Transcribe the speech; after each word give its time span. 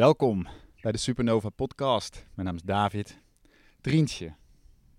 Welkom 0.00 0.46
bij 0.80 0.92
de 0.92 0.98
Supernova 0.98 1.48
podcast. 1.48 2.26
Mijn 2.34 2.46
naam 2.46 2.56
is 2.56 2.62
David. 2.62 3.20
Drientje, 3.80 4.34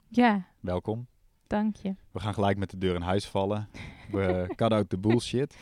Ja, 0.08 0.47
welkom. 0.59 1.08
dank 1.47 1.75
je. 1.75 1.96
We 2.12 2.20
gaan 2.20 2.33
gelijk 2.33 2.58
met 2.58 2.70
de 2.70 2.77
deur 2.77 2.96
in 2.96 3.01
huis 3.01 3.27
vallen. 3.27 3.69
We 4.11 4.45
cut 4.55 4.71
out 4.71 4.89
the 4.89 4.97
bullshit. 4.97 5.57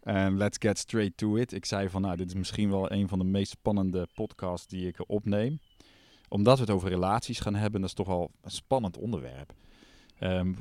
En 0.00 0.36
let's 0.36 0.56
get 0.60 0.78
straight 0.78 1.16
to 1.16 1.36
it. 1.36 1.52
Ik 1.52 1.64
zei 1.64 1.88
van, 1.88 2.02
nou, 2.02 2.16
dit 2.16 2.26
is 2.28 2.34
misschien 2.34 2.70
wel 2.70 2.92
een 2.92 3.08
van 3.08 3.18
de 3.18 3.24
meest 3.24 3.50
spannende 3.50 4.08
podcasts 4.14 4.66
die 4.66 4.86
ik 4.86 5.04
opneem. 5.06 5.60
Omdat 6.28 6.54
we 6.56 6.64
het 6.64 6.72
over 6.72 6.88
relaties 6.88 7.40
gaan 7.40 7.54
hebben, 7.54 7.80
dat 7.80 7.90
is 7.90 7.96
toch 7.96 8.06
wel 8.06 8.30
een 8.40 8.50
spannend 8.50 8.98
onderwerp. 8.98 9.52
Ehm, 10.18 10.52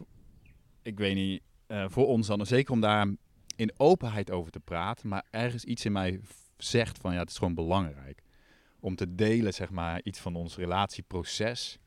ik 0.81 0.97
weet 0.97 1.15
niet, 1.15 1.41
eh, 1.67 1.85
voor 1.87 2.07
ons 2.07 2.27
dan, 2.27 2.45
zeker 2.45 2.73
om 2.73 2.81
daar 2.81 3.07
in 3.55 3.73
openheid 3.77 4.31
over 4.31 4.51
te 4.51 4.59
praten. 4.59 5.09
Maar 5.09 5.25
ergens 5.29 5.63
iets 5.63 5.85
in 5.85 5.91
mij 5.91 6.19
zegt 6.63 6.97
van, 6.97 7.13
ja, 7.13 7.19
het 7.19 7.29
is 7.29 7.37
gewoon 7.37 7.53
belangrijk. 7.53 8.23
Om 8.79 8.95
te 8.95 9.15
delen, 9.15 9.53
zeg 9.53 9.69
maar, 9.69 10.01
iets 10.03 10.19
van 10.19 10.35
ons 10.35 10.55
relatieproces. 10.57 11.79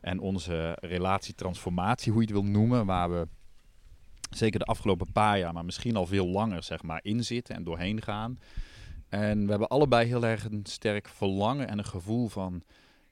En 0.00 0.20
onze 0.20 0.76
relatietransformatie, 0.80 2.12
hoe 2.12 2.20
je 2.22 2.26
het 2.32 2.36
wil 2.42 2.50
noemen. 2.50 2.86
Waar 2.86 3.10
we 3.10 3.28
zeker 4.30 4.58
de 4.58 4.64
afgelopen 4.64 5.12
paar 5.12 5.38
jaar, 5.38 5.52
maar 5.52 5.64
misschien 5.64 5.96
al 5.96 6.06
veel 6.06 6.26
langer, 6.26 6.62
zeg 6.62 6.82
maar, 6.82 7.00
in 7.02 7.24
zitten 7.24 7.54
en 7.54 7.64
doorheen 7.64 8.02
gaan. 8.02 8.38
En 9.08 9.44
we 9.44 9.50
hebben 9.50 9.68
allebei 9.68 10.06
heel 10.06 10.24
erg 10.24 10.44
een 10.44 10.60
sterk 10.62 11.08
verlangen 11.08 11.68
en 11.68 11.78
een 11.78 11.84
gevoel 11.84 12.28
van, 12.28 12.62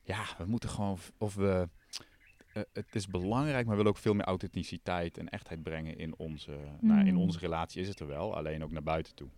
ja, 0.02 0.25
we 0.38 0.45
moeten 0.45 0.69
gewoon, 0.69 0.98
of 1.19 1.34
we, 1.34 1.69
eh, 2.52 2.62
het 2.72 2.95
is 2.95 3.06
belangrijk, 3.06 3.66
maar 3.66 3.70
we 3.70 3.77
willen 3.77 3.92
ook 3.92 3.98
veel 4.02 4.14
meer 4.14 4.27
authenticiteit 4.27 5.19
en 5.19 5.28
echtheid 5.28 5.62
brengen 5.62 5.98
in 5.98 6.19
onze, 6.19 6.59
nou, 6.80 7.06
in 7.06 7.14
Mm. 7.14 7.20
onze 7.20 7.38
relatie 7.38 7.80
is 7.80 7.88
het 7.88 8.00
er 8.00 8.06
wel, 8.06 8.36
alleen 8.36 8.64
ook 8.64 8.70
naar 8.70 8.83
buiten 8.83 9.14
toe. 9.14 9.28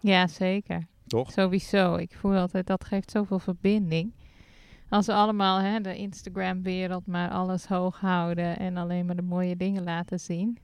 Ja, 0.00 0.26
zeker. 0.26 0.86
Toch? 1.06 1.32
Sowieso. 1.32 1.96
Ik 1.96 2.16
voel 2.16 2.36
altijd, 2.36 2.66
dat 2.66 2.84
geeft 2.84 3.10
zoveel 3.10 3.38
verbinding. 3.38 4.12
Als 4.88 5.06
we 5.06 5.12
allemaal 5.12 5.58
hè, 5.60 5.80
de 5.80 5.96
Instagram-wereld 5.96 7.06
maar 7.06 7.30
alles 7.30 7.66
hoog 7.66 8.00
houden 8.00 8.58
en 8.58 8.76
alleen 8.76 9.06
maar 9.06 9.16
de 9.16 9.22
mooie 9.22 9.56
dingen 9.56 9.84
laten 9.84 10.20
zien, 10.20 10.58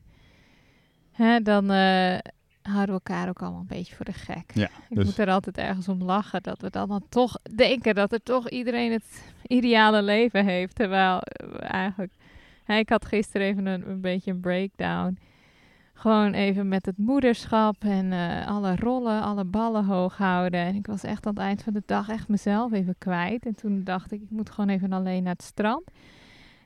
hè, 1.13 1.41
dan 1.41 1.71
eh, 1.71 2.19
houden 2.63 2.95
we 2.95 3.01
elkaar 3.03 3.29
ook 3.29 3.43
allemaal 3.43 3.61
een 3.61 3.67
beetje 3.67 3.95
voor 3.95 4.05
de 4.05 4.13
gek. 4.13 4.51
Ja, 4.55 4.69
Ik 4.89 4.97
dus- 4.97 5.05
moet 5.05 5.19
er 5.19 5.31
altijd 5.31 5.59
ergens 5.59 5.89
om 5.89 6.03
lachen 6.03 6.43
dat 6.43 6.61
we 6.61 6.71
dan, 6.71 6.89
dan 6.89 7.07
toch 7.09 7.39
denken 7.55 7.95
dat 7.95 8.13
er 8.13 8.23
toch 8.23 8.49
iedereen 8.49 8.93
het 8.93 9.33
ideale 9.47 10.03
leven 10.03 10.45
heeft. 10.47 10.75
Terwijl 10.75 11.21
eh, 11.21 11.71
eigenlijk, 11.73 12.13
hè, 12.65 12.77
ik 12.77 12.89
had 12.89 13.07
gisteren 13.07 13.47
even 13.47 13.67
een, 13.67 13.89
een 13.91 14.01
beetje 14.01 14.31
een 14.31 14.41
breakdown. 14.41 15.19
Gewoon 16.05 16.33
even 16.33 16.69
met 16.69 16.87
het 16.87 16.99
moederschap 16.99 17.77
en 17.79 18.13
eh, 18.13 18.47
alle 18.47 18.77
rollen, 18.77 19.23
alle 19.23 19.45
ballen 19.45 19.85
hoog 19.85 20.17
houden. 20.17 20.61
En 20.61 20.75
ik 20.75 20.87
was 20.87 21.03
echt 21.03 21.27
aan 21.27 21.35
het 21.35 21.43
eind 21.43 21.63
van 21.63 21.73
de 21.73 21.83
dag 21.87 22.09
echt 22.09 22.29
mezelf 22.29 22.73
even 22.73 22.95
kwijt. 22.99 23.47
En 23.47 23.55
toen 23.55 23.85
dacht 23.85 24.13
ik, 24.13 24.23
ik 24.23 24.31
moet 24.31 24.51
gewoon 24.51 24.71
even 24.71 24.93
alleen 24.93 25.23
naar 25.23 25.33
het 25.33 25.43
strand. 25.43 25.91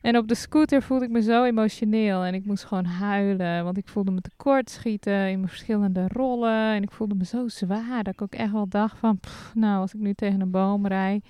En 0.01 0.17
op 0.17 0.29
de 0.29 0.35
scooter 0.35 0.83
voelde 0.83 1.05
ik 1.05 1.11
me 1.11 1.23
zo 1.23 1.45
emotioneel. 1.45 2.25
En 2.25 2.35
ik 2.35 2.45
moest 2.45 2.65
gewoon 2.65 2.85
huilen, 2.85 3.65
want 3.65 3.77
ik 3.77 3.89
voelde 3.89 4.11
me 4.11 4.21
tekort 4.21 4.71
schieten 4.71 5.29
in 5.29 5.37
mijn 5.37 5.49
verschillende 5.49 6.09
rollen. 6.09 6.75
En 6.75 6.83
ik 6.83 6.91
voelde 6.91 7.15
me 7.15 7.25
zo 7.25 7.49
zwaar 7.49 8.03
dat 8.03 8.13
ik 8.13 8.23
ook 8.23 8.35
echt 8.35 8.53
wel 8.53 8.69
dacht 8.69 8.99
van, 8.99 9.19
pff, 9.19 9.55
nou, 9.55 9.81
als 9.81 9.95
ik 9.95 10.01
nu 10.01 10.15
tegen 10.15 10.41
een 10.41 10.51
boom 10.51 10.87
rijd. 10.87 11.25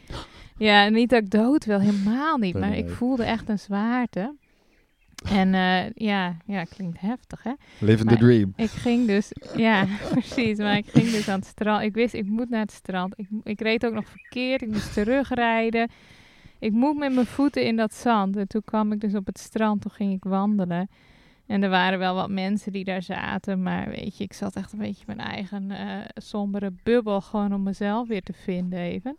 Ja, 0.57 0.89
niet 0.89 1.11
dat 1.11 1.23
ik 1.23 1.31
dood 1.31 1.65
wil, 1.65 1.81
helemaal 1.81 2.37
niet. 2.37 2.59
Maar 2.59 2.77
ik 2.77 2.89
voelde 2.89 3.25
echt 3.25 3.49
een 3.49 3.59
zwaarte. 3.59 4.35
En 5.25 5.55
eh, 5.55 5.91
ja, 5.95 6.37
ja, 6.47 6.65
klinkt 6.65 7.01
heftig, 7.01 7.43
hè? 7.43 7.53
Living 7.79 8.09
the 8.09 8.17
dream. 8.17 8.53
Ik 8.57 8.71
ging 8.71 9.07
dus, 9.07 9.33
ja, 9.57 9.87
precies. 10.13 10.59
Maar 10.59 10.77
ik 10.77 10.87
ging 10.89 11.11
dus 11.11 11.29
aan 11.29 11.39
het 11.39 11.49
strand. 11.49 11.83
Ik 11.83 11.95
wist, 11.95 12.15
ik 12.15 12.27
moet 12.27 12.51
naar 12.51 12.61
het 12.61 12.73
strand. 12.73 13.15
Ik, 13.17 13.27
ik 13.43 13.61
reed 13.61 13.87
ook 13.87 13.93
nog 13.93 14.09
verkeerd. 14.09 14.63
Ik 14.63 14.69
moest 14.69 14.93
terugrijden. 14.93 15.91
Ik 16.59 16.73
moet 16.73 16.99
met 16.99 17.13
mijn 17.15 17.27
voeten 17.27 17.65
in 17.65 17.77
dat 17.77 17.95
zand. 17.95 18.37
En 18.37 18.49
toen 18.49 18.65
kwam 18.65 18.93
ik 18.93 19.01
dus 19.01 19.15
op 19.15 19.27
het 19.27 19.39
strand. 19.39 19.81
Toen 19.83 19.91
ging 19.91 20.13
ik 20.13 20.25
wandelen. 20.25 20.89
En 21.47 21.63
er 21.63 21.71
waren 21.71 21.99
wel 21.99 22.15
wat 22.15 22.31
mensen 22.31 22.73
die 22.73 22.85
daar 22.85 23.03
zaten. 23.03 23.63
Maar 23.63 23.89
weet 23.89 24.17
je, 24.17 24.25
ik 24.25 24.33
zat 24.33 24.57
echt 24.57 24.73
een 24.73 24.79
beetje 24.79 25.05
mijn 25.07 25.21
eigen 25.21 25.71
eh, 25.71 25.87
sombere 26.15 26.73
bubbel. 26.83 27.21
Gewoon 27.21 27.55
om 27.55 27.63
mezelf 27.63 28.09
weer 28.09 28.23
te 28.23 28.33
vinden 28.33 28.79
even. 28.79 29.17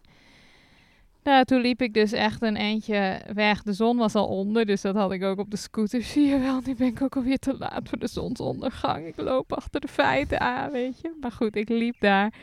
Nou, 1.23 1.43
toen 1.45 1.61
liep 1.61 1.81
ik 1.81 1.93
dus 1.93 2.11
echt 2.11 2.41
een 2.41 2.55
eindje 2.55 3.21
weg. 3.33 3.63
De 3.63 3.73
zon 3.73 3.97
was 3.97 4.15
al 4.15 4.27
onder, 4.27 4.65
dus 4.65 4.81
dat 4.81 4.95
had 4.95 5.11
ik 5.11 5.23
ook 5.23 5.39
op 5.39 5.51
de 5.51 5.57
scooter. 5.57 6.01
Zie 6.13 6.25
je 6.27 6.39
wel, 6.39 6.59
nu 6.65 6.75
ben 6.75 6.87
ik 6.87 7.01
ook 7.01 7.15
alweer 7.15 7.37
te 7.39 7.55
laat 7.57 7.89
voor 7.89 7.99
de 7.99 8.07
zonsondergang. 8.07 9.05
Ik 9.05 9.17
loop 9.21 9.53
achter 9.53 9.81
de 9.81 9.87
feiten 9.87 10.39
aan, 10.39 10.71
weet 10.71 11.01
je. 11.01 11.17
Maar 11.21 11.31
goed, 11.31 11.55
ik 11.55 11.69
liep 11.69 11.95
daar. 11.99 12.33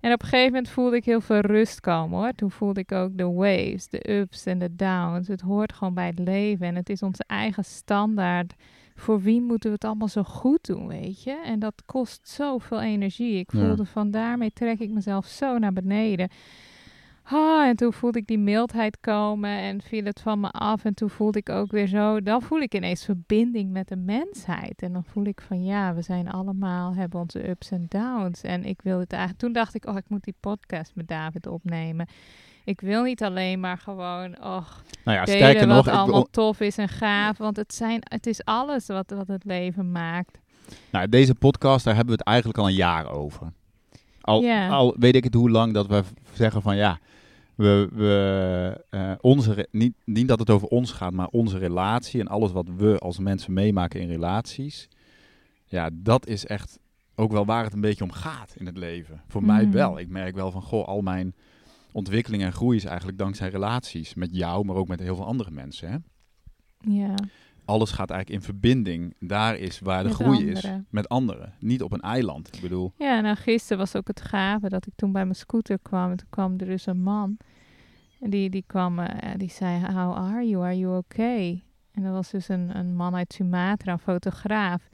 En 0.00 0.12
op 0.12 0.22
een 0.22 0.28
gegeven 0.28 0.52
moment 0.52 0.68
voelde 0.68 0.96
ik 0.96 1.04
heel 1.04 1.20
veel 1.20 1.40
rust 1.40 1.80
komen, 1.80 2.18
hoor. 2.18 2.32
Toen 2.32 2.50
voelde 2.50 2.80
ik 2.80 2.92
ook 2.92 3.16
de 3.18 3.30
waves, 3.30 3.88
de 3.88 4.10
ups 4.12 4.46
en 4.46 4.58
de 4.58 4.76
downs. 4.76 5.28
Het 5.28 5.40
hoort 5.40 5.72
gewoon 5.72 5.94
bij 5.94 6.06
het 6.06 6.18
leven 6.18 6.66
en 6.66 6.74
het 6.74 6.88
is 6.90 7.02
onze 7.02 7.24
eigen 7.26 7.64
standaard. 7.64 8.54
Voor 8.94 9.20
wie 9.20 9.40
moeten 9.40 9.68
we 9.68 9.74
het 9.74 9.84
allemaal 9.84 10.08
zo 10.08 10.22
goed 10.22 10.66
doen, 10.66 10.86
weet 10.88 11.22
je? 11.22 11.42
En 11.44 11.58
dat 11.58 11.82
kost 11.86 12.28
zoveel 12.28 12.80
energie. 12.80 13.38
Ik 13.38 13.52
Ja. 13.52 13.66
voelde 13.66 13.84
van 13.84 14.10
daarmee 14.10 14.50
trek 14.52 14.78
ik 14.78 14.90
mezelf 14.90 15.26
zo 15.26 15.58
naar 15.58 15.72
beneden. 15.72 16.28
Ah, 17.32 17.66
en 17.66 17.76
toen 17.76 17.92
voelde 17.92 18.18
ik 18.18 18.26
die 18.26 18.38
mildheid 18.38 19.00
komen 19.00 19.50
en 19.50 19.82
viel 19.82 20.04
het 20.04 20.20
van 20.20 20.40
me 20.40 20.50
af. 20.50 20.84
En 20.84 20.94
toen 20.94 21.10
voelde 21.10 21.38
ik 21.38 21.48
ook 21.48 21.70
weer 21.70 21.86
zo, 21.86 22.22
dan 22.22 22.42
voel 22.42 22.60
ik 22.60 22.74
ineens 22.74 23.04
verbinding 23.04 23.72
met 23.72 23.88
de 23.88 23.96
mensheid. 23.96 24.82
En 24.82 24.92
dan 24.92 25.04
voel 25.04 25.24
ik 25.24 25.40
van 25.40 25.64
ja, 25.64 25.94
we 25.94 26.02
zijn 26.02 26.30
allemaal, 26.30 26.94
hebben 26.94 27.20
onze 27.20 27.48
ups 27.48 27.70
en 27.70 27.86
downs. 27.88 28.42
En 28.42 28.64
ik 28.64 28.82
wil 28.82 28.98
het 28.98 29.12
eigenlijk, 29.12 29.42
toen 29.42 29.52
dacht 29.52 29.74
ik, 29.74 29.86
oh, 29.86 29.96
ik 29.96 30.04
moet 30.08 30.24
die 30.24 30.34
podcast 30.40 30.92
met 30.94 31.08
David 31.08 31.46
opnemen. 31.46 32.06
Ik 32.64 32.80
wil 32.80 33.02
niet 33.02 33.22
alleen 33.22 33.60
maar 33.60 33.78
gewoon, 33.78 34.36
oh, 34.38 34.66
Nou 35.04 35.18
ja, 35.18 35.24
delen 35.24 35.68
wat 35.68 35.76
nog, 35.76 35.86
ik 35.86 35.92
allemaal 35.92 36.28
tof 36.30 36.60
is 36.60 36.78
en 36.78 36.88
gaaf. 36.88 37.38
Want 37.38 37.56
het, 37.56 37.74
zijn, 37.74 38.00
het 38.04 38.26
is 38.26 38.44
alles 38.44 38.86
wat, 38.86 39.10
wat 39.10 39.28
het 39.28 39.44
leven 39.44 39.92
maakt. 39.92 40.38
Nou, 40.90 41.08
deze 41.08 41.34
podcast, 41.34 41.84
daar 41.84 41.94
hebben 41.94 42.14
we 42.14 42.20
het 42.20 42.28
eigenlijk 42.28 42.58
al 42.58 42.68
een 42.68 42.74
jaar 42.74 43.10
over. 43.10 43.52
Al, 44.20 44.94
weet 44.98 45.14
ik 45.14 45.24
het 45.24 45.34
hoe 45.34 45.50
lang 45.50 45.74
dat 45.74 45.86
we 45.86 46.02
zeggen 46.32 46.62
van 46.62 46.76
ja, 46.76 46.98
we, 47.60 47.88
we 47.92 48.84
eh, 48.90 49.12
onze, 49.20 49.68
niet, 49.70 49.94
niet 50.04 50.28
dat 50.28 50.38
het 50.38 50.50
over 50.50 50.68
ons 50.68 50.92
gaat, 50.92 51.12
maar 51.12 51.26
onze 51.28 51.58
relatie 51.58 52.20
en 52.20 52.28
alles 52.28 52.52
wat 52.52 52.66
we 52.76 52.98
als 52.98 53.18
mensen 53.18 53.52
meemaken 53.52 54.00
in 54.00 54.08
relaties. 54.08 54.88
Ja, 55.64 55.90
dat 55.92 56.26
is 56.26 56.46
echt 56.46 56.78
ook 57.14 57.32
wel 57.32 57.44
waar 57.44 57.64
het 57.64 57.72
een 57.72 57.80
beetje 57.80 58.04
om 58.04 58.12
gaat 58.12 58.54
in 58.58 58.66
het 58.66 58.76
leven. 58.76 59.22
Voor 59.28 59.44
mij 59.44 59.62
Mhm. 59.64 59.72
wel. 59.72 59.98
Ik 59.98 60.08
merk 60.08 60.34
wel 60.34 60.50
van 60.50 60.62
goh, 60.62 60.86
al 60.86 61.00
mijn 61.00 61.34
ontwikkeling 61.92 62.42
en 62.42 62.52
groei 62.52 62.76
is 62.76 62.84
eigenlijk 62.84 63.18
dankzij 63.18 63.48
relaties. 63.48 64.14
Met 64.14 64.28
jou, 64.32 64.64
maar 64.64 64.76
ook 64.76 64.88
met 64.88 65.00
heel 65.00 65.16
veel 65.16 65.26
andere 65.26 65.50
mensen. 65.50 65.90
Hè? 65.90 65.96
Ja, 66.92 67.14
alles 67.64 67.90
gaat 67.90 68.10
eigenlijk 68.10 68.40
in 68.40 68.46
verbinding. 68.46 69.14
Daar 69.20 69.56
is 69.56 69.78
waar 69.78 70.02
de 70.02 70.08
Met 70.08 70.14
groei 70.18 70.50
is. 70.50 70.66
Met 70.90 71.08
anderen. 71.08 71.52
Niet 71.58 71.82
op 71.82 71.92
een 71.92 72.00
eiland. 72.00 72.54
Ik 72.54 72.60
bedoel, 72.60 72.92
ja 72.98 73.20
nou 73.20 73.36
gisteren 73.36 73.78
was 73.78 73.96
ook 73.96 74.06
het 74.08 74.20
gave 74.20 74.68
dat 74.68 74.86
ik 74.86 74.92
toen 74.96 75.12
bij 75.12 75.22
mijn 75.24 75.34
scooter 75.36 75.78
kwam. 75.82 76.10
En 76.10 76.16
toen 76.16 76.26
kwam 76.30 76.52
er 76.58 76.66
dus 76.66 76.86
een 76.86 77.02
man. 77.02 77.36
En 78.20 78.30
die, 78.30 78.50
die 78.50 78.64
kwam, 78.66 78.98
eh, 78.98 79.34
die 79.36 79.50
zei, 79.50 79.80
how 79.80 80.16
are 80.16 80.48
you? 80.48 80.64
Are 80.64 80.78
you 80.78 80.96
okay? 80.96 81.62
En 81.92 82.02
dat 82.02 82.12
was 82.12 82.30
dus 82.30 82.48
een, 82.48 82.76
een 82.76 82.96
man 82.96 83.14
uit 83.14 83.32
Sumatra, 83.32 83.92
een 83.92 83.98
fotograaf. 83.98 84.88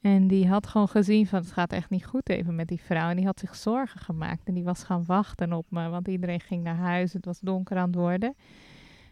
En 0.00 0.26
die 0.26 0.48
had 0.48 0.66
gewoon 0.66 0.88
gezien 0.88 1.26
van, 1.26 1.38
het 1.38 1.52
gaat 1.52 1.72
echt 1.72 1.90
niet 1.90 2.06
goed 2.06 2.28
even 2.28 2.54
met 2.54 2.68
die 2.68 2.80
vrouw. 2.80 3.10
En 3.10 3.16
die 3.16 3.24
had 3.24 3.38
zich 3.38 3.56
zorgen 3.56 4.00
gemaakt. 4.00 4.42
En 4.44 4.54
die 4.54 4.64
was 4.64 4.84
gaan 4.84 5.04
wachten 5.04 5.52
op 5.52 5.66
me, 5.68 5.88
want 5.88 6.08
iedereen 6.08 6.40
ging 6.40 6.62
naar 6.62 6.76
huis. 6.76 7.12
Het 7.12 7.24
was 7.24 7.40
donker 7.40 7.76
aan 7.76 7.86
het 7.86 7.94
worden. 7.94 8.34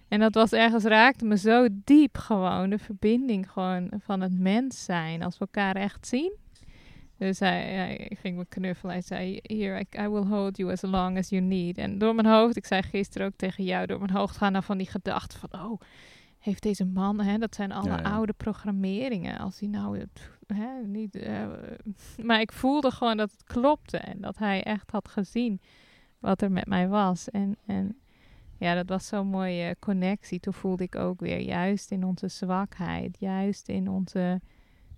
En 0.09 0.21
dat 0.21 0.35
was 0.35 0.53
ergens, 0.53 0.85
raakte 0.85 1.25
me 1.25 1.37
zo 1.39 1.69
diep 1.71 2.19
gewoon. 2.19 2.71
De 2.71 2.79
verbinding 2.79 3.51
gewoon 3.51 3.91
van 3.99 4.21
het 4.21 4.39
mens 4.39 4.85
zijn. 4.85 5.23
Als 5.23 5.39
we 5.39 5.41
elkaar 5.41 5.77
echt 5.77 6.07
zien. 6.07 6.33
Dus 7.19 7.39
hij, 7.39 7.63
hij 7.75 8.17
ging 8.21 8.37
me 8.37 8.47
knuffelen. 8.49 8.93
Hij 8.93 9.03
zei, 9.03 9.39
here, 9.43 9.81
I, 9.81 10.03
I 10.03 10.09
will 10.09 10.25
hold 10.25 10.57
you 10.57 10.73
as 10.73 10.83
long 10.83 11.19
as 11.19 11.29
you 11.29 11.43
need. 11.43 11.79
En 11.79 11.99
door 11.99 12.15
mijn 12.15 12.27
hoofd, 12.27 12.57
ik 12.57 12.67
zei 12.67 12.83
gisteren 12.83 13.27
ook 13.27 13.37
tegen 13.37 13.65
jou, 13.65 13.87
door 13.87 13.99
mijn 13.99 14.11
hoofd 14.11 14.37
gaan 14.37 14.53
dan 14.53 14.63
van 14.63 14.79
die 14.79 14.87
gedachten 14.87 15.39
van, 15.39 15.53
oh, 15.53 15.81
heeft 16.39 16.63
deze 16.63 16.85
man, 16.85 17.21
hè, 17.21 17.39
dat 17.39 17.55
zijn 17.55 17.73
alle 17.73 17.89
Ja, 17.89 17.99
ja. 17.99 18.03
oude 18.03 18.33
programmeringen. 18.33 19.39
Als 19.39 19.61
hij 19.61 19.69
nou 19.69 20.07
hè, 20.47 20.87
niet... 20.87 21.15
eh, 21.15 21.47
maar 22.27 22.41
ik 22.41 22.53
voelde 22.53 22.91
gewoon 22.91 23.17
dat 23.17 23.31
het 23.31 23.45
klopte. 23.45 23.97
En 23.99 24.21
dat 24.21 24.39
hij 24.39 24.63
echt 24.63 24.91
had 24.91 25.09
gezien 25.09 25.61
wat 26.19 26.43
er 26.43 26.53
met 26.53 26.67
mij 26.67 26.89
was. 26.89 27.31
En, 27.31 27.57
en 27.67 27.99
ja, 28.59 28.75
dat 28.75 28.89
was 28.89 29.07
zo'n 29.07 29.27
mooie 29.27 29.77
connectie. 29.79 30.41
Toen 30.41 30.55
voelde 30.55 30.85
ik 30.85 30.97
ook 30.97 31.21
weer, 31.21 31.41
juist 31.41 31.91
in 31.91 32.05
onze 32.05 32.29
zwakheid, 32.29 33.17
juist 33.19 33.69
in 33.69 33.89
onze 33.89 34.41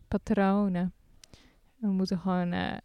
patronen. 0.08 0.92
We 1.76 1.86
moeten 1.88 2.18
gewoon 2.18 2.52
eh, 2.52 2.76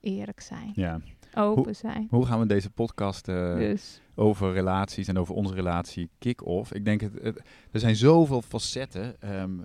eerlijk 0.00 0.40
zijn, 0.40 0.72
ja. 0.74 1.00
open 1.34 1.76
zijn. 1.76 2.06
Hoe 2.10 2.26
gaan 2.26 2.40
we 2.40 2.46
deze 2.46 2.70
podcast 2.70 3.28
eh, 3.28 3.54
Dus 3.56 4.00
over 4.14 4.52
relaties 4.52 5.08
en 5.08 5.18
over 5.18 5.34
onze 5.34 5.54
relatie 5.54 6.10
kick-off? 6.18 6.72
Ik 6.72 6.84
denk, 6.84 7.00
het, 7.00 7.12
het- 7.22 7.42
er 7.72 7.80
zijn 7.80 7.96
zoveel 7.96 8.42
facetten. 8.42 9.20
Ehm, 9.20 9.56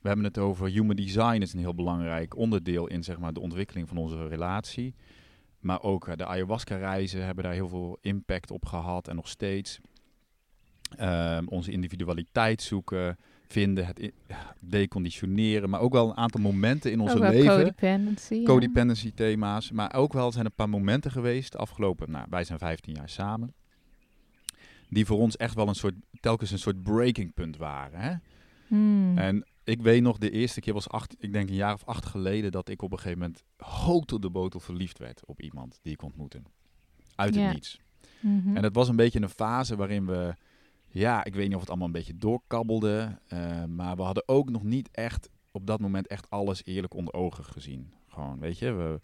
we 0.00 0.08
hebben 0.08 0.24
het 0.24 0.38
over 0.38 0.68
human 0.68 0.96
design, 0.96 1.40
is 1.40 1.52
een 1.52 1.58
heel 1.58 1.74
belangrijk 1.74 2.36
onderdeel 2.36 2.86
in 2.86 3.02
zeg 3.04 3.18
maar, 3.18 3.32
de 3.32 3.40
ontwikkeling 3.40 3.88
van 3.88 3.96
onze 3.96 4.28
relatie. 4.28 4.94
maar 5.58 5.82
ook 5.82 6.08
eh, 6.08 6.16
de 6.16 6.26
ayahuasca-reizen 6.26 7.24
hebben 7.24 7.44
daar 7.44 7.52
heel 7.52 7.68
veel 7.68 7.98
impact 8.00 8.50
op 8.50 8.64
gehad 8.66 9.08
en 9.08 9.16
nog 9.16 9.28
steeds. 9.28 9.80
Ehm, 10.96 11.44
onze 11.46 11.70
individualiteit 11.70 12.62
zoeken, 12.62 13.16
vinden, 13.52 13.86
het 13.86 14.12
deconditioneren, 14.60 15.70
maar 15.70 15.80
ook 15.80 15.92
wel 15.92 16.08
een 16.08 16.16
aantal 16.16 16.40
momenten 16.40 16.90
in 16.90 17.00
onze 17.00 17.18
leven. 17.18 17.74
codependency. 18.44 19.06
ja. 19.06 19.12
Thema's, 19.14 19.70
maar 19.70 19.94
ook 19.94 20.12
wel 20.12 20.32
zijn 20.32 20.44
een 20.44 20.54
paar 20.54 20.68
momenten 20.68 21.10
geweest, 21.10 21.56
afgelopen, 21.56 22.10
nou, 22.10 22.26
wij 22.30 22.44
zijn 22.44 22.58
15 22.58 22.94
jaar 22.94 23.08
samen, 23.08 23.54
die 24.88 25.06
voor 25.06 25.18
ons 25.18 25.36
echt 25.36 25.54
wel 25.54 25.68
een 25.68 25.74
soort, 25.74 25.94
telkens 26.20 26.50
een 26.50 26.58
soort 26.58 26.82
breaking 26.82 27.34
punt 27.34 27.56
waren. 27.56 28.00
Hè? 28.00 28.14
Hmm. 28.66 29.18
En 29.18 29.46
ik 29.64 29.82
weet 29.82 30.02
nog, 30.02 30.18
de 30.18 30.30
eerste 30.30 30.60
keer 30.60 30.72
was 30.74 30.88
acht, 30.88 31.16
ik 31.18 31.32
denk 31.32 31.48
een 31.48 31.54
jaar 31.54 31.74
of 31.74 31.84
acht 31.84 32.06
geleden, 32.06 32.52
dat 32.52 32.68
ik 32.68 32.82
op 32.82 32.92
een 32.92 32.98
gegeven 32.98 33.18
moment 33.18 33.44
hotel 33.56 34.20
de 34.20 34.30
botel 34.30 34.60
verliefd 34.60 34.98
werd 34.98 35.26
op 35.26 35.40
iemand 35.40 35.78
die 35.82 35.92
ik 35.92 36.02
ontmoette. 36.02 36.42
Uit 37.14 37.34
het 37.34 37.44
Ja. 37.44 37.52
niets. 37.52 37.80
Mhm. 38.20 38.56
En 38.56 38.62
het 38.62 38.74
was 38.74 38.88
een 38.88 38.96
beetje 38.96 39.20
een 39.20 39.28
fase 39.28 39.76
waarin 39.76 40.06
we, 40.06 40.34
ja, 40.92 41.24
ik 41.24 41.34
weet 41.34 41.46
niet 41.46 41.54
of 41.54 41.60
het 41.60 41.68
allemaal 41.68 41.86
een 41.86 41.92
beetje 41.92 42.16
doorkabbelde, 42.16 43.18
eh, 43.28 43.64
maar 43.64 43.96
we 43.96 44.02
hadden 44.02 44.22
ook 44.26 44.50
nog 44.50 44.62
niet 44.62 44.88
echt 44.90 45.28
op 45.50 45.66
dat 45.66 45.80
moment 45.80 46.06
echt 46.06 46.30
alles 46.30 46.64
eerlijk 46.64 46.94
onder 46.94 47.14
ogen 47.14 47.44
gezien. 47.44 47.92
Gewoon, 48.08 48.38
weet 48.38 48.58
je, 48.58 48.72
we, 48.72 49.00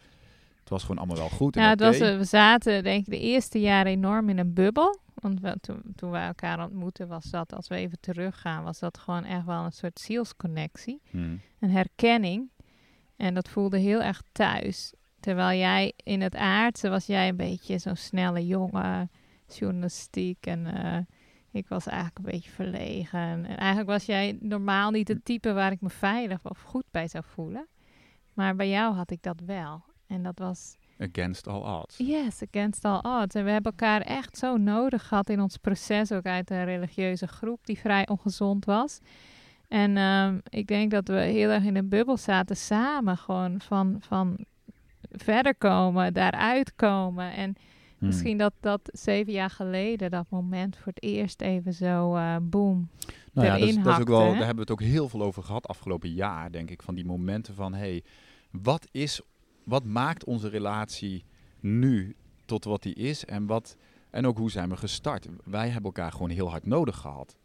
het 0.60 0.68
was 0.68 0.82
gewoon 0.82 0.98
allemaal 0.98 1.16
wel 1.16 1.28
goed. 1.28 1.54
Ja, 1.54 1.68
het 1.68 1.80
was, 1.80 1.98
eh, 1.98 2.16
we 2.16 2.24
zaten 2.24 2.82
denk 2.82 3.06
ik 3.06 3.12
de 3.12 3.20
eerste 3.20 3.60
jaren 3.60 3.92
enorm 3.92 4.28
in 4.28 4.38
een 4.38 4.52
bubbel. 4.52 4.98
Want 5.14 5.40
we, 5.40 5.56
toen, 5.60 5.82
toen 5.96 6.10
wij 6.10 6.26
elkaar 6.26 6.64
ontmoetten 6.64 7.08
was 7.08 7.24
dat, 7.24 7.52
als 7.52 7.68
we 7.68 7.74
even 7.74 8.00
teruggaan, 8.00 8.64
was 8.64 8.78
dat 8.78 8.98
gewoon 8.98 9.24
echt 9.24 9.44
wel 9.44 9.64
een 9.64 9.72
soort 9.72 10.00
zielsconnectie. 10.00 11.00
Hmm. 11.10 11.40
Een 11.58 11.70
herkenning. 11.70 12.50
En 13.16 13.34
dat 13.34 13.48
voelde 13.48 13.78
heel 13.78 14.02
erg 14.02 14.22
thuis. 14.32 14.92
Terwijl 15.20 15.58
jij 15.58 15.92
in 15.96 16.20
het 16.20 16.34
aardse 16.36 16.88
was 16.88 17.06
jij 17.06 17.28
een 17.28 17.36
beetje 17.36 17.78
zo'n 17.78 17.96
snelle 17.96 18.46
jongen, 18.46 19.10
journalistiek. 19.46 20.46
En 20.46 20.66
eh, 20.66 20.98
ik 21.50 21.68
was 21.68 21.86
eigenlijk 21.86 22.18
een 22.18 22.32
beetje 22.32 22.50
verlegen. 22.50 23.20
En 23.20 23.56
eigenlijk 23.56 23.88
was 23.88 24.04
jij 24.04 24.38
normaal 24.40 24.90
niet 24.90 25.08
het 25.08 25.24
type 25.24 25.52
waar 25.52 25.72
ik 25.72 25.80
me 25.80 25.90
veilig 25.90 26.44
of 26.44 26.60
goed 26.60 26.84
bij 26.90 27.08
zou 27.08 27.24
voelen. 27.26 27.66
Maar 28.34 28.56
bij 28.56 28.68
jou 28.68 28.94
had 28.94 29.10
ik 29.10 29.22
dat 29.22 29.40
wel. 29.46 29.84
En 30.06 30.22
dat 30.22 30.38
was 30.38 30.76
Against 31.00 31.46
all 31.46 31.80
odds. 31.80 31.96
Yes, 31.96 32.42
against 32.42 32.84
all 32.84 33.22
odds. 33.22 33.34
En 33.34 33.44
we 33.44 33.50
hebben 33.50 33.72
elkaar 33.72 34.00
echt 34.00 34.38
zo 34.38 34.56
nodig 34.56 35.08
gehad 35.08 35.30
in 35.30 35.40
ons 35.40 35.56
proces, 35.56 36.12
ook 36.12 36.24
uit 36.24 36.50
een 36.50 36.64
religieuze 36.64 37.26
groep 37.26 37.66
die 37.66 37.78
vrij 37.78 38.08
ongezond 38.08 38.64
was. 38.64 38.98
En 39.68 39.96
ehm, 39.96 40.38
ik 40.48 40.66
denk 40.66 40.90
dat 40.90 41.08
we 41.08 41.20
heel 41.20 41.50
erg 41.50 41.64
in 41.64 41.76
een 41.76 41.88
bubbel 41.88 42.16
zaten 42.16 42.56
samen, 42.56 43.16
gewoon 43.16 43.60
van, 43.60 43.96
van 44.00 44.44
verder 45.10 45.54
komen, 45.56 46.14
daaruit 46.14 46.74
komen. 46.74 47.32
En 47.32 47.56
Hmm. 47.98 48.06
misschien 48.08 48.38
dat 48.38 48.52
dat 48.60 48.80
zeven 48.92 49.32
jaar 49.32 49.50
geleden, 49.50 50.10
dat 50.10 50.26
moment 50.28 50.76
voor 50.76 50.92
het 50.92 51.02
eerst 51.02 51.40
even 51.40 51.74
zo 51.74 52.14
eh 52.14 52.36
boom. 52.42 52.88
Nou 53.32 53.46
ja, 53.46 53.52
dat 53.52 53.62
is, 53.62 53.70
erin 53.70 53.82
dat 53.82 53.94
is 53.94 54.00
ook 54.00 54.08
wel, 54.08 54.20
hè? 54.20 54.26
daar 54.26 54.36
hebben 54.36 54.54
we 54.54 54.60
het 54.60 54.70
ook 54.70 54.82
heel 54.82 55.08
veel 55.08 55.22
over 55.22 55.42
gehad 55.42 55.68
afgelopen 55.68 56.10
jaar, 56.10 56.52
denk 56.52 56.70
ik. 56.70 56.82
Van 56.82 56.94
die 56.94 57.04
momenten 57.04 57.54
van, 57.54 57.72
hé, 57.72 57.78
hey, 57.78 58.04
wat, 58.50 58.88
is, 58.90 59.20
wat 59.64 59.84
maakt 59.84 60.24
onze 60.24 60.48
relatie 60.48 61.24
nu 61.60 62.16
tot 62.44 62.64
wat 62.64 62.82
die 62.82 62.94
is? 62.94 63.24
En, 63.24 63.46
wat, 63.46 63.76
en 64.10 64.26
ook 64.26 64.38
hoe 64.38 64.50
zijn 64.50 64.68
we 64.68 64.76
gestart? 64.76 65.28
Wij 65.44 65.68
hebben 65.68 65.84
elkaar 65.84 66.12
gewoon 66.12 66.30
heel 66.30 66.50
hard 66.50 66.66
nodig 66.66 66.96
gehad. 66.96 67.36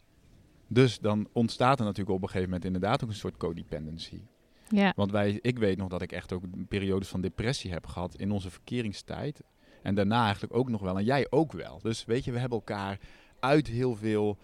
Dus 0.68 1.00
dan 1.00 1.28
ontstaat 1.32 1.80
er 1.80 1.86
natuurlijk 1.86 2.16
op 2.16 2.22
een 2.22 2.28
gegeven 2.28 2.50
moment 2.50 2.66
inderdaad 2.66 3.04
ook 3.04 3.10
een 3.10 3.16
soort 3.16 3.38
codependency. 3.38 4.22
Ja, 4.70 4.94
Want 4.96 5.12
wij, 5.12 5.40
ik 5.42 5.58
weet 5.58 5.78
nog 5.78 5.88
dat 5.88 6.02
ik 6.02 6.12
echt 6.12 6.34
ook 6.34 6.44
periodes 6.68 7.08
van 7.08 7.22
depressie 7.22 7.72
heb 7.72 7.88
gehad 7.88 8.16
in 8.16 8.32
onze 8.32 8.50
verkeringstijd. 8.50 9.42
En 9.84 9.96
daarna 9.96 10.24
eigenlijk 10.24 10.56
ook 10.56 10.70
nog 10.70 10.82
wel. 10.82 10.98
En 10.98 11.04
jij 11.04 11.28
ook 11.30 11.52
wel. 11.52 11.80
Dus 11.82 12.06
weet 12.06 12.24
je, 12.26 12.32
we 12.32 12.40
hebben 12.40 12.58
elkaar 12.58 13.00
uit 13.40 13.68
heel 13.68 13.96
veel 13.96 14.38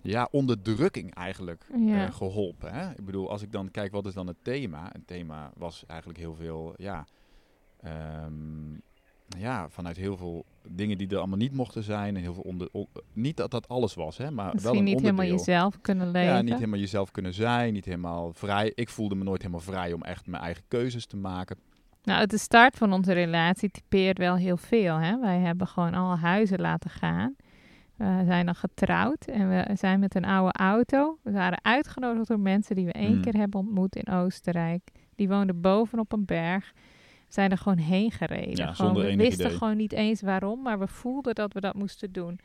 ja, 0.00 0.28
onderdrukking 0.30 1.14
eigenlijk 1.14 1.66
Ja. 1.76 2.06
eh, 2.06 2.12
geholpen. 2.14 2.72
Hè? 2.72 2.90
Ik 2.90 3.04
bedoel, 3.04 3.30
als 3.30 3.42
ik 3.42 3.52
dan 3.52 3.70
kijk, 3.70 3.92
wat 3.92 4.06
is 4.06 4.14
dan 4.14 4.26
het 4.26 4.36
thema? 4.42 4.88
Het 4.92 5.06
thema 5.06 5.50
was 5.56 5.84
eigenlijk 5.86 6.18
heel 6.18 6.34
veel, 6.34 6.74
ja, 6.76 7.04
ehm, 7.80 8.72
ja 9.38 9.68
vanuit 9.68 9.96
heel 9.96 10.16
veel 10.16 10.44
dingen 10.68 10.98
die 10.98 11.08
er 11.08 11.16
allemaal 11.18 11.36
niet 11.38 11.52
mochten 11.54 11.82
zijn. 11.82 12.16
En 12.16 12.22
heel 12.22 12.34
veel 12.34 12.42
onder, 12.42 12.68
on- 12.72 12.88
niet 13.12 13.36
dat 13.36 13.50
dat 13.50 13.68
alles 13.68 13.94
was, 13.94 14.16
hè, 14.18 14.30
maar 14.30 14.54
wel 14.62 14.76
een 14.76 14.84
niet 14.84 15.00
helemaal 15.00 15.26
jezelf 15.26 15.80
kunnen 15.80 16.10
leven. 16.10 16.34
Ja, 16.34 16.42
niet 16.42 16.54
helemaal 16.54 16.78
jezelf 16.78 17.10
kunnen 17.10 17.34
zijn, 17.34 17.72
niet 17.72 17.84
helemaal 17.84 18.32
vrij. 18.32 18.72
Ik 18.74 18.88
voelde 18.88 19.14
me 19.14 19.24
nooit 19.24 19.40
helemaal 19.42 19.64
vrij 19.64 19.92
om 19.92 20.02
echt 20.02 20.26
mijn 20.26 20.42
eigen 20.42 20.62
keuzes 20.68 21.06
te 21.06 21.16
maken. 21.16 21.56
Nou, 22.02 22.26
de 22.26 22.38
start 22.38 22.76
van 22.76 22.92
onze 22.92 23.12
relatie 23.12 23.70
typeert 23.70 24.18
wel 24.18 24.36
heel 24.36 24.56
veel. 24.56 24.96
Hè? 24.96 25.18
Wij 25.20 25.38
hebben 25.38 25.66
gewoon 25.66 25.94
alle 25.94 26.16
huizen 26.16 26.60
laten 26.60 26.90
gaan. 26.90 27.36
We 27.96 28.22
zijn 28.26 28.46
dan 28.46 28.54
getrouwd 28.54 29.24
en 29.24 29.48
we 29.48 29.70
zijn 29.76 30.00
met 30.00 30.14
een 30.14 30.24
oude 30.24 30.52
auto. 30.52 31.18
We 31.22 31.30
waren 31.30 31.58
uitgenodigd 31.64 32.28
door 32.28 32.40
mensen 32.40 32.76
die 32.76 32.86
we 32.86 32.92
één 32.92 33.12
Hmm. 33.12 33.20
keer 33.22 33.34
hebben 33.36 33.60
ontmoet 33.60 33.96
in 33.96 34.12
Oostenrijk. 34.14 34.80
Die 35.14 35.28
woonden 35.28 35.60
bovenop 35.60 36.12
een 36.12 36.24
berg. 36.24 36.72
We 37.26 37.32
zijn 37.38 37.50
er 37.50 37.58
gewoon 37.58 37.78
heen 37.78 38.10
gereden. 38.10 38.56
Ja, 38.56 38.72
Gewoon, 38.72 38.94
we 38.94 39.16
wisten 39.16 39.44
idee. 39.46 39.58
gewoon 39.58 39.76
niet 39.76 39.92
eens 39.92 40.20
waarom, 40.22 40.62
maar 40.62 40.78
we 40.78 40.86
voelden 40.86 41.34
dat 41.34 41.52
we 41.52 41.60
dat 41.60 41.74
moesten 41.74 42.12
doen. 42.12 42.38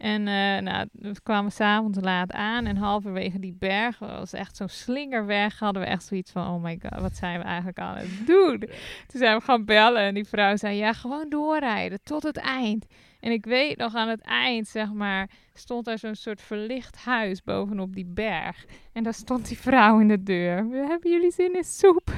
En 0.00 0.28
eh, 0.28 0.62
nou, 0.62 0.88
we 0.92 1.20
kwamen 1.22 1.52
s'avonds 1.52 1.98
laat 2.00 2.32
aan 2.32 2.66
en 2.66 2.76
halverwege 2.76 3.38
die 3.38 3.56
berg, 3.58 3.98
was 3.98 4.32
echt 4.32 4.56
zo'n 4.56 4.68
slingerweg, 4.68 5.58
hadden 5.58 5.82
we 5.82 5.88
echt 5.88 6.04
zoiets 6.04 6.30
van, 6.30 6.46
oh 6.46 6.62
my 6.62 6.78
god, 6.82 7.00
wat 7.00 7.16
zijn 7.16 7.38
we 7.38 7.44
eigenlijk 7.44 7.78
aan 7.78 7.96
het 7.96 8.26
doen? 8.26 8.58
Toen 9.06 9.20
zijn 9.20 9.36
we 9.36 9.44
gaan 9.44 9.64
bellen 9.64 10.02
en 10.02 10.14
die 10.14 10.24
vrouw 10.24 10.56
zei, 10.56 10.76
ja, 10.76 10.92
gewoon 10.92 11.28
doorrijden 11.28 11.98
tot 12.02 12.22
het 12.22 12.36
eind. 12.36 12.86
En 13.20 13.32
ik 13.32 13.44
weet 13.44 13.76
nog 13.76 13.94
aan 13.94 14.08
het 14.08 14.20
eind, 14.20 14.68
zeg 14.68 14.92
maar, 14.92 15.30
stond 15.54 15.86
er 15.86 15.98
zo'n 15.98 16.14
soort 16.14 16.42
verlicht 16.42 16.96
huis 16.96 17.42
bovenop 17.42 17.94
die 17.94 18.06
berg. 18.06 18.64
En 18.92 19.02
daar 19.02 19.14
stond 19.14 19.48
die 19.48 19.58
vrouw 19.58 20.00
in 20.00 20.08
de 20.08 20.22
deur. 20.22 20.56
Hebben 20.72 21.10
jullie 21.10 21.32
zin 21.32 21.56
in 21.56 21.64
soep? 21.64 22.12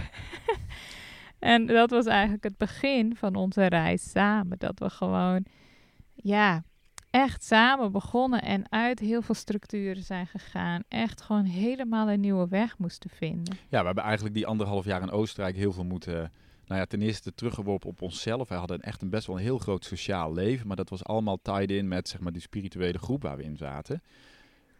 en 1.38 1.66
dat 1.66 1.90
was 1.90 2.06
eigenlijk 2.06 2.44
het 2.44 2.56
begin 2.56 3.16
van 3.16 3.34
onze 3.34 3.66
reis 3.66 4.10
samen. 4.10 4.58
Dat 4.58 4.78
we 4.78 4.90
gewoon, 4.90 5.44
ja, 6.14 6.62
echt 7.12 7.44
samen 7.44 7.92
begonnen 7.92 8.42
en 8.42 8.64
uit 8.70 8.98
heel 8.98 9.22
veel 9.22 9.34
structuren 9.34 10.02
zijn 10.02 10.26
gegaan. 10.26 10.82
Echt 10.88 11.22
gewoon 11.22 11.44
helemaal 11.44 12.10
een 12.10 12.20
nieuwe 12.20 12.48
weg 12.48 12.78
moesten 12.78 13.10
vinden. 13.10 13.56
Ja, 13.68 13.80
we 13.80 13.86
hebben 13.86 14.04
eigenlijk 14.04 14.34
die 14.34 14.46
anderhalf 14.46 14.84
jaar 14.84 15.02
in 15.02 15.10
Oostenrijk 15.10 15.56
heel 15.56 15.72
veel 15.72 15.84
moeten... 15.84 16.32
Nou 16.66 16.80
ja, 16.80 16.86
ten 16.86 17.02
eerste 17.02 17.34
teruggeworpen 17.34 17.88
op 17.88 18.02
onszelf. 18.02 18.48
Wij 18.48 18.58
hadden 18.58 18.80
echt 18.80 19.02
een 19.02 19.10
best 19.10 19.26
wel 19.26 19.36
een 19.36 19.42
heel 19.42 19.58
groot 19.58 19.84
sociaal 19.84 20.32
leven. 20.32 20.66
Maar 20.66 20.76
dat 20.76 20.88
was 20.88 21.04
allemaal 21.04 21.38
tied 21.42 21.70
in 21.70 21.88
met 21.88 22.08
zeg 22.08 22.20
maar, 22.20 22.32
die 22.32 22.42
spirituele 22.42 22.98
groep 22.98 23.22
waar 23.22 23.36
we 23.36 23.42
in 23.42 23.56
zaten. 23.56 24.02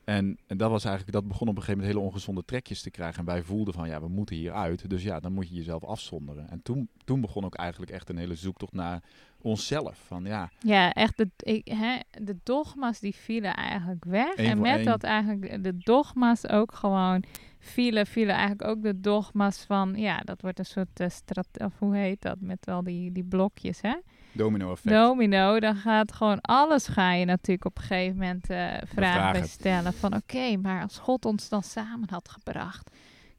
En, 0.05 0.39
en 0.47 0.57
dat 0.57 0.71
was 0.71 0.85
eigenlijk, 0.85 1.15
dat 1.15 1.29
begon 1.29 1.49
op 1.49 1.57
een 1.57 1.63
gegeven 1.63 1.81
moment 1.81 1.99
hele 1.99 2.09
ongezonde 2.11 2.45
trekjes 2.45 2.83
te 2.83 2.91
krijgen. 2.91 3.19
En 3.19 3.25
wij 3.25 3.43
voelden 3.43 3.75
van, 3.75 3.89
ja, 3.89 4.01
we 4.01 4.09
moeten 4.09 4.37
hieruit. 4.37 4.91
Dus 4.91 5.03
ja, 5.03 5.21
dan 5.21 5.33
moet 5.33 5.49
je 5.49 5.55
jezelf 5.55 5.85
afzonderen. 5.85 6.51
En 6.51 6.63
toen, 6.63 6.89
toen 7.05 7.21
begon 7.21 7.45
ook 7.45 7.55
eigenlijk 7.55 7.93
echt 7.93 8.09
een 8.09 8.17
hele 8.17 8.35
zoektocht 8.35 8.73
naar 8.73 9.03
onszelf. 9.41 9.99
Van 10.07 10.25
ja, 10.25 10.51
Ja, 10.59 10.93
echt, 10.93 11.17
de, 11.17 11.31
ik, 11.37 11.69
hè, 11.69 11.99
de 12.25 12.37
dogma's 12.43 13.01
die 13.01 13.15
vielen 13.15 13.55
eigenlijk 13.55 14.05
weg. 14.05 14.37
Eén 14.37 14.47
en 14.47 14.61
met 14.61 14.77
één. 14.77 14.85
dat 14.85 15.03
eigenlijk 15.03 15.63
de 15.63 15.79
dogma's 15.79 16.49
ook 16.49 16.75
gewoon 16.75 17.25
vielen, 17.59 18.07
vielen 18.07 18.35
eigenlijk 18.35 18.65
ook 18.65 18.83
de 18.83 19.01
dogma's 19.01 19.65
van, 19.65 19.95
ja, 19.97 20.19
dat 20.19 20.41
wordt 20.41 20.59
een 20.59 20.65
soort 20.65 21.01
uh, 21.01 21.09
strat, 21.09 21.49
of 21.53 21.79
hoe 21.79 21.97
heet 21.97 22.23
dat, 22.23 22.37
met 22.41 22.69
al 22.69 22.83
die, 22.83 23.13
die 23.13 23.25
blokjes, 23.25 23.81
hè? 23.81 23.95
Domino 24.33 24.71
effect. 24.73 24.95
Domino, 24.95 25.61
dan 25.61 25.77
gaat 25.77 26.13
gewoon 26.13 26.41
alles 26.41 26.87
ga 26.89 27.13
je 27.13 27.25
natuurlijk 27.25 27.65
op 27.67 27.77
een 27.77 27.83
gegeven 27.83 28.17
moment 28.19 28.51
eh, 28.51 28.73
vragen 28.85 29.33
bij 29.33 29.47
stellen. 29.49 29.93
Van 29.93 30.15
oké, 30.15 30.57
maar 30.57 30.83
als 30.83 30.99
God 30.99 31.25
ons 31.25 31.49
dan 31.49 31.63
samen 31.63 32.09
had 32.11 32.29
gebracht. 32.29 32.91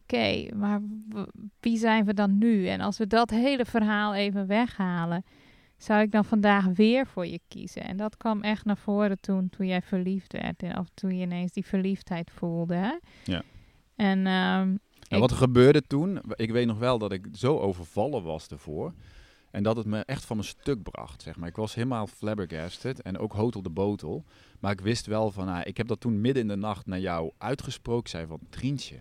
Oké, 0.03 0.55
maar 0.55 0.81
wie 1.59 1.77
zijn 1.77 2.05
we 2.05 2.13
dan 2.13 2.37
nu? 2.37 2.67
En 2.67 2.81
als 2.81 2.97
we 2.97 3.07
dat 3.07 3.29
hele 3.29 3.65
verhaal 3.65 4.13
even 4.13 4.47
weghalen, 4.47 5.23
zou 5.77 6.01
ik 6.01 6.11
dan 6.11 6.25
vandaag 6.25 6.65
weer 6.65 7.07
voor 7.07 7.25
je 7.27 7.39
kiezen? 7.47 7.83
En 7.83 7.97
dat 7.97 8.17
kwam 8.17 8.41
echt 8.41 8.65
naar 8.65 8.77
voren 8.77 9.19
toen, 9.19 9.49
toen 9.49 9.67
jij 9.67 9.81
verliefd 9.81 10.31
werd. 10.33 10.63
En, 10.63 10.77
of 10.79 10.87
toen 10.93 11.15
je 11.17 11.23
ineens 11.23 11.51
die 11.51 11.65
verliefdheid 11.65 12.31
voelde. 12.35 12.75
Hè? 12.75 12.91
Ja. 13.23 13.41
En 13.95 14.27
ehm, 14.27 14.73
ik- 15.07 15.19
wat 15.19 15.31
er 15.31 15.37
gebeurde 15.37 15.81
toen, 15.81 16.21
ik 16.35 16.51
weet 16.51 16.67
nog 16.67 16.77
wel 16.79 16.97
dat 16.97 17.11
ik 17.11 17.27
zo 17.31 17.57
overvallen 17.57 18.23
was 18.23 18.47
ervoor. 18.47 18.93
En 19.53 19.63
dat 19.63 19.75
het 19.77 19.85
me 19.85 19.99
echt 19.99 20.25
van 20.25 20.37
mijn 20.37 20.47
stuk 20.49 20.83
bracht, 20.83 21.21
zeg 21.21 21.35
maar. 21.37 21.49
Ik 21.49 21.55
was 21.55 21.75
helemaal 21.75 22.07
flabbergasted 22.07 23.01
en 23.01 23.17
ook 23.17 23.33
hotel 23.33 23.61
de 23.61 23.69
botel. 23.69 24.23
Maar 24.59 24.71
ik 24.71 24.81
wist 24.81 25.05
wel 25.05 25.31
van, 25.31 25.47
ah, 25.47 25.61
ik 25.63 25.77
heb 25.77 25.87
dat 25.87 25.99
toen 25.99 26.21
midden 26.21 26.41
in 26.41 26.47
de 26.47 26.55
nacht 26.55 26.85
naar 26.85 26.99
jou 26.99 27.31
uitgesproken. 27.37 28.03
Ik 28.03 28.07
zei 28.07 28.27
van, 28.27 28.39
Trientje, 28.49 28.95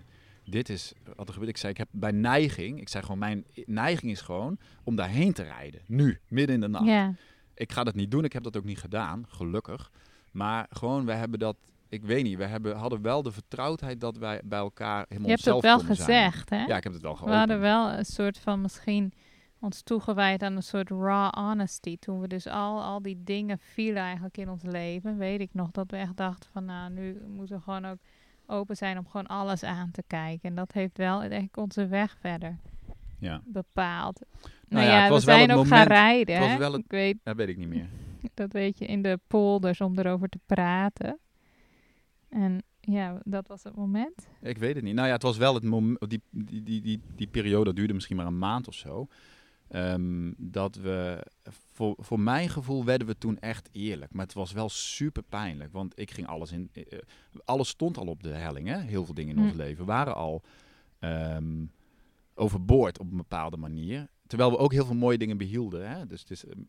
dit 0.45 0.69
is 0.69 0.93
wat 1.17 1.27
er 1.27 1.33
gebeurt. 1.33 1.51
Ik 1.51 1.57
zei, 1.57 1.73
ik 1.73 1.79
heb 1.79 1.89
bij 1.91 2.11
neiging, 2.11 2.81
ik 2.81 2.89
zei 2.89 3.03
gewoon, 3.03 3.19
mijn 3.19 3.45
neiging 3.67 4.13
is 4.13 4.21
gewoon 4.21 4.59
om 4.85 4.97
daarheen 4.97 5.33
te 5.33 5.43
rijden. 5.43 5.81
Nu, 5.87 6.21
midden 6.29 6.55
in 6.55 6.61
de 6.61 6.69
nacht. 6.69 7.17
Ik 7.55 7.73
ga 7.73 7.85
dat 7.85 7.95
niet 7.95 8.11
doen, 8.11 8.25
ik 8.25 8.33
heb 8.33 8.43
dat 8.43 8.57
ook 8.57 8.65
niet 8.65 8.79
gedaan, 8.79 9.25
gelukkig. 9.29 9.91
Maar 10.31 10.67
gewoon, 10.71 11.07
we 11.07 11.13
hebben 11.13 11.39
dat, 11.39 11.57
ik 11.89 12.03
weet 12.03 12.23
niet, 12.23 12.37
we 12.39 12.45
hebben, 12.45 12.77
hadden 12.77 13.03
wel 13.03 13.23
de 13.23 13.33
vertrouwdheid 13.33 14.01
dat 14.01 14.17
wij 14.17 14.41
bij 14.45 14.59
elkaar 14.59 15.05
helemaal 15.09 15.29
je 15.31 15.35
hebt 15.35 15.45
het 15.45 15.61
wel 15.63 15.79
zijn. 15.81 15.97
gezegd, 15.97 16.51
hè? 16.51 16.65
Ja, 16.65 16.77
ik 16.77 16.83
heb 16.85 16.93
het 16.93 17.03
wel 17.03 17.13
We 17.13 17.17
geopend. 17.19 17.39
hadden 17.39 17.61
wel 17.61 17.91
een 17.91 18.05
soort 18.05 18.39
van 18.39 18.61
misschien 18.61 19.13
ons 19.63 19.83
toegewijd 19.83 20.43
aan 20.43 20.57
een 20.57 20.63
soort 20.63 20.91
raw 20.91 21.33
honesty. 21.35 21.97
Toen 21.99 22.21
we 22.21 22.29
dus 22.29 22.47
al, 22.47 22.83
al 22.83 23.03
die 23.03 23.23
dingen 23.25 23.59
vielen 23.59 24.03
eigenlijk 24.03 24.37
in 24.39 24.49
ons 24.51 24.63
leven, 24.63 25.17
weet 25.19 25.41
ik 25.41 25.51
nog 25.53 25.71
dat 25.71 25.91
we 25.91 25.97
echt 25.97 26.17
dachten 26.17 26.51
van 26.53 26.65
nou, 26.65 26.91
nu 26.93 27.21
moeten 27.27 27.57
we 27.57 27.63
gewoon 27.63 27.85
ook 27.87 27.99
open 28.47 28.77
zijn 28.77 28.99
om 28.99 29.07
gewoon 29.09 29.27
alles 29.27 29.63
aan 29.63 29.91
te 29.91 30.03
kijken. 30.07 30.49
En 30.49 30.55
dat 30.55 30.73
heeft 30.73 30.97
wel 30.99 31.21
eigenlijk 31.21 31.57
onze 31.57 31.87
weg 31.87 32.17
verder 32.21 32.59
Ja. 33.19 33.41
bepaald. 33.45 34.21
Nou 34.21 34.51
Nou, 34.69 34.87
ja, 34.87 34.93
ja, 34.93 35.01
het 35.01 35.11
was 35.11 35.21
we 35.25 35.27
wel 35.27 35.37
zijn 35.37 35.49
het 35.51 35.59
ook 35.59 35.67
gaan 35.67 35.79
moment- 35.79 35.97
rijden. 35.99 36.35
het 36.35 36.43
was 36.45 36.53
hè? 36.53 36.59
wel 36.59 36.73
het- 36.73 36.81
Ik 36.85 36.91
weet, 36.91 37.17
Dat 37.23 37.37
weet 37.37 37.49
ik 37.49 37.57
niet 37.57 37.69
meer. 37.69 37.89
dat 38.35 38.53
weet 38.53 38.79
je, 38.79 38.87
in 38.87 39.03
de 39.03 39.19
polders 39.27 39.81
om 39.81 39.99
erover 39.99 40.29
te 40.29 40.39
praten. 40.47 41.19
En 42.29 42.63
ja, 42.81 43.21
dat 43.25 43.49
was 43.49 43.63
het 43.63 43.75
moment. 43.77 44.29
Ik 44.41 44.59
weet 44.59 44.75
het 44.75 44.85
niet. 44.85 44.95
Nou 44.95 45.07
ja, 45.07 45.13
het 45.13 45.23
was 45.23 45.37
wel 45.37 45.55
het 45.55 45.65
moment. 45.65 46.09
Die, 46.11 46.23
die, 46.31 46.63
die, 46.63 46.81
die, 46.81 47.01
die 47.17 47.27
periode 47.27 47.73
duurde 47.73 47.95
misschien 47.95 48.17
maar 48.17 48.27
een 48.27 48.39
maand 48.39 48.69
of 48.69 48.75
zo. 48.75 49.07
Ehm, 49.73 50.33
dat 50.37 50.75
we, 50.77 51.27
voor, 51.73 51.95
voor 51.99 52.21
mijn 52.21 52.49
gevoel, 52.49 52.85
werden 52.85 53.07
we 53.07 53.19
toen 53.19 53.39
echt 53.39 53.69
eerlijk. 53.73 54.13
Maar 54.13 54.25
het 54.25 54.35
was 54.35 54.53
wel 54.53 54.69
super 54.69 55.23
pijnlijk. 55.23 55.73
Want 55.73 55.99
ik 55.99 56.11
ging 56.11 56.27
alles 56.27 56.53
in. 56.53 56.71
eh, 56.73 56.99
alles 57.45 57.69
stond 57.69 57.99
al 57.99 58.07
op 58.07 58.23
de 58.23 58.29
helling, 58.29 58.69
hè? 58.69 58.79
Heel 58.81 59.05
veel 59.05 59.15
dingen 59.15 59.35
in 59.37 59.43
Hm. 59.43 59.49
ons 59.49 59.57
leven 59.57 59.85
waren 59.85 60.15
al 60.15 60.43
ehm, 60.99 61.65
overboord 62.35 62.99
op 62.99 63.11
een 63.11 63.17
bepaalde 63.17 63.57
manier. 63.57 64.09
Terwijl 64.27 64.51
we 64.51 64.59
ook 64.59 64.73
heel 64.73 64.87
veel 64.87 64.95
mooie 64.95 65.19
dingen 65.19 65.37
behielden. 65.37 65.91
Hè? 65.91 66.07
Dus 66.07 66.21
het 66.21 66.31
is, 66.31 66.45
ehm, 66.45 66.61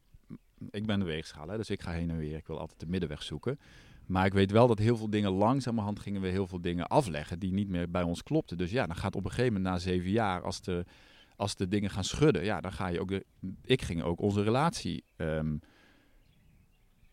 ik 0.71 0.85
ben 0.85 0.99
de 0.99 1.05
weegschaal, 1.05 1.47
hè? 1.47 1.57
dus 1.57 1.69
ik 1.69 1.81
ga 1.81 1.91
heen 1.91 2.09
en 2.09 2.17
weer. 2.17 2.35
Ik 2.37 2.47
wil 2.47 2.59
altijd 2.59 2.79
de 2.79 2.87
middenweg 2.87 3.23
zoeken. 3.23 3.59
Maar 4.05 4.25
ik 4.25 4.33
weet 4.33 4.51
wel 4.51 4.67
dat 4.67 4.79
heel 4.79 4.97
veel 4.97 5.09
dingen 5.09 5.31
langzamerhand 5.31 5.99
gingen 5.99 6.21
we 6.21 6.27
heel 6.27 6.47
veel 6.47 6.61
dingen 6.61 6.87
afleggen 6.87 7.39
die 7.39 7.53
niet 7.53 7.67
meer 7.69 7.89
bij 7.91 8.03
ons 8.03 8.23
klopten. 8.23 8.57
Dus 8.57 8.71
ja, 8.71 8.85
dan 8.87 8.95
gaat 8.95 9.15
op 9.15 9.23
een 9.25 9.29
gegeven 9.31 9.53
moment 9.53 9.73
na 9.73 9.79
zeven 9.79 10.09
jaar, 10.09 10.41
als 10.41 10.61
de, 10.61 10.85
als 11.35 11.55
de 11.55 11.67
dingen 11.67 11.89
gaan 11.89 12.03
schudden, 12.03 12.43
ja, 12.43 12.61
dan 12.61 12.71
ga 12.71 12.87
je 12.87 12.99
ook 12.99 13.09
de. 13.09 13.25
Ik 13.61 13.81
ging 13.81 14.03
ook 14.03 14.21
onze 14.21 14.43
relatie, 14.43 15.03
ehm, 15.15 15.57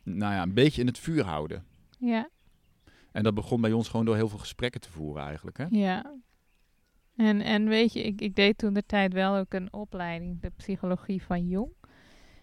nou 0.03 0.35
ja, 0.35 0.43
een 0.43 0.55
beetje 0.55 0.81
in 0.81 0.87
het 0.87 0.99
vuur 0.99 1.25
houden. 1.25 1.65
Ja, 1.99 2.29
En 3.13 3.23
dat 3.23 3.35
begon 3.35 3.61
bij 3.61 3.73
ons 3.73 3.89
gewoon 3.89 4.07
door 4.07 4.17
heel 4.17 4.29
veel 4.29 4.39
gesprekken 4.39 4.81
te 4.81 4.91
voeren 4.91 5.25
eigenlijk. 5.25 5.59
Hè? 5.59 5.67
ja. 5.71 6.15
En, 7.17 7.41
en 7.41 7.69
weet 7.69 7.93
je, 7.93 8.03
ik, 8.03 8.21
ik 8.21 8.35
deed 8.35 8.59
toen 8.59 8.75
de 8.75 8.87
tijd 8.87 9.13
wel 9.13 9.37
ook 9.37 9.53
een 9.53 9.73
opleiding, 9.73 10.41
de 10.41 10.51
psychologie 10.57 11.23
van 11.23 11.49
Jong. 11.49 11.73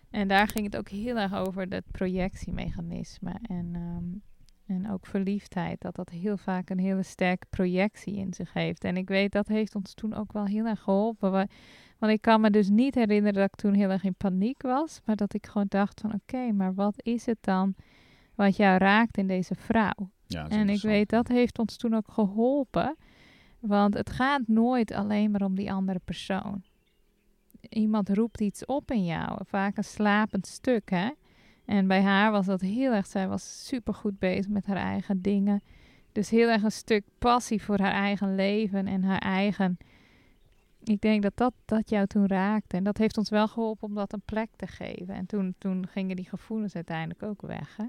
En 0.09 0.27
daar 0.27 0.47
ging 0.47 0.65
het 0.65 0.77
ook 0.77 0.89
heel 0.89 1.17
erg 1.17 1.33
over 1.33 1.69
dat 1.69 1.83
projectiemechanisme. 1.91 3.39
En, 3.41 3.69
ehm, 3.73 4.05
en 4.67 4.91
ook 4.91 5.05
verliefdheid, 5.05 5.81
dat 5.81 5.95
dat 5.95 6.09
heel 6.09 6.37
vaak 6.37 6.69
een 6.69 6.79
hele 6.79 7.03
sterke 7.03 7.45
projectie 7.49 8.15
in 8.15 8.33
zich 8.33 8.53
heeft. 8.53 8.83
En 8.83 8.97
ik 8.97 9.07
weet, 9.07 9.31
dat 9.31 9.47
heeft 9.47 9.75
ons 9.75 9.93
toen 9.93 10.13
ook 10.13 10.31
wel 10.31 10.45
heel 10.45 10.65
erg 10.65 10.81
geholpen. 10.81 11.31
wa- 11.31 11.47
Want 11.97 12.11
ik 12.13 12.21
kan 12.21 12.41
me 12.41 12.49
dus 12.49 12.69
niet 12.69 12.95
herinneren 12.95 13.33
dat 13.33 13.43
ik 13.47 13.55
toen 13.55 13.73
heel 13.73 13.89
erg 13.89 14.03
in 14.03 14.15
paniek 14.15 14.61
was. 14.61 15.01
Maar 15.05 15.15
dat 15.15 15.33
ik 15.33 15.45
gewoon 15.47 15.65
dacht 15.69 16.01
van, 16.01 16.13
oké, 16.13 16.51
maar 16.51 16.73
wat 16.73 16.93
is 17.03 17.25
het 17.25 17.37
dan 17.41 17.75
wat 18.35 18.55
jou 18.55 18.77
raakt 18.77 19.17
in 19.17 19.27
deze 19.27 19.55
vrouw? 19.55 20.09
Ja, 20.25 20.47
En 20.49 20.69
ik 20.69 20.81
weet, 20.81 21.09
dat 21.09 21.27
heeft 21.27 21.59
ons 21.59 21.77
toen 21.77 21.93
ook 21.95 22.07
geholpen. 22.11 22.95
Want 23.59 23.93
het 23.93 24.09
gaat 24.09 24.41
nooit 24.47 24.91
alleen 24.91 25.31
maar 25.31 25.41
om 25.41 25.55
die 25.55 25.71
andere 25.71 25.99
persoon. 26.05 26.63
Iemand 27.69 28.09
roept 28.09 28.41
iets 28.41 28.65
op 28.65 28.91
in 28.91 29.05
jou, 29.05 29.39
vaak 29.45 29.77
een 29.77 29.83
slapend 29.83 30.47
stuk, 30.47 30.89
hè. 30.89 31.09
En 31.67 31.87
bij 31.87 32.01
haar 32.01 32.31
was 32.31 32.45
dat 32.45 32.61
heel 32.61 32.91
erg, 32.91 33.05
zij 33.05 33.27
was 33.27 33.65
supergoed 33.67 34.19
bezig 34.19 34.47
met 34.47 34.65
haar 34.65 34.77
eigen 34.77 35.21
dingen. 35.21 35.61
Dus 36.11 36.29
heel 36.29 36.49
erg 36.49 36.63
een 36.63 36.71
stuk 36.71 37.03
passie 37.17 37.61
voor 37.61 37.79
haar 37.79 37.91
eigen 37.91 38.35
leven 38.35 38.87
en 38.87 39.03
haar 39.03 39.19
eigen... 39.19 39.77
Ik 40.83 41.01
denk 41.01 41.21
dat 41.21 41.31
dat, 41.35 41.53
dat 41.65 41.89
jou 41.89 42.07
toen 42.07 42.27
raakte. 42.27 42.77
En 42.77 42.83
dat 42.83 42.97
heeft 42.97 43.17
ons 43.17 43.29
wel 43.29 43.47
geholpen 43.47 43.87
om 43.87 43.95
dat 43.95 44.13
een 44.13 44.21
plek 44.25 44.49
te 44.55 44.67
geven. 44.67 45.15
En 45.15 45.25
toen, 45.25 45.55
toen 45.57 45.87
gingen 45.87 46.15
die 46.15 46.29
gevoelens 46.29 46.75
uiteindelijk 46.75 47.23
ook 47.23 47.41
weg, 47.41 47.75
hè. 47.77 47.85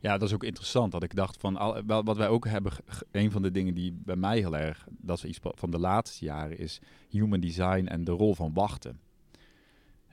Ja, 0.00 0.18
dat 0.18 0.28
is 0.28 0.34
ook 0.34 0.44
interessant. 0.44 0.92
Dat 0.92 1.02
ik 1.02 1.14
dacht 1.14 1.36
van, 1.40 1.56
al, 1.56 1.82
wat 1.84 2.16
wij 2.16 2.28
ook 2.28 2.46
hebben, 2.46 2.72
een 3.10 3.30
van 3.30 3.42
de 3.42 3.50
dingen 3.50 3.74
die 3.74 3.92
bij 3.92 4.16
mij 4.16 4.38
heel 4.38 4.56
erg, 4.56 4.86
dat 4.90 5.16
is 5.16 5.24
iets 5.24 5.38
van 5.42 5.70
de 5.70 5.78
laatste 5.78 6.24
jaren, 6.24 6.58
is 6.58 6.80
human 7.08 7.40
design 7.40 7.86
en 7.86 8.04
de 8.04 8.12
rol 8.12 8.34
van 8.34 8.52
wachten. 8.52 8.98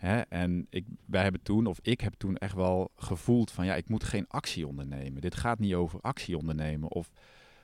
Hè? 0.02 0.20
En 0.20 0.68
ik, 0.70 0.86
wij 1.06 1.24
hebben 1.24 1.42
toen, 1.42 1.66
of 1.66 1.80
ik 1.82 2.02
heb 2.02 2.14
toen 2.18 2.38
echt 2.38 2.54
wel 2.56 2.92
gevoeld 2.96 3.52
van, 3.52 3.66
ja, 3.66 3.76
ik 3.76 3.90
moet 3.90 4.04
geen 4.04 4.26
actie 4.28 4.68
ondernemen. 4.68 5.22
Dit 5.22 5.36
gaat 5.36 5.60
niet 5.60 5.74
over 5.74 6.00
actie 6.02 6.38
ondernemen 6.38 6.92
of, 6.92 7.12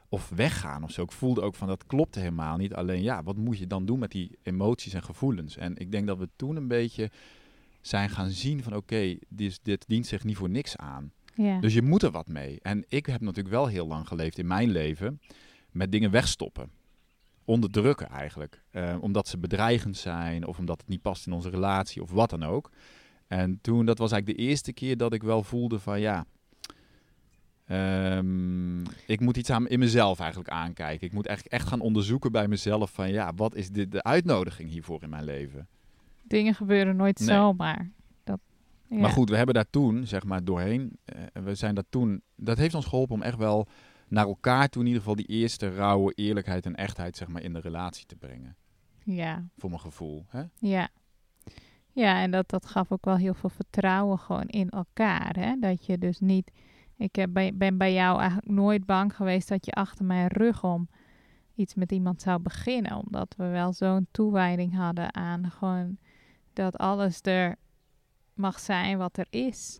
of 0.09 0.29
weggaan 0.29 0.83
of 0.83 0.91
zo. 0.91 1.01
Ik 1.01 1.11
voelde 1.11 1.41
ook 1.41 1.55
van, 1.55 1.67
dat 1.67 1.85
klopte 1.85 2.19
helemaal 2.19 2.57
niet. 2.57 2.73
Alleen, 2.73 3.01
ja, 3.01 3.23
wat 3.23 3.37
moet 3.37 3.57
je 3.57 3.67
dan 3.67 3.85
doen 3.85 3.99
met 3.99 4.11
die 4.11 4.37
emoties 4.43 4.93
en 4.93 5.03
gevoelens? 5.03 5.57
En 5.57 5.77
ik 5.77 5.91
denk 5.91 6.07
dat 6.07 6.17
we 6.17 6.29
toen 6.35 6.55
een 6.55 6.67
beetje 6.67 7.11
zijn 7.81 8.09
gaan 8.09 8.29
zien 8.29 8.63
van, 8.63 8.75
oké, 8.75 9.17
dit, 9.27 9.59
dit 9.63 9.85
dient 9.87 10.07
zich 10.07 10.23
niet 10.23 10.37
voor 10.37 10.49
niks 10.49 10.77
aan. 10.77 11.11
Ja. 11.35 11.59
Dus 11.59 11.73
je 11.73 11.81
moet 11.81 12.03
er 12.03 12.11
wat 12.11 12.27
mee. 12.27 12.59
En 12.61 12.85
ik 12.87 13.05
heb 13.05 13.21
natuurlijk 13.21 13.55
wel 13.55 13.67
heel 13.67 13.87
lang 13.87 14.07
geleefd 14.07 14.37
in 14.37 14.47
mijn 14.47 14.69
leven 14.69 15.21
met 15.71 15.91
dingen 15.91 16.11
wegstoppen. 16.11 16.71
Onderdrukken 17.47 18.09
eigenlijk. 18.09 18.63
Eh, 18.71 18.95
omdat 18.99 19.27
ze 19.27 19.37
bedreigend 19.37 19.97
zijn 19.97 20.45
of 20.47 20.57
omdat 20.57 20.79
het 20.79 20.87
niet 20.89 21.01
past 21.01 21.25
in 21.27 21.33
onze 21.33 21.49
relatie 21.49 22.01
of 22.01 22.11
wat 22.11 22.29
dan 22.29 22.43
ook. 22.43 22.71
En 23.27 23.59
toen, 23.61 23.85
dat 23.85 23.97
was 23.97 24.11
eigenlijk 24.11 24.39
de 24.39 24.45
eerste 24.47 24.73
keer 24.73 24.97
dat 24.97 25.13
ik 25.13 25.23
wel 25.23 25.43
voelde 25.43 25.79
van 25.79 25.99
ja, 25.99 26.25
ehm, 27.65 28.81
ik 29.05 29.19
moet 29.19 29.37
iets 29.37 29.49
aan, 29.49 29.67
in 29.67 29.79
mezelf 29.79 30.19
eigenlijk 30.19 30.49
aankijken. 30.49 31.07
Ik 31.07 31.13
moet 31.13 31.27
echt, 31.27 31.47
echt 31.47 31.67
gaan 31.67 31.79
onderzoeken 31.81 32.31
bij 32.31 32.47
mezelf 32.47 32.91
van 32.91 33.11
ja, 33.11 33.31
wat 33.35 33.55
is 33.55 33.69
dit, 33.69 33.91
de 33.91 34.03
uitnodiging 34.03 34.69
hiervoor 34.69 35.03
in 35.03 35.09
mijn 35.09 35.23
leven? 35.23 35.67
Dingen 36.23 36.53
gebeuren 36.55 36.95
nooit 36.95 37.19
Nee. 37.19 37.27
zomaar. 37.27 37.91
Dat, 38.23 38.39
ja. 38.89 38.97
Maar 38.97 39.09
goed, 39.09 39.29
we 39.29 39.35
hebben 39.37 39.55
daar 39.55 39.69
toen, 39.69 40.07
zeg 40.07 40.23
maar, 40.23 40.43
doorheen. 40.43 40.97
eh, 41.05 41.21
we 41.43 41.55
zijn 41.55 41.75
daar 41.75 41.83
toen. 41.89 42.21
Dat 42.35 42.57
heeft 42.57 42.75
ons 42.75 42.85
geholpen 42.85 43.15
om 43.15 43.21
echt 43.21 43.37
wel 43.37 43.67
naar 44.07 44.25
elkaar 44.25 44.69
toe, 44.69 44.81
in 44.81 44.87
ieder 44.87 45.01
geval 45.01 45.17
die 45.17 45.27
eerste 45.27 45.75
rauwe 45.75 46.13
eerlijkheid 46.13 46.65
en 46.65 46.75
echtheid, 46.75 47.17
zeg 47.17 47.27
maar, 47.27 47.41
in 47.41 47.53
de 47.53 47.59
relatie 47.59 48.05
te 48.05 48.15
brengen. 48.15 48.55
Ja, 49.03 49.49
Voor 49.57 49.69
mijn 49.69 49.81
gevoel. 49.81 50.25
Hè? 50.27 50.43
ja. 50.59 50.89
Ja, 51.91 52.21
en 52.21 52.31
dat, 52.31 52.49
dat 52.49 52.65
gaf 52.65 52.91
ook 52.91 53.05
wel 53.05 53.15
heel 53.15 53.33
veel 53.33 53.49
vertrouwen 53.49 54.19
gewoon 54.19 54.47
in 54.47 54.69
elkaar. 54.69 55.35
Hè? 55.39 55.59
Dat 55.59 55.85
je 55.85 55.97
dus 55.97 56.19
niet... 56.19 56.51
Ik 56.95 57.15
heb 57.15 57.33
bij, 57.33 57.55
ben 57.55 57.77
bij 57.77 57.93
jou 57.93 58.19
eigenlijk 58.19 58.49
nooit 58.49 58.85
bang 58.85 59.15
geweest 59.15 59.47
dat 59.47 59.65
je 59.65 59.71
achter 59.71 60.05
mijn 60.05 60.27
rug 60.27 60.63
om 60.63 60.89
iets 61.55 61.75
met 61.75 61.91
iemand 61.91 62.21
zou 62.21 62.39
beginnen. 62.39 62.95
Omdat 63.05 63.35
we 63.37 63.47
wel 63.47 63.73
zo'n 63.73 64.07
toewijding 64.11 64.75
hadden 64.75 65.15
aan 65.15 65.51
gewoon 65.51 65.97
dat 66.53 66.77
alles 66.77 67.19
er 67.21 67.55
mag 68.33 68.59
zijn 68.59 68.97
wat 68.97 69.17
er 69.17 69.27
is. 69.29 69.79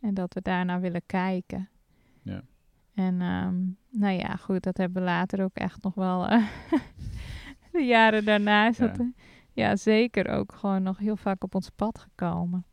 En 0.00 0.14
dat 0.14 0.34
we 0.34 0.40
daarnaar 0.42 0.80
willen 0.80 1.06
kijken. 1.06 1.68
Ja. 2.22 2.42
En 2.98 3.20
ehm, 3.20 3.56
nou 4.00 4.18
ja, 4.18 4.36
goed, 4.36 4.62
dat 4.62 4.76
hebben 4.76 5.02
we 5.02 5.08
later 5.08 5.42
ook 5.42 5.54
echt 5.56 5.82
nog 5.82 5.94
wel... 5.94 6.26
eh, 6.26 6.46
de 7.72 7.82
jaren 7.84 8.24
daarna 8.24 8.68
is 8.68 8.76
Ja. 8.76 8.86
dat... 8.86 8.98
eh, 8.98 9.06
ja, 9.52 9.76
zeker 9.76 10.28
ook 10.28 10.52
gewoon 10.52 10.82
nog 10.82 10.98
heel 10.98 11.16
vaak 11.16 11.44
op 11.44 11.54
ons 11.54 11.70
pad 11.76 11.98
gekomen. 11.98 12.64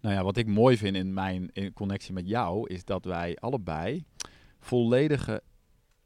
Nou 0.00 0.14
ja, 0.14 0.22
wat 0.22 0.36
ik 0.36 0.46
mooi 0.46 0.76
vind 0.76 0.96
in 0.96 1.14
mijn 1.14 1.50
in 1.52 1.72
connectie 1.72 2.12
met 2.12 2.28
jou, 2.28 2.68
is 2.68 2.84
dat 2.84 3.04
wij 3.04 3.36
allebei 3.36 4.04
volledige 4.58 5.42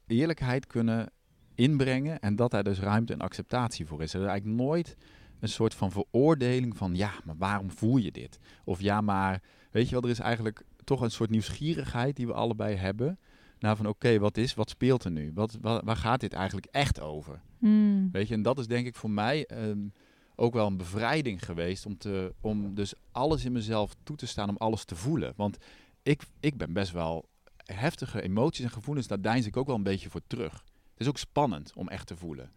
eerlijkheid 0.07 0.67
kunnen 0.67 1.11
inbrengen. 1.55 2.19
En 2.19 2.35
dat 2.35 2.51
daar 2.51 2.63
dus 2.63 2.79
ruimte 2.79 3.13
en 3.13 3.19
acceptatie 3.19 3.85
voor 3.85 4.01
is. 4.01 4.13
Er 4.13 4.21
is 4.21 4.27
eigenlijk 4.27 4.57
nooit 4.61 4.95
een 5.39 5.49
soort 5.49 5.73
van 5.73 5.91
veroordeling 5.91 6.77
van 6.77 6.95
ja, 6.95 7.11
maar 7.23 7.37
waarom 7.37 7.71
voel 7.71 7.97
je 7.97 8.11
dit? 8.11 8.39
Of 8.63 8.81
ja, 8.81 9.01
maar 9.01 9.41
weet 9.71 9.85
je 9.85 9.91
wel, 9.91 10.03
er 10.03 10.09
is 10.09 10.19
eigenlijk 10.19 10.63
toch 10.83 11.01
een 11.01 11.11
soort 11.11 11.29
nieuwsgierigheid 11.29 12.15
die 12.15 12.27
we 12.27 12.33
allebei 12.33 12.75
hebben. 12.75 13.19
Naar 13.65 13.75
van 13.75 13.87
oké, 13.87 14.19
wat 14.19 14.37
is, 14.37 14.53
wat 14.53 14.69
speelt 14.69 15.03
er 15.03 15.11
nu? 15.11 15.31
Wat, 15.33 15.57
wa- 15.61 15.81
waar 15.83 15.95
gaat 15.95 16.19
dit 16.19 16.33
eigenlijk 16.33 16.67
echt 16.71 16.99
over? 16.99 17.41
Hmm. 17.59 18.09
Weet 18.11 18.27
je, 18.27 18.33
en 18.33 18.41
dat 18.41 18.59
is 18.59 18.67
denk 18.67 18.85
ik 18.87 18.95
voor 18.95 19.09
mij 19.09 19.45
ehm, 19.45 19.79
ook 20.35 20.53
wel 20.53 20.67
een 20.67 20.77
bevrijding 20.77 21.45
geweest 21.45 21.85
om, 21.85 21.97
te, 21.97 22.33
om 22.41 22.75
dus 22.75 22.93
alles 23.11 23.45
in 23.45 23.51
mezelf 23.51 23.95
toe 24.03 24.15
te 24.15 24.25
staan 24.27 24.49
om 24.49 24.57
alles 24.57 24.85
te 24.85 24.95
voelen. 24.95 25.33
Want 25.35 25.57
ik, 26.03 26.23
ik 26.39 26.57
ben 26.57 26.73
best 26.73 26.91
wel 26.91 27.25
heftige 27.63 28.21
emoties 28.21 28.63
en 28.63 28.71
gevoelens, 28.71 29.07
daar 29.07 29.21
deins 29.21 29.45
ik 29.45 29.57
ook 29.57 29.67
wel 29.67 29.75
een 29.75 29.83
beetje 29.83 30.09
voor 30.09 30.21
terug. 30.27 30.53
Het 30.53 30.99
is 31.03 31.07
ook 31.07 31.17
spannend 31.17 31.71
om 31.75 31.87
echt 31.87 32.07
te 32.07 32.15
voelen. 32.15 32.51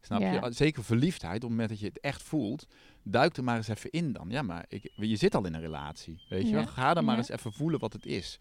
Snap 0.00 0.20
je? 0.32 0.52
Zeker 0.52 0.84
verliefdheid, 0.84 1.34
op 1.36 1.40
het 1.40 1.50
moment 1.50 1.68
dat 1.68 1.80
je 1.80 1.86
het 1.86 2.00
echt 2.00 2.22
voelt, 2.22 2.66
duik 3.02 3.36
er 3.36 3.44
maar 3.44 3.56
eens 3.56 3.68
even 3.68 3.90
in 3.90 4.12
dan. 4.12 4.30
Ja, 4.30 4.42
maar 4.42 4.64
ik, 4.68 4.90
je 4.94 5.16
zit 5.16 5.34
al 5.34 5.44
in 5.46 5.54
een 5.54 5.60
relatie, 5.60 6.20
weet 6.28 6.46
je 6.48 6.54
wel? 6.54 6.66
Ga 6.66 6.94
dan 6.94 7.04
maar 7.04 7.16
eens 7.16 7.28
even 7.28 7.52
voelen 7.52 7.80
wat 7.80 7.92
het 7.92 8.06
is. 8.06 8.38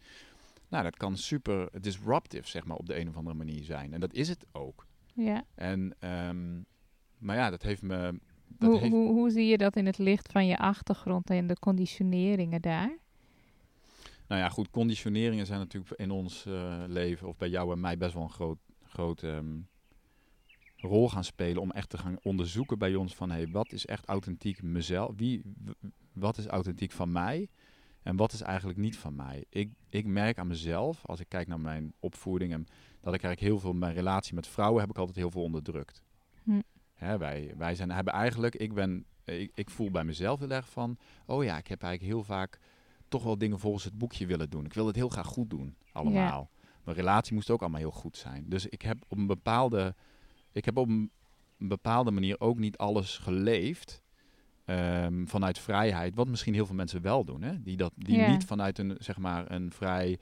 Nou, 0.69 0.83
dat 0.83 0.97
kan 0.97 1.17
super 1.17 1.81
disruptive, 1.81 2.47
zeg 2.47 2.65
maar, 2.65 2.77
op 2.77 2.85
de 2.85 2.99
een 2.99 3.09
of 3.09 3.15
andere 3.15 3.35
manier 3.35 3.63
zijn. 3.63 3.93
En 3.93 3.99
dat 3.99 4.13
is 4.13 4.29
het 4.29 4.45
ook. 4.51 4.85
Ja. 5.13 5.43
En, 5.55 5.95
ehm, 5.99 6.61
maar 7.17 7.35
ja, 7.35 7.49
dat 7.49 7.61
heeft 7.61 7.81
me. 7.81 8.19
Dat 8.47 8.69
Hoe, 8.69 8.79
heeft, 8.79 8.91
hoe, 8.91 9.07
hoe 9.07 9.29
zie 9.29 9.45
je 9.45 9.57
dat 9.57 9.75
in 9.75 9.85
het 9.85 9.97
licht 9.97 10.31
van 10.31 10.45
je 10.45 10.57
achtergrond 10.57 11.29
en 11.29 11.47
de 11.47 11.59
conditioneringen 11.59 12.61
daar? 12.61 12.97
Nou 14.27 14.41
ja, 14.41 14.49
goed, 14.49 14.69
conditioneringen 14.69 15.45
zijn 15.45 15.59
natuurlijk 15.59 15.93
in 15.95 16.11
ons 16.11 16.45
eh, 16.45 16.83
leven, 16.87 17.27
of 17.27 17.37
bij 17.37 17.49
jou 17.49 17.71
en 17.71 17.79
mij, 17.79 17.97
best 17.97 18.13
wel 18.13 18.23
een 18.23 18.29
groot, 18.29 18.57
groot, 18.83 19.23
ehm, 19.23 19.57
rol 20.75 21.09
gaan 21.09 21.23
spelen 21.23 21.61
om 21.61 21.71
echt 21.71 21.89
te 21.89 21.97
gaan 21.97 22.17
onderzoeken 22.21 22.79
bij 22.79 22.95
ons 22.95 23.15
van 23.15 23.31
hey, 23.31 23.47
wat 23.47 23.71
is 23.71 23.85
echt 23.85 24.05
authentiek 24.05 24.63
mezelf? 24.63 25.11
Wie, 25.15 25.41
wat 26.13 26.37
is 26.37 26.45
authentiek 26.45 26.91
van 26.91 27.11
mij? 27.11 27.49
En 28.03 28.15
wat 28.15 28.33
is 28.33 28.41
eigenlijk 28.41 28.79
niet 28.79 28.97
van 28.97 29.15
mij? 29.15 29.45
Ik, 29.49 29.71
ik 29.89 30.05
merk 30.05 30.37
aan 30.37 30.47
mezelf, 30.47 31.05
als 31.05 31.19
ik 31.19 31.29
kijk 31.29 31.47
naar 31.47 31.59
mijn 31.59 31.93
opvoeding, 31.99 32.53
en 32.53 32.65
dat 33.01 33.13
ik 33.13 33.23
eigenlijk 33.23 33.39
heel 33.39 33.59
veel 33.59 33.73
mijn 33.73 33.93
relatie 33.93 34.33
met 34.33 34.47
vrouwen 34.47 34.81
heb 34.81 34.89
ik 34.89 34.97
altijd 34.97 35.17
heel 35.17 35.31
veel 35.31 35.43
onderdrukt. 35.43 36.01
Hm. 36.43 36.61
Hè, 36.93 37.17
wij, 37.17 37.53
wij 37.57 37.75
zijn, 37.75 37.91
hebben 37.91 38.13
eigenlijk, 38.13 38.55
ik 38.55 38.73
ben, 38.73 39.05
ik, 39.23 39.51
ik 39.53 39.69
voel 39.69 39.91
bij 39.91 40.03
mezelf 40.03 40.39
heel 40.39 40.49
erg 40.49 40.69
van, 40.69 40.97
oh 41.25 41.43
ja, 41.43 41.57
ik 41.57 41.67
heb 41.67 41.81
eigenlijk 41.81 42.13
heel 42.13 42.23
vaak 42.23 42.59
toch 43.07 43.23
wel 43.23 43.37
dingen 43.37 43.59
volgens 43.59 43.83
het 43.83 43.97
boekje 43.97 44.25
willen 44.25 44.49
doen. 44.49 44.65
Ik 44.65 44.73
wil 44.73 44.87
het 44.87 44.95
heel 44.95 45.09
graag 45.09 45.27
goed 45.27 45.49
doen, 45.49 45.75
allemaal. 45.91 46.49
Mijn 46.83 46.97
relatie 46.97 47.33
moest 47.33 47.49
ook 47.49 47.61
allemaal 47.61 47.79
heel 47.79 47.91
goed 47.91 48.17
zijn. 48.17 48.45
Dus 48.47 48.67
ik 48.67 48.81
heb 48.81 49.03
op 49.07 49.17
een 49.17 49.27
bepaalde, 49.27 49.95
ik 50.51 50.65
heb 50.65 50.77
op 50.77 50.87
een 50.87 51.11
bepaalde 51.57 52.11
manier 52.11 52.39
ook 52.39 52.57
niet 52.57 52.77
alles 52.77 53.17
geleefd 53.17 54.01
ehm, 54.69 55.25
vanuit 55.25 55.59
vrijheid, 55.59 56.15
wat 56.15 56.27
misschien 56.27 56.53
heel 56.53 56.65
veel 56.65 56.75
mensen 56.75 57.01
wel 57.01 57.23
doen, 57.23 57.41
hè? 57.41 57.61
Die, 57.61 57.77
dat, 57.77 57.91
die 57.95 58.17
Ja. 58.17 58.31
niet 58.31 58.45
vanuit 58.45 58.77
een, 58.77 58.95
zeg 58.99 59.17
maar, 59.17 59.51
een 59.51 59.71
vrij 59.71 60.17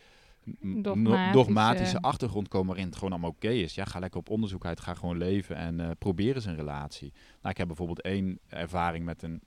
Dogmatische- 0.62 1.32
dogmatische 1.32 2.02
achtergrond 2.02 2.48
komen 2.48 2.68
waarin 2.68 2.86
het 2.86 2.96
gewoon 2.96 3.12
allemaal 3.12 3.30
oké 3.30 3.50
is. 3.50 3.76
Ja, 3.76 3.86
ga 3.86 4.00
lekker 4.00 4.20
op 4.20 4.30
onderzoek 4.30 4.66
uit, 4.66 4.80
ga 4.80 4.94
gewoon 4.94 5.18
leven 5.18 5.56
en 5.56 5.80
eh 5.80 5.90
probeer 6.00 6.36
eens 6.36 6.46
een 6.46 6.56
relatie. 6.56 7.14
Nou, 7.42 7.50
ik 7.50 7.58
heb 7.58 7.68
bijvoorbeeld 7.68 8.02
één 8.02 8.40
ervaring 8.48 9.06
met 9.06 9.22
een, 9.24 9.42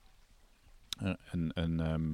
een, 0.98 1.16
een, 1.30 1.50
een 1.54 1.80
ehm, 1.80 2.06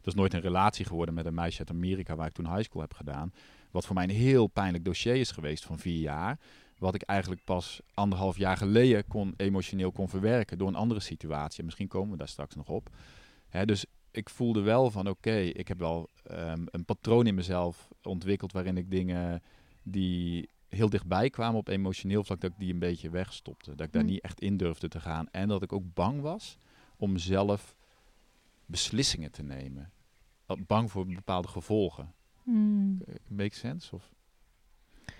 dat 0.00 0.12
is 0.12 0.14
nooit 0.14 0.34
een 0.34 0.40
relatie 0.40 0.84
geworden 0.84 1.14
met 1.14 1.26
een 1.26 1.34
meisje 1.34 1.58
uit 1.58 1.70
Amerika 1.70 2.16
waar 2.16 2.26
ik 2.26 2.32
toen 2.32 2.54
high 2.54 2.62
school 2.68 2.80
heb 2.80 2.94
gedaan. 2.94 3.32
Wat 3.70 3.86
voor 3.86 3.94
mij 3.94 4.04
een 4.04 4.10
heel 4.10 4.46
pijnlijk 4.46 4.84
dossier 4.84 5.14
is 5.16 5.30
geweest 5.30 5.64
van 5.64 5.78
vier 5.78 6.00
jaar. 6.00 6.38
Wat 6.78 6.94
ik 6.94 7.02
eigenlijk 7.02 7.44
pas 7.44 7.80
anderhalf 7.94 8.36
jaar 8.36 8.56
geleden 8.56 9.06
kon, 9.06 9.34
emotioneel 9.36 9.92
kon 9.92 10.08
verwerken 10.08 10.58
door 10.58 10.68
een 10.68 10.74
andere 10.74 11.00
situatie. 11.00 11.58
En 11.58 11.64
misschien 11.64 11.88
komen 11.88 12.10
we 12.10 12.16
daar 12.16 12.28
straks 12.28 12.54
nog 12.54 12.68
op. 12.68 12.88
Hè, 13.48 13.64
dus 13.66 13.84
ik 14.10 14.30
voelde 14.30 14.60
wel 14.60 14.90
van 14.90 15.08
oké, 15.08 15.34
ik 15.36 15.68
heb 15.68 15.78
wel 15.78 16.08
ehm, 16.24 16.62
een 16.70 16.84
patroon 16.84 17.26
in 17.26 17.34
mezelf 17.34 17.88
ontwikkeld 18.02 18.52
waarin 18.52 18.76
ik 18.76 18.90
dingen 18.90 19.42
die 19.82 20.48
heel 20.68 20.88
dichtbij 20.90 21.30
kwamen 21.30 21.58
op 21.58 21.68
emotioneel 21.68 22.24
vlak, 22.24 22.40
dat 22.40 22.50
ik 22.50 22.58
die 22.58 22.72
een 22.72 22.78
beetje 22.78 23.10
wegstopte. 23.10 23.74
Dat 23.74 23.86
ik 23.86 23.92
daar 23.92 24.02
Hm. 24.02 24.08
niet 24.08 24.20
echt 24.20 24.40
in 24.40 24.56
durfde 24.56 24.88
te 24.88 25.00
gaan. 25.00 25.28
En 25.30 25.48
dat 25.48 25.62
ik 25.62 25.72
ook 25.72 25.94
bang 25.94 26.20
was 26.20 26.58
om 26.96 27.16
zelf 27.18 27.76
beslissingen 28.66 29.30
te 29.30 29.42
nemen. 29.42 29.90
Bang 30.66 30.90
voor 30.90 31.06
bepaalde 31.06 31.48
gevolgen. 31.48 32.14
Hmm. 32.42 33.00
Eh, 33.06 33.14
Make 33.26 33.54
sense? 33.54 33.94
Of? 33.94 34.13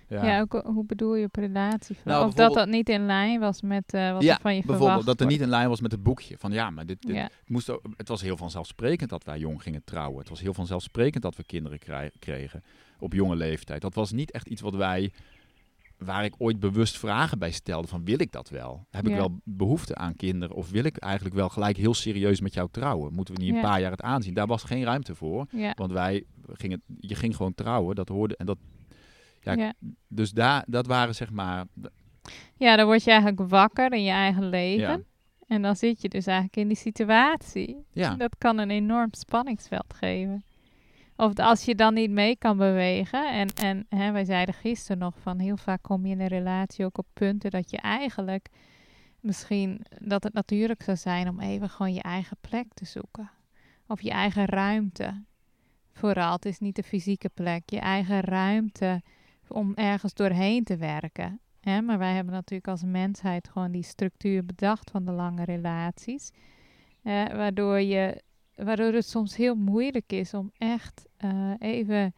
Ja, 0.09 0.41
ook, 0.41 0.55
eh, 0.55 0.65
hoe 0.65 0.85
bedoel 0.87 1.15
je 1.15 1.25
op 1.25 1.35
relatie? 1.37 1.97
Nou, 2.05 2.27
of 2.27 2.35
dat 2.35 2.55
dat 2.55 2.69
niet 2.69 2.89
in 2.89 3.07
lijn 3.07 3.41
was 3.41 3.63
met 3.63 3.93
eh, 3.95 4.13
wat 4.13 4.23
Ja, 4.23 4.35
er 4.35 4.41
van 4.41 4.55
je 4.55 4.59
Bijvoorbeeld 4.61 4.89
verwacht 4.89 5.07
dat 5.07 5.21
er 5.21 5.27
niet 5.33 5.41
in 5.41 5.49
lijn 5.49 5.69
was 5.69 5.81
met 5.81 5.93
het 5.93 6.03
boekje. 6.03 6.39
Van 6.39 6.53
ja, 6.53 6.71
maar 6.71 6.87
dit, 6.87 7.03
dit 7.03 7.15
Ja, 7.15 7.23
het 7.23 7.49
moest 7.49 7.71
ook, 7.71 7.83
het 7.97 8.09
was 8.09 8.23
heel 8.23 8.37
vanzelfsprekend 8.37 9.11
dat 9.11 9.25
wij 9.25 9.39
jong 9.39 9.63
gingen 9.63 9.85
trouwen. 9.85 10.19
Het 10.19 10.29
was 10.29 10.41
heel 10.41 10.55
vanzelfsprekend 10.55 11.23
dat 11.23 11.37
we 11.37 11.45
kinderen 11.45 11.79
krij- 11.79 12.11
kregen 12.19 12.63
op 12.99 13.13
jonge 13.13 13.37
leeftijd. 13.37 13.81
Dat 13.81 13.95
was 13.95 14.13
niet 14.13 14.31
echt 14.31 14.47
iets 14.47 14.61
wat 14.61 14.75
wij, 14.75 15.13
waar 15.99 16.25
ik 16.25 16.35
ooit 16.39 16.61
bewust 16.61 16.99
vragen 16.99 17.39
bij 17.39 17.51
stelde 17.51 17.89
van 17.89 18.05
wil 18.05 18.21
ik 18.21 18.33
dat 18.33 18.49
wel? 18.49 18.87
Heb 18.91 19.07
ik 19.09 19.15
wel 19.17 19.41
behoefte 19.45 19.95
aan 19.95 20.17
kinderen? 20.17 20.57
Of 20.57 20.71
wil 20.71 20.85
ik 20.85 20.97
eigenlijk 20.97 21.35
wel 21.35 21.49
gelijk 21.49 21.77
heel 21.77 21.95
serieus 21.95 22.41
met 22.41 22.55
jou 22.55 22.69
trouwen? 22.71 23.13
Moeten 23.15 23.35
we 23.35 23.41
niet 23.43 23.55
een 23.55 23.61
paar 23.61 23.81
jaar 23.81 23.91
het 23.91 24.03
aanzien? 24.03 24.35
Daar 24.35 24.47
was 24.47 24.63
geen 24.63 24.85
ruimte 24.85 25.15
voor. 25.15 25.47
Want 25.77 25.93
wij 25.93 26.25
gingen, 26.53 26.83
je 27.01 27.15
ging 27.15 27.37
gewoon 27.37 27.55
trouwen, 27.55 27.95
dat 27.95 28.09
hoorde. 28.09 28.37
En 28.37 28.47
dat, 28.47 28.59
ja, 29.45 29.53
ja. 29.53 29.73
dus 30.09 30.31
daar, 30.31 30.65
dat 30.67 30.87
waren 30.87 31.15
zeg 31.15 31.31
maar, 31.31 31.65
ja, 32.57 32.77
dan 32.77 32.87
word 32.87 33.05
je 33.05 33.11
eigenlijk 33.11 33.51
wakker 33.51 33.93
in 33.93 34.03
je 34.03 34.11
eigen 34.11 34.49
leven. 34.49 34.89
ja, 34.89 35.01
En 35.47 35.63
dan 35.63 35.77
zit 35.77 36.03
je 36.03 36.09
dus 36.09 36.27
eigenlijk 36.27 36.57
in 36.57 36.69
die 36.69 36.77
situatie. 36.77 37.85
ja, 37.93 38.15
Dat 38.15 38.39
kan 38.39 38.59
een 38.59 38.71
enorm 38.71 39.09
spanningsveld 39.11 39.95
geven. 39.95 40.45
Of 41.17 41.39
als 41.39 41.65
je 41.65 41.75
dan 41.75 41.95
niet 41.95 42.11
mee 42.11 42.37
kan 42.37 42.57
bewegen. 42.57 43.33
En, 43.33 43.49
en 43.49 43.87
hè, 43.89 44.13
wij 44.13 44.25
zeiden 44.25 44.55
gisteren 44.55 44.99
nog 44.99 45.15
van 45.19 45.39
heel 45.39 45.57
vaak 45.57 45.83
kom 45.83 46.07
je 46.07 46.13
in 46.13 46.21
een 46.21 46.27
relatie 46.27 46.85
ook 46.85 46.99
op 46.99 47.07
punten 47.13 47.51
dat 47.51 47.71
je 47.71 47.77
eigenlijk 47.77 48.49
misschien 49.21 49.85
dat 49.99 50.23
het 50.23 50.33
natuurlijk 50.33 50.83
zou 50.83 50.97
zijn 50.97 51.29
om 51.29 51.41
even 51.41 51.71
gewoon 51.71 51.95
je 51.95 52.03
eigen 52.03 52.37
plek 52.41 52.67
te 52.75 52.85
zoeken. 52.85 53.31
Of 53.87 54.01
je 54.01 54.11
eigen 54.11 54.45
ruimte. 54.45 55.23
Vooral, 55.93 56.33
het 56.33 56.45
is 56.45 56.59
niet 56.59 56.77
de 56.77 56.83
fysieke 56.83 57.29
plek. 57.29 57.63
Je 57.71 57.79
eigen 57.79 58.21
ruimte 58.21 59.03
om 59.49 59.75
ergens 59.75 60.15
doorheen 60.15 60.65
te 60.65 60.77
werken. 60.77 61.41
Hè? 61.61 61.81
Maar 61.81 61.99
wij 61.99 62.15
hebben 62.15 62.35
natuurlijk 62.35 62.69
als 62.69 62.83
mensheid 62.83 63.49
gewoon 63.49 63.71
die 63.71 63.83
structuur 63.83 64.45
bedacht 64.45 64.91
van 64.91 65.05
de 65.05 65.13
lange 65.13 65.45
relaties. 65.45 66.31
Waardoor, 67.03 67.81
je, 67.81 68.23
waardoor 68.55 68.93
het 68.93 69.07
soms 69.09 69.37
heel 69.37 69.55
moeilijk 69.55 70.13
is 70.13 70.35
om 70.35 70.53
echt 70.59 71.07
eh, 71.17 71.51
even 71.59 72.15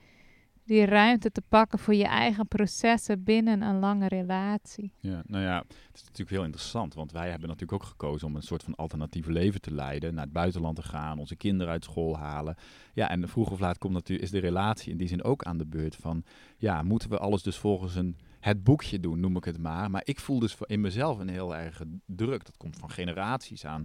die 0.66 0.84
ruimte 0.84 1.30
te 1.32 1.42
pakken 1.48 1.78
voor 1.78 1.94
je 1.94 2.04
eigen 2.04 2.48
processen 2.48 3.22
binnen 3.24 3.62
een 3.62 3.78
lange 3.78 4.08
relatie. 4.08 4.92
Ja, 5.00 5.22
nou 5.26 5.42
ja, 5.44 5.58
het 5.68 5.94
is 5.94 6.02
natuurlijk 6.02 6.30
heel 6.30 6.44
interessant, 6.44 6.94
want 6.94 7.12
wij 7.12 7.30
hebben 7.30 7.48
natuurlijk 7.48 7.82
ook 7.82 7.88
gekozen 7.88 8.26
om 8.26 8.36
een 8.36 8.42
soort 8.42 8.62
van 8.62 8.74
alternatief 8.74 9.26
leven 9.26 9.60
te 9.60 9.74
leiden, 9.74 10.14
naar 10.14 10.24
het 10.24 10.32
buitenland 10.32 10.76
te 10.76 10.82
gaan, 10.82 11.18
onze 11.18 11.36
kinderen 11.36 11.72
uit 11.72 11.84
school 11.84 12.16
halen. 12.18 12.56
Ja, 12.92 13.08
en 13.10 13.28
vroeg 13.28 13.50
of 13.50 13.60
laat 13.60 13.78
komt 13.78 13.92
natuurlijk, 13.94 14.24
is 14.28 14.40
de 14.40 14.46
relatie 14.46 14.90
in 14.92 14.96
die 14.98 15.08
zin 15.08 15.24
ook 15.24 15.42
aan 15.42 15.58
de 15.58 15.66
beurt 15.66 15.96
van, 15.96 16.24
ja, 16.56 16.82
moeten 16.82 17.10
we 17.10 17.18
alles 17.18 17.42
dus 17.42 17.56
volgens 17.56 17.94
een, 17.94 18.16
het 18.40 18.64
boekje 18.64 19.00
doen, 19.00 19.20
noem 19.20 19.36
ik 19.36 19.44
het 19.44 19.58
maar. 19.58 19.90
Maar 19.90 20.02
ik 20.04 20.20
voel 20.20 20.38
dus 20.38 20.56
in 20.60 20.80
mezelf 20.80 21.18
een 21.18 21.28
heel 21.28 21.56
erg 21.56 21.82
druk, 22.06 22.44
dat 22.44 22.56
komt 22.56 22.76
van 22.76 22.90
generaties 22.90 23.64
aan, 23.64 23.84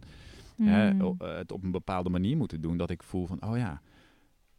hè, 0.62 0.94
Mm. 0.94 1.02
o- 1.02 1.16
eh, 1.18 1.36
het 1.36 1.52
op 1.52 1.64
een 1.64 1.72
bepaalde 1.72 2.10
manier 2.10 2.38
moeten 2.38 2.62
doen, 2.62 2.78
dat 2.78 2.90
ik 2.90 3.04
voel 3.04 3.26
van, 3.28 3.44
oh 3.44 3.58
ja, 3.58 3.82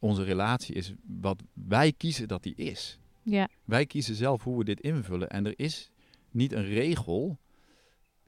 onze 0.02 0.22
relatie 0.22 0.74
is 0.74 0.92
wat 1.20 1.42
wij 1.52 1.92
kiezen 1.92 2.28
dat 2.28 2.42
die 2.42 2.54
is. 2.54 2.98
Ja, 3.22 3.48
Wij 3.64 3.86
kiezen 3.86 4.14
zelf 4.14 4.42
hoe 4.42 4.58
we 4.58 4.64
dit 4.64 4.80
invullen. 4.80 5.30
En 5.30 5.46
er 5.46 5.54
is 5.56 5.90
niet 6.30 6.52
een 6.52 6.64
regel. 6.64 7.38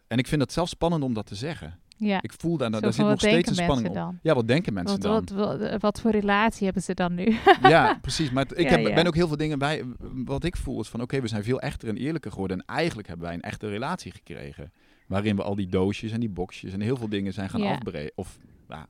En 0.07 0.19
ik 0.19 0.27
vind 0.27 0.41
het 0.41 0.53
zelf 0.53 0.69
spannend 0.69 1.03
om 1.03 1.15
dat 1.15 1.27
te 1.27 1.35
zeggen. 1.35 1.79
ja. 1.97 2.23
Ik 2.23 2.33
voel 2.33 2.57
daar, 2.57 2.71
daar 2.71 2.93
zit 2.93 3.07
nog 3.07 3.19
steeds 3.19 3.49
een 3.49 3.55
spanning 3.55 3.89
op. 3.89 4.15
Ja, 4.23 4.35
wat 4.35 4.49
denken 4.49 4.73
mensen 4.73 5.01
Wat, 5.01 5.29
dan? 5.29 5.37
wat, 5.39 5.59
wat, 5.61 5.81
wat 5.81 6.01
voor 6.01 6.11
relatie 6.11 6.65
hebben 6.65 6.83
ze 6.83 6.95
dan 6.95 7.15
nu? 7.15 7.37
Ja, 7.63 7.99
precies. 8.03 8.31
Maar 8.31 8.47
ik 8.55 8.69
heb, 8.69 8.81
ja. 8.81 8.95
ben 8.95 9.07
ook 9.07 9.15
heel 9.15 9.29
veel 9.29 9.37
dingen 9.37 9.59
bij. 9.59 9.85
Wat 10.25 10.45
ik 10.45 10.57
voel 10.57 10.81
is 10.81 10.89
van 10.89 11.03
oké, 11.03 11.21
we 11.21 11.29
zijn 11.29 11.45
veel 11.45 11.61
echter 11.61 11.89
en 11.89 11.97
eerlijker 11.97 12.31
geworden. 12.33 12.59
En 12.59 12.75
eigenlijk 12.75 13.09
hebben 13.09 13.27
wij 13.27 13.35
een 13.35 13.43
echte 13.43 13.69
relatie 13.69 14.13
gekregen. 14.13 14.73
Waarin 15.07 15.37
we 15.37 15.43
al 15.43 15.55
die 15.55 15.69
doosjes 15.69 16.13
en 16.13 16.21
die 16.21 16.29
boxjes 16.29 16.73
en 16.73 16.81
heel 16.81 16.97
veel 16.97 17.09
dingen 17.09 17.33
zijn 17.33 17.51
gaan 17.51 17.63
afbreken. 17.63 18.13
Of 18.15 18.39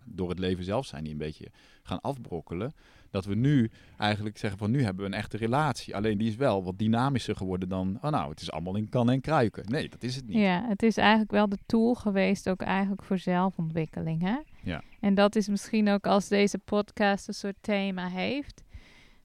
door 0.04 0.28
het 0.28 0.38
leven 0.38 0.64
zelf 0.64 0.86
zijn 0.86 1.02
die 1.02 1.12
een 1.12 1.18
beetje 1.18 1.50
gaan 1.82 2.00
afbrokkelen. 2.00 2.72
Dat 3.10 3.24
we 3.24 3.34
nu 3.34 3.70
eigenlijk 3.96 4.38
zeggen 4.38 4.58
van 4.58 4.70
nu 4.70 4.82
hebben 4.82 5.04
we 5.04 5.10
een 5.10 5.18
echte 5.18 5.36
relatie. 5.36 5.96
Alleen 5.96 6.18
die 6.18 6.28
is 6.28 6.36
wel 6.36 6.64
wat 6.64 6.78
dynamischer 6.78 7.36
geworden 7.36 7.68
dan, 7.68 7.98
oh 8.00 8.10
nou, 8.10 8.30
het 8.30 8.40
is 8.40 8.50
allemaal 8.50 8.76
in 8.76 8.88
kan 8.88 9.10
en 9.10 9.20
kruiken. 9.20 9.64
Nee, 9.70 9.88
dat 9.88 10.02
is 10.02 10.16
het 10.16 10.26
niet. 10.26 10.36
Ja, 10.36 10.64
het 10.68 10.82
is 10.82 10.96
eigenlijk 10.96 11.30
wel 11.30 11.48
de 11.48 11.58
tool 11.66 11.94
geweest, 11.94 12.48
ook 12.48 12.62
eigenlijk 12.62 13.02
voor 13.02 13.18
zelfontwikkeling. 13.18 14.22
Hè? 14.22 14.36
Ja. 14.62 14.82
En 15.00 15.14
dat 15.14 15.36
is 15.36 15.48
misschien 15.48 15.88
ook 15.88 16.06
als 16.06 16.28
deze 16.28 16.58
podcast 16.58 17.28
een 17.28 17.34
soort 17.34 17.56
thema 17.60 18.08
heeft, 18.08 18.62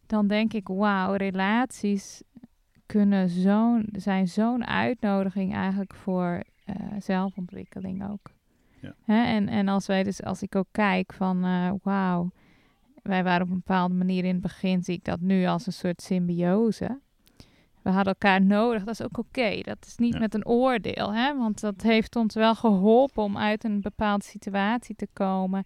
dan 0.06 0.28
denk 0.28 0.54
ik, 0.54 0.68
wauw, 0.68 1.14
relaties 1.14 2.22
kunnen 2.86 3.30
zo'n, 3.30 3.90
zijn 3.92 4.28
zo'n 4.28 4.66
uitnodiging 4.66 5.54
eigenlijk 5.54 5.96
voor 5.96 6.44
eh, 6.66 6.76
zelfontwikkeling 7.00 8.10
ook. 8.10 8.32
Ja. 8.82 8.94
Hè? 9.06 9.24
En, 9.24 9.48
en 9.48 9.68
als 9.68 9.86
wij 9.88 10.04
dus, 10.04 10.24
als 10.24 10.42
ik 10.42 10.56
ook 10.56 10.68
kijk 10.72 11.13
van, 11.13 11.44
eh, 11.44 11.72
wauw, 11.84 12.32
wij 13.04 13.24
waren 13.24 13.42
op 13.42 13.50
een 13.50 13.56
bepaalde 13.65 13.94
manier 13.94 14.24
in 14.24 14.34
het 14.34 14.42
begin, 14.42 14.84
zie 14.84 14.96
ik 14.96 15.04
dat 15.04 15.20
nu 15.20 15.46
als 15.46 15.65
een 15.65 15.74
soort 15.74 16.02
symbiose. 16.02 17.00
We 17.82 17.89
hadden 17.89 18.13
elkaar 18.13 18.42
nodig, 18.42 18.84
dat 18.84 19.00
is 19.00 19.04
ook 19.06 19.18
oké. 19.18 19.62
Dat 19.62 19.86
is 19.86 19.98
niet 19.98 20.13
Ja. 20.13 20.20
met 20.20 20.34
een 20.34 20.46
oordeel, 20.46 21.13
hè? 21.13 21.38
want 21.38 21.60
dat 21.60 21.82
heeft 21.82 22.15
ons 22.15 22.36
wel 22.36 22.56
geholpen 22.56 23.24
om 23.24 23.38
uit 23.38 23.63
een 23.63 23.82
bepaalde 23.82 24.24
situatie 24.24 24.96
te 24.96 25.08
komen. 25.13 25.63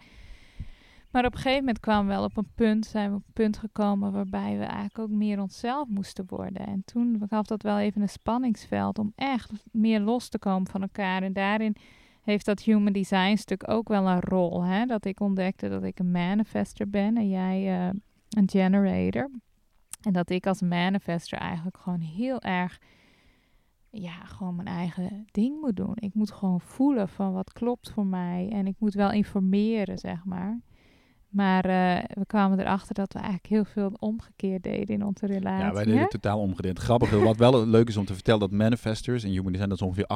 Maar 1.11 1.25
op 1.25 1.31
een 1.33 1.37
gegeven 1.39 1.59
moment 1.59 1.79
kwamen 1.79 2.07
we 2.07 2.13
wel 2.13 2.23
op 2.23 2.37
een 2.37 2.51
punt, 2.55 2.85
zijn 2.85 3.09
we 3.09 3.15
op 3.15 3.23
een 3.27 3.33
punt 3.33 3.57
gekomen 3.57 4.11
waarbij 4.11 4.57
we 4.57 4.63
eigenlijk 4.63 4.99
ook 4.99 5.09
meer 5.09 5.41
onszelf 5.41 5.87
moesten 5.87 6.25
worden. 6.27 6.67
En 6.67 6.81
toen 6.85 7.21
gaf 7.29 7.45
dat 7.45 7.61
wel 7.61 7.79
even 7.79 8.01
een 8.01 8.09
spanningsveld 8.09 8.99
om 8.99 9.11
echt 9.15 9.51
meer 9.71 9.99
los 9.99 10.29
te 10.29 10.39
komen 10.39 10.67
van 10.67 10.81
elkaar. 10.81 11.23
En 11.23 11.33
daarin 11.33 11.75
heeft 12.23 12.45
dat 12.45 12.61
human 12.61 12.93
design 12.93 13.35
stuk 13.35 13.69
ook 13.69 13.87
wel 13.87 14.07
een 14.07 14.21
rol. 14.21 14.63
Hè? 14.63 14.85
Dat 14.85 15.05
ik 15.05 15.19
ontdekte 15.19 15.69
dat 15.69 15.83
ik 15.83 15.99
een 15.99 16.11
manifester 16.11 16.89
ben 16.89 17.17
en 17.17 17.29
jij 17.29 17.87
eh, 17.87 17.93
een 18.29 18.49
generator. 18.49 19.29
En 20.01 20.13
dat 20.13 20.29
ik 20.29 20.47
als 20.47 20.61
manifester 20.61 21.37
eigenlijk 21.37 21.77
gewoon 21.77 21.99
heel 21.99 22.41
erg, 22.41 22.81
ja, 23.89 24.25
gewoon 24.25 24.55
mijn 24.55 24.67
eigen 24.67 25.25
ding 25.31 25.61
moet 25.61 25.75
doen. 25.75 25.95
Ik 25.95 26.13
moet 26.13 26.31
gewoon 26.31 26.61
voelen 26.61 27.09
van 27.09 27.33
wat 27.33 27.53
klopt 27.53 27.91
voor 27.91 28.05
mij. 28.05 28.49
En 28.51 28.67
ik 28.67 28.75
moet 28.79 28.93
wel 28.93 29.11
informeren, 29.11 29.97
zeg 29.97 30.25
maar. 30.25 30.61
Maar 31.33 31.65
eh, 31.65 32.03
we 32.13 32.25
kwamen 32.25 32.59
erachter 32.59 32.93
dat 32.93 33.13
we 33.13 33.19
eigenlijk 33.19 33.47
heel 33.47 33.65
veel 33.65 33.95
omgekeerd 33.99 34.63
deden 34.63 34.95
in 34.95 35.05
onze 35.05 35.25
relatie. 35.25 35.65
Ja, 35.65 35.73
wij 35.73 35.83
deden 35.83 35.97
hè? 35.97 36.01
het 36.01 36.11
totaal 36.11 36.39
omgekeerd. 36.39 36.79
Grappig, 36.79 37.09
wat 37.09 37.37
wel 37.37 37.67
leuk 37.67 37.87
is 37.87 37.97
om 37.97 38.05
te 38.05 38.13
vertellen, 38.13 38.39
dat 38.39 38.51
manifestors, 38.51 39.23
en 39.23 39.29
human 39.29 39.51
design, 39.51 39.69
dat 39.69 39.77
is 39.77 39.85
ongeveer 39.85 40.07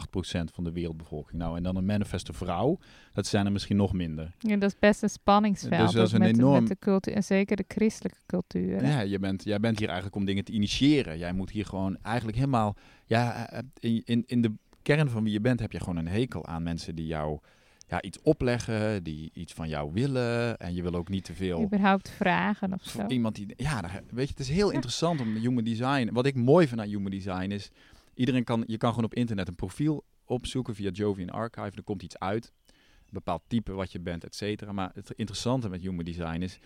8% 0.42 0.54
van 0.54 0.64
de 0.64 0.72
wereldbevolking. 0.72 1.42
Nou, 1.42 1.58
en 1.58 1.64
dan 1.64 1.76
een 1.76 1.86
manifester 1.86 2.34
vrouw, 2.34 2.78
dat 3.14 3.28
zijn 3.28 3.46
er 3.46 3.52
misschien 3.52 3.78
nog 3.78 3.94
minder. 3.94 4.36
Ja, 4.40 4.56
dat 4.56 4.72
is 4.72 4.80
best 4.80 5.04
een 5.04 5.10
spanningsveld. 5.10 5.82
Dus 5.82 5.92
dat 5.92 6.08
is 6.08 6.14
een 6.14 6.20
met, 6.20 6.38
enorm- 6.38 6.60
met 6.60 6.68
de 6.68 6.78
cultuur, 6.80 7.14
en 7.14 7.24
zeker 7.24 7.56
de 7.56 7.66
christelijke 7.68 8.20
cultuur. 8.26 8.86
Ja, 8.86 9.00
je 9.00 9.20
bent, 9.20 9.44
jij 9.44 9.60
bent 9.60 9.78
hier 9.78 9.88
eigenlijk 9.88 10.18
om 10.18 10.26
dingen 10.26 10.44
te 10.44 10.52
initiëren. 10.52 11.18
Jij 11.18 11.34
moet 11.34 11.50
hier 11.50 11.66
gewoon 11.66 11.98
eigenlijk 12.02 12.38
helemaal, 12.38 12.76
ja, 13.06 13.50
eh, 13.50 13.60
in, 13.80 14.02
in, 14.06 14.24
in 14.26 14.42
de 14.42 14.52
kern 14.82 15.10
van 15.10 15.24
wie 15.24 15.34
je 15.34 15.42
bent 15.42 15.60
heb 15.60 15.72
je 15.72 15.80
gewoon 15.80 15.98
een 15.98 16.08
hekel 16.08 16.46
aan 16.46 16.64
mensen 16.64 16.96
die 16.96 17.06
jou 17.06 17.40
ja, 17.88 18.02
iets 18.02 18.22
opleggen, 18.22 19.04
die 19.04 19.30
iets 19.34 19.54
van 19.54 19.70
jou 19.70 19.92
willen. 19.94 20.58
En 20.58 20.74
je 20.74 20.82
wil 20.82 20.94
ook 20.94 21.10
niet 21.10 21.24
te 21.24 21.34
veel... 21.34 21.62
Überhaupt 21.62 22.10
vragen 22.10 22.74
of 22.74 22.84
zo. 22.84 23.08
Iemand 23.08 23.36
die, 23.36 23.54
ja, 23.56 23.82
weet 24.10 24.28
je, 24.28 24.34
het 24.34 24.40
is 24.40 24.50
heel 24.50 24.70
interessant 24.70 25.22
om 25.22 25.36
human 25.36 25.64
design. 25.64 26.10
Wat 26.14 26.26
ik 26.26 26.36
mooi 26.36 26.68
vind 26.68 26.80
aan 26.80 26.88
human 26.88 27.12
design 27.12 27.52
is, 27.52 27.70
iedereen 28.14 28.44
kan, 28.44 28.64
je 28.68 28.78
kan 28.78 28.90
gewoon 28.90 29.06
op 29.06 29.14
internet 29.14 29.48
een 29.48 29.56
profiel 29.56 30.04
opzoeken 30.26 30.76
via 30.76 30.90
Jovian 30.90 31.30
Archive. 31.30 31.72
Er 31.76 31.84
komt 31.84 32.04
iets 32.04 32.20
uit, 32.20 32.54
een 32.68 33.10
bepaald 33.12 33.42
type 33.48 33.72
wat 33.72 33.92
je 33.92 34.00
bent, 34.00 34.24
et 34.24 34.36
cetera. 34.36 34.72
Maar 34.72 34.92
het 34.94 35.12
interessante 35.12 35.70
met 35.70 35.82
human 35.82 36.06
design 36.06 36.42
is 36.42 36.60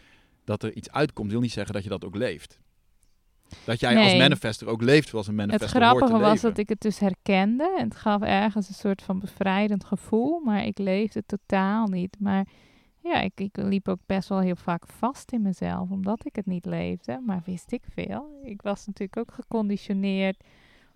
dat 0.43 0.63
er 0.63 0.75
iets 0.75 0.91
uitkomt, 0.91 1.31
wil 1.31 1.41
niet 1.41 1.51
zeggen 1.51 1.73
dat 1.73 1.83
je 1.83 1.89
dat 1.89 2.05
ook 2.05 2.15
leeft. 2.15 2.59
Dat 3.65 3.79
jij 3.79 3.97
als 3.97 4.15
manifester 4.15 4.67
ook 4.67 4.81
leeft 4.81 5.07
zoals 5.07 5.27
een 5.27 5.37
Het 5.37 5.47
manifester 5.47 5.81
hoort 5.83 5.91
te 5.91 5.97
grappige 5.97 6.21
was 6.23 6.31
leven. 6.33 6.49
dat 6.49 6.57
ik 6.57 6.69
het 6.69 6.81
dus 6.81 6.99
herkende. 6.99 7.75
En 7.77 7.83
het 7.83 7.95
gaf 7.95 8.21
ergens 8.21 8.67
een 8.67 8.73
soort 8.73 9.01
van 9.01 9.19
bevrijdend 9.19 9.83
gevoel. 9.83 10.39
Maar 10.39 10.65
ik 10.65 10.77
leefde 10.77 11.23
totaal 11.25 11.87
niet. 11.87 12.17
Maar 12.19 12.47
ja, 12.99 13.19
ik, 13.21 13.31
ik 13.35 13.57
liep 13.57 13.87
ook 13.87 13.99
best 14.05 14.29
wel 14.29 14.39
heel 14.39 14.55
vaak 14.55 14.83
vast 14.87 15.31
in 15.31 15.41
mezelf. 15.41 15.89
Omdat 15.89 16.25
ik 16.25 16.35
het 16.35 16.45
niet 16.45 16.65
leefde. 16.65 17.21
Maar 17.25 17.41
wist 17.45 17.71
ik 17.71 17.83
veel. 17.93 18.39
Ik 18.43 18.61
was 18.61 18.85
natuurlijk 18.85 19.17
ook 19.17 19.35
geconditioneerd 19.35 20.43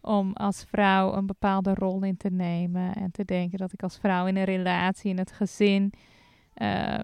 om 0.02 0.34
als 0.34 0.64
vrouw 0.68 1.14
een 1.14 1.26
bepaalde 1.26 1.74
rol 1.74 2.04
in 2.04 2.18
te 2.18 2.30
nemen. 2.30 2.96
En 2.96 3.12
te 3.12 3.26
denken 3.26 3.58
dat 3.58 3.74
ik 3.74 3.84
als 3.84 3.98
vrouw 3.98 4.26
in 4.28 4.36
een 4.36 4.44
relatie, 4.44 5.10
in 5.10 5.18
het 5.18 5.32
gezin... 5.32 5.94
eh, 6.54 7.00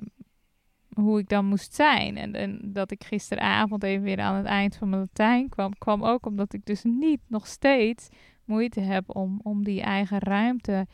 hoe 1.02 1.20
ik 1.20 1.30
dan 1.30 1.46
moest 1.46 1.74
zijn. 1.74 2.18
En, 2.18 2.34
en 2.34 2.60
dat 2.64 2.92
ik 2.92 3.04
gisteravond 3.04 3.84
even 3.84 4.04
weer 4.04 4.20
aan 4.20 4.36
het 4.36 4.46
eind 4.46 4.76
van 4.76 4.90
mijn 4.90 5.02
Latijn 5.02 5.50
kwam, 5.50 5.78
kwam 5.78 6.04
ook 6.04 6.26
omdat 6.26 6.54
ik 6.54 6.66
dus 6.66 6.84
niet 6.84 7.20
nog 7.28 7.48
steeds 7.48 8.10
moeite 8.46 8.80
heb 8.80 9.16
om, 9.16 9.40
om 9.44 9.64
die 9.64 9.82
eigen 9.82 10.20
ruimte 10.20 10.88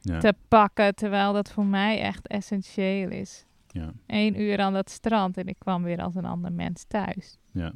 ja. 0.00 0.18
te 0.18 0.34
pakken. 0.48 0.94
Terwijl 0.94 1.32
dat 1.32 1.52
voor 1.52 1.66
mij 1.66 2.00
echt 2.00 2.26
essentieel 2.26 3.10
is. 3.10 3.46
Ja. 3.66 3.92
Eén 4.06 4.40
uur 4.40 4.60
aan 4.60 4.72
dat 4.72 4.90
strand 4.90 5.36
en 5.36 5.46
ik 5.46 5.58
kwam 5.58 5.82
weer 5.82 6.02
als 6.02 6.14
een 6.14 6.24
ander 6.24 6.52
mens 6.52 6.84
thuis. 6.84 7.38
Ja. 7.52 7.72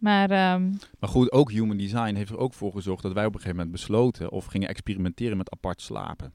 Maar 0.00 0.30
ehm, 0.30 0.72
Maar 0.98 1.10
goed, 1.10 1.32
ook 1.32 1.50
human 1.50 1.76
design 1.76 2.14
heeft 2.14 2.30
er 2.30 2.38
ook 2.38 2.54
voor 2.54 2.72
gezorgd 2.72 3.02
dat 3.02 3.12
wij 3.12 3.24
op 3.24 3.34
een 3.34 3.40
gegeven 3.40 3.56
moment 3.56 3.76
besloten 3.76 4.30
of 4.30 4.44
gingen 4.44 4.68
experimenteren 4.68 5.36
met 5.36 5.50
apart 5.50 5.80
slapen. 5.80 6.32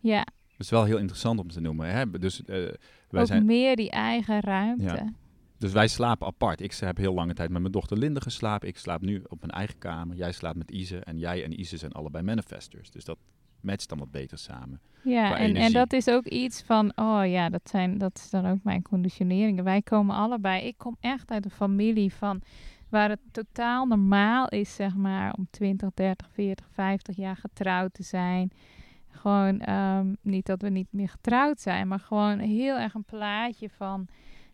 ja, 0.00 0.24
Dat 0.50 0.60
is 0.60 0.70
wel 0.70 0.84
heel 0.84 0.98
interessant 0.98 1.40
om 1.40 1.48
te 1.48 1.60
noemen. 1.60 1.90
Hè? 1.90 2.10
Dus, 2.10 2.44
eh, 2.44 2.68
wij 3.12 3.20
ook 3.20 3.26
zijn, 3.26 3.44
meer 3.44 3.76
die 3.76 3.90
eigen 3.90 4.40
ruimte. 4.40 4.84
Ja. 4.84 5.12
dus 5.58 5.72
wij 5.72 5.88
slapen 5.88 6.26
apart. 6.26 6.60
Ik 6.60 6.72
heb 6.72 6.96
heel 6.96 7.14
lange 7.14 7.34
tijd 7.34 7.50
met 7.50 7.60
mijn 7.60 7.72
dochter 7.72 7.98
Linde 7.98 8.20
geslapen. 8.20 8.68
Ik 8.68 8.78
slaap 8.78 9.00
nu 9.00 9.22
op 9.28 9.40
mijn 9.40 9.52
eigen 9.52 9.78
kamer. 9.78 10.16
Jij 10.16 10.32
slaapt 10.32 10.56
met 10.56 10.70
Ise. 10.70 10.98
En 10.98 11.18
jij 11.18 11.44
en 11.44 11.60
Ise 11.60 11.76
zijn 11.76 11.92
allebei 11.92 12.24
manifestors. 12.24 12.90
Dus 12.90 13.04
dat 13.04 13.18
matcht 13.60 13.88
dan 13.88 13.98
wat 13.98 14.10
beter 14.10 14.38
samen. 14.38 14.80
Ja, 15.04 15.38
en, 15.38 15.56
en 15.56 15.72
dat 15.72 15.92
is 15.92 16.08
ook 16.08 16.26
iets 16.26 16.62
van, 16.62 16.92
oh 16.96 17.26
ja, 17.26 17.48
dat, 17.48 17.68
zijn, 17.68 17.98
dat 17.98 18.18
is 18.18 18.30
dan 18.30 18.46
ook 18.46 18.58
mijn 18.62 18.82
conditioneringen. 18.82 19.64
Wij 19.64 19.82
komen 19.82 20.16
allebei, 20.16 20.66
ik 20.66 20.78
kom 20.78 20.96
echt 21.00 21.30
uit 21.30 21.44
een 21.44 21.50
familie 21.50 22.12
van 22.14 22.42
waar 22.88 23.08
het 23.08 23.20
totaal 23.30 23.86
normaal 23.86 24.48
is, 24.48 24.74
zeg 24.74 24.94
maar, 24.94 25.34
om 25.38 25.46
20, 25.50 25.90
30, 25.94 26.28
40, 26.32 26.66
50 26.72 27.16
jaar 27.16 27.36
getrouwd 27.36 27.94
te 27.94 28.02
zijn. 28.02 28.52
Gewoon, 29.22 29.60
ehm, 29.60 30.06
niet 30.20 30.46
dat 30.46 30.62
we 30.62 30.68
niet 30.68 30.88
meer 30.90 31.08
getrouwd 31.08 31.60
zijn, 31.60 31.88
maar 31.88 31.98
gewoon 31.98 32.38
heel 32.38 32.78
erg 32.78 32.94
een 32.94 33.04
plaatje 33.04 33.68
van, 33.68 34.06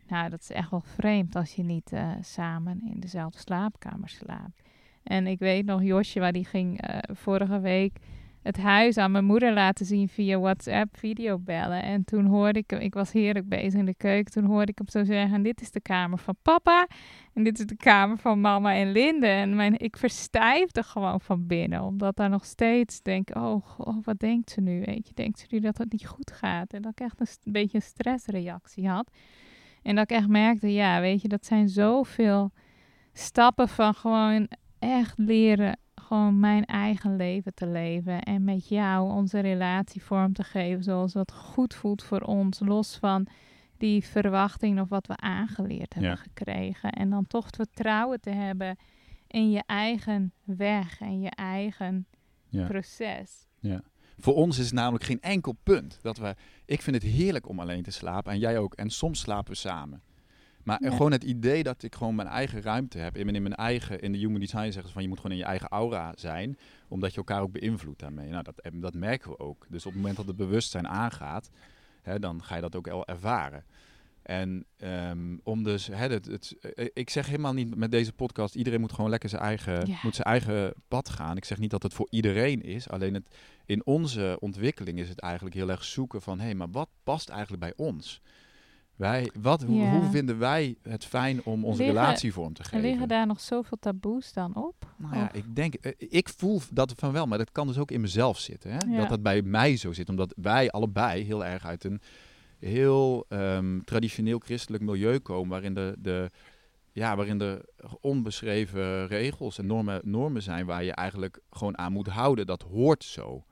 nou, 0.09 0.31
dat 0.31 0.41
is 0.41 0.51
echt 0.51 0.71
wel 0.71 0.81
vreemd 0.81 1.37
als 1.37 1.55
je 1.55 1.63
niet 1.63 1.93
eh, 1.93 2.11
samen 2.21 2.81
in 2.85 3.01
dezelfde 3.01 3.39
slaapkamer 3.39 4.09
slaapt. 4.09 4.63
En 5.03 5.27
ik 5.27 5.39
weet 5.39 5.65
nog, 5.65 5.83
Joshua, 5.83 6.31
die 6.31 6.45
ging 6.45 6.81
eh, 6.81 6.99
vorige 7.15 7.61
week 7.61 7.99
het 8.49 8.57
huis 8.57 8.97
aan 8.97 9.11
mijn 9.11 9.25
moeder 9.25 9.53
laten 9.53 9.87
zien 9.87 10.09
via 10.09 10.39
WhatsApp 10.39 10.97
videobellen. 10.97 11.83
En 11.83 12.05
toen 12.05 12.27
hoorde 12.27 12.59
ik 12.59 12.73
ik 12.73 12.95
was 12.95 13.13
heerlijk 13.13 13.49
bezig 13.49 13.81
in 13.81 13.85
de 13.85 13.95
keuken, 13.95 14.33
toen 14.33 14.45
hoorde 14.45 14.71
ik 14.71 14.79
hem 14.79 14.89
zo 14.89 15.05
zeggen, 15.05 15.43
dit 15.43 15.61
is 15.61 15.71
de 15.71 15.81
kamer 15.81 16.19
van 16.19 16.37
papa 16.43 16.89
en 17.35 17.43
dit 17.43 17.59
is 17.59 17.67
de 17.67 17.77
kamer 17.77 18.19
van 18.19 18.41
mama 18.41 18.75
en 18.75 18.93
Linde. 18.93 19.27
En 19.27 19.57
mijn, 19.57 19.79
ik 19.79 19.97
verstijfde 19.97 20.83
gewoon 20.83 21.21
van 21.21 21.47
binnen, 21.47 21.83
omdat 21.83 22.17
daar 22.17 22.29
nog 22.29 22.45
steeds 22.45 23.03
denk, 23.03 23.37
oh, 23.37 23.67
goh, 23.67 24.05
wat 24.05 24.19
denkt 24.19 24.51
ze 24.51 24.61
nu? 24.61 24.83
Weet 24.85 25.09
je, 25.09 25.15
denkt 25.15 25.39
ze 25.39 25.47
nu 25.51 25.61
dat 25.61 25.79
het 25.79 25.93
niet 25.93 26.07
goed 26.07 26.33
gaat? 26.33 26.73
En 26.73 26.83
dat 26.83 26.93
ik 26.93 27.01
echt 27.01 27.21
een, 27.21 27.27
een 27.45 27.53
beetje 27.53 27.77
een 27.77 27.83
stressreactie 27.83 28.89
had. 28.89 29.11
En 29.83 29.95
dat 29.95 30.11
ik 30.11 30.17
echt 30.17 30.29
merkte, 30.29 30.73
ja, 30.73 31.01
weet 31.01 31.23
je, 31.23 31.29
dat 31.29 31.47
zijn 31.47 31.69
zoveel 31.69 32.51
stappen 33.13 33.69
van 33.69 33.95
gewoon 33.95 34.49
echt 34.79 35.19
leren 35.19 35.79
gewoon 36.09 36.41
mijn 36.41 36.65
eigen 36.65 37.17
leven 37.17 37.55
te 37.55 37.67
leven. 37.67 38.23
En 38.23 38.45
met 38.45 38.69
jou 38.69 39.13
onze 39.13 39.41
relatie 39.41 40.03
vorm 40.03 40.33
te 40.33 40.43
geven 40.45 40.83
zoals 40.85 41.13
wat 41.13 41.33
goed 41.33 41.75
voelt 41.75 42.03
voor 42.03 42.21
ons. 42.21 42.61
Los 42.61 42.97
van 42.97 43.27
die 43.77 44.05
verwachting 44.05 44.81
of 44.81 44.89
wat 44.89 45.07
we 45.07 45.17
aangeleerd 45.17 45.95
hebben 45.95 46.11
Ja. 46.13 46.17
gekregen. 46.17 46.91
En 46.93 47.11
dan 47.11 47.27
toch 47.27 47.47
het 47.47 47.57
vertrouwen 47.57 48.21
te 48.21 48.31
hebben 48.31 48.77
in 49.27 49.51
je 49.51 49.63
eigen 49.67 50.33
weg 50.45 51.01
en 51.01 51.21
je 51.21 51.31
eigen 51.31 52.07
Ja. 52.49 52.67
proces. 52.67 53.47
Voor 54.21 54.35
ons 54.35 54.59
is 54.59 54.65
het 54.65 54.75
namelijk 54.75 55.05
geen 55.05 55.21
enkel 55.21 55.57
punt 55.63 55.99
dat 56.03 56.17
we. 56.19 56.35
Ik 56.65 56.83
vind 56.83 56.97
het 57.03 57.05
heerlijk 57.13 57.49
om 57.49 57.61
alleen 57.61 57.83
te 57.83 57.91
slapen 57.91 58.33
en 58.33 58.39
jij 58.39 58.59
ook. 58.59 58.75
En 58.75 58.91
soms 58.91 59.21
slapen 59.21 59.53
we 59.53 59.59
samen. 59.59 60.03
Maar 60.69 60.83
Ja. 60.83 60.91
gewoon 60.91 61.13
het 61.13 61.25
idee 61.25 61.63
dat 61.63 61.83
ik 61.83 61.95
gewoon 61.95 62.15
mijn 62.15 62.29
eigen 62.29 62.63
ruimte 62.63 62.99
heb. 62.99 63.17
In, 63.17 63.29
in 63.35 63.43
mijn 63.43 63.55
eigen, 63.55 64.01
in 64.01 64.13
de 64.13 64.19
human 64.19 64.41
design 64.41 64.63
zeggen 64.71 64.87
ze 64.87 64.93
van 64.93 65.03
je 65.03 65.09
moet 65.09 65.17
gewoon 65.21 65.33
in 65.33 65.39
je 65.39 65.45
eigen 65.45 65.69
aura 65.69 66.13
zijn. 66.17 66.59
Omdat 66.89 67.11
je 67.11 67.17
elkaar 67.17 67.41
ook 67.43 67.53
beïnvloedt 67.53 67.99
daarmee. 68.01 68.31
Nou, 68.31 68.43
dat, 68.43 68.61
dat 68.73 68.95
merken 68.95 69.31
we 69.31 69.39
ook. 69.39 69.67
Dus 69.69 69.87
op 69.87 69.93
het 69.93 70.01
moment 70.01 70.17
dat 70.17 70.27
het 70.27 70.37
bewustzijn 70.37 70.89
aangaat, 70.89 71.51
hè, 72.03 72.19
dan 72.19 72.43
ga 72.43 72.55
je 72.55 72.61
dat 72.61 72.77
ook 72.77 72.87
wel 72.87 73.07
ervaren. 73.07 73.65
En 74.23 74.65
ehm, 74.77 75.37
om 75.43 75.63
dus, 75.63 75.87
hè, 75.87 76.09
het, 76.09 76.27
het, 76.27 76.57
eh, 76.75 76.87
ik 76.93 77.11
zeg 77.11 77.27
helemaal 77.27 77.53
niet 77.53 77.77
met 77.77 77.91
deze 77.91 78.13
podcast, 78.13 78.55
iedereen 78.55 78.81
moet 78.81 78.93
gewoon 78.93 79.11
lekker 79.11 79.29
zijn 79.29 79.43
eigen, 79.43 79.89
moet 80.03 80.15
zijn 80.15 80.27
eigen 80.27 80.75
pad 80.89 81.09
gaan. 81.09 81.37
Ik 81.37 81.45
zeg 81.45 81.59
niet 81.59 81.71
dat 81.71 81.83
het 81.83 81.95
voor 81.95 82.07
iedereen 82.11 82.63
is, 82.63 82.89
alleen 82.89 83.15
het, 83.15 83.29
in 83.67 83.87
onze 83.87 84.37
ontwikkeling 84.41 84.99
is 84.99 85.09
het 85.09 85.21
eigenlijk 85.21 85.55
heel 85.55 85.71
erg 85.71 85.85
zoeken 85.85 86.23
van, 86.23 86.39
hé, 86.39 86.45
hey, 86.45 86.55
maar 86.55 86.71
wat 86.71 86.89
past 87.03 87.29
eigenlijk 87.29 87.61
bij 87.61 87.73
ons? 87.77 88.21
Wij, 88.99 89.31
wat, 89.41 89.63
hoe, 89.63 89.77
Ja. 89.77 89.91
hoe 90.01 90.11
vinden 90.11 90.39
wij 90.39 90.77
het 90.83 91.05
fijn 91.05 91.45
om 91.45 91.65
onze 91.65 91.83
Liggen- 91.83 92.01
relatie 92.01 92.33
vorm 92.33 92.53
te 92.53 92.63
En 92.63 92.69
geven? 92.69 92.89
liggen 92.89 93.09
daar 93.09 93.27
nog 93.27 93.41
zoveel 93.41 93.77
taboes 93.81 94.33
dan 94.33 94.55
op? 94.57 94.75
Nou 94.97 95.15
ja, 95.17 95.25
Of- 95.25 95.33
ik 95.33 95.57
denk, 95.57 95.75
eh, 95.75 95.93
ik 95.99 96.29
voel 96.29 96.61
dat 96.71 96.93
van 96.97 97.13
wel, 97.13 97.27
maar 97.27 97.39
dat 97.39 97.53
kan 97.53 97.67
dus 97.67 97.79
ook 97.79 97.91
in 97.91 98.01
mezelf 98.01 98.39
zitten. 98.39 98.71
Hè? 98.71 98.79
Ja. 98.87 98.99
Dat 98.99 99.09
dat 99.09 99.23
bij 99.23 99.43
mij 99.43 99.77
zo 99.77 99.93
zit, 99.93 100.09
omdat 100.09 100.35
wij 100.37 100.71
allebei 100.71 101.23
heel 101.25 101.45
erg 101.45 101.65
uit 101.67 101.85
een 101.85 102.01
heel 102.59 103.25
ehm, 103.29 103.81
traditioneel 103.85 104.39
christelijk 104.39 104.83
milieu 104.83 105.19
komen, 105.19 105.49
waarin 105.51 105.75
de, 105.75 105.95
de 105.99 106.31
ja, 106.93 107.17
waarin 107.17 107.41
er 107.41 107.65
onbeschreven 108.01 109.07
regels 109.07 109.59
en 109.59 109.67
normen, 109.67 110.01
normen 110.05 110.43
zijn 110.43 110.67
waar 110.67 110.85
je 110.85 110.93
eigenlijk 110.93 111.41
gewoon 111.51 111.79
aan 111.79 111.93
moet 111.93 112.07
houden. 112.09 112.47
Dat 112.47 112.63
hoort 112.63 113.05
zo. 113.05 113.45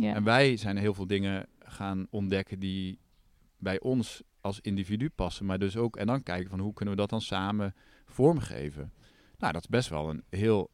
ja. 0.00 0.14
En 0.14 0.24
wij 0.24 0.56
zijn 0.56 0.76
heel 0.76 0.94
veel 0.94 1.06
dingen 1.06 1.46
gaan 1.58 2.06
ontdekken 2.10 2.58
die 2.58 2.98
bij 3.58 3.80
ons 3.80 4.22
als 4.44 4.60
individu 4.60 5.10
passen, 5.10 5.46
maar 5.46 5.58
dus 5.58 5.76
ook 5.76 5.96
en 5.96 6.06
dan 6.06 6.22
kijken 6.22 6.50
van 6.50 6.58
hoe 6.58 6.72
kunnen 6.72 6.94
we 6.94 7.00
dat 7.00 7.10
dan 7.10 7.20
samen 7.20 7.74
vormgeven. 8.06 8.92
Nou, 9.38 9.52
dat 9.52 9.62
is 9.62 9.68
best 9.68 9.88
wel 9.88 10.10
een 10.10 10.22
heel 10.30 10.70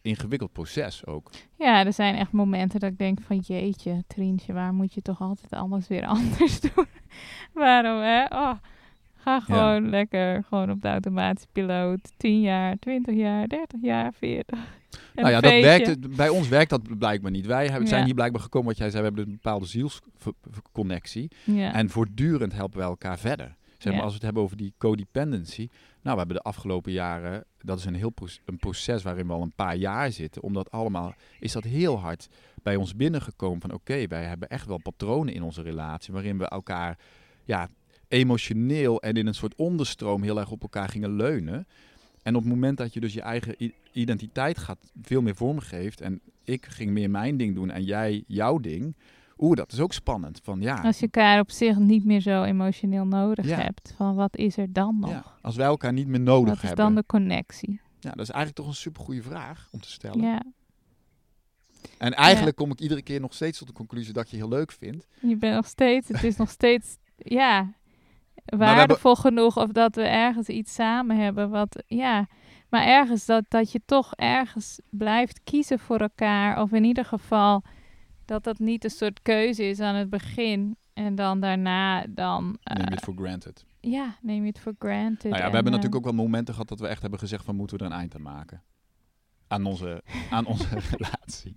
ingewikkeld 0.00 0.52
proces 0.52 1.06
ook. 1.06 1.30
Ja, 1.58 1.84
er 1.84 1.92
zijn 1.92 2.14
echt 2.14 2.32
momenten 2.32 2.80
dat 2.80 2.90
ik 2.90 2.98
denk 2.98 3.20
van 3.20 3.38
jeetje, 3.38 4.04
Trientje, 4.06 4.52
waar 4.52 4.74
moet 4.74 4.94
je 4.94 5.02
toch 5.02 5.20
altijd 5.20 5.52
alles 5.52 5.88
weer 5.88 6.06
anders 6.16 6.60
doen? 6.60 6.86
Waarom, 7.52 8.00
hè? 8.00 8.24
Oh, 8.24 8.54
ga 9.14 9.40
gewoon 9.40 9.88
lekker 9.90 10.44
gewoon 10.44 10.70
op 10.70 10.82
de 10.82 10.88
automatische 10.88 11.48
piloot. 11.52 12.12
10 12.16 12.40
jaar, 12.40 12.76
20 12.78 13.14
jaar, 13.14 13.48
30 13.48 13.80
jaar, 13.82 14.12
40. 14.12 14.58
Nou 15.14 15.30
ja, 15.30 15.40
dat 15.40 15.52
werkt, 15.52 16.16
bij 16.16 16.28
ons 16.28 16.48
werkt 16.48 16.70
dat 16.70 16.98
blijkbaar 16.98 17.30
niet. 17.30 17.46
Wij 17.46 17.66
hebben, 17.68 17.88
zijn 17.88 18.00
Ja. 18.00 18.06
hier 18.06 18.14
blijkbaar 18.14 18.40
gekomen, 18.42 18.68
wat 18.68 18.76
jij 18.78 18.90
zei, 18.90 19.02
we 19.02 19.08
hebben 19.08 19.24
een 19.26 19.32
bepaalde 19.42 19.66
zielsconnectie. 19.66 21.30
Ja. 21.44 21.72
En 21.74 21.90
voortdurend 21.90 22.52
helpen 22.52 22.78
wij 22.78 22.86
elkaar 22.86 23.18
verder. 23.18 23.56
Zeg 23.78 23.92
maar, 23.92 23.94
Ja. 23.94 24.00
als 24.02 24.08
we 24.08 24.14
het 24.14 24.22
hebben 24.24 24.42
over 24.42 24.56
die 24.56 24.74
codependency. 24.78 25.68
Nou, 26.02 26.12
we 26.14 26.18
hebben 26.18 26.36
de 26.36 26.42
afgelopen 26.42 26.92
jaren, 26.92 27.44
dat 27.60 27.78
is 27.78 27.84
een 27.84 27.94
heel 27.94 28.10
pro- 28.10 28.26
een 28.44 28.56
proces 28.56 29.02
waarin 29.02 29.26
we 29.26 29.32
al 29.32 29.42
een 29.42 29.54
paar 29.54 29.76
jaar 29.76 30.12
zitten. 30.12 30.42
Omdat 30.42 30.70
allemaal, 30.70 31.14
is 31.40 31.52
dat 31.52 31.64
heel 31.64 31.98
hard 31.98 32.28
bij 32.62 32.76
ons 32.76 32.96
binnengekomen 32.96 33.60
van 33.60 33.72
oké, 33.72 34.06
wij 34.06 34.24
hebben 34.24 34.48
echt 34.48 34.66
wel 34.66 34.78
patronen 34.82 35.34
in 35.34 35.42
onze 35.42 35.62
relatie. 35.62 36.12
Waarin 36.12 36.38
we 36.38 36.48
elkaar, 36.48 36.98
ja, 37.44 37.68
emotioneel 38.08 39.00
en 39.02 39.14
in 39.14 39.26
een 39.26 39.34
soort 39.34 39.54
onderstroom 39.54 40.22
heel 40.22 40.38
erg 40.38 40.50
op 40.50 40.62
elkaar 40.62 40.88
gingen 40.88 41.16
leunen. 41.16 41.66
En 42.22 42.34
op 42.36 42.42
het 42.42 42.50
moment 42.52 42.76
dat 42.78 42.92
je 42.94 43.00
dus 43.00 43.12
je 43.12 43.22
eigen 43.22 43.72
identiteit 43.92 44.58
gaat 44.58 44.92
veel 45.02 45.22
meer 45.22 45.34
vormgeeft 45.36 46.00
en 46.00 46.20
ik 46.44 46.66
ging 46.66 46.90
meer 46.90 47.10
mijn 47.10 47.36
ding 47.36 47.54
doen 47.54 47.70
en 47.70 47.84
jij 47.84 48.24
jouw 48.26 48.58
ding. 48.58 48.96
Oeh, 49.38 49.56
dat 49.56 49.72
is 49.72 49.80
ook 49.80 49.92
spannend. 49.92 50.40
Van 50.42 50.60
ja, 50.60 50.74
Als 50.80 50.96
je 50.98 51.02
elkaar 51.04 51.40
op 51.40 51.50
zich 51.50 51.78
niet 51.78 52.04
meer 52.04 52.20
zo 52.20 52.42
emotioneel 52.42 53.04
nodig 53.06 53.46
Ja. 53.46 53.56
hebt. 53.60 53.94
Van 53.96 54.14
wat 54.14 54.36
is 54.36 54.56
er 54.56 54.72
dan 54.72 54.98
nog? 55.00 55.10
ja, 55.10 55.24
als 55.40 55.56
wij 55.56 55.66
elkaar 55.66 55.92
niet 55.92 56.06
meer 56.08 56.20
nodig 56.20 56.48
wat 56.48 56.56
is 56.62 56.62
hebben. 56.68 56.84
dan 56.84 56.94
de 56.94 57.04
connectie? 57.06 57.80
Ja, 58.00 58.10
dat 58.10 58.20
is 58.20 58.28
eigenlijk 58.30 58.56
toch 58.56 58.66
een 58.66 58.74
supergoeie 58.80 59.22
vraag 59.22 59.68
om 59.70 59.80
te 59.80 59.90
stellen. 59.90 60.20
Ja, 60.22 60.42
En 61.98 62.12
eigenlijk 62.14 62.56
kom 62.56 62.70
ik 62.70 62.80
iedere 62.80 63.02
keer 63.02 63.20
nog 63.20 63.34
steeds 63.34 63.58
tot 63.58 63.66
de 63.68 63.74
conclusie 63.74 64.12
dat 64.12 64.30
je 64.30 64.36
heel 64.36 64.48
leuk 64.48 64.72
vindt. 64.72 65.06
je 65.20 65.36
bent 65.36 65.54
nog 65.54 65.66
steeds, 65.66 66.08
het 66.08 66.22
is 66.22 66.36
nog 66.36 66.50
steeds, 66.50 66.96
ja, 67.16 67.72
hebben- 68.44 68.66
waardevol 68.68 69.14
genoeg 69.16 69.56
of 69.56 69.70
dat 69.70 69.94
we 69.94 70.02
ergens 70.02 70.48
iets 70.48 70.74
samen 70.74 71.16
hebben 71.16 71.50
wat, 71.50 71.82
ja, 71.86 72.26
maar 72.68 72.86
ergens 72.86 73.26
dat, 73.26 73.44
dat 73.48 73.72
je 73.72 73.80
toch 73.86 74.14
ergens 74.14 74.80
blijft 74.90 75.40
kiezen 75.44 75.78
voor 75.78 75.98
elkaar 76.00 76.60
of 76.62 76.72
in 76.72 76.84
ieder 76.84 77.04
geval 77.04 77.62
dat 78.24 78.44
dat 78.44 78.58
niet 78.58 78.84
een 78.84 78.90
soort 78.90 79.22
keuze 79.22 79.64
is 79.64 79.80
aan 79.80 79.94
het 79.94 80.10
begin 80.10 80.76
en 80.92 81.14
dan 81.14 81.40
daarna 81.40 82.04
dan, 82.08 82.44
Neem 82.44 82.56
je 82.62 82.82
eh, 82.84 82.90
het 82.90 83.00
voor 83.04 83.14
granted. 83.16 83.64
ja, 83.80 84.16
neem 84.20 84.40
je 84.42 84.48
het 84.48 84.58
voor 84.60 84.74
granted. 84.78 85.22
Nou 85.30 85.36
ja, 85.36 85.40
en, 85.44 85.48
we 85.48 85.54
hebben 85.54 85.72
eh, 85.72 85.78
natuurlijk 85.78 85.94
ook 85.96 86.14
wel 86.14 86.24
momenten 86.24 86.54
gehad 86.54 86.68
dat 86.68 86.80
we 86.80 86.86
echt 86.86 87.00
hebben 87.00 87.18
gezegd 87.18 87.44
van 87.44 87.56
moeten 87.56 87.78
we 87.78 87.84
er 87.84 87.90
een 87.90 87.96
eind 87.96 88.14
aan 88.14 88.22
maken. 88.22 88.62
Aan 89.48 89.64
onze, 89.64 90.02
aan 90.30 90.46
onze 90.46 90.68
relatie. 90.96 91.56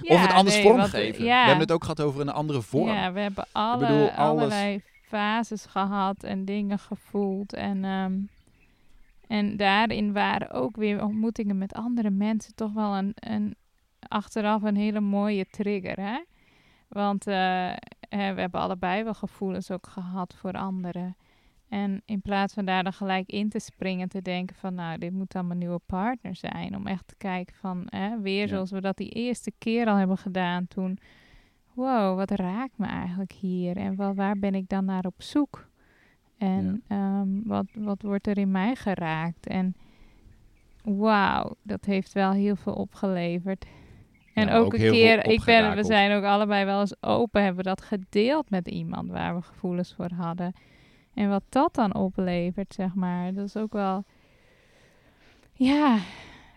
ja, 0.00 0.14
of 0.14 0.20
het 0.20 0.32
anders 0.32 0.54
nee, 0.56 0.64
vormgeven. 0.64 1.24
ja. 1.24 1.40
We 1.40 1.46
hebben 1.48 1.60
het 1.66 1.72
ook 1.72 1.82
gehad 1.82 2.00
over 2.00 2.20
een 2.20 2.28
andere 2.28 2.62
vorm. 2.62 2.88
Ja, 2.88 3.12
we 3.12 3.20
hebben 3.20 3.44
alle, 3.52 3.78
bedoel, 3.86 4.10
alles- 4.10 4.16
allerlei 4.16 4.82
fases 5.12 5.66
gehad 5.66 6.24
en 6.24 6.44
dingen 6.44 6.78
gevoeld. 6.78 7.52
En, 7.54 7.84
ehm, 7.84 8.18
en 9.26 9.56
daarin 9.56 10.12
waren 10.12 10.50
ook 10.50 10.76
weer 10.76 11.04
ontmoetingen 11.04 11.58
met 11.58 11.74
andere 11.74 12.10
mensen 12.10 12.54
toch 12.54 12.72
wel 12.72 12.96
een, 12.96 13.12
een 13.14 13.54
achteraf 14.08 14.62
een 14.62 14.76
hele 14.76 15.00
mooie 15.00 15.46
trigger. 15.50 16.00
Hè? 16.00 16.22
Want 16.88 17.26
eh, 17.26 17.72
we 18.10 18.16
hebben 18.40 18.60
allebei 18.60 19.02
wel 19.04 19.14
gevoelens 19.14 19.70
ook 19.70 19.86
gehad 19.86 20.34
voor 20.38 20.52
anderen. 20.52 21.16
En 21.68 22.02
in 22.04 22.20
plaats 22.22 22.54
van 22.54 22.64
daar 22.64 22.82
dan 22.82 22.92
gelijk 22.92 23.28
in 23.28 23.48
te 23.48 23.58
springen, 23.58 24.08
te 24.08 24.22
denken 24.22 24.56
van 24.56 24.74
nou, 24.74 24.98
dit 24.98 25.12
moet 25.12 25.32
dan 25.32 25.46
mijn 25.46 25.58
nieuwe 25.58 25.80
partner 25.86 26.36
zijn. 26.36 26.76
Om 26.76 26.86
echt 26.86 27.08
te 27.08 27.14
kijken 27.18 27.54
van, 27.54 27.82
hè, 27.86 28.20
weer 28.20 28.40
Ja. 28.42 28.46
zoals 28.48 28.70
we 28.70 28.80
dat 28.80 28.96
die 28.96 29.10
eerste 29.10 29.52
keer 29.58 29.86
al 29.86 29.96
hebben 29.96 30.18
gedaan 30.18 30.68
toen. 30.68 30.98
Wow, 31.74 32.16
wat 32.16 32.30
raakt 32.30 32.78
me 32.78 32.86
eigenlijk 32.86 33.32
hier? 33.32 33.76
En 33.76 33.94
wa- 33.96 34.14
waar 34.14 34.38
ben 34.38 34.54
ik 34.54 34.68
dan 34.68 34.84
naar 34.84 35.04
op 35.04 35.14
zoek? 35.22 35.68
En 36.38 36.82
ehm, 36.88 37.28
wat, 37.44 37.66
wat 37.74 38.02
wordt 38.02 38.26
er 38.26 38.38
in 38.38 38.50
mij 38.50 38.74
geraakt? 38.74 39.46
En 39.46 39.74
wauw, 40.84 41.54
dat 41.62 41.84
heeft 41.84 42.12
wel 42.12 42.30
heel 42.32 42.56
veel 42.56 42.72
opgeleverd. 42.74 43.66
En 44.34 44.46
Ja, 44.46 44.54
ook, 44.56 44.64
ook 44.64 44.72
een 44.72 44.78
keer, 44.90 45.26
ik 45.26 45.44
ben, 45.44 45.74
we 45.76 45.84
zijn 45.84 46.12
ook 46.12 46.24
allebei 46.24 46.64
wel 46.64 46.80
eens 46.80 47.02
open, 47.02 47.42
hebben 47.42 47.62
we 47.64 47.68
dat 47.70 47.82
gedeeld 47.82 48.50
met 48.50 48.68
iemand 48.68 49.10
waar 49.10 49.34
we 49.36 49.42
gevoelens 49.42 49.94
voor 49.94 50.10
hadden. 50.16 50.52
En 51.14 51.28
wat 51.28 51.42
dat 51.48 51.74
dan 51.74 51.94
oplevert, 51.94 52.74
zeg 52.74 52.94
maar, 52.94 53.34
dat 53.34 53.44
is 53.44 53.56
ook 53.56 53.72
wel, 53.72 54.04
ja. 55.52 55.98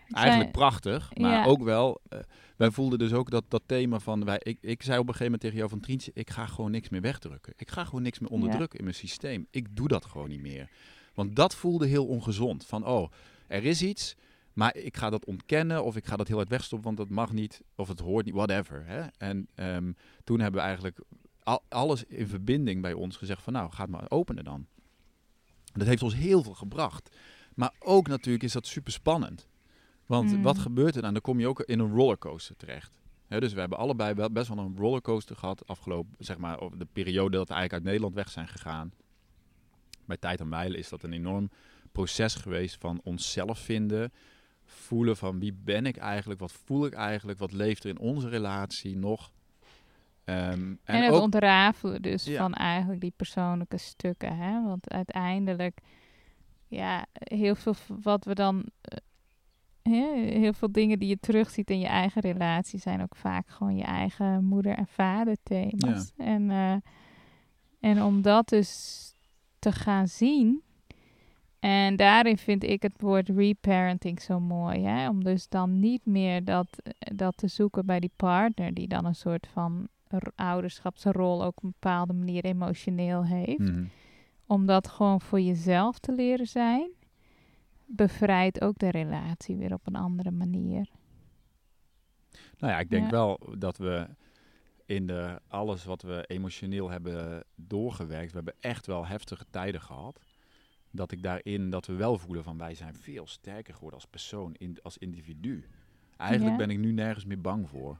Eigenlijk 0.08 0.32
zijn- 0.42 0.50
prachtig, 0.50 1.10
maar 1.16 1.30
Ja. 1.30 1.44
ook 1.44 1.62
wel... 1.62 2.00
eh, 2.08 2.18
wij 2.56 2.70
voelden 2.70 2.98
dus 2.98 3.12
ook 3.12 3.30
dat, 3.30 3.44
dat 3.48 3.62
thema 3.66 3.98
van... 3.98 4.24
Wij, 4.24 4.40
ik, 4.42 4.58
ik 4.60 4.82
zei 4.82 4.98
op 4.98 5.08
een 5.08 5.14
gegeven 5.14 5.24
moment 5.24 5.40
tegen 5.40 5.56
jou 5.56 5.70
van 5.70 5.80
Trientje... 5.80 6.10
ik 6.14 6.30
ga 6.30 6.46
gewoon 6.46 6.70
niks 6.70 6.88
meer 6.88 7.00
wegdrukken. 7.00 7.52
Ik 7.56 7.70
ga 7.70 7.84
gewoon 7.84 8.02
niks 8.02 8.18
meer 8.18 8.30
onderdrukken 8.30 8.78
in 8.78 8.84
mijn 8.84 8.96
systeem. 8.96 9.46
Ik 9.50 9.76
doe 9.76 9.88
dat 9.88 10.04
gewoon 10.04 10.28
niet 10.28 10.40
meer. 10.40 10.70
Want 11.14 11.36
dat 11.36 11.54
voelde 11.54 11.86
heel 11.86 12.06
ongezond. 12.06 12.66
Van, 12.66 12.86
oh, 12.86 13.10
er 13.46 13.64
is 13.64 13.82
iets... 13.82 14.16
Maar 14.56 14.76
ik 14.76 14.96
ga 14.96 15.10
dat 15.10 15.24
ontkennen 15.24 15.84
of 15.84 15.96
ik 15.96 16.06
ga 16.06 16.16
dat 16.16 16.28
heel 16.28 16.36
hard 16.36 16.48
wegstoppen, 16.48 16.86
want 16.86 17.08
dat 17.08 17.16
mag 17.16 17.32
niet 17.32 17.62
of 17.74 17.88
het 17.88 18.00
hoort 18.00 18.24
niet, 18.24 18.34
whatever. 18.34 18.86
Hè? 18.86 19.02
En 19.18 19.48
ehm, 19.54 19.92
toen 20.24 20.40
hebben 20.40 20.60
we 20.60 20.66
eigenlijk 20.66 20.98
al, 21.42 21.62
alles 21.68 22.04
in 22.04 22.28
verbinding 22.28 22.82
bij 22.82 22.92
ons 22.92 23.16
gezegd 23.16 23.42
van 23.42 23.52
nou, 23.52 23.70
ga 23.70 23.82
het 23.82 23.90
maar 23.90 24.10
openen 24.10 24.44
dan. 24.44 24.66
Dat 25.72 25.86
heeft 25.86 26.02
ons 26.02 26.14
heel 26.14 26.42
veel 26.42 26.54
gebracht. 26.54 27.16
Maar 27.54 27.74
ook 27.78 28.08
natuurlijk 28.08 28.44
is 28.44 28.52
dat 28.52 28.66
super 28.66 28.92
spannend. 28.92 29.46
Want 30.06 30.32
Mm. 30.36 30.42
wat 30.42 30.58
gebeurt 30.58 30.96
er 30.96 31.02
dan? 31.02 31.12
Dan 31.12 31.22
kom 31.22 31.40
je 31.40 31.48
ook 31.48 31.60
in 31.60 31.78
een 31.78 31.92
rollercoaster 31.94 32.56
terecht. 32.56 32.98
Dus 33.28 33.52
we 33.52 33.60
hebben 33.60 33.78
allebei 33.78 34.14
wel 34.14 34.30
best 34.30 34.48
wel 34.48 34.58
een 34.58 34.76
rollercoaster 34.76 35.36
gehad 35.36 35.66
afgelopen, 35.66 36.14
zeg 36.18 36.38
maar, 36.38 36.58
de 36.58 36.86
periode 36.92 37.36
dat 37.36 37.48
we 37.48 37.54
eigenlijk 37.54 37.72
uit 37.72 37.82
Nederland 37.82 38.14
weg 38.14 38.30
zijn 38.30 38.48
gegaan. 38.48 38.92
Bij 40.04 40.16
Tijd 40.16 40.40
en 40.40 40.48
Mijlen 40.48 40.78
is 40.78 40.88
dat 40.88 41.02
een 41.02 41.12
enorm 41.12 41.50
proces 41.92 42.34
geweest 42.34 42.76
van 42.80 43.00
onszelf 43.04 43.58
vinden, 43.58 44.12
voelen 44.64 45.16
van 45.16 45.38
wie 45.38 45.52
ben 45.52 45.86
ik 45.86 45.96
eigenlijk, 45.96 46.40
wat 46.40 46.52
voel 46.52 46.86
ik 46.86 46.92
eigenlijk, 46.94 47.38
wat 47.38 47.52
leeft 47.52 47.84
er 47.84 47.90
in 47.90 47.98
onze 47.98 48.28
relatie 48.28 48.96
nog. 48.96 49.32
Ehm, 50.24 50.40
en 50.40 50.78
En, 50.84 51.02
het 51.02 51.12
ook, 51.12 51.22
ontrafelen 51.22 52.02
dus 52.02 52.24
Ja. 52.24 52.38
van 52.38 52.54
eigenlijk 52.54 53.00
die 53.00 53.12
persoonlijke 53.16 53.78
stukken. 53.78 54.36
Hè? 54.36 54.62
Want 54.62 54.90
uiteindelijk, 54.90 55.78
ja, 56.66 57.06
heel 57.12 57.54
veel 57.54 57.74
wat 58.02 58.24
we 58.24 58.34
dan... 58.34 58.64
heel 59.86 60.52
veel 60.52 60.72
dingen 60.72 60.98
die 60.98 61.08
je 61.08 61.18
terugziet 61.20 61.70
in 61.70 61.78
je 61.78 61.86
eigen 61.86 62.20
relatie... 62.20 62.78
zijn 62.78 63.02
ook 63.02 63.16
vaak 63.16 63.48
gewoon 63.48 63.76
je 63.76 63.84
eigen 63.84 64.44
moeder- 64.44 64.76
en 64.76 64.86
vaderthema's. 64.86 66.12
En, 66.16 66.50
eh, 66.50 66.76
en 67.80 68.02
om 68.02 68.22
dat 68.22 68.48
dus 68.48 69.12
te 69.58 69.72
gaan 69.72 70.08
zien... 70.08 70.60
En 71.58 71.96
daarin 71.96 72.38
vind 72.38 72.64
ik 72.64 72.82
het 72.82 73.00
woord 73.00 73.28
reparenting 73.28 74.20
zo 74.20 74.40
mooi. 74.40 74.82
Hè? 74.82 75.08
Om 75.08 75.24
dus 75.24 75.48
dan 75.48 75.80
niet 75.80 76.06
meer 76.06 76.44
dat, 76.44 76.66
dat 77.14 77.36
te 77.36 77.48
zoeken 77.48 77.86
bij 77.86 78.00
die 78.00 78.12
partner... 78.16 78.74
die 78.74 78.88
dan 78.88 79.04
een 79.04 79.14
soort 79.14 79.46
van 79.52 79.88
ouderschapsrol 80.34 81.44
ook 81.44 81.56
op 81.56 81.62
een 81.62 81.74
bepaalde 81.80 82.12
manier 82.12 82.44
emotioneel 82.44 83.24
heeft. 83.24 83.58
Mhm. 83.58 83.84
Om 84.46 84.66
dat 84.66 84.88
gewoon 84.88 85.20
voor 85.20 85.40
jezelf 85.40 85.98
te 85.98 86.12
leren 86.12 86.46
zijn, 86.46 86.90
bevrijdt 87.86 88.60
ook 88.60 88.78
de 88.78 88.90
relatie 88.90 89.56
weer 89.56 89.72
op 89.72 89.86
een 89.86 89.96
andere 89.96 90.30
manier. 90.30 90.88
Nou 92.58 92.72
ja, 92.72 92.78
ik 92.78 92.90
denk 92.90 93.04
Ja. 93.04 93.10
wel 93.10 93.40
dat 93.58 93.76
we 93.76 94.06
in 94.84 95.06
de, 95.06 95.40
alles 95.48 95.84
wat 95.84 96.02
we 96.02 96.24
emotioneel 96.26 96.90
hebben 96.90 97.44
doorgewerkt, 97.54 98.30
we 98.30 98.36
hebben 98.36 98.54
echt 98.60 98.86
wel 98.86 99.06
heftige 99.06 99.44
tijden 99.50 99.80
gehad. 99.80 100.20
Dat 100.90 101.12
ik 101.12 101.22
daarin, 101.22 101.70
dat 101.70 101.86
we 101.86 101.92
wel 101.94 102.18
voelen 102.18 102.44
van 102.44 102.58
wij 102.58 102.74
zijn 102.74 102.94
veel 102.94 103.26
sterker 103.26 103.74
geworden 103.74 103.98
als 104.00 104.08
persoon, 104.08 104.54
in, 104.54 104.78
als 104.82 104.98
individu. 104.98 105.64
Eigenlijk 106.16 106.58
Ja. 106.58 106.66
ben 106.66 106.74
ik 106.76 106.78
nu 106.82 106.92
nergens 106.92 107.24
meer 107.24 107.40
bang 107.40 107.68
voor. 107.68 107.98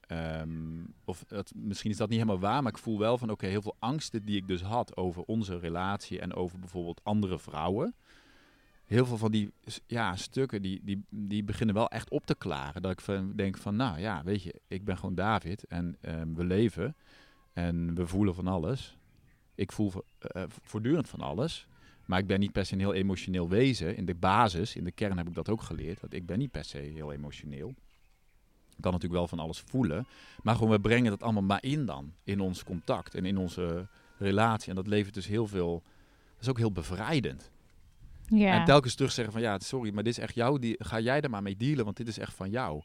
Ehm, 0.00 0.84
of 1.04 1.24
het, 1.28 1.52
misschien 1.54 1.90
is 1.90 1.96
dat 1.96 2.08
niet 2.08 2.18
helemaal 2.18 2.40
waar, 2.40 2.62
maar 2.62 2.72
ik 2.72 2.78
voel 2.78 2.98
wel 2.98 3.18
van 3.18 3.30
oké, 3.30 3.46
heel 3.46 3.62
veel 3.62 3.76
angsten 3.78 4.24
die 4.24 4.36
ik 4.36 4.46
dus 4.48 4.62
had 4.62 4.96
over 4.96 5.22
onze 5.22 5.58
relatie 5.58 6.20
en 6.20 6.34
over 6.34 6.58
bijvoorbeeld 6.58 7.00
andere 7.04 7.38
vrouwen. 7.38 7.94
Heel 8.86 9.06
veel 9.06 9.16
van 9.16 9.30
die 9.30 9.52
ja, 9.86 10.16
stukken 10.16 10.62
die, 10.62 10.80
die, 10.84 11.04
die 11.08 11.44
beginnen 11.44 11.74
wel 11.74 11.88
echt 11.88 12.10
op 12.10 12.26
te 12.26 12.34
klaren. 12.34 12.82
Dat 12.82 12.92
ik 12.92 13.00
van, 13.00 13.32
denk 13.36 13.56
van 13.58 13.76
nou 13.76 13.98
ja, 14.00 14.22
weet 14.24 14.42
je, 14.42 14.54
ik 14.68 14.84
ben 14.84 14.98
gewoon 14.98 15.14
David 15.14 15.64
en 15.64 15.96
ehm, 16.00 16.34
we 16.34 16.44
leven 16.44 16.96
en 17.52 17.94
we 17.94 18.06
voelen 18.06 18.34
van 18.34 18.46
alles. 18.46 18.96
Ik 19.54 19.72
voel 19.72 19.90
vo- 19.90 20.04
eh, 20.18 20.42
voortdurend 20.48 21.08
van 21.08 21.20
alles. 21.20 21.66
Maar 22.04 22.18
ik 22.18 22.26
ben 22.26 22.40
niet 22.40 22.52
per 22.52 22.66
se 22.66 22.72
een 22.72 22.78
heel 22.78 22.94
emotioneel 22.94 23.48
wezen. 23.48 23.96
In 23.96 24.04
de 24.04 24.14
basis, 24.14 24.76
in 24.76 24.84
de 24.84 24.92
kern 24.92 25.16
heb 25.16 25.28
ik 25.28 25.34
dat 25.34 25.48
ook 25.48 25.62
geleerd. 25.62 26.00
Dat 26.00 26.12
ik 26.12 26.26
ben 26.26 26.38
niet 26.38 26.50
per 26.50 26.64
se 26.64 26.78
heel 26.78 27.12
emotioneel. 27.12 27.68
Ik 28.76 28.82
kan 28.82 28.92
natuurlijk 28.92 29.20
wel 29.20 29.28
van 29.28 29.38
alles 29.38 29.60
voelen. 29.60 30.06
Maar 30.42 30.54
gewoon, 30.54 30.70
we 30.70 30.80
brengen 30.80 31.10
dat 31.10 31.22
allemaal 31.22 31.42
maar 31.42 31.62
in 31.64 31.86
dan. 31.86 32.12
In 32.24 32.40
ons 32.40 32.64
contact 32.64 33.14
en 33.14 33.24
in 33.24 33.36
onze 33.36 33.86
relatie. 34.18 34.68
En 34.68 34.74
dat 34.74 34.86
levert 34.86 35.14
dus 35.14 35.26
heel 35.26 35.46
veel... 35.46 35.82
Dat 36.32 36.40
is 36.40 36.48
ook 36.48 36.58
heel 36.58 36.72
bevrijdend. 36.72 37.50
Ja, 38.28 38.58
En 38.58 38.64
telkens 38.64 38.94
terug 38.94 39.12
zeggen 39.12 39.32
van... 39.32 39.42
Ja, 39.42 39.58
sorry, 39.58 39.94
maar 39.94 40.02
dit 40.02 40.12
is 40.12 40.22
echt 40.22 40.34
jou. 40.34 40.58
Die, 40.58 40.74
ga 40.78 41.00
jij 41.00 41.20
er 41.20 41.30
maar 41.30 41.42
mee 41.42 41.56
dealen, 41.56 41.84
want 41.84 41.96
dit 41.96 42.08
is 42.08 42.18
echt 42.18 42.34
van 42.34 42.50
jou. 42.50 42.82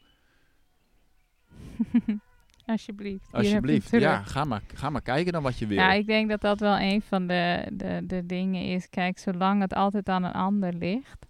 alsjeblieft. 2.66 3.32
Alsjeblieft. 3.32 3.90
Ja, 3.90 4.22
ga 4.22 4.44
maar, 4.44 4.62
ga 4.74 4.90
maar 4.90 5.02
kijken 5.02 5.32
dan 5.32 5.42
wat 5.42 5.58
je 5.58 5.66
wil. 5.66 5.76
Ja, 5.76 5.92
ik 5.92 6.06
denk 6.06 6.28
dat 6.28 6.40
dat 6.40 6.60
wel 6.60 6.78
een 6.78 7.02
van 7.02 7.26
de, 7.26 7.68
de, 7.72 8.00
de 8.06 8.26
dingen 8.26 8.64
is. 8.64 8.88
Kijk, 8.88 9.18
zolang 9.18 9.60
het 9.60 9.74
altijd 9.74 10.08
aan 10.08 10.24
een 10.24 10.32
ander 10.32 10.74
ligt. 10.74 11.26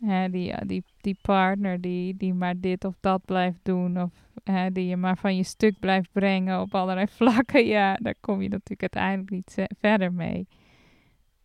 Hè, 0.00 0.30
die, 0.30 0.54
die, 0.66 0.84
die 1.00 1.18
partner 1.22 1.80
die, 1.80 2.16
die 2.16 2.34
maar 2.34 2.60
dit 2.60 2.84
of 2.84 2.94
dat 3.00 3.24
blijft 3.24 3.60
doen. 3.62 4.02
Of 4.02 4.10
hè, 4.44 4.72
die 4.72 4.86
je 4.86 4.96
maar 4.96 5.16
van 5.16 5.36
je 5.36 5.42
stuk 5.42 5.78
blijft 5.78 6.12
brengen 6.12 6.60
op 6.60 6.74
allerlei 6.74 7.06
vlakken. 7.18 7.66
Ja, 7.66 7.94
daar 7.94 8.14
kom 8.20 8.42
je 8.42 8.48
natuurlijk 8.48 8.94
uiteindelijk 8.94 9.30
niet 9.30 9.66
verder 9.80 10.12
mee. 10.12 10.46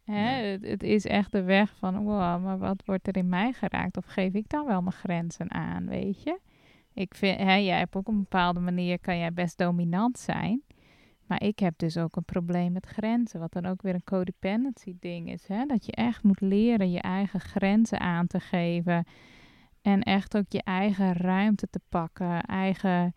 Hè, 0.03 0.45
het, 0.51 0.65
het 0.67 0.83
is 0.83 1.05
echt 1.05 1.31
de 1.31 1.43
weg 1.43 1.75
van, 1.77 2.03
wow, 2.03 2.43
maar 2.43 2.57
wat 2.57 2.83
wordt 2.85 3.07
er 3.07 3.17
in 3.17 3.29
mij 3.29 3.53
geraakt? 3.53 3.97
Of 3.97 4.05
geef 4.05 4.33
ik 4.33 4.49
dan 4.49 4.65
wel 4.65 4.81
mijn 4.81 4.95
grenzen 4.95 5.51
aan, 5.51 5.87
weet 5.87 6.23
je? 6.23 6.39
Ik 6.93 7.15
vind, 7.15 7.39
hè, 7.39 7.55
jij 7.55 7.77
hebt 7.77 7.95
ook 7.95 8.07
op 8.07 8.13
een 8.13 8.19
bepaalde 8.19 8.59
manier, 8.59 8.99
kan 8.99 9.17
jij 9.17 9.33
best 9.33 9.57
dominant 9.57 10.19
zijn. 10.19 10.61
Maar 11.25 11.43
ik 11.43 11.59
heb 11.59 11.73
dus 11.77 11.97
ook 11.97 12.15
een 12.15 12.25
probleem 12.25 12.71
met 12.71 12.85
grenzen, 12.85 13.39
wat 13.39 13.51
dan 13.51 13.65
ook 13.65 13.81
weer 13.81 13.93
een 13.93 14.03
codependency 14.03 14.95
ding 14.99 15.31
is. 15.31 15.47
Hè? 15.47 15.65
Dat 15.65 15.85
je 15.85 15.91
echt 15.91 16.23
moet 16.23 16.41
leren 16.41 16.91
je 16.91 17.01
eigen 17.01 17.39
grenzen 17.39 17.99
aan 17.99 18.27
te 18.27 18.39
geven. 18.39 19.05
En 19.81 20.01
echt 20.01 20.37
ook 20.37 20.45
je 20.51 20.63
eigen 20.63 21.13
ruimte 21.13 21.67
te 21.69 21.79
pakken. 21.89 22.41
Eigen, 22.41 23.15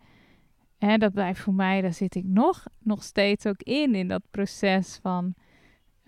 hè, 0.77 0.97
dat 0.97 1.13
blijft 1.13 1.39
voor 1.39 1.53
mij, 1.53 1.81
daar 1.81 1.93
zit 1.93 2.15
ik 2.15 2.25
nog, 2.25 2.65
nog 2.79 3.03
steeds 3.03 3.45
ook 3.45 3.61
in, 3.61 3.95
in 3.95 4.07
dat 4.07 4.23
proces 4.31 4.99
van 5.01 5.33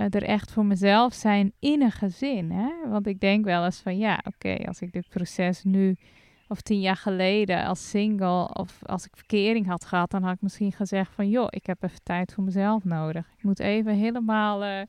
er 0.07 0.23
echt 0.23 0.51
voor 0.51 0.65
mezelf 0.65 1.13
zijn 1.13 1.53
in 1.59 1.81
een 1.81 1.91
gezin. 1.91 2.51
Hè? 2.51 2.89
Want 2.89 3.07
ik 3.07 3.19
denk 3.19 3.45
wel 3.45 3.65
eens 3.65 3.81
van 3.81 3.97
ja, 3.97 4.19
oké, 4.23 4.55
als 4.67 4.81
ik 4.81 4.91
dit 4.91 5.09
proces 5.09 5.63
nu 5.63 5.97
of 6.47 6.61
tien 6.61 6.79
jaar 6.79 6.95
geleden 6.95 7.65
als 7.65 7.89
single 7.89 8.53
of 8.53 8.79
als 8.85 9.05
ik 9.05 9.11
verkering 9.15 9.67
had 9.67 9.85
gehad, 9.85 10.11
dan 10.11 10.23
had 10.23 10.33
ik 10.33 10.41
misschien 10.41 10.71
gezegd 10.71 11.13
van 11.13 11.29
joh, 11.29 11.47
ik 11.49 11.65
heb 11.65 11.83
even 11.83 12.03
tijd 12.03 12.33
voor 12.33 12.43
mezelf 12.43 12.83
nodig. 12.83 13.31
Ik 13.37 13.43
moet 13.43 13.59
even 13.59 13.93
helemaal, 13.93 14.63
uh, 14.63 14.81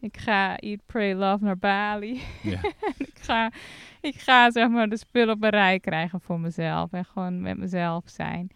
ik 0.00 0.16
ga 0.16 0.56
eat, 0.56 0.80
pray, 0.86 1.14
love 1.14 1.44
naar 1.44 1.58
Bali. 1.58 2.20
Ik, 2.98 3.18
ga, 3.20 3.52
ik 4.00 4.14
ga 4.14 4.50
zeg 4.50 4.68
maar 4.68 4.88
de 4.88 4.96
spullen 4.96 5.34
op 5.34 5.42
een 5.42 5.50
rij 5.50 5.80
krijgen 5.80 6.20
voor 6.20 6.40
mezelf 6.40 6.92
en 6.92 7.04
gewoon 7.04 7.40
met 7.40 7.58
mezelf 7.58 8.02
zijn. 8.06 8.50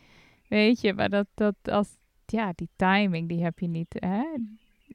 Weet 0.49 0.81
je, 0.81 0.95
maar 0.95 1.09
dat, 1.09 1.27
dat 1.35 1.55
als, 1.63 1.89
ja, 2.27 2.53
die 2.55 2.69
timing, 2.77 3.29
die 3.29 3.43
heb 3.43 3.59
je 3.59 3.69
niet, 3.69 3.97
hè? 3.99 4.25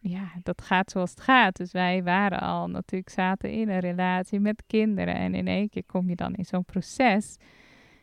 Ja, 0.09 0.31
dat 0.43 0.61
gaat 0.61 0.91
zoals 0.91 1.09
het 1.09 1.21
gaat. 1.21 1.55
Dus 1.55 1.71
wij 1.71 2.03
waren 2.03 2.39
al 2.39 2.67
natuurlijk, 2.69 3.09
zaten 3.09 3.51
in 3.51 3.69
een 3.69 3.79
relatie 3.79 4.39
met 4.39 4.63
kinderen. 4.67 5.15
En 5.15 5.35
in 5.35 5.47
één 5.47 5.69
keer 5.69 5.83
kom 5.85 6.09
je 6.09 6.15
dan 6.15 6.33
in 6.33 6.45
zo'n 6.45 6.65
proces. 6.65 7.37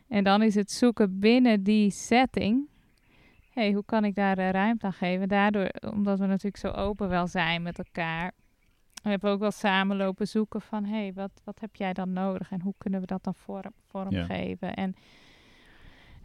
En 0.07 0.23
dan 0.23 0.41
is 0.41 0.55
het 0.55 0.71
zoeken 0.71 1.19
binnen 1.19 1.63
die 1.63 1.91
setting. 1.91 2.67
hey, 3.51 3.71
hoe 3.71 3.85
kan 3.85 4.05
ik 4.05 4.15
daar 4.15 4.37
ruimte 4.37 4.85
aan 4.85 4.93
geven? 4.93 5.27
Daardoor, 5.27 5.69
omdat 5.93 6.19
we 6.19 6.25
natuurlijk 6.25 6.57
zo 6.57 6.69
open 6.69 7.09
wel 7.09 7.27
zijn 7.27 7.61
met 7.61 7.77
elkaar. 7.77 8.31
We 9.03 9.09
hebben 9.09 9.31
ook 9.31 9.39
wel 9.39 9.51
samen 9.51 9.97
lopen 9.97 10.27
zoeken 10.27 10.61
van, 10.61 10.85
hé, 10.85 10.97
hey, 10.97 11.13
wat, 11.13 11.31
wat 11.43 11.59
heb 11.59 11.75
jij 11.75 11.93
dan 11.93 12.13
nodig? 12.13 12.51
En 12.51 12.61
hoe 12.61 12.73
kunnen 12.77 12.99
we 12.99 13.05
dat 13.05 13.23
dan 13.23 13.35
vorm, 13.35 13.73
vormgeven? 13.87 14.73
En 14.73 14.95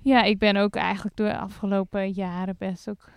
ja, 0.02 0.22
ik 0.22 0.38
ben 0.38 0.56
ook 0.56 0.76
eigenlijk 0.76 1.16
door 1.16 1.28
de 1.28 1.38
afgelopen 1.38 2.10
jaren 2.10 2.54
best 2.58 2.88
ook 2.88 3.10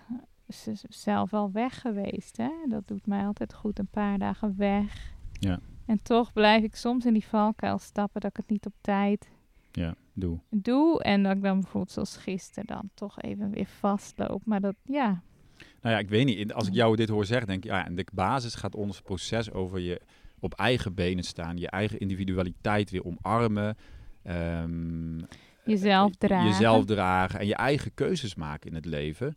zelf 0.90 1.30
wel 1.30 1.52
weg 1.52 1.82
geweest. 1.82 2.38
Hè? 2.38 2.52
Dat 2.68 2.88
doet 2.88 3.06
mij 3.06 3.26
altijd 3.26 3.54
goed, 3.54 3.80
een 3.80 3.88
paar 3.88 4.18
dagen 4.18 4.58
weg. 4.58 5.14
Ja. 5.40 5.60
En 5.86 6.02
toch 6.02 6.34
blijf 6.34 6.64
ik 6.64 6.76
soms 6.76 7.06
in 7.06 7.14
die 7.14 7.26
valkuil 7.26 7.80
stappen 7.80 8.22
dat 8.22 8.30
ik 8.30 8.38
het 8.38 8.50
niet 8.50 8.66
op 8.66 8.74
tijd 8.82 9.30
ja, 9.72 9.96
doe. 10.14 10.40
doe. 10.50 11.04
En 11.04 11.24
dat 11.24 11.36
ik 11.36 11.42
dan 11.42 11.60
bijvoorbeeld 11.60 11.92
zoals 11.92 12.18
gisteren 12.18 12.66
dan 12.66 12.90
toch 12.94 13.22
even 13.22 13.52
weer 13.52 13.66
vastloop. 13.66 14.46
Maar 14.46 14.62
dat, 14.62 14.76
ja. 14.84 15.22
Nou 15.82 15.96
ja, 15.96 16.00
ik 16.00 16.10
weet 16.10 16.26
niet. 16.26 16.54
Als 16.54 16.68
ik 16.68 16.74
jou 16.74 16.96
dit 16.96 17.10
hoor 17.10 17.26
zeggen, 17.26 17.48
denk 17.48 17.64
ik, 17.64 17.70
ja, 17.70 17.86
en 17.86 17.96
de 17.96 18.06
basis 18.14 18.56
gaat 18.56 18.76
ons 18.76 19.02
proces 19.02 19.52
over 19.52 19.80
je 19.80 20.02
op 20.40 20.54
eigen 20.54 20.94
benen 20.94 21.24
staan. 21.24 21.58
Je 21.58 21.70
eigen 21.70 22.00
individualiteit 22.00 22.90
weer 22.90 23.06
omarmen. 23.06 23.78
Um, 24.28 25.26
jezelf 25.66 26.16
dragen. 26.16 26.48
Jezelf 26.48 26.86
dragen 26.86 27.40
en 27.40 27.48
je 27.48 27.56
eigen 27.56 27.94
keuzes 27.94 28.36
maken 28.36 28.70
in 28.70 28.76
het 28.76 28.86
leven. 28.86 29.36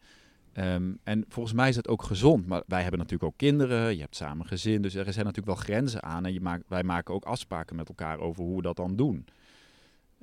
Ehm, 0.57 0.93
en 1.05 1.25
volgens 1.29 1.55
mij 1.55 1.69
is 1.69 1.75
dat 1.75 1.89
ook 1.89 2.03
gezond. 2.03 2.47
Maar 2.47 2.63
wij 2.67 2.83
hebben 2.83 2.99
natuurlijk 2.99 3.31
ook 3.33 3.39
kinderen, 3.39 3.95
je 3.95 4.01
hebt 4.01 4.17
samen 4.17 4.47
gezin. 4.47 4.83
Dus 4.83 4.95
er 4.95 5.13
zijn 5.13 5.25
natuurlijk 5.27 5.57
wel 5.57 5.65
grenzen 5.65 6.03
aan. 6.03 6.27
En 6.27 6.33
je 6.33 6.41
maakt, 6.41 6.65
wij 6.69 6.83
maken 6.83 7.15
ook 7.15 7.25
afspraken 7.25 7.77
met 7.77 7.89
elkaar 7.89 8.19
over 8.19 8.45
hoe 8.45 8.57
we 8.57 8.63
dat 8.63 8.77
dan 8.77 8.97
doen. 8.97 9.27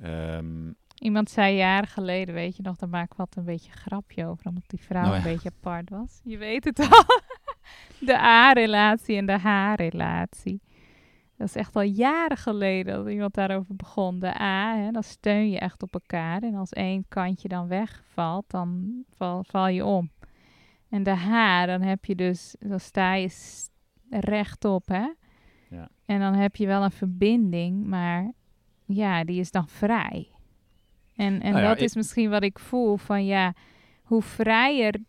Ehm, 0.02 0.72
Iemand 0.98 1.30
zei 1.30 1.56
jaren 1.56 1.88
geleden, 1.88 2.36
weet 2.36 2.56
je 2.56 2.64
nog, 2.64 2.76
daar 2.76 2.90
maak 2.90 3.12
ik 3.12 3.18
wat 3.18 3.36
een 3.36 3.46
beetje 3.46 3.72
grapje 3.72 4.26
over. 4.26 4.46
Omdat 4.46 4.64
die 4.68 4.82
vrouw 4.82 5.04
nou 5.04 5.16
een 5.16 5.24
beetje 5.24 5.52
apart 5.58 5.90
was. 5.90 6.22
Je 6.24 6.38
weet 6.38 6.64
het 6.64 6.80
al. 6.80 7.04
de 8.08 8.18
A-relatie 8.18 9.18
en 9.18 9.26
de 9.26 9.38
H-relatie. 9.38 10.62
Dat 11.38 11.48
is 11.48 11.56
echt 11.56 11.76
al 11.76 11.82
jaren 11.82 12.38
geleden 12.38 12.96
dat 12.96 13.08
iemand 13.08 13.34
daarover 13.34 13.76
begon. 13.76 14.20
De 14.20 14.42
A, 14.42 14.76
hè, 14.76 14.92
dan 14.92 15.04
steun 15.04 15.50
je 15.50 15.60
echt 15.60 15.84
op 15.84 15.94
elkaar. 15.94 16.42
En 16.42 16.56
als 16.56 16.72
één 16.72 17.06
kantje 17.08 17.48
dan 17.48 17.68
wegvalt, 17.68 18.46
dan 18.48 18.94
val, 19.16 19.44
val 19.44 19.68
je 19.68 19.86
om. 19.86 20.12
En 20.94 21.04
de 21.04 21.16
H, 21.16 21.66
dan 21.66 21.82
heb 21.82 22.06
je 22.06 22.16
dus, 22.16 22.56
dan 22.60 22.80
sta 22.80 23.14
je 23.14 23.30
rechtop, 24.10 24.88
hè. 24.88 25.08
Ja. 25.70 25.90
En 26.06 26.20
dan 26.20 26.34
heb 26.34 26.56
je 26.56 26.66
wel 26.66 26.84
een 26.84 26.92
verbinding, 26.92 27.86
maar 27.86 28.32
ja, 28.86 29.24
die 29.24 29.40
is 29.40 29.52
dan 29.52 29.68
vrij. 29.68 30.28
En, 31.16 31.42
en 31.42 31.54
nou 31.54 31.68
dat 31.68 31.78
is 31.78 31.96
misschien 31.96 32.30
wat 32.30 32.44
ik 32.44 32.60
voel 32.60 32.98
van 32.98 33.26
ja, 33.26 33.54
hoe 34.04 34.22
vrijer 34.22 35.00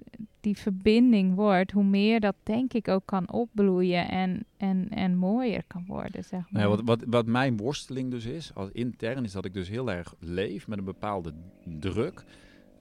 die 0.40 0.56
verbinding 0.56 1.34
wordt, 1.34 1.70
hoe 1.70 1.84
meer 1.84 2.20
dat 2.20 2.36
denk 2.42 2.72
ik 2.72 2.88
ook 2.88 3.06
kan 3.06 3.32
opbloeien 3.32 4.08
en, 4.08 4.46
en, 4.56 4.88
en 4.88 5.16
mooier 5.16 5.64
kan 5.66 5.84
worden, 5.86 6.24
zeg 6.24 6.50
maar. 6.50 6.68
wat, 6.68 6.80
wat, 6.84 7.04
wat 7.06 7.26
mijn 7.26 7.56
worsteling 7.56 8.10
dus 8.10 8.24
is, 8.24 8.54
als 8.54 8.70
intern, 8.70 9.24
is 9.24 9.32
dat 9.32 9.44
ik 9.44 9.54
dus 9.54 9.68
heel 9.68 9.90
erg 9.90 10.14
leef 10.18 10.68
met 10.68 10.78
een 10.78 10.84
bepaalde 10.84 11.34
druk 11.64 12.24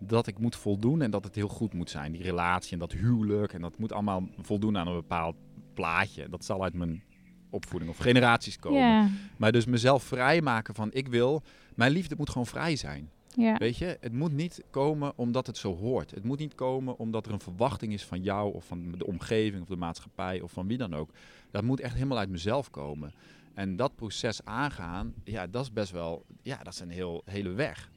dat 0.07 0.27
ik 0.27 0.39
moet 0.39 0.55
voldoen 0.55 1.01
en 1.01 1.11
dat 1.11 1.23
het 1.23 1.35
heel 1.35 1.47
goed 1.47 1.73
moet 1.73 1.89
zijn. 1.89 2.11
Die 2.11 2.23
relatie 2.23 2.73
en 2.73 2.79
dat 2.79 2.91
huwelijk 2.91 3.53
en 3.53 3.61
dat 3.61 3.77
moet 3.77 3.91
allemaal 3.91 4.27
voldoen 4.41 4.77
aan 4.77 4.87
een 4.87 4.93
bepaald 4.95 5.35
plaatje. 5.73 6.29
Dat 6.29 6.45
zal 6.45 6.63
uit 6.63 6.73
mijn 6.73 7.03
opvoeding 7.49 7.91
of 7.91 7.97
generaties 7.97 8.57
komen. 8.57 9.17
Maar 9.37 9.51
dus 9.51 9.65
mezelf 9.65 10.03
vrijmaken 10.03 10.75
van 10.75 10.89
ik 10.93 11.07
wil, 11.07 11.41
mijn 11.75 11.91
liefde 11.91 12.15
moet 12.17 12.29
gewoon 12.29 12.47
vrij 12.47 12.75
zijn. 12.75 13.09
Weet 13.57 13.77
je, 13.77 13.97
het 13.99 14.13
moet 14.13 14.33
niet 14.33 14.63
komen 14.69 15.13
omdat 15.15 15.47
het 15.47 15.57
zo 15.57 15.75
hoort. 15.75 16.11
Het 16.11 16.23
moet 16.23 16.39
niet 16.39 16.55
komen 16.55 16.97
omdat 16.97 17.25
er 17.25 17.33
een 17.33 17.39
verwachting 17.39 17.93
is 17.93 18.03
van 18.03 18.21
jou 18.21 18.53
of 18.53 18.65
van 18.65 18.91
de 18.97 19.05
omgeving 19.05 19.61
of 19.61 19.67
de 19.67 19.75
maatschappij 19.75 20.41
of 20.41 20.51
van 20.51 20.67
wie 20.67 20.77
dan 20.77 20.93
ook. 20.93 21.09
Dat 21.51 21.63
moet 21.63 21.79
echt 21.79 21.93
helemaal 21.93 22.17
uit 22.17 22.29
mezelf 22.29 22.69
komen. 22.69 23.13
En 23.53 23.75
dat 23.75 23.95
proces 23.95 24.45
aangaan, 24.45 25.13
ja, 25.23 25.47
dat 25.47 25.63
is 25.63 25.73
best 25.73 25.91
wel, 25.91 26.25
ja, 26.41 26.57
dat 26.63 26.73
is 26.73 26.79
een 26.79 26.89
heel, 26.89 27.21
hele 27.25 27.49
weg. 27.49 27.89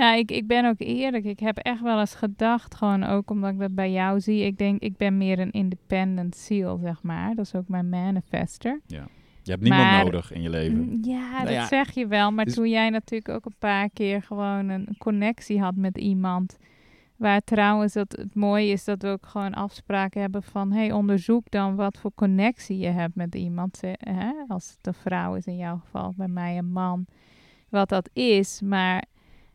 Ja, 0.00 0.14
ik, 0.14 0.30
ik 0.30 0.46
ben 0.46 0.64
ook 0.64 0.78
eerlijk. 0.78 1.24
Ik 1.24 1.40
heb 1.40 1.56
echt 1.56 1.80
wel 1.80 2.00
eens 2.00 2.14
gedacht, 2.14 2.74
gewoon 2.74 3.04
ook 3.04 3.30
omdat 3.30 3.52
ik 3.52 3.58
dat 3.58 3.74
bij 3.74 3.92
jou 3.92 4.20
zie. 4.20 4.44
Ik 4.44 4.58
denk, 4.58 4.80
ik 4.80 4.96
ben 4.96 5.16
meer 5.16 5.38
een 5.38 5.50
independent 5.50 6.36
seal, 6.36 6.78
zeg 6.78 7.02
maar. 7.02 7.34
Dat 7.34 7.44
is 7.44 7.54
ook 7.54 7.68
mijn 7.68 7.88
manifester. 7.88 8.80
Ja. 8.86 9.06
Je 9.42 9.50
hebt 9.50 9.62
niemand 9.62 10.04
nodig 10.04 10.32
in 10.32 10.42
je 10.42 10.50
leven. 10.50 10.78
Mm, 10.78 10.98
ja, 11.02 11.42
nou 11.42 11.54
dat 11.54 11.68
zeg 11.68 11.90
je 11.90 12.06
wel. 12.06 12.30
Maar 12.30 12.44
dus 12.44 12.54
toen 12.54 12.68
jij 12.68 12.90
natuurlijk 12.90 13.28
ook 13.30 13.44
een 13.44 13.58
paar 13.58 13.90
keer 13.90 14.22
gewoon 14.22 14.68
een, 14.68 14.88
connectie 14.98 15.60
had 15.60 15.74
met 15.76 15.98
iemand. 15.98 16.58
Waar 17.16 17.40
trouwens 17.40 17.92
dat 17.92 18.12
het 18.12 18.34
mooie 18.34 18.72
is 18.72 18.84
dat 18.84 19.02
we 19.02 19.08
ook 19.08 19.26
gewoon 19.26 19.54
afspraken 19.54 20.20
hebben 20.20 20.42
van... 20.42 20.72
hey, 20.72 20.92
onderzoek 20.92 21.50
dan 21.50 21.76
wat 21.76 21.98
voor 21.98 22.12
connectie 22.14 22.78
je 22.78 22.88
hebt 22.88 23.14
met 23.14 23.34
iemand. 23.34 23.80
Hè? 23.98 24.30
Als 24.48 24.70
het 24.76 24.86
een 24.86 24.94
vrouw 24.94 25.34
is 25.34 25.46
in 25.46 25.56
jouw 25.56 25.76
geval, 25.76 26.14
bij 26.16 26.28
mij 26.28 26.58
een 26.58 26.72
man. 26.72 27.06
Wat 27.68 27.88
dat 27.88 28.10
is. 28.12 28.60
Maar 28.60 29.04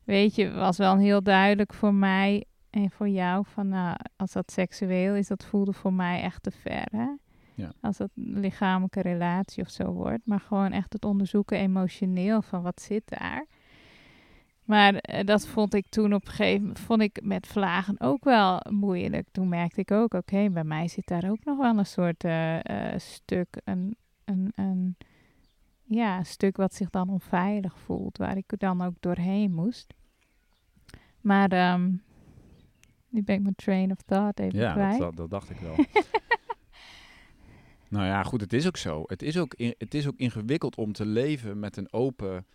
weet 0.05 0.35
je, 0.35 0.51
was 0.51 0.77
wel 0.77 0.97
heel 0.97 1.23
duidelijk 1.23 1.73
voor 1.73 1.93
mij 1.93 2.45
en 2.69 2.91
voor 2.91 3.09
jou... 3.09 3.45
van 3.47 3.67
nou, 3.67 3.97
als 4.15 4.31
dat 4.31 4.51
seksueel 4.51 5.15
is, 5.15 5.27
dat 5.27 5.45
voelde 5.45 5.73
voor 5.73 5.93
mij 5.93 6.21
echt 6.21 6.43
te 6.43 6.51
ver, 6.51 6.87
hè? 6.91 7.07
Ja. 7.53 7.71
Als 7.81 7.97
het 7.97 8.11
een 8.15 8.39
lichamelijke 8.39 9.01
relatie 9.01 9.63
of 9.63 9.69
zo 9.69 9.91
wordt. 9.91 10.25
Maar 10.25 10.39
gewoon 10.39 10.71
echt 10.71 10.93
het 10.93 11.05
onderzoeken 11.05 11.57
emotioneel 11.57 12.41
van 12.41 12.61
wat 12.61 12.81
zit 12.81 13.03
daar. 13.05 13.45
Maar 14.63 14.93
uh, 14.93 15.19
dat 15.23 15.47
vond 15.47 15.73
ik 15.73 15.85
toen 15.89 16.13
op 16.13 16.25
een 16.25 16.31
gegeven 16.31 16.61
moment, 16.61 16.79
vond 16.79 17.01
ik 17.01 17.19
met 17.23 17.47
vlagen 17.47 17.99
ook 17.99 18.23
wel 18.23 18.61
moeilijk. 18.69 19.27
Toen 19.31 19.49
merkte 19.49 19.81
ik 19.81 19.91
ook, 19.91 20.13
oké, 20.13 20.49
bij 20.49 20.63
mij 20.63 20.87
zit 20.87 21.07
daar 21.07 21.29
ook 21.29 21.43
nog 21.43 21.57
wel 21.57 21.77
een 21.77 21.85
soort 21.85 22.23
uh, 22.23 22.55
uh, 22.55 22.61
stuk, 22.97 23.61
een, 23.63 23.95
een, 24.25 24.51
een, 24.55 24.97
ja, 25.85 26.17
een 26.17 26.25
stuk 26.25 26.57
wat 26.57 26.73
zich 26.73 26.89
dan 26.89 27.09
onveilig 27.09 27.79
voelt, 27.79 28.17
waar 28.17 28.37
ik 28.37 28.53
dan 28.57 28.81
ook 28.81 28.95
doorheen 28.99 29.53
moest. 29.53 29.93
Maar 31.21 31.73
um, 31.73 32.03
nu 33.09 33.23
ben 33.23 33.35
ik 33.35 33.41
mijn 33.41 33.55
train 33.55 33.91
of 33.91 34.01
thought 34.05 34.39
even 34.39 34.59
ja, 34.59 34.73
kwijt. 34.73 34.97
Ja, 34.97 34.99
dat, 34.99 35.15
dat 35.15 35.29
dacht 35.29 35.49
ik 35.49 35.57
wel. 35.57 35.75
Nou 37.89 38.07
ja, 38.07 38.23
goed, 38.23 38.41
het 38.41 38.53
is 38.53 38.67
ook 38.67 38.77
zo. 38.77 39.03
Het 39.05 39.21
is 39.21 39.37
ook, 39.37 39.53
het 39.57 39.93
is 39.93 40.07
ook 40.07 40.17
ingewikkeld 40.17 40.75
om 40.75 40.93
te 40.93 41.05
leven 41.05 41.59
met 41.59 41.77
een 41.77 41.93
open. 41.93 42.45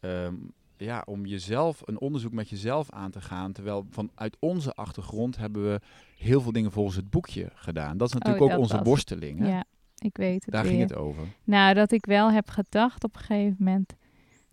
Ehm, 0.00 0.34
ja, 0.76 1.02
om 1.06 1.26
jezelf, 1.26 1.80
een 1.84 2.00
onderzoek 2.00 2.32
met 2.32 2.48
jezelf 2.48 2.90
aan 2.90 3.10
te 3.10 3.20
gaan. 3.20 3.52
Terwijl 3.52 3.86
vanuit 3.90 4.36
onze 4.38 4.72
achtergrond 4.72 5.36
hebben 5.36 5.62
we 5.72 5.80
heel 6.16 6.40
veel 6.40 6.52
dingen 6.52 6.72
volgens 6.72 6.96
het 6.96 7.10
boekje 7.10 7.50
gedaan. 7.54 7.96
Dat 7.96 8.08
is 8.08 8.14
oh, 8.14 8.20
natuurlijk 8.20 8.52
ook 8.52 8.60
onze 8.60 8.82
worsteling. 8.82 9.38
Hè? 9.38 9.48
Ja, 9.48 9.64
ik 9.98 10.16
weet 10.16 10.44
het. 10.44 10.54
Daar 10.54 10.64
ging 10.64 10.80
het 10.80 10.94
over. 10.94 11.22
Nou, 11.44 11.74
dat 11.74 11.92
ik 11.92 12.06
wel 12.06 12.32
heb 12.32 12.48
gedacht 12.48 13.04
op 13.04 13.14
een 13.14 13.20
gegeven 13.20 13.56
moment 13.58 13.96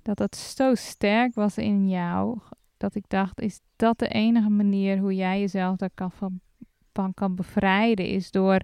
dat 0.01 0.19
het 0.19 0.35
zo 0.35 0.75
sterk 0.75 1.33
was 1.33 1.57
in 1.57 1.89
jou. 1.89 2.39
Dat 2.77 2.95
ik 2.95 3.03
dacht, 3.07 3.41
is 3.41 3.59
dat 3.75 3.99
de 3.99 4.07
enige 4.07 4.49
manier 4.49 4.97
hoe 4.97 5.15
jij 5.15 5.39
jezelf 5.39 5.75
daar 5.75 5.89
kan 5.93 6.11
van, 6.11 6.39
van 6.93 7.13
kan 7.13 7.35
bevrijden? 7.35 8.07
Is 8.07 8.31
door 8.31 8.59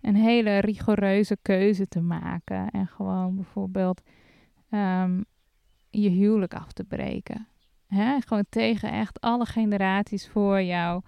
een 0.00 0.16
hele 0.16 0.58
rigoureuze 0.58 1.36
keuze 1.42 1.88
te 1.88 2.00
maken. 2.00 2.70
En 2.70 2.86
gewoon 2.86 3.34
bijvoorbeeld 3.34 4.02
um, 4.70 5.24
je 5.90 6.08
huwelijk 6.08 6.54
af 6.54 6.72
te 6.72 6.84
breken. 6.84 7.48
Hè? 7.86 8.20
Gewoon 8.20 8.46
tegen 8.48 8.92
echt 8.92 9.20
alle 9.20 9.46
generaties 9.46 10.28
voor 10.28 10.62
jou 10.62 11.02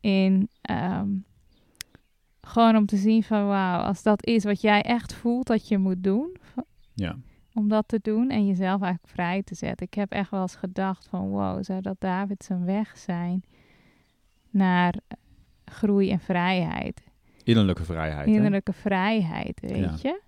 in 0.00 0.48
ehm, 0.60 1.08
gewoon 2.46 2.76
om 2.76 2.86
te 2.86 2.96
zien 2.96 3.22
van 3.22 3.46
wauw, 3.46 3.80
als 3.80 4.02
dat 4.02 4.26
is 4.26 4.44
wat 4.44 4.60
jij 4.60 4.82
echt 4.82 5.14
voelt 5.14 5.46
dat 5.46 5.68
je 5.68 5.78
moet 5.78 6.02
doen, 6.04 6.36
Ja. 6.94 7.16
om 7.54 7.68
dat 7.68 7.88
te 7.88 7.98
doen 8.02 8.30
en 8.30 8.46
jezelf 8.46 8.82
eigenlijk 8.82 9.12
vrij 9.12 9.42
te 9.42 9.54
zetten. 9.54 9.86
Ik 9.86 9.94
heb 9.94 10.12
echt 10.12 10.30
wel 10.30 10.40
eens 10.40 10.56
gedacht 10.56 11.06
van 11.08 11.28
wow, 11.28 11.64
zou 11.64 11.80
dat 11.80 11.96
David 12.00 12.44
zijn 12.44 12.64
weg 12.64 12.96
zijn 12.98 13.44
naar 14.50 14.94
groei 15.64 16.10
en 16.10 16.20
vrijheid. 16.20 17.02
Innerlijke 17.44 17.84
vrijheid. 17.84 18.26
hè? 18.26 18.32
Innerlijke 18.32 18.72
vrijheid, 18.72 19.60
weet 19.60 19.76
Ja. 19.76 19.94
je? 20.02 20.20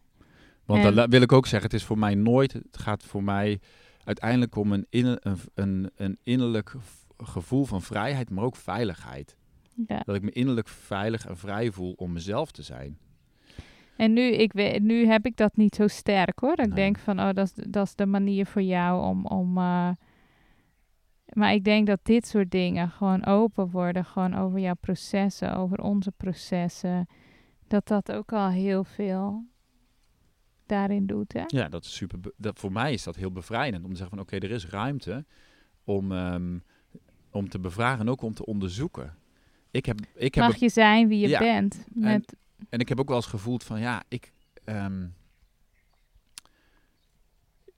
Want 0.65 0.85
En- 0.85 0.95
la- 0.95 1.09
wil 1.09 1.23
ik 1.23 1.33
ook 1.33 1.47
zeggen, 1.47 1.71
het 1.71 1.81
is 1.81 1.87
voor 1.87 1.99
mij 1.99 2.15
nooit, 2.15 2.53
het 2.53 2.79
gaat 2.79 3.03
voor 3.03 3.23
mij 3.23 3.61
uiteindelijk 4.05 4.57
om 4.57 4.73
een, 4.73 4.87
inner, 4.91 5.19
een, 5.23 5.39
een, 5.55 5.91
een 5.97 6.19
innerlijk 6.23 6.75
gevoel 7.17 7.65
van 7.65 7.83
vrijheid, 7.83 8.31
maar 8.31 8.45
ook 8.45 8.57
veiligheid. 8.57 9.37
Ja. 9.87 10.03
Dat 10.05 10.15
ik 10.15 10.23
me 10.23 10.31
innerlijk 10.31 10.69
veilig 10.69 11.27
en 11.27 11.37
vrij 11.37 11.71
voel 11.71 11.93
om 11.93 12.13
mezelf 12.13 12.51
te 12.51 12.63
zijn. 12.63 12.99
En 13.97 14.13
nu, 14.13 14.23
ik 14.23 14.53
weet, 14.53 14.83
nu 14.83 15.07
heb 15.07 15.27
ik 15.27 15.37
dat 15.37 15.57
niet 15.57 15.75
zo 15.75 15.87
sterk 15.87 16.39
hoor. 16.39 16.57
Dat 16.57 16.67
ik 16.67 16.75
denk 16.75 16.99
van, 16.99 17.21
oh, 17.21 17.33
dat 17.33 17.47
is, 17.47 17.65
dat 17.69 17.87
is 17.87 17.95
de 17.95 18.07
manier 18.07 18.47
voor 18.47 18.63
jou 18.63 19.03
om... 19.03 19.27
om 19.27 19.57
eh, 19.57 19.91
maar 21.33 21.53
ik 21.53 21.65
denk 21.65 21.87
dat 21.87 22.01
dit 22.03 22.27
soort 22.27 22.51
dingen 22.51 22.91
gewoon 22.91 23.25
open 23.25 23.71
worden. 23.71 24.05
Gewoon 24.05 24.35
over 24.35 24.59
jouw 24.59 24.75
processen, 24.81 25.57
over 25.57 25.81
onze 25.81 26.11
processen. 26.11 27.07
Dat 27.67 27.87
dat 27.87 28.13
ook 28.13 28.33
al 28.33 28.49
heel 28.49 28.85
veel 28.85 29.45
daarin 30.67 31.07
doet, 31.07 31.33
hè? 31.33 31.43
Ja, 31.47 31.69
dat 31.69 31.85
is 31.85 31.95
super. 31.95 32.19
Dat, 32.37 32.59
voor 32.59 32.73
mij 32.73 32.93
is 32.93 33.03
dat 33.03 33.17
heel 33.17 33.33
bevrijdend 33.33 33.85
om 33.85 33.91
te 33.91 33.97
zeggen 33.97 34.17
van 34.17 34.27
oké, 34.27 34.37
er 34.37 34.51
is 34.51 34.67
ruimte 34.67 35.25
om, 35.85 36.13
ehm, 36.13 36.59
om 37.31 37.49
te 37.49 37.59
bevragen 37.59 38.01
en 38.01 38.09
ook 38.09 38.23
om 38.23 38.35
te 38.35 38.47
onderzoeken. 38.47 39.17
Ik 39.71 39.87
heb, 39.87 40.01
ik 40.15 40.35
heb 40.35 40.45
Mag 40.45 40.57
je 40.57 40.69
zijn 40.69 41.09
wie 41.09 41.19
je 41.19 41.29
Ja, 41.29 41.39
bent. 41.39 41.85
Met, 41.95 42.37
En 42.69 42.79
ik 42.79 42.89
heb 42.89 43.01
ook 43.01 43.09
wel 43.09 43.17
eens 43.17 43.27
gevoeld 43.27 43.65
van 43.65 43.81
ja, 43.81 44.03
ik. 44.09 44.33
ehm, 44.65 45.07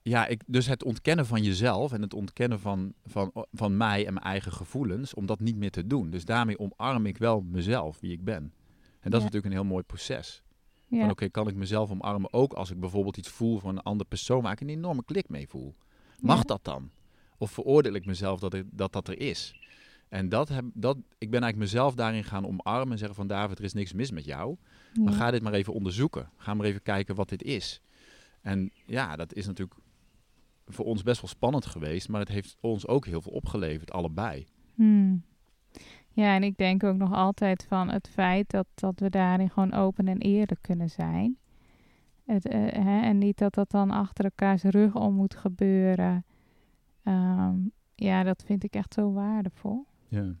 ja, 0.01 0.27
ik, 0.27 0.41
dus 0.47 0.65
het 0.67 0.83
ontkennen 0.83 1.25
van 1.25 1.43
jezelf 1.43 1.91
en 1.91 2.01
het 2.01 2.13
ontkennen 2.13 2.59
van, 2.59 2.93
van, 3.05 3.31
van 3.51 3.77
mij 3.77 4.05
en 4.07 4.13
mijn 4.13 4.25
eigen 4.25 4.51
gevoelens, 4.51 5.13
om 5.13 5.25
dat 5.25 5.39
niet 5.39 5.55
meer 5.55 5.71
te 5.71 5.87
doen. 5.87 6.09
Dus 6.09 6.25
daarmee 6.25 6.59
omarm 6.59 7.05
ik 7.05 7.17
wel 7.17 7.41
mezelf, 7.41 7.99
wie 7.99 8.11
ik 8.11 8.23
ben. 8.23 8.53
En 8.99 9.11
dat 9.11 9.19
is 9.19 9.25
natuurlijk 9.25 9.45
een 9.45 9.59
heel 9.59 9.69
mooi 9.69 9.83
proces. 9.83 10.43
ja. 10.87 10.99
Van 10.99 11.09
oké, 11.09 11.29
kan 11.29 11.47
ik 11.47 11.55
mezelf 11.55 11.89
omarmen 11.91 12.33
ook 12.33 12.53
als 12.53 12.71
ik 12.71 12.79
bijvoorbeeld 12.79 13.17
iets 13.17 13.29
voel 13.29 13.59
van 13.59 13.69
een 13.77 13.83
andere 13.83 14.09
persoon 14.09 14.41
waar 14.41 14.51
ik 14.51 14.61
een 14.61 14.69
enorme 14.69 15.03
klik 15.05 15.29
mee 15.29 15.47
voel? 15.47 15.75
Mag 16.19 16.37
Ja. 16.37 16.43
dat 16.43 16.63
dan? 16.63 16.91
Of 17.37 17.51
veroordeel 17.51 17.93
ik 17.93 18.05
mezelf 18.05 18.39
dat 18.39 18.53
ik, 18.53 18.65
dat, 18.71 18.93
dat 18.93 19.07
er 19.07 19.19
is? 19.19 19.60
En 20.11 20.29
dat 20.29 20.49
heb, 20.49 20.65
dat, 20.73 20.97
ik 20.97 21.31
ben 21.31 21.41
eigenlijk 21.41 21.71
mezelf 21.71 21.95
daarin 21.95 22.23
gaan 22.23 22.45
omarmen 22.45 22.91
en 22.91 22.97
zeggen 22.97 23.15
van 23.15 23.27
David, 23.27 23.57
er 23.57 23.63
is 23.63 23.73
niks 23.73 23.93
mis 23.93 24.11
met 24.11 24.25
jou. 24.25 24.57
Maar 24.93 25.11
Ja. 25.13 25.17
ga 25.19 25.31
dit 25.31 25.41
maar 25.41 25.53
even 25.53 25.73
onderzoeken. 25.73 26.29
Ga 26.37 26.53
maar 26.53 26.65
even 26.65 26.81
kijken 26.81 27.15
wat 27.15 27.29
dit 27.29 27.43
is. 27.43 27.81
En 28.41 28.71
ja, 28.85 29.15
dat 29.15 29.33
is 29.33 29.45
natuurlijk 29.45 29.79
voor 30.65 30.85
ons 30.85 31.03
best 31.03 31.21
wel 31.21 31.29
spannend 31.29 31.65
geweest, 31.65 32.09
maar 32.09 32.19
het 32.19 32.29
heeft 32.29 32.57
ons 32.59 32.87
ook 32.87 33.05
heel 33.05 33.21
veel 33.21 33.31
opgeleverd, 33.31 33.91
allebei. 33.91 34.45
Hmm. 34.75 35.23
Ja, 36.09 36.35
en 36.35 36.43
ik 36.43 36.57
denk 36.57 36.83
ook 36.83 36.97
nog 36.97 37.13
altijd 37.13 37.65
van 37.67 37.89
het 37.89 38.07
feit 38.07 38.49
dat, 38.49 38.67
dat 38.73 38.99
we 38.99 39.09
daarin 39.09 39.49
gewoon 39.49 39.73
open 39.73 40.07
en 40.07 40.17
eerlijk 40.17 40.61
kunnen 40.61 40.89
zijn. 40.89 41.37
Het, 42.25 42.47
eh, 42.47 42.59
hè, 42.59 43.01
en 43.01 43.17
niet 43.17 43.37
dat 43.37 43.53
dat 43.53 43.71
dan 43.71 43.91
achter 43.91 44.25
elkaars 44.25 44.63
rug 44.63 44.95
om 44.95 45.13
moet 45.13 45.35
gebeuren. 45.35 46.25
Ehm, 47.03 47.55
ja, 47.95 48.23
dat 48.23 48.43
vind 48.45 48.63
ik 48.63 48.73
echt 48.73 48.93
zo 48.93 49.11
waardevol. 49.11 49.85
Ja. 50.11 50.35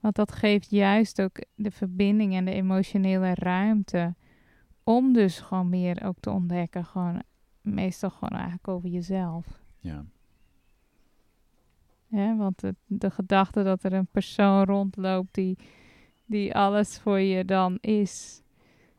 Want 0.00 0.14
dat 0.14 0.32
geeft 0.32 0.70
juist 0.70 1.20
ook 1.20 1.44
de 1.54 1.70
verbinding 1.70 2.34
en 2.34 2.44
de 2.44 2.52
emotionele 2.52 3.34
ruimte 3.34 4.14
om 4.84 5.12
dus 5.12 5.40
gewoon 5.40 5.68
meer 5.68 6.04
ook 6.04 6.16
te 6.20 6.30
ontdekken. 6.30 6.84
Gewoon 6.84 7.22
meestal 7.60 8.10
gewoon 8.10 8.38
eigenlijk 8.38 8.68
over 8.68 8.88
jezelf. 8.88 9.46
Ja. 9.78 10.04
Hè? 12.08 12.36
Want 12.36 12.60
het, 12.60 12.76
de 12.86 13.10
gedachte 13.10 13.62
dat 13.62 13.82
er 13.82 13.92
een 13.92 14.06
persoon 14.10 14.64
rondloopt 14.64 15.34
die, 15.34 15.58
die 16.24 16.54
alles 16.54 16.98
voor 16.98 17.20
je 17.20 17.44
dan 17.44 17.78
is. 17.80 18.42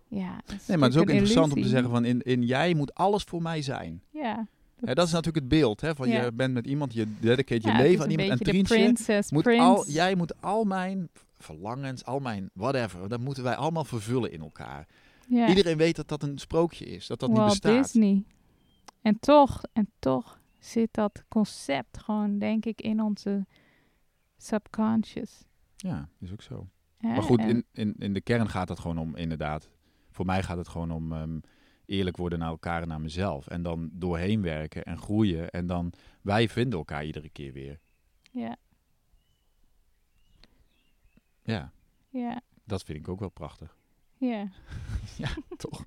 Ja, 0.07 0.41
Nee, 0.67 0.77
maar 0.77 0.87
het 0.87 0.97
is 0.97 1.01
ook 1.01 1.09
interessant 1.09 1.53
om 1.53 1.61
te 1.61 1.67
zeggen 1.67 1.89
van 1.89 2.05
in, 2.05 2.21
in 2.21 2.43
jij 2.43 2.73
moet 2.73 2.93
alles 2.93 3.23
voor 3.23 3.41
mij 3.41 3.61
zijn. 3.61 4.01
Ja, 4.09 4.47
Dat 4.81 5.05
is 5.05 5.11
natuurlijk 5.11 5.35
het 5.35 5.47
beeld. 5.47 5.81
Hè, 5.81 5.95
van 5.95 6.09
Ja. 6.09 6.23
Je 6.23 6.31
bent 6.31 6.53
met 6.53 6.65
iemand, 6.67 6.93
je 6.93 7.19
dedicate 7.19 7.67
je 7.67 7.73
ja, 7.73 7.77
leven 7.77 8.03
aan 8.03 8.09
iemand. 8.09 8.29
En 8.29 8.37
Trientje, 8.37 8.75
princess 8.75 9.31
moet 9.31 9.43
prince. 9.43 9.63
al, 9.63 9.87
jij 9.87 10.15
moet 10.15 10.41
al 10.41 10.63
mijn 10.63 11.09
verlangens, 11.37 12.05
al 12.05 12.19
mijn 12.19 12.49
whatever, 12.53 13.09
dat 13.09 13.19
moeten 13.19 13.43
wij 13.43 13.55
allemaal 13.55 13.83
vervullen 13.83 14.31
in 14.31 14.41
elkaar. 14.41 14.87
Iedereen 15.27 15.77
weet 15.77 15.95
dat 15.95 16.07
dat 16.07 16.23
een 16.23 16.37
sprookje 16.37 16.85
is, 16.85 17.07
dat 17.07 17.19
dat 17.19 17.29
Walt 17.29 17.39
niet 17.41 17.61
bestaat. 17.61 17.83
Disney. 17.83 18.23
En 19.01 19.19
toch, 19.19 19.61
en 19.73 19.89
toch 19.99 20.39
zit 20.59 20.93
dat 20.93 21.23
concept 21.27 21.97
gewoon, 21.97 22.39
denk 22.39 22.65
ik, 22.65 22.81
in 22.81 23.01
onze 23.01 23.45
subconscious. 24.37 25.43
Ja, 25.75 26.09
is 26.19 26.31
ook 26.31 26.41
zo. 26.41 26.67
Maar 26.99 27.23
goed, 27.23 27.39
in, 27.39 27.65
in, 27.71 27.95
in 27.97 28.13
de 28.13 28.21
kern 28.21 28.49
gaat 28.49 28.69
het 28.69 28.79
gewoon 28.79 28.97
om, 28.97 29.15
inderdaad. 29.15 29.69
Voor 30.11 30.25
mij 30.25 30.43
gaat 30.43 30.57
het 30.57 30.67
gewoon 30.67 30.91
om 30.91 31.13
ehm, 31.13 31.39
eerlijk 31.89 32.17
worden 32.17 32.39
naar 32.39 32.49
elkaar 32.49 32.81
en 32.81 32.87
naar 32.87 33.01
mezelf. 33.01 33.47
En 33.47 33.61
dan 33.61 33.89
doorheen 33.93 34.41
werken 34.41 34.83
en 34.83 34.97
groeien. 34.97 35.49
En 35.49 35.67
dan, 35.67 35.93
wij 36.21 36.49
vinden 36.49 36.79
elkaar 36.79 37.05
iedere 37.05 37.29
keer 37.29 37.53
weer. 37.53 37.79
ja, 38.31 38.55
Ja, 41.43 41.71
ja, 42.09 42.41
dat 42.63 42.83
vind 42.83 42.97
ik 42.97 43.07
ook 43.07 43.19
wel 43.19 43.29
prachtig. 43.29 43.75
ja. 44.17 44.47
Ja, 45.17 45.29
toch. 45.57 45.85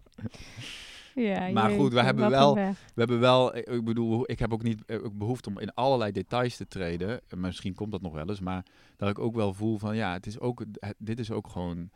Ja, 1.15 1.49
Maar 1.51 1.71
goed, 1.71 1.93
we 1.93 2.03
hebben 2.03 2.31
wel-. 2.31 2.55
We 2.55 2.75
hebben 2.95 3.21
wel, 3.21 3.57
ik 3.57 3.85
bedoel, 3.85 4.31
ik 4.31 4.39
heb 4.39 4.53
ook 4.53 4.63
niet 4.63 4.85
eh, 4.85 5.05
ook 5.05 5.19
behoefte 5.19 5.49
om 5.49 5.59
in 5.59 5.75
allerlei 5.75 6.13
details 6.13 6.57
te 6.57 6.67
treden. 6.69 7.21
En 7.29 7.41
Misschien 7.41 7.75
komt 7.75 7.93
dat 7.93 8.03
nog 8.03 8.13
wel 8.13 8.29
eens, 8.29 8.41
maar 8.41 8.65
dat 8.97 9.09
ik 9.09 9.19
ook 9.19 9.35
wel 9.35 9.55
voel 9.55 9.79
van 9.79 9.97
ja, 9.97 10.13
het 10.13 10.27
is 10.27 10.39
ook, 10.39 10.65
dit 10.99 11.19
is 11.19 11.31
ook 11.31 11.49
gewoon 11.49 11.91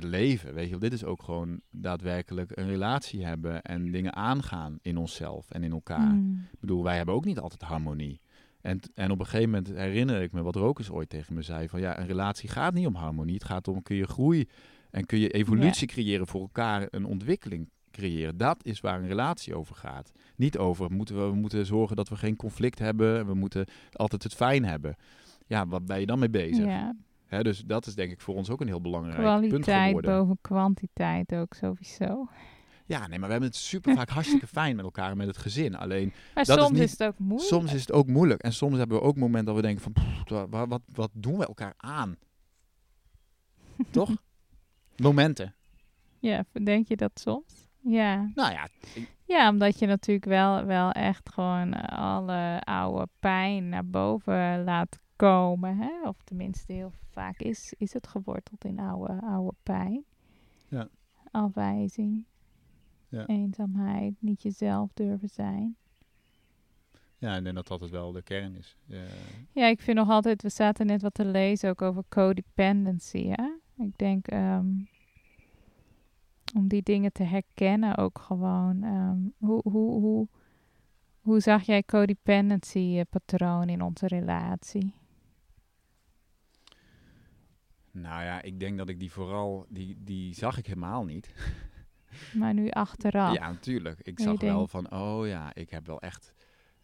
het 0.00 0.10
leven. 0.10 0.54
Weet 0.54 0.68
je, 0.68 0.78
dit 0.78 0.92
is 0.92 1.04
ook 1.04 1.22
gewoon 1.22 1.60
daadwerkelijk 1.70 2.50
een 2.54 2.66
relatie 2.66 3.24
hebben 3.24 3.62
en 3.62 3.90
dingen 3.90 4.14
aangaan 4.14 4.78
in 4.82 4.96
onszelf 4.96 5.50
en 5.50 5.62
in 5.62 5.72
elkaar. 5.72 6.14
Mm. 6.14 6.46
Ik 6.52 6.60
bedoel, 6.60 6.82
wij 6.82 6.96
hebben 6.96 7.14
ook 7.14 7.24
niet 7.24 7.38
altijd 7.38 7.62
harmonie. 7.62 8.20
En, 8.60 8.80
en 8.94 9.10
op 9.10 9.18
een 9.18 9.26
gegeven 9.26 9.50
moment 9.50 9.68
herinner 9.68 10.22
ik 10.22 10.32
me 10.32 10.42
wat 10.42 10.54
Rokus 10.54 10.90
ooit 10.90 11.08
tegen 11.08 11.34
me 11.34 11.42
zei: 11.42 11.68
van 11.68 11.80
ja, 11.80 11.98
een 11.98 12.06
relatie 12.06 12.48
gaat 12.48 12.74
niet 12.74 12.86
om 12.86 12.94
harmonie. 12.94 13.34
Het 13.34 13.44
gaat 13.44 13.68
om 13.68 13.82
kun 13.82 13.96
je 13.96 14.06
groei 14.06 14.48
en 14.90 15.06
kun 15.06 15.18
je 15.18 15.30
evolutie 15.30 15.86
creëren 15.86 16.26
voor 16.26 16.40
elkaar, 16.40 16.86
een 16.90 17.04
ontwikkeling 17.04 17.70
creëren. 17.90 18.36
Dat 18.36 18.64
is 18.64 18.80
waar 18.80 19.00
een 19.00 19.08
relatie 19.08 19.54
over 19.54 19.74
gaat. 19.74 20.12
Niet 20.36 20.58
over 20.58 20.92
moeten 20.92 21.16
we, 21.16 21.30
we 21.30 21.36
moeten 21.36 21.66
zorgen 21.66 21.96
dat 21.96 22.08
we 22.08 22.16
geen 22.16 22.36
conflict 22.36 22.78
hebben. 22.78 23.26
We 23.26 23.34
moeten 23.34 23.66
altijd 23.92 24.22
het 24.22 24.34
fijn 24.34 24.64
hebben. 24.64 24.96
Ja, 25.46 25.66
wat 25.66 25.86
ben 25.86 26.00
je 26.00 26.06
dan 26.06 26.18
mee 26.18 26.30
bezig? 26.30 26.64
Ja, 26.64 26.94
Hè, 27.30 27.42
dus 27.42 27.58
dat 27.66 27.86
is 27.86 27.94
denk 27.94 28.10
ik 28.10 28.20
voor 28.20 28.34
ons 28.34 28.50
ook 28.50 28.60
een 28.60 28.66
heel 28.66 28.80
belangrijk 28.80 29.16
punt 29.16 29.48
kwaliteit 29.48 29.86
geworden. 29.86 30.10
boven 30.18 30.38
kwantiteit 30.40 31.34
ook 31.34 31.54
sowieso. 31.54 32.28
Ja, 32.86 33.06
nee, 33.06 33.18
maar 33.18 33.26
we 33.26 33.32
hebben 33.32 33.48
het 33.50 33.58
super 33.58 33.94
vaak 33.94 34.08
hartstikke 34.08 34.46
fijn 34.58 34.76
met 34.76 34.84
elkaar 34.84 35.10
en 35.10 35.16
met 35.16 35.26
het 35.26 35.36
gezin. 35.36 35.74
Alleen 35.76 36.12
Maar 36.34 36.44
Dat 36.44 36.58
is 36.58 36.64
soms 36.64 36.78
is, 36.78 36.90
niet- 36.90 36.98
het 36.98 37.02
ook 37.08 37.18
moeilijk. 37.18 37.48
Soms 37.48 37.72
is 37.72 37.80
het 37.80 37.92
ook 37.92 38.06
moeilijk. 38.06 38.42
En 38.42 38.52
soms 38.52 38.76
hebben 38.76 38.96
we 38.98 39.02
ook 39.02 39.16
momenten 39.16 39.44
dat 39.44 39.54
we 39.54 39.62
denken 39.62 39.82
van... 39.82 39.92
pff, 39.92 40.48
wat, 40.68 40.80
wat 40.92 41.10
doen 41.12 41.38
we 41.38 41.46
elkaar 41.46 41.74
aan? 41.76 42.16
Toch? 43.90 44.10
Momenten. 44.96 45.54
Ja, 46.18 46.44
denk 46.64 46.88
je 46.88 46.96
dat 46.96 47.10
soms? 47.20 47.68
Ja. 47.82 48.30
Nou 48.34 48.52
ja, 48.52 48.68
Ja, 49.24 49.48
omdat 49.48 49.78
je 49.78 49.86
natuurlijk 49.86 50.26
wel, 50.26 50.64
wel 50.64 50.90
echt 50.92 51.28
gewoon 51.32 51.72
eh, 51.72 51.98
alle 51.98 52.60
oude 52.64 53.08
pijn 53.20 53.68
naar 53.68 53.86
boven 53.86 54.64
laat 54.64 54.98
komen. 55.28 55.76
Hè? 55.76 56.08
Of 56.08 56.16
tenminste, 56.24 56.72
heel 56.72 56.92
vaak 57.10 57.38
is, 57.38 57.74
is 57.78 57.92
het 57.92 58.06
geworteld 58.06 58.64
in 58.64 58.78
oude, 58.78 59.20
oude 59.22 59.56
pijn. 59.62 60.04
Ja. 60.68 60.88
Afwijzing. 61.30 62.24
Ja. 63.08 63.26
Eenzaamheid. 63.26 64.14
Niet 64.18 64.42
jezelf 64.42 64.90
durven 64.94 65.28
zijn. 65.28 65.76
ja, 67.18 67.36
ik 67.36 67.42
denk 67.42 67.54
dat 67.54 67.66
dat 67.66 67.80
het 67.80 67.90
wel 67.90 68.12
de 68.12 68.22
kern 68.22 68.56
is. 68.56 68.76
Ja. 68.84 69.04
Ja, 69.52 69.66
ik 69.66 69.80
vind 69.80 69.96
nog 69.96 70.08
altijd, 70.08 70.42
we 70.42 70.48
zaten 70.48 70.86
net 70.86 71.02
wat 71.02 71.14
te 71.14 71.24
lezen 71.24 71.70
ook 71.70 71.82
over 71.82 72.02
codependency. 72.08 73.26
Hè? 73.28 73.50
Ik 73.84 73.98
denk 73.98 74.26
ehm, 74.26 74.68
om 76.54 76.68
die 76.68 76.82
dingen 76.82 77.12
te 77.12 77.22
herkennen 77.22 77.96
ook 77.96 78.18
gewoon. 78.18 78.82
ehm, 78.82 79.18
hoe, 79.38 79.60
hoe, 79.62 80.00
hoe, 80.00 80.28
hoe 81.20 81.40
zag 81.40 81.62
jij 81.62 81.82
codependency 81.82 82.96
eh, 82.98 83.04
patroon 83.10 83.68
in 83.68 83.82
onze 83.82 84.06
relatie? 84.06 84.98
Nou 88.00 88.22
ja, 88.24 88.42
ik 88.42 88.60
denk 88.60 88.78
dat 88.78 88.88
ik 88.88 88.98
die 89.00 89.12
vooral... 89.12 89.66
Die, 89.68 89.96
die 89.98 90.34
zag 90.34 90.58
ik 90.58 90.66
helemaal 90.66 91.04
niet. 91.04 91.30
Maar 92.34 92.54
nu 92.54 92.68
achteraf. 92.68 93.34
Ja, 93.34 93.50
natuurlijk. 93.50 93.98
Ik 94.02 94.20
zag 94.20 94.40
wel 94.40 94.56
denkt- 94.56 94.70
van... 94.70 94.92
Oh 94.92 95.26
ja, 95.26 95.54
ik 95.54 95.70
heb 95.70 95.86
wel 95.86 96.00
echt 96.00 96.34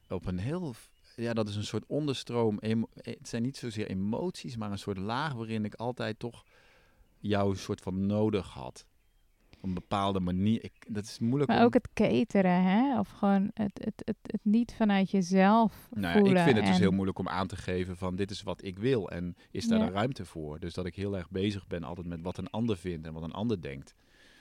op 0.08 0.26
een 0.26 0.38
heel... 0.38 0.74
Ja, 1.16 1.32
dat 1.32 1.48
is 1.48 1.56
een 1.56 1.64
soort 1.64 1.86
onderstroom. 1.86 2.58
emo- 2.58 2.88
Het 2.94 3.28
zijn 3.28 3.42
niet 3.42 3.56
zozeer 3.56 3.86
emoties, 3.86 4.56
maar 4.56 4.70
een 4.70 4.78
soort 4.78 4.98
laag 4.98 5.32
waarin 5.32 5.64
ik 5.64 5.74
altijd 5.74 6.18
toch 6.18 6.44
jou 7.18 7.56
soort 7.56 7.80
van 7.80 8.06
nodig 8.06 8.48
had. 8.48 8.86
Op 9.56 9.62
een 9.62 9.74
bepaalde 9.74 10.20
manier. 10.20 10.64
Ik, 10.64 10.72
dat 10.88 11.04
is 11.04 11.18
moeilijk 11.18 11.50
Maar 11.50 11.58
om- 11.58 11.64
ook 11.64 11.74
het 11.74 11.88
cateren, 11.94 12.62
hè? 12.62 12.98
Of 12.98 13.08
gewoon 13.08 13.50
het, 13.54 13.80
het, 13.84 14.02
het, 14.04 14.16
het 14.22 14.40
niet 14.42 14.74
vanuit 14.76 15.10
jezelf 15.10 15.88
Nou 15.90 16.06
ja, 16.06 16.12
voelen. 16.20 16.36
ik 16.36 16.42
vind 16.42 16.56
het 16.56 16.66
dus 16.66 16.78
heel 16.78 16.90
moeilijk 16.90 17.18
om 17.18 17.28
aan 17.28 17.46
te 17.46 17.56
geven 17.56 17.96
van 17.96 18.16
dit 18.16 18.30
is 18.30 18.42
wat 18.42 18.64
ik 18.64 18.78
wil 18.78 19.10
en 19.10 19.36
is 19.50 19.68
daar 19.68 19.78
Ja. 19.78 19.86
de 19.86 19.92
ruimte 19.92 20.24
voor. 20.24 20.58
Dus 20.60 20.74
dat 20.74 20.86
ik 20.86 20.94
heel 20.94 21.16
erg 21.16 21.30
bezig 21.30 21.66
ben 21.66 21.82
altijd 21.84 22.06
met 22.06 22.22
wat 22.22 22.38
een 22.38 22.50
ander 22.50 22.76
vindt 22.76 23.06
en 23.06 23.12
wat 23.12 23.22
een 23.22 23.32
ander 23.32 23.62
denkt. 23.62 23.94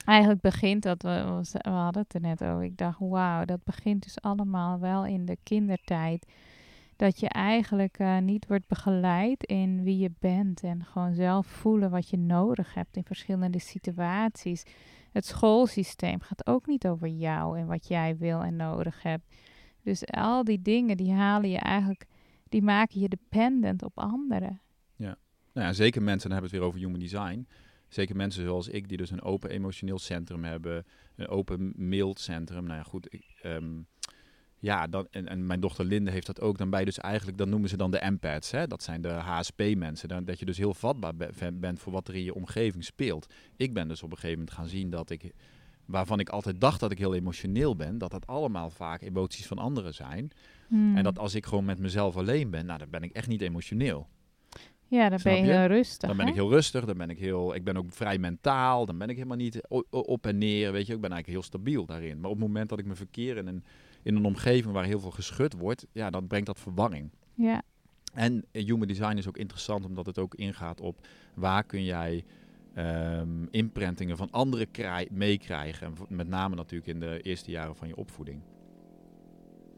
Eigenlijk 0.06 0.42
begint 0.42 0.84
dat, 0.84 1.02
we, 1.02 1.10
we 1.42 1.60
we 1.62 1.70
hadden 1.70 2.02
het 2.02 2.14
er 2.14 2.22
net 2.22 2.44
over. 2.44 2.64
Ik 2.64 2.78
dacht, 2.78 3.00
wauw, 3.00 3.46
dat 3.46 3.64
begint 3.64 4.04
dus 4.04 4.22
allemaal 4.22 4.80
wel 4.80 5.06
in 5.06 5.26
de 5.26 5.38
kindertijd. 5.44 6.26
Dat 6.96 7.20
je 7.20 7.28
eigenlijk 7.30 7.98
eh, 8.00 8.18
niet 8.18 8.48
wordt 8.48 8.68
begeleid 8.68 9.44
in 9.44 9.84
wie 9.84 9.98
je 9.98 10.12
bent. 10.20 10.62
En 10.64 10.86
gewoon 10.86 11.14
zelf 11.14 11.48
voelen 11.48 11.90
wat 11.90 12.10
je 12.10 12.18
nodig 12.18 12.74
hebt 12.74 12.96
in 12.98 13.04
verschillende 13.04 13.60
situaties. 13.60 14.64
Het 15.16 15.26
schoolsysteem 15.26 16.22
gaat 16.22 16.48
ook 16.48 16.68
niet 16.68 16.88
over 16.88 17.08
jou 17.08 17.60
en 17.60 17.68
wat 17.68 17.88
jij 17.88 18.18
wil 18.18 18.42
en 18.42 18.56
nodig 18.56 19.02
hebt. 19.02 19.36
Dus 19.84 20.06
al 20.06 20.44
die 20.44 20.62
dingen, 20.62 20.98
die 20.98 21.12
halen 21.12 21.50
je 21.50 21.58
eigenlijk, 21.58 22.06
die 22.50 22.62
maken 22.62 23.00
je 23.00 23.10
dependent 23.10 23.84
op 23.84 24.00
anderen. 24.00 24.62
Nou 25.56 25.68
ja, 25.68 25.74
zeker 25.74 26.02
mensen, 26.02 26.30
dan 26.30 26.40
hebben 26.40 26.50
we 26.50 26.56
het 26.58 26.66
weer 26.66 26.82
over 26.82 26.88
human 26.88 27.10
design. 27.10 27.48
Zeker 27.88 28.16
mensen 28.16 28.44
zoals 28.44 28.68
ik, 28.68 28.88
die 28.88 28.98
dus 28.98 29.12
een 29.12 29.22
open 29.22 29.50
emotioneel 29.50 30.00
centrum 30.00 30.44
hebben, 30.44 30.86
een 31.16 31.28
open 31.28 31.74
mild 31.76 32.20
centrum. 32.20 32.64
Nou 32.64 32.78
ja, 32.78 32.84
goed. 32.84 33.14
Ik, 33.14 33.26
ehm, 33.42 33.82
ja, 34.66 34.88
dan, 34.88 35.08
en, 35.12 35.28
en 35.28 35.46
mijn 35.46 35.60
dochter 35.60 35.86
Linde 35.86 36.12
heeft 36.12 36.26
dat 36.26 36.42
ook. 36.42 36.58
Dan 36.58 36.70
bij 36.70 36.86
dus 36.86 37.00
eigenlijk, 37.00 37.38
dat 37.38 37.48
noemen 37.48 37.70
ze 37.70 37.78
dan 37.78 37.92
de 37.92 38.02
empaths. 38.02 38.52
Hè? 38.52 38.68
Dat 38.68 38.84
zijn 38.84 39.02
de 39.02 39.10
HSP-mensen. 39.10 40.08
Dan, 40.08 40.26
dat 40.26 40.40
je 40.40 40.46
dus 40.46 40.58
heel 40.58 40.74
vatbaar 40.74 41.16
be- 41.16 41.52
bent 41.54 41.80
voor 41.80 41.92
wat 41.94 42.08
er 42.08 42.16
in 42.16 42.24
je 42.24 42.34
omgeving 42.34 42.84
speelt. 42.84 43.34
Ik 43.56 43.74
ben 43.74 43.88
dus 43.88 44.04
op 44.04 44.12
een 44.12 44.18
gegeven 44.18 44.38
moment 44.38 44.56
gaan 44.56 44.68
zien 44.68 44.90
dat 44.90 45.10
ik, 45.10 45.32
waarvan 45.86 46.20
ik 46.20 46.30
altijd 46.30 46.62
dacht 46.62 46.80
dat 46.80 46.92
ik 46.92 46.98
heel 46.98 47.16
emotioneel 47.16 47.76
ben, 47.76 47.98
dat 47.98 48.12
dat 48.12 48.28
allemaal 48.28 48.70
vaak 48.70 49.02
emoties 49.02 49.48
van 49.48 49.58
anderen 49.58 49.94
zijn. 49.94 50.32
Hmm. 50.68 50.98
En 50.98 51.04
dat 51.04 51.20
als 51.20 51.36
ik 51.36 51.46
gewoon 51.46 51.66
met 51.66 51.80
mezelf 51.80 52.18
alleen 52.18 52.50
ben, 52.50 52.66
nou, 52.66 52.80
dan 52.80 52.90
ben 52.90 53.04
ik 53.04 53.12
echt 53.12 53.28
niet 53.28 53.42
emotioneel. 53.42 54.08
ja, 54.88 55.10
dan 55.10 55.20
ben 55.24 55.36
je 55.36 55.52
heel 55.52 55.66
rustig. 55.66 56.08
Dan 56.08 56.18
ben 56.18 56.26
hè? 56.26 56.32
ik 56.32 56.38
heel 56.38 56.50
rustig, 56.50 56.86
dan 56.86 56.98
ben 56.98 57.10
ik 57.10 57.20
heel, 57.20 57.56
ik 57.56 57.64
ben 57.64 57.78
ook 57.78 57.92
vrij 57.92 58.18
mentaal, 58.18 58.86
dan 58.86 58.98
ben 58.98 59.10
ik 59.10 59.16
helemaal 59.16 59.38
niet 59.38 59.62
op 59.90 60.26
en 60.26 60.38
neer, 60.38 60.72
weet 60.72 60.88
je, 60.88 60.94
ik 60.94 61.02
ben 61.02 61.12
eigenlijk 61.12 61.40
heel 61.40 61.50
stabiel 61.50 61.86
daarin. 61.86 62.20
Maar 62.20 62.30
op 62.30 62.38
het 62.38 62.46
moment 62.48 62.70
dat 62.70 62.80
ik 62.80 62.86
me 62.86 62.96
verkeer 62.96 63.38
in 63.38 63.48
een, 63.48 63.64
in 64.06 64.16
een 64.16 64.26
omgeving 64.26 64.74
waar 64.74 64.86
heel 64.86 65.00
veel 65.00 65.12
geschud 65.12 65.54
wordt, 65.54 65.86
ja, 65.92 66.10
dan 66.10 66.28
brengt 66.28 66.46
dat 66.46 66.60
verwarring. 66.60 67.10
Ja, 67.34 67.62
En 68.14 68.46
human 68.52 68.88
design 68.88 69.18
is 69.18 69.28
ook 69.28 69.38
interessant 69.38 69.86
omdat 69.86 70.06
het 70.06 70.20
ook 70.20 70.36
ingaat 70.36 70.82
op 70.82 71.08
waar 71.34 71.64
kun 71.64 71.84
jij 71.84 72.24
imprintingen 73.50 74.18
van 74.18 74.32
anderen 74.32 74.72
krij- 74.72 75.08
meekrijgen. 75.12 75.94
Met 76.10 76.28
name 76.28 76.56
natuurlijk 76.56 76.92
in 76.92 77.00
de 77.00 77.22
eerste 77.22 77.52
jaren 77.52 77.76
van 77.76 77.88
je 77.88 77.96
opvoeding. 77.96 78.42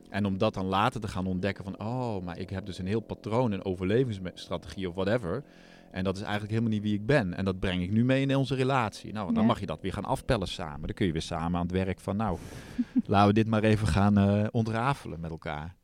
En 0.10 0.26
om 0.26 0.38
dat 0.38 0.54
dan 0.54 0.66
later 0.66 1.02
te 1.02 1.08
gaan 1.08 1.26
ontdekken 1.28 1.64
van, 1.64 1.80
oh, 1.80 2.24
maar 2.24 2.38
ik 2.38 2.50
heb 2.50 2.66
dus 2.66 2.78
een 2.78 2.88
heel 2.88 3.00
patroon, 3.00 3.52
een 3.52 3.66
overlevingsstrategie 3.66 4.90
of 4.90 4.96
whatever. 4.96 5.44
En 5.92 6.04
dat 6.04 6.16
is 6.16 6.22
eigenlijk 6.22 6.52
helemaal 6.52 6.72
niet 6.74 6.82
wie 6.84 6.94
ik 6.94 7.06
ben. 7.06 7.34
En 7.34 7.46
dat 7.46 7.60
breng 7.60 7.82
ik 7.82 7.92
nu 7.92 8.06
mee 8.06 8.22
in 8.22 8.36
onze 8.36 8.56
relatie. 8.56 9.14
Nou, 9.14 9.34
dan 9.34 9.42
Ja. 9.42 9.48
mag 9.48 9.60
je 9.60 9.66
dat 9.66 9.82
weer 9.82 9.94
gaan 9.94 10.06
afpellen 10.06 10.48
samen. 10.48 10.82
Dan 10.82 10.94
kun 10.96 11.06
je 11.06 11.12
weer 11.12 11.22
samen 11.22 11.60
aan 11.60 11.66
het 11.66 11.76
werk 11.76 12.00
van, 12.00 12.16
nou, 12.16 12.38
laten 13.06 13.28
we 13.28 13.34
dit 13.34 13.48
maar 13.48 13.64
even 13.64 13.88
gaan 13.88 14.18
eh, 14.18 14.48
ontrafelen 14.52 15.20
met 15.20 15.32
elkaar. 15.32 15.76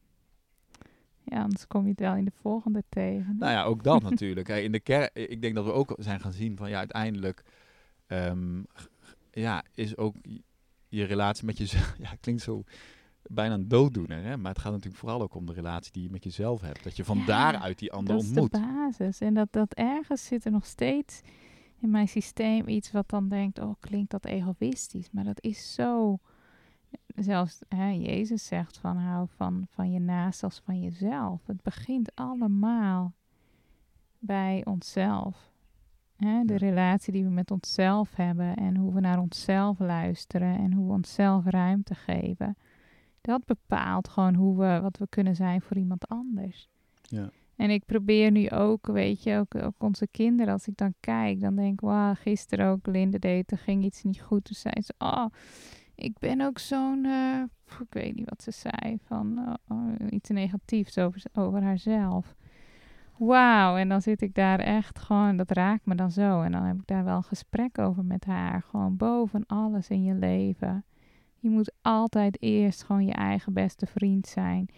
ja, 1.26 1.41
anders 1.41 1.68
kom 1.68 1.84
je 1.84 1.89
het 1.89 1.99
wel 1.99 2.16
in 2.16 2.26
de 2.26 2.32
volgende 2.41 2.84
tegen. 2.89 3.36
Nou 3.39 3.51
ja, 3.51 3.64
ook 3.64 3.84
dat 3.84 4.01
natuurlijk. 4.10 4.47
Kijk, 4.47 4.64
in 4.64 4.72
de 4.72 4.80
kerk, 4.80 5.10
ik 5.14 5.41
denk 5.41 5.56
dat 5.56 5.66
we 5.66 5.72
ook 5.72 5.95
zijn 5.99 6.20
gaan 6.20 6.34
zien 6.34 6.58
van 6.58 6.70
ja, 6.70 6.78
uiteindelijk 6.78 7.43
ehm, 8.08 8.62
ja, 9.32 9.64
is 9.74 9.97
ook 9.97 10.16
je 10.88 11.04
relatie 11.04 11.45
met 11.45 11.58
jezelf. 11.58 11.95
Ja, 12.04 12.10
klinkt 12.22 12.41
zo 12.41 12.64
bijna 13.30 13.53
een 13.53 13.67
dooddoener, 13.67 14.24
hè? 14.24 14.38
maar 14.38 14.51
het 14.51 14.61
gaat 14.61 14.71
natuurlijk 14.71 14.99
vooral 14.99 15.21
ook 15.21 15.36
om 15.36 15.45
de 15.45 15.53
relatie 15.53 15.91
die 15.91 16.03
je 16.03 16.09
met 16.09 16.24
jezelf 16.24 16.61
hebt. 16.61 16.84
Dat 16.84 16.95
je 16.95 17.05
van 17.05 17.17
Ja, 17.17 17.26
daaruit 17.26 17.80
die 17.80 17.91
ander 17.91 18.13
dat 18.15 18.24
ontmoet. 18.26 18.53
is 18.53 18.59
de 18.59 18.65
basis. 18.65 19.19
En 19.19 19.34
dat, 19.34 19.47
dat 19.51 19.74
ergens 19.74 20.26
zit 20.26 20.45
er 20.45 20.51
nog 20.51 20.65
steeds 20.65 21.21
in 21.80 21.89
mijn 21.89 22.07
systeem 22.07 22.67
iets 22.67 22.91
wat 22.91 23.09
dan 23.09 23.28
denkt, 23.30 23.59
oh 23.59 23.74
klinkt 23.80 24.11
dat 24.11 24.26
egoïstisch. 24.26 25.11
Maar 25.11 25.24
dat 25.24 25.41
is 25.41 25.74
zo, 25.74 26.17
zelfs 27.15 27.59
hè, 27.67 27.88
Jezus 27.89 28.45
zegt 28.45 28.78
van 28.78 28.97
hou 28.97 29.28
van, 29.36 29.65
van 29.69 29.91
je 29.91 29.99
naast 29.99 30.43
als 30.43 30.61
van 30.65 30.82
jezelf. 30.82 31.41
Het 31.45 31.61
begint 31.61 32.15
allemaal 32.15 33.13
bij 34.19 34.61
onszelf. 34.65 35.51
Hè, 36.15 36.43
de 36.45 36.53
Ja. 36.53 36.59
relatie 36.59 37.13
die 37.13 37.24
we 37.24 37.30
met 37.30 37.51
onszelf 37.51 38.15
hebben 38.15 38.55
en 38.55 38.76
hoe 38.76 38.93
we 38.93 38.99
naar 38.99 39.19
onszelf 39.19 39.80
luisteren 39.80 40.57
en 40.57 40.74
hoe 40.74 40.88
we 40.88 40.93
onszelf 40.93 41.45
ruimte 41.45 41.95
geven. 41.95 42.57
Dat 43.24 43.45
bepaalt 43.45 44.07
gewoon 44.07 44.36
hoe 44.36 44.57
we, 44.57 44.80
wat 44.82 44.97
we 44.97 45.07
kunnen 45.09 45.36
zijn 45.36 45.61
voor 45.61 45.78
iemand 45.78 46.07
anders. 46.07 46.69
Ja. 47.01 47.30
En 47.55 47.69
ik 47.69 47.86
probeer 47.86 48.32
nu 48.32 48.49
ook, 48.49 48.88
weet 48.88 49.24
je, 49.24 49.38
ook, 49.38 49.55
ook 49.55 49.84
onze 49.84 50.07
kinderen, 50.07 50.53
als 50.53 50.67
ik 50.67 50.78
dan 50.78 50.93
kijk, 50.99 51.39
dan 51.39 51.55
denk 51.55 51.74
ik, 51.74 51.80
wauw, 51.80 52.13
gisteren 52.13 52.67
ook, 52.67 52.88
Linde 52.88 53.19
deed, 53.19 53.51
er 53.51 53.57
ging 53.57 53.84
iets 53.84 54.03
niet 54.03 54.21
goed. 54.21 54.43
Toen 54.43 54.55
zei 54.55 54.82
ze, 54.82 54.93
oh, 54.97 55.26
ik 55.95 56.19
ben 56.19 56.41
ook 56.41 56.59
zo'n, 56.59 57.05
eh, 57.05 57.43
ik 57.80 57.93
weet 57.93 58.15
niet 58.15 58.30
wat 58.30 58.43
ze 58.43 58.51
zei, 58.51 58.99
van 59.03 59.39
oh, 59.39 59.53
oh, 59.67 59.93
iets 60.09 60.30
negatiefs 60.30 60.97
over, 60.97 61.21
over 61.34 61.63
haarzelf. 61.63 62.36
Wauw, 63.17 63.78
en 63.78 63.89
dan 63.89 64.01
zit 64.01 64.21
ik 64.21 64.36
daar 64.36 64.59
echt 64.59 64.99
gewoon, 64.99 65.38
dat 65.38 65.51
raakt 65.51 65.86
me 65.86 65.95
dan 65.95 66.11
zo. 66.11 66.41
En 66.41 66.51
dan 66.51 66.63
heb 66.63 66.76
ik 66.76 66.88
daar 66.88 67.03
wel 67.03 67.15
een 67.15 67.24
gesprek 67.24 67.78
over 67.78 68.05
met 68.05 68.26
haar. 68.26 68.61
Gewoon 68.61 68.97
boven 68.97 69.45
alles 69.45 69.89
in 69.89 70.03
je 70.03 70.13
leven. 70.13 70.86
Je 71.43 71.49
moet 71.49 71.73
altijd 71.81 72.41
eerst 72.41 72.83
gewoon 72.83 73.05
je 73.05 73.13
eigen 73.13 73.53
beste 73.53 73.85
vriend 73.85 74.27
zijn. 74.27 74.69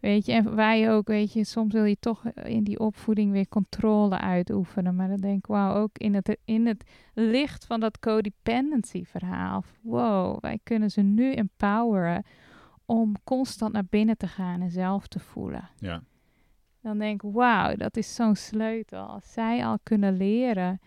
Weet 0.00 0.26
je, 0.26 0.32
en 0.32 0.54
wij 0.54 0.92
ook, 0.92 1.06
weet 1.06 1.32
je, 1.32 1.44
soms 1.44 1.72
wil 1.72 1.84
je 1.84 1.96
toch 2.00 2.24
in 2.32 2.64
die 2.64 2.78
opvoeding 2.78 3.32
weer 3.32 3.48
controle 3.48 4.18
uitoefenen. 4.18 4.96
Maar 4.96 5.08
dan 5.08 5.20
denk 5.20 5.38
ik, 5.38 5.46
wauw, 5.46 5.74
ook 5.74 5.98
in 5.98 6.14
het, 6.14 6.38
in 6.44 6.66
het 6.66 6.90
licht 7.14 7.66
van 7.66 7.80
dat 7.80 7.98
codependency 7.98 9.04
verhaal. 9.04 9.64
Wow, 9.80 10.40
wij 10.40 10.58
kunnen 10.62 10.90
ze 10.90 11.00
nu 11.00 11.32
empoweren 11.32 12.24
om 12.84 13.14
constant 13.24 13.72
naar 13.72 13.86
binnen 13.90 14.16
te 14.16 14.26
gaan 14.26 14.60
en 14.60 14.70
zelf 14.70 15.06
te 15.06 15.18
voelen. 15.18 15.68
Ja. 15.78 16.02
Dan 16.80 16.98
denk 16.98 17.22
ik, 17.22 17.30
wauw, 17.32 17.74
dat 17.76 17.96
is 17.96 18.14
zo'n 18.14 18.36
sleutel. 18.36 19.06
Als 19.06 19.32
zij 19.32 19.64
al 19.64 19.78
kunnen 19.82 20.16
leren 20.16 20.80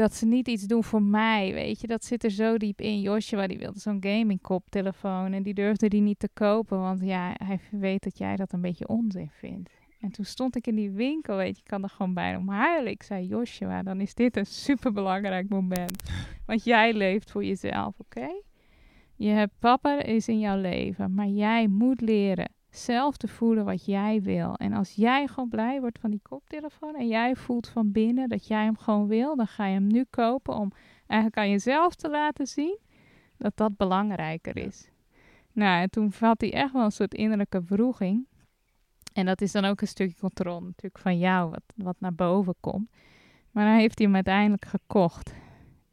dat 0.00 0.14
ze 0.14 0.26
niet 0.26 0.48
iets 0.48 0.66
doen 0.66 0.84
voor 0.84 1.02
mij, 1.02 1.52
weet 1.52 1.80
je. 1.80 1.86
Dat 1.86 2.04
zit 2.04 2.24
er 2.24 2.30
zo 2.30 2.56
diep 2.56 2.80
in. 2.80 3.00
Joshua, 3.00 3.46
die 3.46 3.58
wilde 3.58 3.78
zo'n 3.78 4.04
gaming 4.04 4.40
koptelefoon 4.40 5.32
en 5.32 5.42
die 5.42 5.54
durfde 5.54 5.88
die 5.88 6.00
niet 6.00 6.18
te 6.18 6.28
kopen. 6.34 6.80
Want 6.80 7.00
ja, 7.02 7.34
hij 7.44 7.60
weet 7.70 8.02
dat 8.02 8.18
jij 8.18 8.36
dat 8.36 8.52
een 8.52 8.60
beetje 8.60 8.88
onzin 8.88 9.30
vindt. 9.30 9.70
En 10.00 10.10
toen 10.10 10.24
stond 10.24 10.56
ik 10.56 10.66
in 10.66 10.74
die 10.74 10.90
winkel, 10.90 11.36
weet 11.36 11.56
je, 11.56 11.62
ik 11.62 11.68
kan 11.68 11.82
er 11.82 11.88
gewoon 11.88 12.14
bijna 12.14 12.38
om 12.38 12.48
huilen. 12.48 12.92
Ik 12.92 13.02
zei, 13.02 13.26
Joshua, 13.26 13.82
dan 13.82 14.00
is 14.00 14.14
dit 14.14 14.36
een 14.36 14.46
superbelangrijk 14.46 15.48
moment. 15.48 16.02
Want 16.46 16.64
jij 16.64 16.92
leeft 16.92 17.30
voor 17.30 17.44
jezelf, 17.44 17.98
oké? 17.98 18.28
Je 19.16 19.28
hebt 19.28 19.52
papa 19.58 20.02
is 20.02 20.28
in 20.28 20.38
jouw 20.38 20.60
leven, 20.60 21.14
maar 21.14 21.28
jij 21.28 21.66
moet 21.68 22.00
leren 22.00 22.52
zelf 22.70 23.16
te 23.16 23.28
voelen 23.28 23.64
wat 23.64 23.84
jij 23.84 24.22
wil. 24.22 24.54
En 24.54 24.72
als 24.72 24.92
jij 24.92 25.26
gewoon 25.26 25.48
blij 25.48 25.80
wordt 25.80 25.98
van 25.98 26.10
die 26.10 26.20
koptelefoon 26.22 26.94
en 26.94 27.08
jij 27.08 27.36
voelt 27.36 27.68
van 27.68 27.92
binnen 27.92 28.28
dat 28.28 28.46
jij 28.46 28.64
hem 28.64 28.76
gewoon 28.76 29.06
wil, 29.06 29.36
dan 29.36 29.46
ga 29.46 29.66
je 29.66 29.74
hem 29.74 29.86
nu 29.86 30.04
kopen 30.10 30.54
om 30.54 30.72
eigenlijk 31.06 31.40
aan 31.40 31.50
jezelf 31.50 31.94
te 31.94 32.10
laten 32.10 32.46
zien 32.46 32.78
dat 33.36 33.52
dat 33.54 33.76
belangrijker 33.76 34.56
is. 34.56 34.88
Nou, 35.52 35.82
en 35.82 35.90
toen 35.90 36.12
had 36.18 36.40
hij 36.40 36.52
echt 36.52 36.72
wel 36.72 36.84
een 36.84 36.92
soort 36.92 37.14
innerlijke 37.14 37.62
wroeging. 37.66 38.26
En 39.12 39.26
dat 39.26 39.40
is 39.40 39.52
dan 39.52 39.64
ook 39.64 39.80
een 39.80 39.88
stukje 39.88 40.16
controle 40.20 40.60
natuurlijk 40.60 40.98
van 40.98 41.18
jou, 41.18 41.50
wat, 41.50 41.62
wat 41.76 41.96
naar 41.98 42.14
boven 42.14 42.54
komt. 42.60 42.90
Maar 43.50 43.64
dan 43.64 43.78
heeft 43.78 43.98
hij 43.98 44.06
hem 44.06 44.14
uiteindelijk 44.14 44.64
gekocht. 44.64 45.34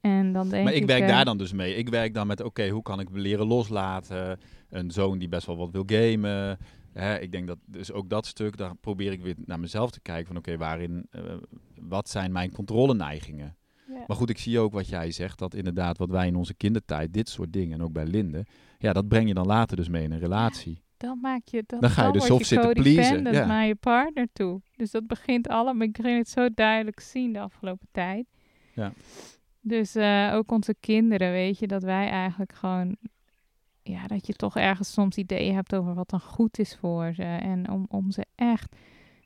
En 0.02 0.34
dan 0.34 0.50
denk 0.50 0.64
Maar 0.64 0.74
ik 0.74 0.86
werk 0.86 1.02
eh, 1.02 1.08
daar 1.08 1.26
dan 1.26 1.38
dus 1.38 1.54
mee. 1.54 1.76
Ik 1.76 1.90
werk 1.90 2.14
dan 2.14 2.28
met, 2.28 2.42
oké, 2.42 2.70
hoe 2.70 2.82
kan 2.82 3.00
ik 3.00 3.08
leren 3.12 3.48
loslaten? 3.48 4.40
Een 4.70 4.92
zoon 4.92 5.18
die 5.18 5.30
best 5.30 5.46
wel 5.46 5.58
wat 5.58 5.72
wil 5.72 5.84
gamen. 5.86 6.58
Hè, 6.94 7.20
ik 7.20 7.32
denk 7.32 7.48
dat 7.48 7.58
dus 7.66 7.92
ook 7.92 8.10
dat 8.10 8.26
stuk, 8.26 8.58
daar 8.58 8.76
probeer 8.76 9.12
ik 9.12 9.22
weer 9.22 9.36
naar 9.46 9.60
mezelf 9.60 9.92
te 9.92 10.00
kijken 10.00 10.28
van, 10.28 10.38
oké, 10.38 10.58
waarin, 10.58 11.08
eh, 11.10 11.22
wat 11.82 12.10
zijn 12.10 12.32
mijn 12.32 12.52
controleneigingen? 12.52 13.56
ja. 13.88 14.04
Maar 14.08 14.18
goed, 14.18 14.30
ik 14.30 14.38
zie 14.38 14.60
ook 14.60 14.74
wat 14.74 14.88
jij 14.88 15.12
zegt, 15.12 15.40
dat 15.40 15.54
inderdaad 15.54 15.98
wat 15.98 16.10
wij 16.10 16.28
in 16.28 16.36
onze 16.36 16.54
kindertijd, 16.54 17.14
dit 17.14 17.30
soort 17.30 17.54
dingen, 17.54 17.80
en 17.80 17.84
ook 17.86 17.92
bij 17.92 18.06
Linde, 18.06 18.46
ja, 18.78 18.94
dat 18.94 19.08
breng 19.08 19.28
je 19.28 19.34
dan 19.34 19.46
later 19.46 19.78
dus 19.78 19.90
mee 19.90 20.04
in 20.04 20.12
een 20.12 20.20
relatie. 20.20 20.82
dan 20.98 21.20
maak 21.20 21.42
je 21.46 21.64
dan, 21.66 21.80
Dan 21.80 21.90
ga 21.90 22.06
je 22.06 22.12
dus 22.12 22.28
word 22.28 22.42
of 22.42 22.48
zitten 22.48 22.74
pleasen, 22.74 23.32
ja. 23.32 23.46
naar 23.46 23.66
je 23.66 23.76
partner 23.76 24.28
toe. 24.34 24.62
Dus 24.76 24.92
dat 24.92 25.08
begint 25.08 25.48
allemaal. 25.48 25.88
Ik 25.88 25.98
ging 26.02 26.18
het 26.18 26.30
zo 26.30 26.50
duidelijk 26.54 27.00
zien 27.00 27.34
de 27.34 27.40
afgelopen 27.40 27.88
tijd. 27.92 28.26
Ja. 28.74 28.92
Dus 29.62 29.96
eh, 29.96 30.32
ook 30.34 30.52
onze 30.52 30.76
kinderen, 30.80 31.32
weet 31.32 31.60
je, 31.60 31.68
dat 31.68 31.84
wij 31.84 32.10
eigenlijk 32.10 32.54
gewoon, 32.54 32.98
ja, 33.88 34.08
dat 34.08 34.28
je 34.28 34.34
toch 34.34 34.58
ergens 34.58 34.94
soms 34.94 35.18
ideeën 35.18 35.56
hebt 35.56 35.76
over 35.76 35.94
wat 35.94 36.10
dan 36.10 36.20
goed 36.20 36.60
is 36.60 36.78
voor 36.80 37.14
ze 37.14 37.24
en 37.24 37.70
om 37.70 37.86
om 37.90 38.12
ze 38.12 38.26
echt 38.36 38.76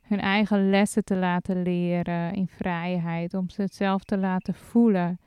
hun 0.02 0.20
eigen 0.20 0.70
lessen 0.70 1.04
te 1.04 1.16
laten 1.16 1.62
leren 1.62 2.34
in 2.34 2.48
vrijheid, 2.48 3.34
om 3.34 3.50
ze 3.50 3.62
het 3.62 3.76
zelf 3.76 4.04
te 4.04 4.18
laten 4.18 4.54
voelen. 4.54 5.20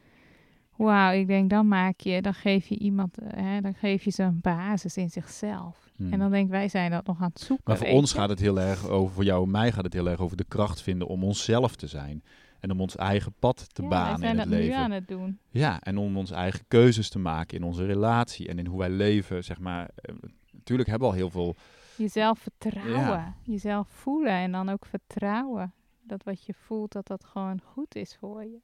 Wauw, 0.77 1.13
ik 1.13 1.27
denk 1.27 1.51
dan 1.51 1.69
maak 1.69 2.01
je, 2.01 2.23
dan 2.23 2.35
geef 2.35 2.67
je 2.67 2.79
iemand, 2.79 3.19
eh, 3.19 3.43
hè, 3.43 3.61
dan 3.61 3.75
geef 3.75 4.05
je 4.05 4.11
ze 4.11 4.23
een 4.23 4.39
basis 4.41 4.97
in 4.97 5.11
zichzelf. 5.11 5.91
Hmm. 5.97 6.13
En 6.13 6.19
dan 6.19 6.31
denk 6.31 6.45
ik, 6.45 6.51
wij 6.51 6.69
zijn 6.69 6.91
dat 6.91 7.07
nog 7.07 7.21
aan 7.21 7.29
het 7.29 7.41
zoeken. 7.41 7.65
Maar 7.67 7.77
voor 7.77 7.89
ons 7.89 8.13
je. 8.13 8.19
gaat 8.19 8.29
het 8.29 8.41
heel 8.41 8.61
erg 8.61 8.89
over, 8.89 9.15
voor 9.15 9.25
jou 9.25 9.45
en 9.45 9.51
mij 9.51 9.73
gaat 9.73 9.85
het 9.85 9.93
heel 9.93 10.09
erg 10.09 10.21
over 10.21 10.37
de 10.37 10.45
kracht 10.49 10.83
vinden 10.83 11.09
om 11.09 11.25
onszelf 11.25 11.77
te 11.77 11.87
zijn. 11.87 12.23
En 12.65 12.71
om 12.71 12.81
ons 12.81 12.97
eigen 12.97 13.33
pad 13.39 13.75
te 13.75 13.83
ja, 13.83 13.89
banen 13.89 14.19
zijn 14.19 14.33
in 14.33 14.39
het 14.39 14.49
dat 14.49 14.59
nu 14.59 14.65
leven. 14.65 14.79
aan 14.79 14.91
het 14.91 15.09
doen. 15.09 15.39
Ja, 15.51 15.81
en 15.81 15.99
om 15.99 16.17
onze 16.17 16.35
eigen 16.35 16.65
keuzes 16.69 17.09
te 17.09 17.19
maken 17.19 17.57
in 17.57 17.65
onze 17.65 17.85
relatie 17.87 18.49
en 18.49 18.59
in 18.59 18.67
hoe 18.67 18.79
wij 18.79 18.91
leven, 18.91 19.45
zeg 19.45 19.59
maar. 19.61 19.91
Eh, 19.95 20.15
Natuurlijk 20.53 20.89
hebben 20.89 21.09
we 21.09 21.15
al 21.15 21.21
heel 21.21 21.31
veel. 21.31 21.57
Jezelf 21.97 22.39
vertrouwen, 22.39 23.35
jezelf 23.43 23.89
voelen 23.89 24.33
en 24.33 24.53
dan 24.53 24.69
ook 24.69 24.87
vertrouwen 24.87 25.73
dat 26.03 26.23
wat 26.23 26.45
je 26.45 26.55
voelt, 26.55 26.93
dat 26.93 27.07
dat 27.07 27.25
gewoon 27.25 27.61
goed 27.61 27.95
is 27.95 28.17
voor 28.17 28.45
je. 28.45 28.61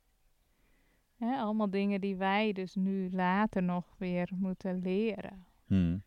Allemaal 1.19 1.71
dingen 1.71 2.01
die 2.01 2.17
wij 2.17 2.53
dus 2.53 2.75
nu 2.75 3.11
later 3.11 3.63
nog 3.63 3.85
weer 3.97 4.29
moeten 4.35 4.81
leren. 4.83 5.45
Hmm. 5.67 6.03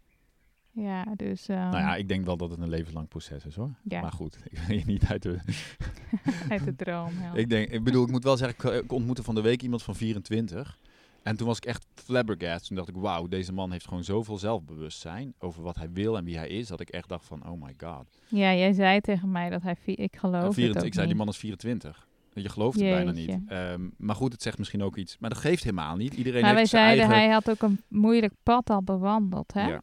Ja, 0.75 1.05
dus 1.15 1.47
ehm, 1.47 1.59
Nou 1.59 1.77
ja, 1.77 1.95
ik 1.95 2.07
denk 2.07 2.25
wel 2.25 2.37
dat 2.37 2.49
het 2.49 2.59
een 2.59 2.69
levenslang 2.69 3.07
proces 3.07 3.45
is 3.45 3.55
hoor. 3.55 3.71
ja, 3.83 4.01
Maar 4.01 4.11
goed, 4.11 4.37
ik 4.49 4.57
wil 4.57 4.77
je 4.77 4.85
niet 4.85 5.05
uit 5.05 5.21
de. 5.21 5.39
uit 6.49 6.65
de 6.65 6.75
droom 6.75 7.11
helpen. 7.13 7.39
ik, 7.39 7.49
denk, 7.49 7.69
ik 7.69 7.83
bedoel, 7.83 8.03
ik 8.03 8.11
moet 8.11 8.23
wel 8.23 8.37
zeggen, 8.37 8.73
ik, 8.73 8.83
ik 8.83 8.91
ontmoette 8.91 9.23
van 9.23 9.35
de 9.35 9.41
week 9.41 9.61
iemand 9.61 9.83
van 9.83 9.95
24. 9.95 10.77
En 11.23 11.37
toen 11.37 11.47
was 11.47 11.57
ik 11.57 11.65
echt 11.65 11.85
flabbergast. 11.93 12.67
Toen 12.67 12.75
dacht 12.75 12.89
ik, 12.89 12.95
wauw, 12.95 13.27
deze 13.27 13.53
man 13.53 13.71
heeft 13.71 13.87
gewoon 13.87 14.03
zoveel 14.03 14.37
zelfbewustzijn 14.37 15.33
over 15.39 15.63
wat 15.63 15.75
hij 15.75 15.91
wil 15.91 16.17
en 16.17 16.23
wie 16.23 16.37
hij 16.37 16.47
is. 16.47 16.67
Dat 16.67 16.79
ik 16.79 16.89
echt 16.89 17.09
dacht 17.09 17.25
van, 17.25 17.49
oh 17.49 17.61
my 17.61 17.73
god. 17.77 18.05
Ja, 18.27 18.53
jij 18.53 18.73
zei 18.73 18.99
tegen 18.99 19.31
mij 19.31 19.49
dat 19.49 19.61
hij, 19.61 19.77
ik 19.85 20.15
geloof 20.15 20.43
het 20.43 20.53
24 20.53 20.81
ook 20.81 20.87
ik 20.87 20.93
zei, 20.93 21.07
die 21.07 21.15
man 21.15 21.27
is 21.27 21.37
24. 21.37 22.07
Je 22.33 22.49
gelooft 22.49 22.79
het 22.79 22.89
bijna 22.89 23.11
niet. 23.11 23.37
Ehm, 23.47 23.89
maar 23.97 24.15
goed, 24.15 24.31
het 24.31 24.41
zegt 24.41 24.57
misschien 24.57 24.83
ook 24.83 24.97
iets. 24.97 25.17
Maar 25.19 25.29
dat 25.29 25.39
geeft 25.39 25.63
helemaal 25.63 25.95
niet. 25.95 26.13
Iedereen 26.13 26.41
Maar 26.41 26.49
wij 26.49 26.59
heeft 26.59 26.69
zijn 26.69 26.83
zeiden, 26.83 27.05
eigen... 27.05 27.23
hij 27.25 27.33
had 27.33 27.49
ook 27.49 27.61
een 27.69 27.81
moeilijk 27.87 28.33
pad 28.43 28.69
al 28.69 28.83
bewandeld, 28.83 29.53
hè? 29.53 29.67
Ja. 29.67 29.81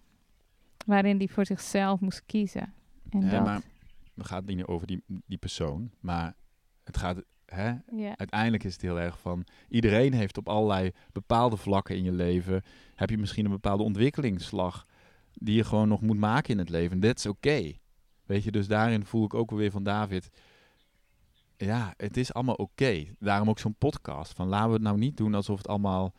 Waarin 0.87 1.17
hij 1.17 1.29
voor 1.29 1.47
zichzelf 1.47 2.01
moest 2.01 2.23
kiezen. 2.27 2.75
En 3.11 3.29
dat, 3.29 3.45
maar 3.45 3.63
het 4.15 4.27
gaat 4.27 4.45
niet 4.45 4.65
over 4.65 4.87
die, 4.87 5.03
die 5.27 5.39
persoon. 5.39 5.91
Maar 6.01 6.35
het 6.85 6.97
gaat... 6.97 7.23
Hè, 7.47 7.73
ja. 7.93 8.17
uiteindelijk 8.17 8.65
is 8.65 8.73
het 8.73 8.83
heel 8.83 9.01
erg 9.01 9.21
van... 9.21 9.45
Iedereen 9.69 10.13
heeft 10.13 10.39
op 10.39 10.49
allerlei 10.49 10.91
bepaalde 11.13 11.57
vlakken 11.57 11.97
in 11.97 12.05
je 12.05 12.13
leven... 12.13 12.63
Heb 12.95 13.11
je 13.11 13.19
misschien 13.19 13.45
een 13.45 13.51
bepaalde 13.51 13.83
ontwikkelingsslag... 13.83 14.87
Die 15.33 15.57
je 15.57 15.65
gewoon 15.65 15.89
nog 15.89 16.01
moet 16.01 16.19
maken 16.19 16.51
in 16.51 16.59
het 16.59 16.69
leven. 16.69 17.01
Dat 17.01 17.19
is 17.19 17.27
oké. 17.27 17.73
Weet 18.25 18.45
je, 18.45 18.51
dus 18.51 18.69
daarin 18.69 19.07
voel 19.07 19.25
ik 19.25 19.35
ook 19.35 19.51
weer 19.51 19.71
van 19.71 19.83
David... 19.83 20.31
Ja, 21.57 21.95
het 21.97 22.17
is 22.17 22.35
allemaal 22.35 22.55
oké. 22.55 23.05
Daarom 23.19 23.49
ook 23.49 23.59
zo'n 23.59 23.75
podcast. 23.75 24.33
Van 24.33 24.49
laten 24.49 24.69
we 24.69 24.73
het 24.73 24.83
nou 24.83 24.99
niet 24.99 25.17
doen 25.17 25.35
alsof 25.35 25.59
het 25.59 25.69
allemaal... 25.69 26.15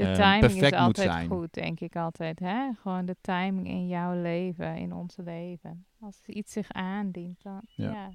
De 0.00 0.06
eh, 0.06 0.14
timing 0.14 0.40
perfect 0.40 0.62
is 0.62 0.70
moet 0.70 0.80
altijd 0.80 1.10
zijn. 1.10 1.28
goed, 1.28 1.52
denk 1.54 1.80
ik 1.80 1.96
altijd. 1.96 2.38
Hè? 2.38 2.70
Gewoon 2.82 3.04
de 3.04 3.16
timing 3.20 3.66
in 3.68 3.88
jouw 3.88 4.22
leven, 4.22 4.76
in 4.76 4.92
ons 4.94 5.16
leven. 5.16 5.84
Als 6.00 6.20
iets 6.26 6.52
zich 6.52 6.72
aandient, 6.72 7.42
dan, 7.42 7.60
Ja. 7.74 7.92
ja. 7.92 8.10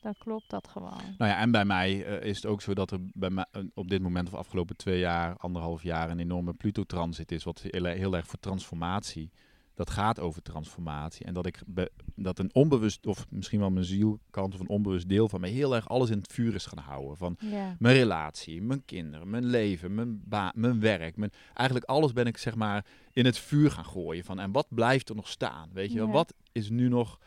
dan 0.00 0.14
klopt 0.18 0.50
dat 0.50 0.68
gewoon. 0.68 1.14
Nou 1.18 1.30
ja, 1.30 1.38
en 1.38 1.50
bij 1.50 1.64
mij 1.64 2.04
eh, 2.04 2.28
is 2.28 2.36
het 2.36 2.46
ook 2.46 2.62
zo 2.62 2.74
dat 2.74 2.90
er 2.90 2.98
bij 3.12 3.30
mij, 3.30 3.46
eh, 3.50 3.62
op 3.74 3.88
dit 3.88 4.02
moment 4.02 4.28
of 4.28 4.34
afgelopen 4.34 4.76
twee 4.76 4.98
jaar, 4.98 5.36
anderhalf 5.36 5.82
jaar, 5.82 6.10
een 6.10 6.20
enorme 6.20 6.52
Pluto-transit 6.52 7.32
is, 7.32 7.44
wat 7.44 7.60
heel, 7.60 7.84
heel 7.84 8.16
erg 8.16 8.26
voor 8.26 8.38
transformatie. 8.38 9.30
Dat 9.78 9.90
gaat 9.90 10.20
over 10.20 10.42
transformatie. 10.42 11.26
En 11.26 11.34
dat 11.34 11.46
ik 11.46 11.60
be- 11.66 11.90
dat 12.14 12.38
een 12.38 12.54
onbewust, 12.54 13.06
of 13.06 13.26
misschien 13.30 13.58
wel 13.60 13.70
mijn 13.70 13.84
zielkant 13.84 14.54
of 14.54 14.60
een 14.60 14.68
onbewust 14.68 15.08
deel 15.08 15.28
van 15.28 15.40
mij, 15.40 15.50
heel 15.50 15.74
erg 15.74 15.88
alles 15.88 16.10
in 16.10 16.18
het 16.18 16.32
vuur 16.32 16.54
is 16.54 16.66
gaan 16.66 16.82
houden. 16.84 17.16
Van 17.16 17.36
Ja. 17.40 17.76
mijn 17.78 17.96
relatie, 17.96 18.62
mijn 18.62 18.84
kinderen, 18.84 19.30
mijn 19.30 19.44
leven, 19.44 19.94
mijn, 19.94 20.20
ba- 20.24 20.52
mijn 20.54 20.80
werk. 20.80 21.16
Mijn, 21.16 21.32
eigenlijk 21.54 21.88
alles 21.88 22.12
ben 22.12 22.26
ik 22.26 22.36
zeg 22.36 22.54
maar 22.54 22.86
in 23.12 23.24
het 23.24 23.38
vuur 23.38 23.70
gaan 23.70 23.84
gooien. 23.84 24.24
Van, 24.24 24.38
en 24.38 24.52
wat 24.52 24.66
blijft 24.70 25.08
er 25.08 25.14
nog 25.14 25.28
staan? 25.28 25.70
Weet 25.72 25.92
je 25.92 25.98
wel? 25.98 26.06
Ja. 26.06 26.12
Wat 26.12 26.34
is 26.52 26.70
nu 26.70 26.88
nog... 26.88 27.18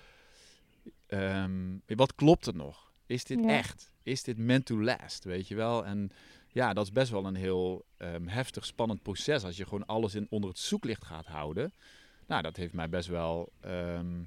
ehm, 1.07 1.77
wat 1.85 2.15
klopt 2.15 2.45
er 2.45 2.55
nog? 2.55 2.91
Is 3.05 3.23
dit 3.23 3.39
Ja. 3.39 3.47
echt? 3.49 3.93
Is 4.03 4.23
dit 4.23 4.37
meant 4.37 4.65
to 4.65 4.81
last? 4.81 5.23
Weet 5.23 5.47
je 5.47 5.55
wel? 5.55 5.85
En 5.85 6.09
ja, 6.47 6.73
dat 6.73 6.83
is 6.85 6.91
best 6.91 7.11
wel 7.11 7.25
een 7.25 7.35
heel 7.35 7.85
ehm, 7.97 8.27
heftig, 8.27 8.65
spannend 8.65 9.01
proces. 9.01 9.43
Als 9.43 9.57
je 9.57 9.63
gewoon 9.63 9.85
alles 9.85 10.15
in, 10.15 10.27
onder 10.29 10.49
het 10.49 10.59
zoeklicht 10.59 11.05
gaat 11.05 11.25
houden. 11.25 11.73
Nou, 12.32 12.43
dat 12.43 12.55
heeft 12.57 12.73
mij 12.73 12.89
best 12.89 13.07
wel... 13.07 13.51
ehm, 13.61 14.23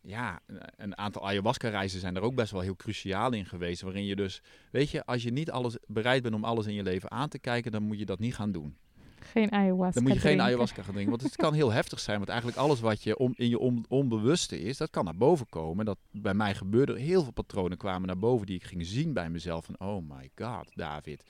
ja, 0.00 0.40
een- 0.76 0.98
aantal 0.98 1.26
ayahuasca-reizen 1.26 2.00
zijn 2.00 2.16
er 2.16 2.22
ook 2.22 2.34
best 2.34 2.52
wel 2.52 2.60
heel 2.60 2.76
cruciaal 2.76 3.32
in 3.32 3.46
geweest. 3.46 3.82
Waarin 3.82 4.04
je 4.04 4.16
dus, 4.16 4.42
weet 4.70 4.90
je, 4.90 5.04
als 5.04 5.22
je 5.22 5.30
niet 5.32 5.50
alles 5.50 5.76
bereid 5.86 6.22
bent 6.22 6.34
om 6.34 6.44
alles 6.44 6.66
in 6.66 6.74
je 6.74 6.82
leven 6.82 7.10
aan 7.10 7.28
te 7.28 7.38
kijken, 7.38 7.72
dan 7.72 7.82
moet 7.82 7.98
je 7.98 8.04
dat 8.04 8.18
niet 8.18 8.34
gaan 8.34 8.52
doen. 8.52 8.76
Geen 9.20 9.52
ayahuasca 9.52 10.00
Dan 10.00 10.02
moet 10.02 10.12
je 10.22 10.28
geen 10.28 10.40
ayahuasca 10.40 10.82
gaan 10.82 10.92
drinken. 10.92 11.10
Want 11.10 11.22
het 11.22 11.36
kan 11.36 11.54
heel 11.54 11.72
heftig 11.72 12.00
zijn. 12.00 12.16
Want 12.16 12.28
eigenlijk 12.28 12.58
alles 12.60 12.80
wat 12.80 13.02
je 13.02 13.18
om, 13.18 13.32
in 13.36 13.48
je 13.48 13.58
on- 13.58 13.84
onbewuste 13.88 14.60
is, 14.60 14.76
dat 14.76 14.90
kan 14.90 15.04
naar 15.04 15.16
boven 15.16 15.46
komen. 15.48 15.84
Dat 15.84 15.98
bij 16.10 16.34
mij 16.34 16.54
gebeurde 16.54 16.98
heel 17.00 17.22
veel 17.22 17.32
patronen 17.32 17.78
kwamen 17.78 18.06
naar 18.06 18.18
boven 18.18 18.46
die 18.46 18.56
ik 18.56 18.64
ging 18.64 18.86
zien 18.86 19.12
bij 19.12 19.30
mezelf. 19.30 19.64
Van, 19.64 19.78
oh 19.78 20.08
my 20.10 20.30
god, 20.36 20.70
David. 20.74 21.22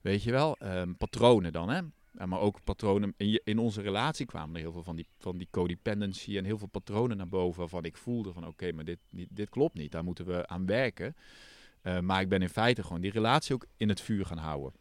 Weet 0.00 0.22
je 0.22 0.30
wel, 0.30 0.56
ehm, 0.56 0.92
patronen 0.94 1.52
dan, 1.52 1.68
hè. 1.68 1.80
Maar 2.10 2.40
ook 2.40 2.64
patronen 2.64 3.14
in, 3.16 3.28
je, 3.30 3.40
in 3.44 3.58
onze 3.58 3.80
relatie 3.82 4.26
kwamen 4.26 4.54
er 4.54 4.60
heel 4.60 4.72
veel 4.72 4.82
van 4.82 4.96
die, 4.96 5.06
van 5.18 5.38
die 5.38 5.48
codependency 5.50 6.36
en 6.36 6.44
heel 6.44 6.58
veel 6.58 6.66
patronen 6.68 7.16
naar 7.16 7.28
boven 7.28 7.60
waarvan 7.60 7.84
ik 7.84 7.96
voelde 7.96 8.32
van 8.32 8.46
oké, 8.46 8.72
maar 8.72 8.84
dit, 8.84 8.98
dit, 9.10 9.28
dit 9.30 9.48
klopt 9.50 9.74
niet, 9.74 9.92
daar 9.92 10.04
moeten 10.04 10.26
we 10.26 10.46
aan 10.46 10.66
werken. 10.66 11.16
Eh, 11.82 11.98
maar 12.00 12.20
ik 12.20 12.28
ben 12.28 12.42
in 12.42 12.48
feite 12.48 12.82
gewoon 12.82 13.00
die 13.00 13.10
relatie 13.10 13.54
ook 13.54 13.66
in 13.76 13.88
het 13.88 14.00
vuur 14.00 14.26
gaan 14.26 14.38
houden. 14.38 14.72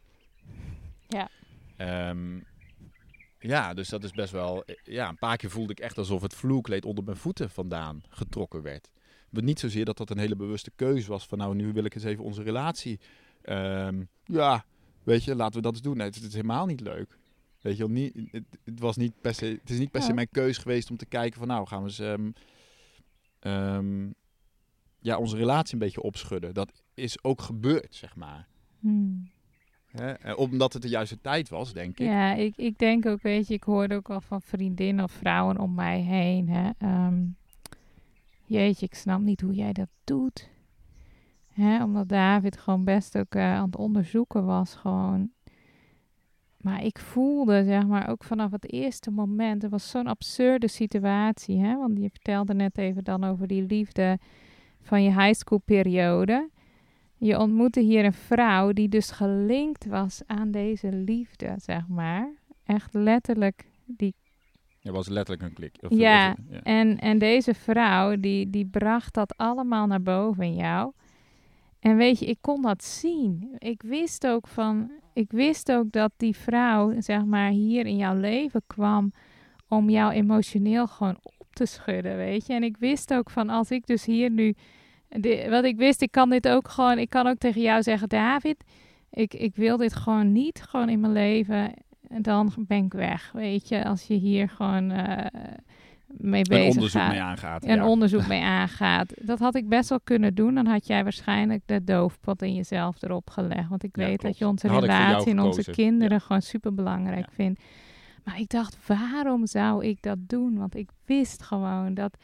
Ja. 1.07 1.29
Ehm, 1.77 2.39
ja, 3.39 3.73
dus 3.73 3.89
dat 3.89 4.03
is 4.03 4.11
best 4.11 4.31
wel. 4.31 4.63
eh, 4.65 4.75
Ja, 4.83 5.09
een 5.09 5.17
paar 5.17 5.37
keer 5.37 5.49
voelde 5.49 5.71
ik 5.71 5.79
echt 5.79 5.97
alsof 5.97 6.21
het 6.21 6.35
vloerkleed 6.35 6.85
onder 6.85 7.03
mijn 7.03 7.17
voeten 7.17 7.49
vandaan 7.49 8.01
getrokken 8.09 8.61
werd. 8.61 8.89
Maar 9.29 9.43
niet 9.43 9.59
zozeer 9.59 9.85
dat 9.85 9.97
dat 9.97 10.09
een 10.09 10.17
hele 10.17 10.35
bewuste 10.35 10.71
keuze 10.75 11.09
was 11.09 11.25
van 11.25 11.37
nou, 11.37 11.55
nu 11.55 11.73
wil 11.73 11.83
ik 11.83 11.95
eens 11.95 12.03
even 12.03 12.23
onze 12.23 12.43
relatie. 12.43 12.99
ehm, 13.41 14.03
ja, 14.25 14.65
weet 15.03 15.23
je, 15.23 15.35
laten 15.35 15.55
we 15.55 15.61
dat 15.61 15.71
eens 15.73 15.81
doen. 15.81 15.97
Nee, 15.97 16.05
het, 16.05 16.15
het 16.15 16.23
is 16.23 16.33
helemaal 16.33 16.65
niet 16.65 16.81
leuk. 16.81 17.17
Weet 17.61 17.77
je 17.77 17.83
wel, 17.83 17.91
niet, 17.93 18.13
het, 18.31 18.43
het 18.63 18.79
was 18.79 18.97
niet 18.97 19.21
per 19.21 19.33
se, 19.33 19.45
het 19.45 19.69
is 19.69 19.77
niet 19.79 19.91
per 19.91 20.01
se 20.01 20.07
Ja. 20.07 20.13
mijn 20.13 20.29
keus 20.31 20.57
geweest 20.57 20.89
om 20.89 20.97
te 20.97 21.05
kijken 21.05 21.39
van 21.39 21.47
nou, 21.47 21.67
gaan 21.67 21.79
we 21.83 21.87
eens 21.87 21.99
ehm, 21.99 22.31
ehm, 23.39 24.09
ja, 24.99 25.17
onze 25.17 25.37
relatie 25.37 25.73
een 25.73 25.79
beetje 25.79 26.01
opschudden. 26.01 26.53
Dat 26.53 26.83
is 26.93 27.23
ook 27.23 27.41
gebeurd, 27.41 27.95
zeg 27.95 28.15
maar. 28.15 28.47
Hmm. 28.79 29.29
Hè? 29.85 30.11
Eh, 30.11 30.37
Omdat 30.37 30.73
het 30.73 30.81
de 30.81 30.87
juiste 30.89 31.21
tijd 31.21 31.49
was, 31.49 31.73
denk 31.73 31.99
ik. 31.99 32.05
Ja, 32.07 32.33
ik, 32.33 32.57
ik 32.57 32.77
denk 32.77 33.05
ook, 33.05 33.21
weet 33.21 33.47
je, 33.47 33.53
ik 33.53 33.63
hoorde 33.63 33.95
ook 33.95 34.09
al 34.09 34.21
van 34.21 34.41
vriendinnen 34.41 35.03
of 35.03 35.11
vrouwen 35.11 35.57
om 35.59 35.73
mij 35.73 35.99
heen. 36.01 36.49
Hè, 36.49 36.69
ehm, 36.77 37.25
jeetje, 38.45 38.85
ik 38.85 38.93
snap 38.95 39.21
niet 39.21 39.41
hoe 39.41 39.53
jij 39.53 39.73
dat 39.73 39.89
doet. 40.03 40.49
Hè, 41.47 41.83
omdat 41.83 42.09
David 42.09 42.57
gewoon 42.57 42.83
best 42.83 43.17
ook 43.17 43.35
eh, 43.35 43.53
aan 43.53 43.65
het 43.65 43.75
onderzoeken 43.75 44.45
was, 44.45 44.75
gewoon. 44.75 45.31
Maar 46.59 46.83
ik 46.83 46.99
voelde, 46.99 47.63
zeg 47.63 47.85
maar, 47.87 48.09
ook 48.09 48.23
vanaf 48.23 48.51
het 48.51 48.71
eerste 48.71 49.11
moment, 49.11 49.61
het 49.61 49.71
was 49.71 49.89
zo'n 49.89 50.07
absurde 50.07 50.67
situatie, 50.67 51.59
hè, 51.59 51.77
want 51.77 51.97
je 51.99 52.09
vertelde 52.09 52.53
net 52.53 52.77
even 52.77 53.03
dan 53.03 53.23
over 53.23 53.47
die 53.47 53.63
liefde 53.65 54.17
van 54.81 55.03
je 55.03 55.09
high 55.09 55.33
school 55.33 55.59
periode. 55.65 56.49
Je 57.17 57.39
ontmoette 57.39 57.79
hier 57.79 58.05
een 58.05 58.13
vrouw 58.13 58.71
die 58.71 58.89
dus 58.89 59.11
gelinkt 59.11 59.85
was 59.85 60.21
aan 60.25 60.51
deze 60.51 60.91
liefde, 60.91 61.53
zeg 61.57 61.87
maar. 61.87 62.33
Echt 62.63 62.93
letterlijk. 62.93 63.65
Die, 63.85 64.15
Het 64.81 64.91
was 64.91 65.07
letterlijk 65.07 65.47
een 65.49 65.53
klik. 65.55 65.75
Of- 65.81 65.97
Ja, 65.97 66.35
ja. 66.49 66.61
en, 66.63 66.97
en 66.99 67.17
deze 67.17 67.53
vrouw, 67.53 68.15
die, 68.19 68.49
die 68.49 68.65
bracht 68.65 69.13
dat 69.13 69.37
allemaal 69.37 69.87
naar 69.87 70.01
boven 70.01 70.43
in 70.43 70.55
jou. 70.55 70.91
En 71.79 71.95
weet 71.95 72.19
je, 72.19 72.25
ik 72.25 72.37
kon 72.41 72.61
dat 72.61 72.83
zien. 72.83 73.55
Ik 73.57 73.81
wist 73.81 74.27
ook 74.27 74.47
van, 74.47 74.91
ik 75.13 75.31
wist 75.31 75.71
ook 75.71 75.91
dat 75.91 76.11
die 76.17 76.35
vrouw, 76.35 77.01
zeg 77.01 77.25
maar, 77.25 77.49
hier 77.49 77.85
in 77.85 77.97
jouw 77.97 78.15
leven 78.15 78.61
kwam 78.67 79.11
om 79.67 79.89
jou 79.89 80.11
emotioneel 80.11 80.87
gewoon 80.87 81.17
op 81.23 81.47
te 81.53 81.65
schudden, 81.65 82.17
weet 82.17 82.45
je. 82.47 82.53
En 82.53 82.63
ik 82.63 82.77
wist 82.77 83.13
ook 83.13 83.29
van, 83.29 83.49
als 83.49 83.71
ik 83.71 83.87
dus 83.87 84.05
hier 84.05 84.29
nu, 84.29 84.55
wat 85.49 85.63
ik 85.63 85.77
wist, 85.77 86.01
ik 86.01 86.11
kan 86.11 86.29
dit 86.29 86.47
ook 86.47 86.67
gewoon, 86.67 86.97
ik 86.97 87.09
kan 87.09 87.27
ook 87.27 87.37
tegen 87.37 87.61
jou 87.61 87.83
zeggen, 87.83 88.09
David, 88.09 88.63
ik, 89.09 89.33
ik 89.33 89.55
wil 89.55 89.77
dit 89.77 89.95
gewoon 89.95 90.31
niet, 90.31 90.61
gewoon 90.61 90.89
in 90.89 90.99
mijn 90.99 91.13
leven. 91.13 91.73
En 92.07 92.21
dan 92.21 92.53
ben 92.57 92.85
ik 92.85 92.93
weg, 92.93 93.31
weet 93.31 93.67
je. 93.67 93.85
Als 93.85 94.03
je 94.03 94.13
hier 94.13 94.49
gewoon 94.49 94.91
eh, 94.91 95.25
mee 96.17 96.43
Een 96.49 96.61
onderzoek 96.67 96.89
gaat 97.01 97.11
mee 97.11 97.21
aangaat. 97.21 97.63
een 97.63 97.75
ja. 97.75 97.87
onderzoek 97.87 98.27
mee 98.35 98.41
aangaat. 98.43 99.13
Dat 99.21 99.39
had 99.39 99.55
ik 99.55 99.67
best 99.69 99.89
wel 99.89 99.99
kunnen 100.03 100.35
doen. 100.35 100.53
Dan 100.55 100.65
had 100.65 100.87
jij 100.87 101.03
waarschijnlijk 101.03 101.61
de 101.65 101.83
doofpot 101.83 102.41
in 102.41 102.53
jezelf 102.55 103.01
erop 103.01 103.29
gelegd. 103.29 103.69
Want 103.69 103.83
ik 103.83 103.97
Ja, 103.97 104.05
weet 104.05 104.17
klopt. 104.17 104.23
dat 104.23 104.37
je 104.37 104.47
onze 104.47 104.67
Dat 104.67 104.81
relatie 104.81 105.31
en 105.31 105.39
onze 105.39 105.71
kinderen 105.71 106.21
gewoon 106.21 106.41
super 106.41 106.73
belangrijk 106.73 107.31
vindt. 107.31 107.61
Maar 108.23 108.39
ik 108.39 108.49
dacht, 108.49 108.87
waarom 108.87 109.47
zou 109.47 109.85
ik 109.85 110.01
dat 110.01 110.17
doen? 110.21 110.57
Want 110.57 110.75
ik 110.75 110.89
wist 111.05 111.43
gewoon 111.43 111.93
dat 111.93 112.17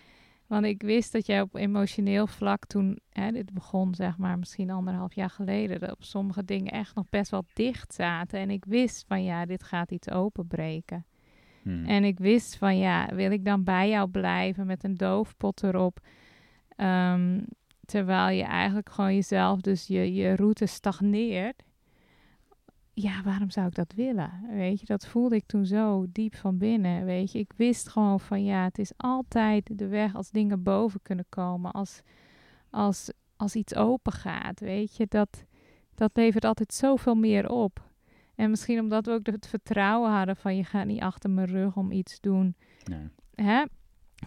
Want 0.47 0.65
ik 0.65 0.81
wist 0.81 1.11
dat 1.11 1.25
jij 1.25 1.41
op 1.41 1.55
emotioneel 1.55 2.27
vlak 2.27 2.65
toen, 2.65 2.99
hè, 3.09 3.31
dit 3.31 3.53
begon 3.53 3.95
zeg 3.95 4.17
maar 4.17 4.39
misschien 4.39 4.69
anderhalf 4.69 5.13
jaar 5.13 5.29
geleden, 5.29 5.79
dat 5.79 5.91
op 5.91 6.03
sommige 6.03 6.45
dingen 6.45 6.71
echt 6.71 6.95
nog 6.95 7.05
best 7.09 7.31
wel 7.31 7.45
dicht 7.53 7.93
zaten. 7.93 8.39
En 8.39 8.49
ik 8.49 8.65
wist 8.65 9.05
van 9.07 9.23
ja, 9.23 9.45
dit 9.45 9.63
gaat 9.63 9.91
iets 9.91 10.09
openbreken. 10.09 11.05
Hmm. 11.66 11.86
En 11.86 12.03
ik 12.03 12.20
wist 12.20 12.55
van 12.55 12.78
ja, 12.78 13.16
wil 13.16 13.32
ik 13.32 13.45
dan 13.45 13.63
bij 13.63 13.89
jou 13.89 14.09
blijven 14.09 14.66
met 14.66 14.84
een 14.84 14.95
doofpot 14.95 15.63
erop? 15.63 15.99
Ehm, 16.76 17.41
terwijl 17.86 18.38
je 18.38 18.43
eigenlijk 18.43 18.89
gewoon 18.89 19.13
jezelf, 19.13 19.61
dus 19.61 19.88
je, 19.88 20.13
je 20.13 20.36
route 20.36 20.66
stagneert. 20.66 21.63
Ja, 22.93 23.24
waarom 23.24 23.49
zou 23.49 23.68
ik 23.68 23.76
dat 23.76 23.93
willen? 23.95 24.32
Weet 24.49 24.80
je, 24.80 24.86
dat 24.86 25.07
voelde 25.07 25.36
ik 25.36 25.45
toen 25.45 25.66
zo 25.66 26.05
diep 26.09 26.36
van 26.36 26.57
binnen. 26.57 27.05
Weet 27.05 27.32
je, 27.32 27.39
ik 27.39 27.53
wist 27.55 27.89
gewoon 27.89 28.20
van 28.20 28.43
ja, 28.43 28.63
het 28.63 28.80
is 28.80 28.91
altijd 28.97 29.78
de 29.78 29.88
weg 29.88 30.16
als 30.16 30.32
dingen 30.32 30.63
boven 30.63 31.01
kunnen 31.01 31.26
komen. 31.30 31.72
Als, 31.72 32.01
als, 32.70 33.11
als 33.36 33.55
iets 33.55 33.76
open 33.76 34.13
gaat. 34.13 34.59
Weet 34.59 34.95
je, 34.95 35.05
dat, 35.09 35.45
dat 35.95 36.11
levert 36.13 36.45
altijd 36.45 36.74
zoveel 36.74 37.16
meer 37.16 37.49
op. 37.49 37.93
En 38.36 38.49
misschien 38.49 38.79
omdat 38.79 39.05
we 39.05 39.11
ook 39.11 39.25
het 39.25 39.47
vertrouwen 39.47 40.11
hadden 40.11 40.36
van 40.36 40.55
je 40.55 40.63
gaat 40.63 40.86
niet 40.86 41.01
achter 41.01 41.29
mijn 41.29 41.47
rug 41.47 41.75
om 41.75 41.91
iets 41.91 42.19
doen. 42.19 42.55
Nee. 42.83 43.09
Hè? 43.36 43.63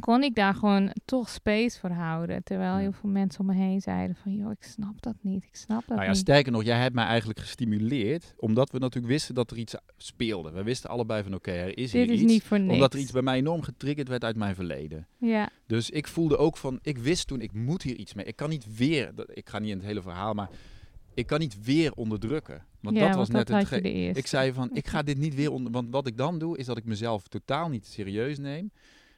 Kon 0.00 0.22
ik 0.22 0.34
daar 0.34 0.54
gewoon 0.54 0.92
toch 1.04 1.28
space 1.28 1.78
voor 1.78 1.90
houden. 1.90 2.42
Terwijl 2.42 2.76
heel 2.76 2.92
veel 2.92 3.11
mensen 3.11 3.40
om 3.40 3.46
me 3.46 3.54
heen 3.54 3.80
zeiden 3.80 4.16
van... 4.16 4.34
joh, 4.34 4.50
ik 4.50 4.62
snap 4.62 5.02
dat 5.02 5.14
niet, 5.20 5.44
ik 5.44 5.56
snap 5.56 5.78
dat 5.80 5.88
Nou 5.88 6.02
ja, 6.02 6.09
niet. 6.09 6.16
sterker 6.16 6.52
nog, 6.52 6.64
jij 6.64 6.78
hebt 6.78 6.94
mij 6.94 7.04
eigenlijk 7.04 7.38
gestimuleerd, 7.38 8.34
omdat 8.36 8.70
we 8.70 8.78
natuurlijk 8.78 9.12
wisten 9.12 9.34
dat 9.34 9.50
er 9.50 9.56
iets 9.56 9.74
speelde. 9.96 10.50
We 10.50 10.62
wisten 10.62 10.90
allebei 10.90 11.22
van, 11.22 11.34
oké, 11.34 11.50
er 11.50 11.78
is 11.78 11.90
Dit 11.90 12.04
hier 12.04 12.14
is 12.14 12.20
iets. 12.20 12.32
niet 12.32 12.42
voor 12.42 12.61
niks. 12.61 12.72
Omdat 12.72 12.92
er 12.94 12.98
iets 13.00 13.12
bij 13.12 13.22
mij 13.22 13.36
enorm 13.38 13.62
getriggerd 13.62 14.09
werd 14.09 14.24
uit 14.24 14.36
mijn 14.36 14.54
verleden. 14.54 15.06
Ja, 15.18 15.50
Dus 15.66 15.90
ik 15.90 16.06
voelde 16.06 16.36
ook 16.36 16.56
van, 16.56 16.78
ik 16.82 16.98
wist 16.98 17.26
toen, 17.26 17.40
ik 17.40 17.52
moet 17.52 17.82
hier 17.82 17.96
iets 17.96 18.14
mee. 18.14 18.24
Ik 18.24 18.36
kan 18.36 18.48
niet 18.48 18.76
weer, 18.76 19.12
ik 19.26 19.48
ga 19.48 19.59
niet 19.59 19.70
in 19.70 19.76
het 19.76 19.86
hele 19.86 20.02
verhaal, 20.02 20.34
maar 20.34 20.48
ik 21.18 21.26
kan 21.26 21.38
niet 21.38 21.64
weer 21.64 21.92
onderdrukken. 21.92 22.66
Want 22.80 22.96
ja, 22.96 23.06
dat 23.06 23.16
was 23.16 23.28
want 23.28 23.48
net 23.48 23.60
dat 23.60 23.70
het. 23.70 23.84
eerste. 23.84 24.18
Ik 24.20 24.26
zei 24.26 24.52
van, 24.52 24.70
ik 24.72 24.86
ga 24.86 25.02
dit 25.10 25.18
niet 25.18 25.34
weer 25.34 25.50
onder. 25.52 25.72
Want 25.72 25.90
wat 25.90 26.06
ik 26.06 26.16
dan 26.16 26.38
doe, 26.38 26.58
is 26.58 26.66
dat 26.66 26.76
ik 26.76 26.84
mezelf 26.84 27.28
totaal 27.28 27.68
niet 27.68 27.86
serieus 27.86 28.38
neem. 28.38 28.70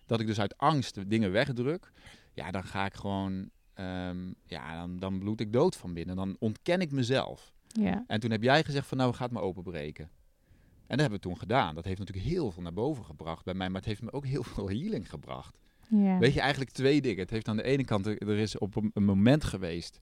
Dat 0.07 0.21
ik 0.21 0.27
dus 0.27 0.41
uit 0.41 0.59
angst 0.59 1.11
dingen 1.11 1.33
wegdruk. 1.33 1.93
Ja, 2.35 2.51
dan 2.51 2.65
ga 2.65 2.85
ik 2.87 2.95
gewoon. 2.95 3.51
ehm, 3.75 4.33
ja, 4.47 4.81
dan, 4.81 4.99
dan 4.99 5.19
bloed 5.19 5.41
ik 5.41 5.53
dood 5.53 5.77
van 5.77 5.95
binnen. 5.95 6.17
Dan 6.17 6.37
ontken 6.39 6.81
ik 6.81 6.93
mezelf. 6.93 7.53
Ja, 7.67 8.05
En 8.07 8.21
toen 8.21 8.31
heb 8.31 8.43
jij 8.43 8.65
gezegd 8.65 8.87
van, 8.87 8.99
nou, 8.99 9.15
ga 9.15 9.25
het 9.25 9.33
maar 9.33 9.43
openbreken. 9.43 10.05
En 10.05 10.97
dat 10.97 11.01
hebben 11.01 11.19
we 11.19 11.29
toen 11.29 11.39
gedaan. 11.39 11.75
Dat 11.75 11.85
heeft 11.85 11.99
natuurlijk 11.99 12.27
heel 12.27 12.51
veel 12.51 12.63
naar 12.63 12.73
boven 12.73 13.05
gebracht 13.05 13.45
bij 13.45 13.55
mij. 13.55 13.69
Maar 13.69 13.77
het 13.81 13.89
heeft 13.89 14.03
me 14.03 14.13
ook 14.13 14.27
heel 14.27 14.43
veel 14.43 14.69
healing 14.69 15.11
gebracht. 15.11 15.59
ja. 15.89 16.19
Weet 16.19 16.33
je, 16.35 16.41
eigenlijk 16.41 16.71
twee 16.71 17.01
dingen. 17.01 17.19
Het 17.21 17.31
heeft 17.31 17.49
aan 17.49 17.57
de 17.57 17.63
ene 17.63 17.85
kant, 17.85 18.07
er 18.07 18.39
is 18.39 18.59
op 18.59 18.77
een 18.77 19.05
moment 19.05 19.45
geweest 19.45 19.99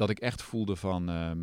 dat 0.00 0.10
ik 0.10 0.18
echt 0.18 0.42
voelde 0.42 0.76
van, 0.76 1.08
ehm, 1.08 1.38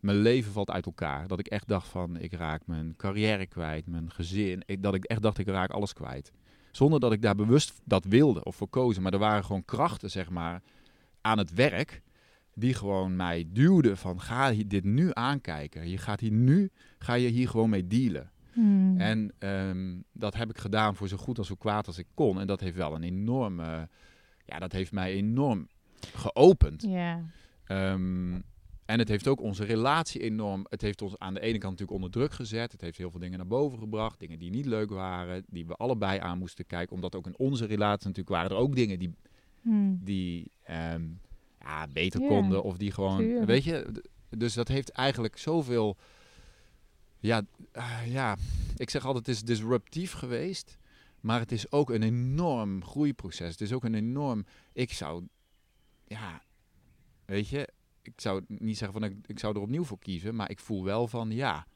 mijn 0.00 0.16
leven 0.16 0.52
valt 0.52 0.70
uit 0.70 0.86
elkaar. 0.86 1.28
Dat 1.28 1.38
ik 1.38 1.46
echt 1.46 1.68
dacht 1.68 1.88
van, 1.88 2.16
ik 2.16 2.32
raak 2.32 2.66
mijn 2.66 2.94
carrière 2.96 3.46
kwijt, 3.46 3.86
mijn 3.86 4.10
gezin. 4.10 4.62
Ik, 4.66 4.82
dat 4.82 4.94
ik 4.94 5.04
echt 5.04 5.22
dacht, 5.22 5.38
ik 5.38 5.48
raak 5.48 5.70
alles 5.70 5.92
kwijt. 5.92 6.32
Zonder 6.70 7.00
dat 7.00 7.12
ik 7.12 7.22
daar 7.22 7.34
bewust 7.34 7.80
dat 7.84 8.04
wilde 8.04 8.44
of 8.44 8.56
voor 8.56 8.68
kozen. 8.68 9.02
Maar 9.02 9.12
er 9.12 9.18
waren 9.18 9.44
gewoon 9.44 9.64
krachten, 9.64 10.10
zeg 10.10 10.30
maar, 10.30 10.62
aan 11.20 11.38
het 11.38 11.54
werk. 11.54 12.02
Die 12.54 12.74
gewoon 12.74 13.16
mij 13.16 13.44
duwden 13.48 13.96
van, 13.96 14.20
ga 14.20 14.52
dit 14.66 14.84
nu 14.84 15.10
aankijken. 15.12 15.88
Je 15.88 15.98
gaat 15.98 16.20
hier 16.20 16.32
nu, 16.32 16.70
ga 16.98 17.14
je 17.14 17.28
hier 17.28 17.48
gewoon 17.48 17.70
mee 17.70 17.86
dealen. 17.86 18.30
Hmm. 18.52 19.00
En 19.00 19.32
ehm, 19.38 19.96
dat 20.12 20.34
heb 20.34 20.50
ik 20.50 20.58
gedaan 20.58 20.96
voor 20.96 21.08
zo 21.08 21.16
goed 21.16 21.38
als 21.38 21.46
zo 21.46 21.54
kwaad 21.54 21.86
als 21.86 21.98
ik 21.98 22.06
kon. 22.14 22.40
En 22.40 22.46
dat 22.46 22.60
heeft 22.60 22.76
wel 22.76 22.94
een 22.94 23.02
enorme, 23.02 23.88
ja, 24.44 24.58
dat 24.58 24.72
heeft 24.72 24.92
mij 24.92 25.12
enorm 25.12 25.68
geopend. 26.14 26.82
Ja, 26.82 27.22
Ehm, 27.68 28.40
en 28.84 28.98
het 28.98 29.08
heeft 29.08 29.28
ook 29.28 29.40
onze 29.40 29.64
relatie 29.64 30.20
enorm, 30.20 30.66
het 30.68 30.80
heeft 30.80 31.02
ons 31.02 31.18
aan 31.18 31.34
de 31.34 31.40
ene 31.40 31.58
kant 31.58 31.78
natuurlijk 31.78 31.92
onder 31.92 32.10
druk 32.10 32.32
gezet. 32.32 32.72
Het 32.72 32.80
heeft 32.80 32.98
heel 32.98 33.10
veel 33.10 33.20
dingen 33.20 33.38
naar 33.38 33.46
boven 33.46 33.78
gebracht, 33.78 34.20
dingen 34.20 34.38
die 34.38 34.50
niet 34.50 34.66
leuk 34.66 34.90
waren, 34.90 35.44
die 35.46 35.66
we 35.66 35.74
allebei 35.74 36.18
aan 36.18 36.38
moesten 36.38 36.66
kijken. 36.66 36.94
Omdat 36.94 37.14
ook 37.14 37.26
in 37.26 37.38
onze 37.38 37.64
relatie 37.64 38.06
natuurlijk 38.06 38.36
waren 38.36 38.50
er 38.50 38.62
ook 38.62 38.74
dingen 38.74 38.98
die, 38.98 39.14
Hmm. 39.62 40.00
die 40.04 40.50
ehm, 40.62 41.04
ja, 41.60 41.86
beter 41.92 42.20
konden. 42.20 42.62
Of 42.62 42.76
die 42.76 42.92
gewoon, 42.92 43.46
weet 43.46 43.64
je, 43.64 44.02
dus 44.30 44.54
dat 44.54 44.68
heeft 44.68 44.88
eigenlijk 44.90 45.36
zoveel, 45.36 45.96
ja, 47.18 47.42
eh, 47.72 48.12
ja, 48.12 48.36
ik 48.76 48.90
zeg 48.90 49.04
altijd 49.04 49.26
het 49.26 49.34
is 49.34 49.42
disruptief 49.42 50.12
geweest. 50.12 50.78
Maar 51.20 51.40
het 51.40 51.52
is 51.52 51.72
ook 51.72 51.90
een 51.90 52.02
enorm 52.02 52.84
groeiproces. 52.84 53.50
Het 53.50 53.60
is 53.60 53.72
ook 53.72 53.84
een 53.84 53.94
enorm, 53.94 54.44
ik 54.72 54.92
zou, 54.92 55.26
ja, 56.04 56.42
weet 57.28 57.48
je, 57.48 57.68
ik 58.02 58.20
zou 58.20 58.44
niet 58.48 58.78
zeggen 58.78 59.00
van 59.00 59.10
ik, 59.10 59.16
ik 59.26 59.38
zou 59.38 59.54
er 59.54 59.60
opnieuw 59.60 59.84
voor 59.84 59.98
kiezen. 59.98 60.34
Maar 60.34 60.50
ik 60.50 60.58
voel 60.58 60.84
wel 60.84 61.08
van, 61.08 61.30
ja, 61.30 61.66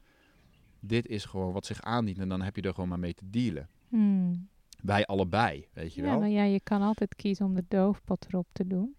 dit 0.79 1.07
is 1.07 1.25
gewoon 1.25 1.53
wat 1.53 1.65
zich 1.65 1.81
aandient. 1.81 2.17
En 2.19 2.29
dan 2.29 2.41
heb 2.41 2.55
je 2.55 2.61
er 2.61 2.73
gewoon 2.73 2.89
maar 2.89 2.99
mee 2.99 3.13
te 3.13 3.29
dealen. 3.29 3.69
Hmm. 3.89 4.47
Wij 4.81 5.05
allebei, 5.05 5.67
weet 5.73 5.93
je 5.93 6.01
Ja, 6.01 6.09
wel. 6.09 6.19
maar 6.19 6.29
ja, 6.29 6.43
je 6.43 6.59
kan 6.59 6.81
altijd 6.81 7.15
kiezen 7.15 7.45
om 7.45 7.55
de 7.55 7.65
doofpot 7.67 8.25
erop 8.27 8.47
te 8.51 8.67
doen. 8.67 8.95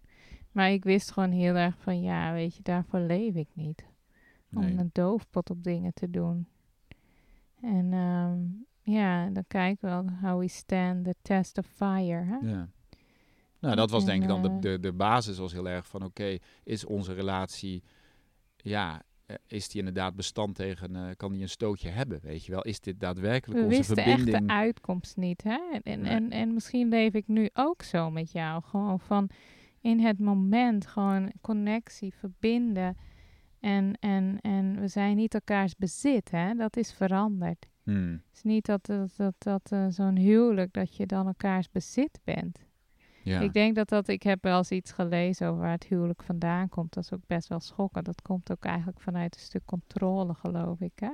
Maar 0.52 0.70
ik 0.70 0.84
wist 0.84 1.11
gewoon 1.11 1.30
heel 1.30 1.55
erg 1.55 1.76
van, 1.78 2.00
ja, 2.02 2.32
weet 2.32 2.57
je, 2.57 2.62
daarvoor 2.62 3.00
leef 3.00 3.34
ik 3.34 3.48
niet. 3.52 3.84
Nee. 4.48 4.70
Om 4.72 4.78
een 4.78 4.90
doofpot 4.92 5.50
op 5.50 5.62
dingen 5.62 5.94
te 5.94 6.11
doen. 6.11 6.46
En 7.61 7.92
ehm, 7.92 8.40
ja, 8.94 9.28
dan 9.30 9.44
kijken 9.46 9.88
we 9.88 9.94
wel 9.94 10.30
how 10.30 10.40
we 10.40 10.48
stand 10.48 11.05
the 11.05 11.14
test 11.22 11.59
of 11.59 11.66
fire. 11.66 12.24
Hè? 12.24 12.36
Ja. 12.36 12.68
Nou, 13.64 13.76
dat 13.76 13.90
was 13.90 14.00
En, 14.00 14.06
denk 14.06 14.22
ik 14.22 14.28
dan 14.28 14.42
de, 14.42 14.48
eh, 14.48 14.60
de, 14.60 14.80
de 14.80 14.92
basis 14.92 15.38
was 15.38 15.52
heel 15.52 15.68
erg 15.68 15.86
van 15.86 16.04
oké, 16.04 16.38
is 16.64 16.84
onze 16.84 17.12
relatie, 17.12 17.82
ja, 18.56 19.02
eh, 19.26 19.36
is 19.46 19.68
die 19.68 19.78
inderdaad 19.78 20.14
bestand 20.16 20.54
tegen, 20.54 20.96
eh, 20.96 21.10
kan 21.16 21.32
die 21.32 21.42
een 21.42 21.48
stootje 21.48 21.88
hebben, 21.88 22.20
weet 22.22 22.44
je 22.44 22.52
wel? 22.52 22.62
Is 22.62 22.80
dit 22.80 23.00
daadwerkelijk 23.00 23.60
We 23.60 23.64
onze 23.64 23.76
wisten 23.76 23.96
verbinding? 23.96 24.36
echt 24.36 24.46
de 24.48 24.52
uitkomst 24.52 25.16
niet. 25.16 25.42
Hè? 25.42 25.58
En, 25.72 25.82
en, 25.82 26.00
Nee. 26.00 26.10
en, 26.10 26.30
en 26.30 26.54
misschien 26.54 26.88
leef 26.88 27.12
ik 27.12 27.28
nu 27.28 27.48
ook 27.52 27.82
zo 27.82 28.10
met 28.10 28.32
jou. 28.32 28.62
Gewoon 28.62 29.00
van 29.00 29.30
in 29.80 30.00
het 30.00 30.18
moment 30.18 30.86
gewoon 30.86 31.32
connectie, 31.40 32.14
verbinden. 32.14 32.96
En, 33.60 33.96
en, 34.00 34.38
en 34.40 34.80
we 34.80 34.88
zijn 34.88 35.16
niet 35.16 35.34
elkaars 35.34 35.76
bezit. 35.76 36.30
Hè? 36.30 36.54
Dat 36.54 36.76
is 36.76 36.92
veranderd. 36.92 37.66
Hmm. 37.82 38.12
Het 38.12 38.34
is 38.34 38.42
niet 38.42 38.66
dat, 38.66 38.86
dat, 38.86 39.14
dat, 39.16 39.68
dat 39.68 39.94
zo'n 39.94 40.16
huwelijk 40.16 40.72
dat 40.72 40.96
je 40.96 41.06
dan 41.06 41.26
elkaars 41.26 41.70
bezit 41.70 42.20
bent. 42.24 42.64
Ja. 43.25 43.41
Ik 43.41 43.53
denk 43.53 43.75
dat 43.75 43.89
dat, 43.89 44.09
ik 44.09 44.22
heb 44.22 44.43
wel 44.43 44.57
eens 44.57 44.70
iets 44.70 44.93
gelezen 44.93 45.49
over 45.49 45.61
waar 45.61 45.70
het 45.70 45.85
huwelijk 45.85 46.22
vandaan 46.22 46.68
komt. 46.68 46.95
Dat 46.95 47.05
is 47.05 47.12
ook 47.12 47.27
best 47.27 47.49
wel 47.49 47.61
schokkend. 47.61 48.05
Dat 48.05 48.22
komt 48.22 48.51
ook 48.51 48.64
eigenlijk 48.64 49.01
vanuit 49.01 49.35
een 49.35 49.41
stuk 49.41 49.62
controle, 49.64 50.35
geloof 50.35 50.81
ik. 50.81 50.93
Hè? 50.95 51.07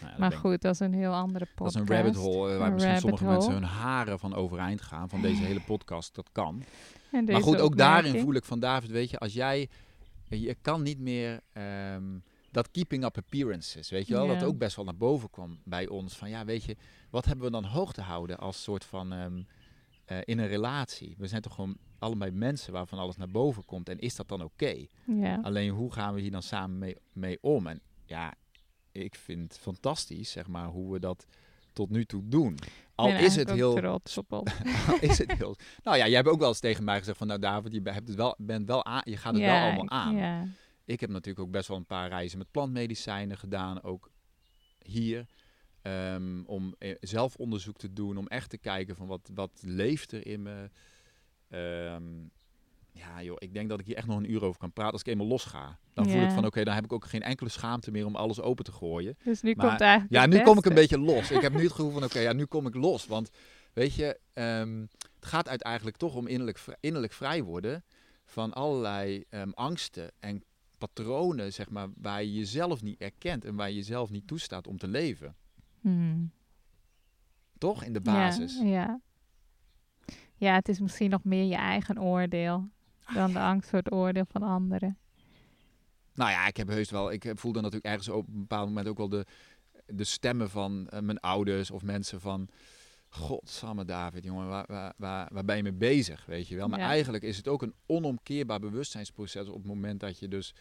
Nou 0.00 0.10
dat 0.10 0.18
Maar 0.18 0.32
goed, 0.32 0.60
dat 0.62 0.72
is 0.72 0.80
een 0.80 0.94
heel 0.94 1.12
andere 1.12 1.44
Dat 1.44 1.54
podcast. 1.54 1.76
is 1.76 1.88
een 1.88 1.96
rabbit 1.96 2.14
hole 2.14 2.52
eh, 2.52 2.58
waar 2.58 2.66
Een 2.66 2.74
misschien 2.74 2.98
sommige 2.98 3.24
mensen 3.24 3.52
hun 3.52 3.62
haren 3.62 4.18
van 4.18 4.34
overeind 4.34 4.82
gaan, 4.82 5.08
van 5.08 5.20
deze 5.20 5.42
hele 5.42 5.60
podcast. 5.60 6.14
Dat 6.14 6.28
kan. 6.32 6.62
Maar 7.10 7.42
goed, 7.42 7.60
ook 7.60 7.76
daarin 7.76 8.20
voel 8.20 8.34
ik 8.34 8.44
van 8.44 8.60
David, 8.60 8.90
weet 8.90 9.10
je, 9.10 9.18
als 9.18 9.32
jij, 9.32 9.68
je 10.28 10.56
kan 10.62 10.82
niet 10.82 10.98
meer 10.98 11.40
ehm, 11.52 12.18
dat 12.50 12.70
keeping 12.70 13.04
up 13.04 13.16
appearances, 13.16 13.90
weet 13.90 14.06
je 14.06 14.14
wel, 14.14 14.26
dat 14.26 14.42
ook 14.42 14.58
best 14.58 14.76
wel 14.76 14.84
naar 14.84 14.96
boven 14.96 15.30
kwam 15.30 15.58
bij 15.64 15.88
ons. 15.88 16.16
Van 16.16 16.30
ja, 16.30 16.44
weet 16.44 16.64
je, 16.64 16.76
wat 17.10 17.24
hebben 17.24 17.44
we 17.44 17.50
dan 17.50 17.64
hoog 17.64 17.92
te 17.92 18.02
houden 18.02 18.38
als 18.38 18.62
soort 18.62 18.84
van 18.84 19.12
ehm, 19.12 19.42
eh, 20.04 20.18
in 20.24 20.38
een 20.38 20.48
relatie? 20.48 21.14
We 21.18 21.26
zijn 21.26 21.42
toch 21.42 21.54
gewoon 21.54 21.76
allebei 21.98 22.30
mensen 22.30 22.72
waarvan 22.72 22.98
alles 22.98 23.16
naar 23.16 23.28
boven 23.28 23.64
komt 23.64 23.88
en 23.88 23.98
is 23.98 24.16
dat 24.16 24.28
dan 24.28 24.42
oké? 24.42 24.86
Ja. 25.06 25.38
Alleen 25.42 25.70
hoe 25.70 25.92
gaan 25.92 26.14
we 26.14 26.20
hier 26.20 26.30
dan 26.30 26.42
samen 26.42 26.78
mee, 26.78 26.96
mee 27.12 27.38
om? 27.40 27.66
En 27.66 27.80
ja, 28.04 28.34
ik 28.92 29.14
vind 29.14 29.42
het 29.42 29.58
fantastisch, 29.58 30.30
zeg 30.30 30.46
maar, 30.46 30.68
hoe 30.68 30.92
we 30.92 30.98
dat 30.98 31.26
tot 31.72 31.90
nu 31.90 32.04
toe 32.04 32.22
doen. 32.28 32.58
Al 32.94 33.08
is 33.08 33.36
het 33.36 33.50
heel 33.50 33.74
trots 33.74 34.18
op 34.18 34.32
al 34.32 34.46
is 35.00 35.18
het 35.18 35.32
heel. 35.32 35.56
Nou 35.82 35.96
ja, 35.96 36.06
jij 36.06 36.16
hebt 36.16 36.28
ook 36.28 36.38
wel 36.38 36.48
eens 36.48 36.60
tegen 36.60 36.84
mij 36.84 36.98
gezegd 36.98 37.18
van 37.18 37.26
nou 37.26 37.40
David, 37.40 37.72
je 37.72 37.80
hebt 37.84 38.08
het 38.08 38.16
wel, 38.16 38.34
bent 38.38 38.66
wel 38.66 38.84
aan, 38.84 39.02
je 39.04 39.16
gaat 39.16 39.34
het 39.34 39.42
wel 39.42 39.62
allemaal 39.62 39.90
aan. 39.90 40.16
Ja. 40.16 40.46
Ik 40.84 41.00
heb 41.00 41.10
natuurlijk 41.10 41.46
ook 41.46 41.52
best 41.52 41.68
wel 41.68 41.76
een 41.76 41.86
paar 41.86 42.08
reizen 42.08 42.38
met 42.38 42.50
plantmedicijnen 42.50 43.38
gedaan, 43.38 43.82
ook 43.82 44.10
hier. 44.78 45.26
Ehm, 45.84 46.42
om 46.46 46.74
eh, 46.78 46.94
zelf 47.00 47.36
onderzoek 47.36 47.76
te 47.76 47.92
doen, 47.92 48.16
om 48.16 48.26
echt 48.26 48.50
te 48.50 48.58
kijken 48.58 48.96
van 48.96 49.06
wat, 49.06 49.30
wat 49.34 49.50
leeft 49.64 50.12
er 50.12 50.26
in 50.26 50.42
me. 50.42 50.70
Ehm, 51.48 52.04
ja 52.92 53.22
joh, 53.22 53.36
ik 53.38 53.54
denk 53.54 53.68
dat 53.68 53.80
ik 53.80 53.86
hier 53.86 53.96
echt 53.96 54.06
nog 54.06 54.16
een 54.16 54.30
uur 54.30 54.44
over 54.44 54.60
kan 54.60 54.72
praten 54.72 54.92
als 54.92 55.00
ik 55.00 55.06
eenmaal 55.06 55.26
losga. 55.26 55.78
Dan 55.94 56.10
voel 56.10 56.22
ik 56.22 56.30
van 56.30 56.46
oké, 56.46 56.64
dan 56.64 56.74
heb 56.74 56.84
ik 56.84 56.92
ook 56.92 57.04
geen 57.04 57.22
enkele 57.22 57.50
schaamte 57.50 57.90
meer 57.90 58.06
om 58.06 58.16
alles 58.16 58.40
open 58.40 58.64
te 58.64 58.72
gooien. 58.72 59.16
Dus 59.24 59.42
nu 59.42 59.54
Maar- 59.54 59.66
komt 59.68 59.80
eigenlijk 59.80 60.12
Ja, 60.12 60.26
nu 60.26 60.42
kom 60.42 60.58
ik 60.58 60.64
een 60.64 60.74
beetje 60.74 60.98
los. 60.98 61.30
Ik 61.30 61.40
heb 61.40 61.52
nu 61.54 61.62
het 61.62 61.72
gevoel 61.78 61.90
van, 61.90 62.04
oké, 62.04 62.18
ja, 62.18 62.32
nu 62.32 62.44
kom 62.44 62.66
ik 62.66 62.74
los. 62.74 63.06
Want, 63.06 63.30
weet 63.72 63.94
je, 63.94 64.18
ehm, 64.32 64.80
het 65.14 65.26
gaat 65.26 65.48
uiteindelijk 65.48 65.96
toch 65.96 66.14
om 66.14 66.26
innerlijk, 66.26 66.64
innerlijk 66.80 67.12
vrij 67.12 67.42
worden 67.42 67.84
van 68.24 68.52
allerlei 68.52 69.24
angsten 69.54 70.10
en 70.20 70.42
patronen, 70.78 71.52
zeg 71.52 71.70
maar, 71.70 71.88
waar 71.96 72.22
je 72.22 72.32
jezelf 72.34 72.82
niet 72.82 73.00
erkent 73.00 73.44
en 73.44 73.54
waar 73.54 73.68
je 73.68 73.74
jezelf 73.74 74.10
niet 74.10 74.26
toestaat 74.26 74.66
om 74.66 74.78
te 74.78 74.88
leven. 74.88 75.36
Hmm. 75.84 76.32
Toch? 77.58 77.84
In 77.84 77.92
de 77.92 78.00
basis. 78.00 78.58
Ja, 78.58 78.64
ja. 78.64 79.00
Ja, 80.36 80.54
het 80.54 80.68
is 80.68 80.80
misschien 80.80 81.10
nog 81.10 81.24
meer 81.24 81.44
je 81.44 81.54
eigen 81.54 82.00
oordeel 82.00 82.68
dan 83.14 83.32
de 83.32 83.40
angst 83.40 83.68
voor 83.68 83.78
het 83.78 83.92
oordeel 83.92 84.24
van 84.28 84.42
anderen. 84.42 84.98
Nou 86.14 86.30
ja, 86.30 86.46
ik 86.46 86.56
heb 86.56 86.68
heus 86.68 86.90
wel. 86.90 87.12
Ik 87.12 87.32
voelde 87.34 87.60
natuurlijk 87.60 87.86
ergens 87.86 88.08
op 88.08 88.26
een 88.28 88.38
bepaald 88.38 88.68
moment 88.68 88.88
ook 88.88 88.96
wel 88.98 89.08
de, 89.08 89.26
de 89.86 90.04
stemmen 90.04 90.50
van 90.50 90.88
eh, 90.88 91.00
mijn 91.00 91.20
ouders 91.20 91.70
of 91.70 91.82
mensen 91.82 92.20
van. 92.20 92.48
Godsamme 93.08 93.84
David, 93.84 94.24
jongen, 94.24 94.48
waar, 94.48 94.64
waar, 94.66 94.94
waar, 94.96 95.28
waar 95.32 95.44
ben 95.44 95.56
je 95.56 95.62
mee 95.62 95.72
bezig, 95.72 96.26
weet 96.26 96.48
je 96.48 96.56
wel? 96.56 96.68
Maar 96.68 96.78
Ja. 96.78 96.86
eigenlijk 96.86 97.24
is 97.24 97.36
het 97.36 97.48
ook 97.48 97.62
een 97.62 97.74
onomkeerbaar 97.86 98.60
bewustzijnsproces 98.60 99.48
op 99.48 99.54
het 99.54 99.66
moment 99.66 100.00
dat 100.00 100.18
je 100.18 100.28
dus... 100.28 100.54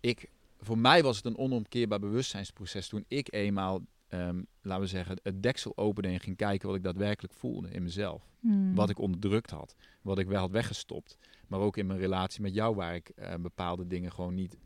Ik, 0.00 0.30
voor 0.58 0.78
mij 0.78 1.02
was 1.02 1.16
het 1.16 1.24
een 1.26 1.38
onomkeerbaar 1.38 1.98
bewustzijnsproces 1.98 2.88
toen 2.88 3.04
ik 3.08 3.32
eenmaal, 3.32 3.80
ehm, 4.20 4.42
laten 4.62 4.82
we 4.82 4.88
zeggen, 4.88 5.18
het 5.22 5.42
deksel 5.42 5.76
opende 5.76 6.08
en 6.08 6.20
ging 6.20 6.36
kijken 6.36 6.66
wat 6.68 6.76
ik 6.76 6.82
daadwerkelijk 6.82 7.34
voelde 7.34 7.70
in 7.70 7.82
mezelf. 7.82 8.28
Hmm. 8.40 8.74
Wat 8.74 8.90
ik 8.90 8.98
onderdrukt 8.98 9.50
had, 9.50 9.76
wat 10.02 10.18
ik 10.18 10.26
wel 10.26 10.40
had 10.40 10.50
weggestopt. 10.50 11.18
Maar 11.46 11.60
ook 11.60 11.76
in 11.76 11.86
mijn 11.86 11.98
relatie 11.98 12.42
met 12.42 12.54
jou, 12.54 12.74
waar 12.74 12.94
ik 12.94 13.08
eh, 13.08 13.34
bepaalde 13.34 13.86
dingen 13.86 14.12
gewoon 14.12 14.34
niet 14.34 14.56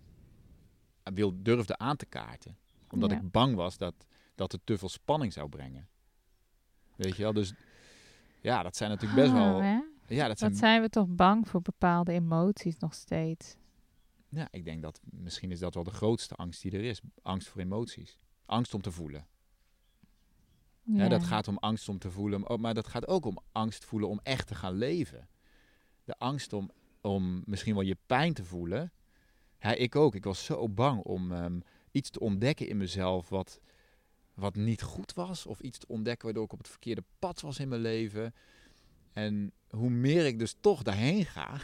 eh, 1.03 1.13
wil, 1.15 1.43
durfde 1.43 1.79
aan 1.79 1.97
te 1.97 2.07
kaarten. 2.07 2.57
Omdat 2.91 3.11
Ja. 3.11 3.17
ik 3.17 3.31
bang 3.31 3.55
was 3.55 3.79
dat, 3.79 3.95
dat 4.35 4.53
het 4.53 4.61
te 4.65 4.79
veel 4.79 4.89
spanning 4.89 5.33
zou 5.33 5.49
brengen. 5.49 5.89
Weet 6.97 7.17
je 7.17 7.23
wel, 7.23 7.33
dus 7.33 7.55
ja, 8.41 8.63
dat 8.63 8.77
zijn 8.77 8.91
natuurlijk 8.91 9.21
best 9.21 9.33
Ah, 9.33 9.39
wel... 9.39 9.63
hè? 9.63 9.79
Ja, 10.07 10.29
dat 10.29 10.39
zijn, 10.39 10.51
Wat 10.51 10.59
zijn 10.61 10.81
we 10.83 10.89
toch 10.89 11.07
bang 11.09 11.49
voor 11.49 11.63
bepaalde 11.63 12.13
emoties 12.13 12.79
nog 12.79 12.95
steeds? 12.95 13.57
ja, 14.29 14.49
ik 14.51 14.65
denk 14.65 14.83
dat 14.83 15.01
misschien 15.05 15.51
is 15.51 15.59
dat 15.59 15.75
wel 15.75 15.85
de 15.85 15.91
grootste 15.91 16.35
angst 16.35 16.63
die 16.63 16.73
er 16.73 16.85
is. 16.85 17.01
Angst 17.23 17.49
voor 17.49 17.61
emoties. 17.61 18.19
Angst 18.47 18.75
om 18.75 18.81
te 18.83 18.91
voelen. 18.93 19.27
Ja. 20.93 20.99
Hè, 21.03 21.09
dat 21.09 21.25
gaat 21.25 21.49
om 21.49 21.57
angst 21.59 21.89
om 21.89 21.99
te 21.99 22.11
voelen, 22.11 22.41
maar- 22.41 22.61
maar 22.61 22.75
dat 22.75 22.87
gaat 22.87 23.09
ook 23.09 23.25
om 23.25 23.39
angst 23.53 23.85
voelen 23.85 24.09
om 24.09 24.21
echt 24.23 24.47
te 24.47 24.55
gaan 24.55 24.75
leven. 24.75 25.29
De 26.05 26.15
angst 26.19 26.53
om, 26.53 26.71
om 27.01 27.43
misschien 27.47 27.75
wel 27.75 27.83
je 27.83 27.97
pijn 28.07 28.33
te 28.35 28.45
voelen. 28.45 28.93
Hè, 29.59 29.75
ik 29.75 29.97
ook. 29.97 30.15
Ik 30.15 30.25
was 30.25 30.45
zo 30.45 30.69
bang 30.69 31.03
om 31.03 31.33
ehm, 31.33 31.61
iets 31.91 32.11
te 32.11 32.21
ontdekken 32.21 32.69
in 32.69 32.77
mezelf 32.77 33.29
wat, 33.29 33.61
wat 34.35 34.55
niet 34.55 34.83
goed 34.83 35.15
was. 35.15 35.47
Of 35.47 35.61
iets 35.61 35.79
te 35.79 35.87
ontdekken 35.89 36.25
waardoor 36.25 36.45
ik 36.45 36.53
op 36.53 36.59
het 36.59 36.69
verkeerde 36.69 37.05
pad 37.19 37.41
was 37.41 37.59
in 37.59 37.69
mijn 37.69 37.81
leven. 37.81 38.35
En 39.13 39.53
hoe 39.71 39.91
meer 39.91 40.27
ik 40.27 40.39
dus 40.39 40.55
toch 40.61 40.83
daarheen 40.83 41.25
ga, 41.25 41.61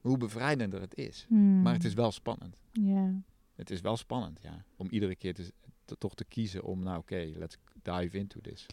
hoe 0.00 0.16
bevrijdender 0.18 0.80
het 0.80 0.94
is. 0.94 1.24
Hmm. 1.28 1.62
Maar 1.62 1.72
het 1.72 1.84
is 1.84 1.94
wel 1.94 2.12
spannend. 2.12 2.56
Ja. 2.72 3.22
Het 3.54 3.70
is 3.70 3.80
wel 3.80 3.96
spannend, 3.96 4.42
ja. 4.42 4.64
Om 4.76 4.88
iedere 4.90 5.16
keer 5.16 5.34
te, 5.34 5.52
toch 5.98 6.14
te 6.14 6.24
kiezen 6.24 6.64
om, 6.64 6.82
nou 6.82 6.98
oké, 6.98 7.32
let's 7.36 7.58
dive 7.82 8.18
into 8.18 8.40
this. 8.40 8.66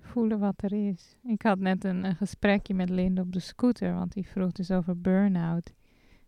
Voelen 0.00 0.38
wat 0.38 0.62
er 0.62 0.72
is. 0.88 1.16
Ik 1.22 1.42
had 1.42 1.58
net 1.58 1.84
een, 1.84 2.16
gesprekje 2.16 2.74
met 2.74 2.88
Linde 2.88 3.20
op 3.20 3.32
de 3.32 3.40
scooter, 3.40 3.94
want 3.94 4.12
die 4.12 4.26
vroeg 4.26 4.52
dus 4.52 4.70
over 4.70 5.00
burn-out. 5.00 5.72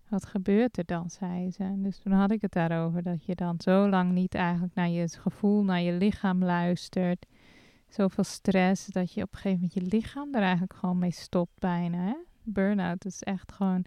Wat 0.08 0.26
gebeurt 0.26 0.78
er 0.78 0.84
dan, 0.84 1.10
zei 1.10 1.50
ze. 1.50 1.74
Dus 1.76 1.98
toen 1.98 2.12
had 2.12 2.30
ik 2.30 2.40
het 2.40 2.52
daarover 2.52 3.02
dat 3.02 3.24
je 3.24 3.34
dan 3.34 3.60
zo 3.60 3.88
lang 3.88 4.12
niet 4.12 4.34
eigenlijk 4.34 4.74
naar 4.74 4.88
je 4.88 5.08
gevoel, 5.08 5.64
naar 5.64 5.80
je 5.80 5.92
lichaam 5.92 6.44
luistert. 6.44 7.26
Zoveel 7.88 8.24
stress 8.24 8.86
dat 8.86 9.12
je 9.12 9.22
op 9.22 9.32
een 9.32 9.38
gegeven 9.38 9.60
moment 9.60 9.74
je 9.74 9.96
lichaam 9.96 10.34
er 10.34 10.42
eigenlijk 10.42 10.74
gewoon 10.74 10.98
mee 10.98 11.12
stopt 11.12 11.58
bijna. 11.58 12.16
Burn-out 12.42 13.04
is 13.04 13.22
echt 13.22 13.52
gewoon 13.52 13.84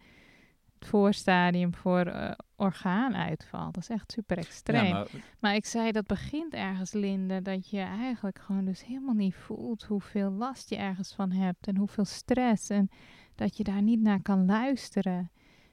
voorstadium 0.86 1.74
voor 1.74 2.00
eh, 2.00 2.32
orgaanuitval. 2.56 3.72
Dat 3.72 3.82
is 3.82 3.90
echt 3.90 4.12
super 4.12 4.38
extreem. 4.38 4.86
Ja, 4.86 4.92
maar 4.92 5.08
Maar 5.40 5.56
ik 5.56 5.66
zei, 5.66 5.92
dat 5.92 6.08
begint 6.08 6.54
ergens, 6.54 6.92
Linde, 6.92 7.42
dat 7.42 7.70
je 7.70 7.80
eigenlijk 7.80 8.40
gewoon 8.40 8.66
dus 8.66 8.86
helemaal 8.86 9.16
niet 9.16 9.36
voelt 9.36 9.84
hoeveel 9.84 10.32
last 10.32 10.70
je 10.70 10.76
ergens 10.76 11.14
van 11.14 11.32
hebt 11.32 11.68
en 11.68 11.78
hoeveel 11.78 12.06
stress 12.06 12.70
en 12.70 12.90
dat 13.36 13.58
je 13.58 13.64
daar 13.64 13.82
niet 13.82 14.02
naar 14.02 14.22
kan 14.22 14.46
luisteren. 14.46 15.32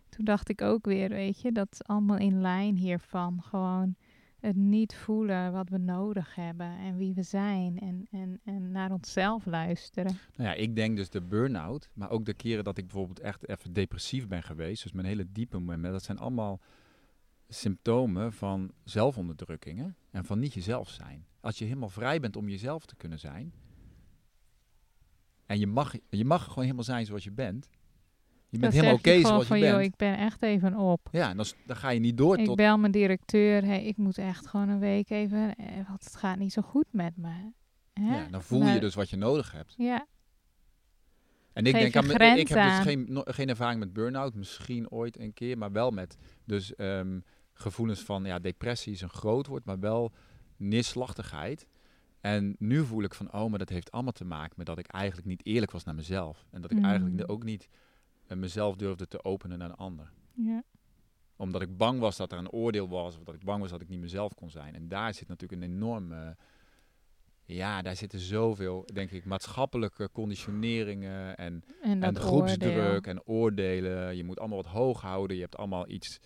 Toen 0.08 0.24
dacht 0.24 0.48
ik 0.48 0.62
ook 0.62 0.84
weer, 0.84 1.08
weet 1.08 1.40
je, 1.40 1.52
dat 1.52 1.68
is 1.70 1.84
allemaal 1.84 2.18
in 2.18 2.40
lijn 2.40 2.76
hiervan. 2.76 3.42
Gewoon 3.42 3.96
het 4.40 4.56
niet 4.56 4.94
voelen 4.94 5.52
wat 5.52 5.68
we 5.68 5.78
nodig 5.78 6.34
hebben 6.34 6.78
en 6.78 6.96
wie 6.96 7.14
we 7.14 7.22
zijn 7.22 7.78
en, 7.78 8.06
en, 8.10 8.40
en 8.44 8.70
naar 8.70 8.92
onszelf 8.92 9.46
luisteren. 9.46 10.18
Nou 10.36 10.48
ja, 10.48 10.54
ik 10.54 10.76
denk 10.76 10.96
dus 10.96 11.10
de 11.10 11.22
burn-out, 11.22 11.90
maar 11.92 12.10
ook 12.10 12.24
de 12.24 12.34
keren 12.34 12.64
dat 12.64 12.78
ik 12.78 12.86
bijvoorbeeld 12.86 13.20
echt 13.20 13.48
even 13.48 13.72
depressief 13.72 14.28
ben 14.28 14.42
geweest, 14.42 14.82
dus 14.82 14.92
mijn 14.92 15.06
hele 15.06 15.32
diepe 15.32 15.58
momenten, 15.58 15.92
dat 15.92 16.02
zijn 16.02 16.18
allemaal 16.18 16.60
symptomen 17.48 18.32
van 18.32 18.72
zelfonderdrukkingen 18.84 19.96
en 20.10 20.24
van 20.24 20.38
niet 20.38 20.54
jezelf 20.54 20.88
zijn. 20.88 21.26
Als 21.40 21.58
je 21.58 21.64
helemaal 21.64 21.88
vrij 21.88 22.20
bent 22.20 22.36
om 22.36 22.48
jezelf 22.48 22.86
te 22.86 22.96
kunnen 22.96 23.18
zijn, 23.18 23.52
en 25.46 25.58
je 25.58 25.66
mag, 25.66 25.94
je 26.08 26.24
mag 26.24 26.44
gewoon 26.44 26.64
helemaal 26.64 26.84
zijn 26.84 27.06
zoals 27.06 27.24
je 27.24 27.32
bent, 27.32 27.68
je 28.50 28.58
bent 28.58 28.72
helemaal 28.72 28.94
oké 28.94 29.10
gewoon 29.10 29.26
zoals 29.26 29.42
je 29.42 29.48
van, 29.48 29.60
bent, 29.60 29.72
joh, 29.72 29.82
ik 29.82 29.96
ben 29.96 30.18
echt 30.18 30.42
even 30.42 30.76
op. 30.76 31.08
ja, 31.12 31.30
en 31.30 31.36
dan, 31.36 31.46
dan 31.66 31.76
ga 31.76 31.88
je 31.90 32.00
niet 32.00 32.16
door 32.16 32.38
Ik 32.38 32.44
tot... 32.44 32.56
bel 32.56 32.78
mijn 32.78 32.92
directeur, 32.92 33.64
hey, 33.64 33.84
ik 33.84 33.96
moet 33.96 34.18
echt 34.18 34.46
gewoon 34.46 34.68
een 34.68 34.78
week 34.78 35.10
even, 35.10 35.54
eh, 35.56 35.66
want 35.88 36.04
het 36.04 36.16
gaat 36.16 36.38
niet 36.38 36.52
zo 36.52 36.62
goed 36.62 36.86
met 36.90 37.16
me. 37.16 37.52
Hè? 37.92 38.14
Ja, 38.16 38.26
dan 38.30 38.42
voel 38.42 38.66
je 38.66 38.80
dus 38.80 38.94
wat 38.94 39.10
je 39.10 39.16
nodig 39.16 39.52
hebt. 39.52 39.74
Ja, 39.76 40.06
En 41.52 41.66
ik 41.66 41.72
Geef 41.72 41.80
denk 41.92 41.96
aan, 42.20 42.36
ik 42.38 42.48
heb 42.48 42.62
dus 42.62 42.78
geen, 42.78 43.06
no- 43.08 43.22
geen 43.24 43.48
ervaring 43.48 43.80
met 43.80 43.92
burn-out, 43.92 44.34
misschien 44.34 44.90
ooit 44.90 45.18
een 45.18 45.32
keer, 45.32 45.58
maar 45.58 45.72
wel 45.72 45.90
met 45.90 46.16
dus 46.44 46.74
ehm, 46.74 47.20
gevoelens 47.52 48.00
van 48.00 48.24
ja, 48.24 48.38
depressie 48.38 48.92
is 48.92 49.00
een 49.00 49.08
groot 49.10 49.46
woord, 49.46 49.64
maar 49.64 49.78
wel 49.80 50.12
neerslachtigheid. 50.56 51.66
En 52.20 52.56
nu 52.58 52.84
voel 52.84 53.02
ik 53.02 53.14
van, 53.14 53.32
oh, 53.32 53.50
maar 53.50 53.58
dat 53.58 53.68
heeft 53.68 53.90
allemaal 53.90 54.12
te 54.12 54.24
maken 54.24 54.54
met 54.56 54.66
dat 54.66 54.78
ik 54.78 54.86
eigenlijk 54.86 55.26
niet 55.26 55.46
eerlijk 55.46 55.72
was 55.72 55.84
naar 55.84 55.94
mezelf. 55.94 56.46
En 56.50 56.60
dat 56.60 56.70
ik 56.70 56.76
Mm. 56.78 56.84
eigenlijk 56.84 57.30
ook 57.30 57.44
niet 57.44 57.68
eh, 58.30 58.36
mezelf 58.36 58.76
durfde 58.76 59.06
te 59.06 59.24
openen 59.24 59.58
naar 59.58 59.70
een 59.70 59.76
ander. 59.76 60.10
ja. 60.34 60.62
Omdat 61.36 61.62
ik 61.62 61.76
bang 61.76 62.00
was 62.00 62.16
dat 62.16 62.32
er 62.32 62.38
een 62.38 62.50
oordeel 62.50 62.88
was, 62.88 63.16
of 63.16 63.24
dat 63.24 63.34
ik 63.34 63.44
bang 63.44 63.60
was 63.60 63.70
dat 63.70 63.80
ik 63.80 63.88
niet 63.88 64.00
mezelf 64.00 64.34
kon 64.34 64.50
zijn. 64.50 64.74
En 64.74 64.88
daar 64.88 65.14
zit 65.14 65.28
natuurlijk 65.28 65.62
een 65.62 65.70
enorme, 65.70 66.36
ja, 67.44 67.82
daar 67.82 67.96
zitten 67.96 68.18
zoveel, 68.18 68.84
denk 68.92 69.10
ik, 69.10 69.24
maatschappelijke 69.24 70.08
conditioneringen 70.12 71.36
en 71.36 71.64
En 71.82 72.02
en 72.02 72.16
groepsdruk 72.16 72.76
oordeel. 72.76 73.12
en 73.12 73.26
oordelen. 73.26 74.16
Je 74.16 74.24
moet 74.24 74.38
allemaal 74.38 74.62
wat 74.62 74.72
hoog 74.72 75.00
houden. 75.00 75.36
Je 75.36 75.42
hebt 75.42 75.56
allemaal 75.56 75.88
iets. 75.88 76.18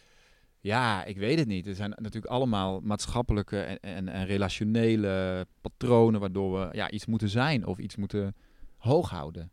Ja, 0.61 1.05
ik 1.05 1.17
weet 1.17 1.39
het 1.39 1.49
niet. 1.49 1.67
Er 1.67 1.75
zijn 1.75 1.91
natuurlijk 1.97 2.33
allemaal 2.33 2.81
maatschappelijke 2.81 3.61
en, 3.61 3.81
en, 3.81 4.09
en 4.09 4.27
relationele 4.27 5.47
patronen 5.61 6.21
waardoor 6.21 6.61
we 6.61 6.77
ja, 6.77 6.91
iets 6.91 7.07
moeten 7.07 7.29
zijn 7.29 7.67
of 7.67 7.79
iets 7.79 7.97
moeten 7.97 8.35
hoog 8.77 9.11
houden. 9.11 9.51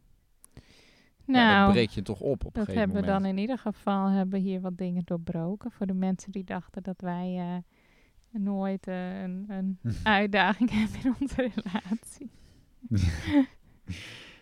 Ja, 1.26 1.34
Nou, 1.34 1.64
dat 1.66 1.74
breek 1.74 1.90
je 1.90 2.02
toch 2.02 2.20
op 2.20 2.46
op 2.46 2.58
een 2.58 2.66
dat 2.66 2.76
hebben 2.76 2.96
we 3.02 3.06
dan 3.08 3.26
in 3.26 3.38
ieder 3.38 3.58
geval 3.58 4.08
hebben 4.10 4.40
hier 4.40 4.62
wat 4.62 4.78
dingen 4.78 5.02
doorbroken. 5.06 5.72
Voor 5.72 5.86
de 5.86 5.94
mensen 5.94 6.32
die 6.32 6.44
dachten 6.44 6.84
dat 6.84 7.02
wij 7.02 7.36
eh, 7.38 8.42
nooit 8.42 8.88
eh, 8.88 9.22
een, 9.22 9.46
een 9.48 9.80
uitdaging 10.04 10.70
hebben 10.80 11.00
in 11.04 11.16
onze 11.20 11.52
relatie. 11.56 12.32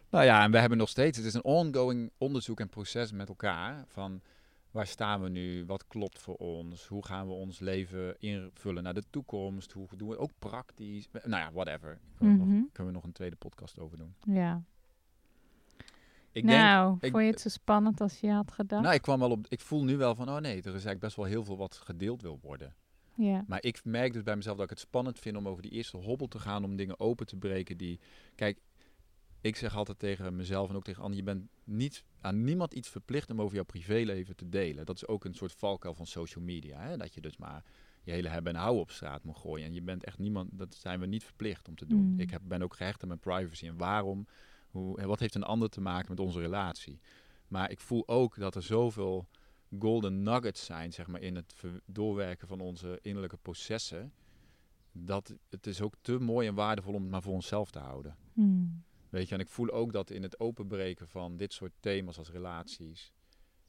Nou 0.09 0.25
ja, 0.25 0.43
en 0.43 0.51
we 0.51 0.59
hebben 0.59 0.77
nog 0.77 0.89
steeds, 0.89 1.17
het 1.17 1.25
is 1.25 1.33
een 1.33 1.43
ongoing 1.43 2.11
onderzoek 2.17 2.59
en 2.59 2.69
proces 2.69 3.11
met 3.11 3.27
elkaar 3.29 3.83
van 3.87 4.21
waar 4.71 4.87
staan 4.87 5.21
we 5.21 5.29
nu, 5.29 5.65
wat 5.65 5.87
klopt 5.87 6.19
voor 6.21 6.35
ons, 6.35 6.87
hoe 6.87 7.05
gaan 7.05 7.27
we 7.27 7.33
ons 7.33 7.59
leven 7.59 8.19
invullen 8.19 8.83
naar 8.83 8.93
de 8.93 9.03
toekomst, 9.09 9.71
hoe 9.71 9.87
doen 9.97 10.07
we 10.07 10.13
het 10.13 10.23
ook 10.23 10.31
praktisch, 10.39 11.07
nou 11.11 11.29
ja, 11.43 11.51
whatever. 11.51 11.99
Kunnen 12.17 12.37
nog, 12.37 12.47
Mhm. 12.47 12.61
kunnen 12.71 12.91
we 12.93 12.97
nog 12.99 13.03
een 13.03 13.11
tweede 13.11 13.35
podcast 13.35 13.79
over 13.79 13.97
doen. 13.97 14.13
Ja. 14.35 14.63
Ik 16.31 16.43
nou, 16.43 16.97
vond 16.99 17.23
je 17.23 17.29
het 17.29 17.41
zo 17.41 17.49
spannend 17.49 18.01
als 18.01 18.19
je 18.19 18.31
had 18.31 18.51
gedacht? 18.51 18.83
nou 18.83 18.95
ik 18.95 19.01
kwam 19.01 19.19
wel 19.19 19.31
op, 19.31 19.45
ik 19.47 19.59
voel 19.59 19.83
nu 19.83 19.97
wel 19.97 20.15
van, 20.15 20.29
oh 20.29 20.37
nee, 20.37 20.51
er 20.51 20.57
is 20.57 20.65
eigenlijk 20.65 20.99
best 20.99 21.15
wel 21.15 21.25
heel 21.25 21.43
veel 21.43 21.57
wat 21.57 21.75
gedeeld 21.75 22.21
wil 22.21 22.39
worden. 22.41 22.75
ja. 23.15 23.43
Maar 23.47 23.63
ik 23.63 23.81
merk 23.83 24.13
dus 24.13 24.23
bij 24.23 24.35
mezelf 24.35 24.55
dat 24.55 24.65
ik 24.65 24.71
het 24.71 24.79
spannend 24.79 25.19
vind 25.19 25.37
om 25.37 25.47
over 25.47 25.61
die 25.61 25.71
eerste 25.71 25.97
hobbel 25.97 26.27
te 26.27 26.39
gaan, 26.39 26.63
om 26.63 26.75
dingen 26.75 26.99
open 26.99 27.25
te 27.25 27.35
breken 27.35 27.77
die... 27.77 27.99
Kijk, 28.35 28.59
ik 29.41 29.55
zeg 29.55 29.75
altijd 29.75 29.99
tegen 29.99 30.35
mezelf 30.35 30.69
en 30.69 30.75
ook 30.75 30.83
tegen 30.83 31.03
anderen, 31.03 31.25
je 31.25 31.33
bent 31.33 31.49
niet 31.63 32.03
aan 32.21 32.43
niemand 32.43 32.73
iets 32.73 32.89
verplicht 32.89 33.29
om 33.29 33.41
over 33.41 33.55
jouw 33.55 33.63
privéleven 33.63 34.35
te 34.35 34.49
delen. 34.49 34.85
Dat 34.85 34.95
is 34.95 35.07
ook 35.07 35.25
een 35.25 35.33
soort 35.33 35.53
valkuil 35.53 35.93
van 35.93 36.07
social 36.07 36.43
media, 36.43 36.79
hè? 36.81 36.97
dat 36.97 37.13
je 37.13 37.21
dus 37.21 37.37
maar 37.37 37.63
je 38.03 38.11
hele 38.11 38.29
hebben 38.29 38.53
en 38.53 38.59
houden 38.59 38.81
op 38.81 38.91
straat 38.91 39.23
moet 39.23 39.37
gooien. 39.37 39.65
En 39.65 39.73
je 39.73 39.81
bent 39.81 40.03
echt 40.03 40.17
niemand, 40.17 40.49
dat 40.51 40.75
zijn 40.75 40.99
we 40.99 41.05
niet 41.05 41.23
verplicht 41.23 41.67
om 41.67 41.75
te 41.75 41.85
doen. 41.85 42.13
Mm. 42.13 42.19
Ik 42.19 42.29
heb, 42.29 42.41
ben 42.43 42.61
ook 42.61 42.75
gehecht 42.75 43.01
aan 43.01 43.07
mijn 43.07 43.19
privacy 43.19 43.67
en 43.67 43.77
waarom, 43.77 44.27
hoe, 44.71 45.05
wat 45.05 45.19
heeft 45.19 45.35
een 45.35 45.43
ander 45.43 45.69
te 45.69 45.81
maken 45.81 46.09
met 46.09 46.19
onze 46.19 46.39
relatie. 46.39 46.99
Maar 47.47 47.71
ik 47.71 47.79
voel 47.79 48.07
ook 48.07 48.39
dat 48.39 48.55
er 48.55 48.63
zoveel 48.63 49.27
golden 49.79 50.23
nuggets 50.23 50.65
zijn, 50.65 50.93
zeg 50.93 51.07
maar, 51.07 51.21
in 51.21 51.35
het 51.35 51.53
doorwerken 51.85 52.47
van 52.47 52.59
onze 52.59 52.99
innerlijke 53.01 53.37
processen. 53.37 54.13
Dat 54.91 55.33
het 55.49 55.67
is 55.67 55.81
ook 55.81 55.93
te 56.01 56.19
mooi 56.19 56.47
en 56.47 56.55
waardevol 56.55 56.93
om 56.93 57.01
het 57.01 57.11
maar 57.11 57.21
voor 57.21 57.33
onszelf 57.33 57.71
te 57.71 57.79
houden. 57.79 58.17
Hmm. 58.33 58.83
Weet 59.09 59.27
je, 59.27 59.35
en 59.35 59.41
ik 59.41 59.47
voel 59.47 59.69
ook 59.69 59.91
dat 59.91 60.09
in 60.09 60.23
het 60.23 60.39
openbreken 60.39 61.07
van 61.07 61.37
dit 61.37 61.53
soort 61.53 61.71
thema's 61.79 62.17
als 62.17 62.31
relaties, 62.31 63.13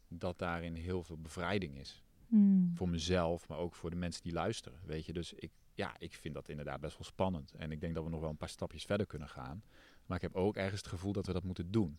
dat 0.09 0.39
daarin 0.39 0.75
heel 0.75 1.03
veel 1.03 1.19
bevrijding 1.19 1.79
is. 1.79 2.03
Hmm. 2.27 2.71
Voor 2.75 2.89
mezelf, 2.89 3.49
maar 3.49 3.59
ook 3.59 3.75
voor 3.75 3.91
de 3.91 3.97
mensen 3.97 4.23
die 4.23 4.33
luisteren. 4.33 4.81
Weet 4.85 5.07
je, 5.07 5.13
dus 5.13 5.33
ik, 5.33 5.51
ja, 5.75 5.95
ik 5.99 6.15
vind 6.15 6.35
dat 6.35 6.49
inderdaad 6.49 6.81
best 6.81 6.99
wel 6.99 7.07
spannend. 7.07 7.53
En 7.53 7.71
ik 7.73 7.81
denk 7.81 7.95
dat 7.95 8.05
we 8.05 8.11
nog 8.11 8.21
wel 8.21 8.31
een 8.31 8.37
paar 8.37 8.49
stapjes 8.49 8.85
verder 8.85 9.07
kunnen 9.07 9.29
gaan. 9.29 9.63
Maar 10.11 10.19
ik 10.23 10.25
heb 10.33 10.35
ook 10.43 10.57
ergens 10.57 10.81
het 10.81 10.91
gevoel 10.91 11.13
dat 11.13 11.27
we 11.27 11.33
dat 11.33 11.45
moeten 11.45 11.71
doen. 11.71 11.99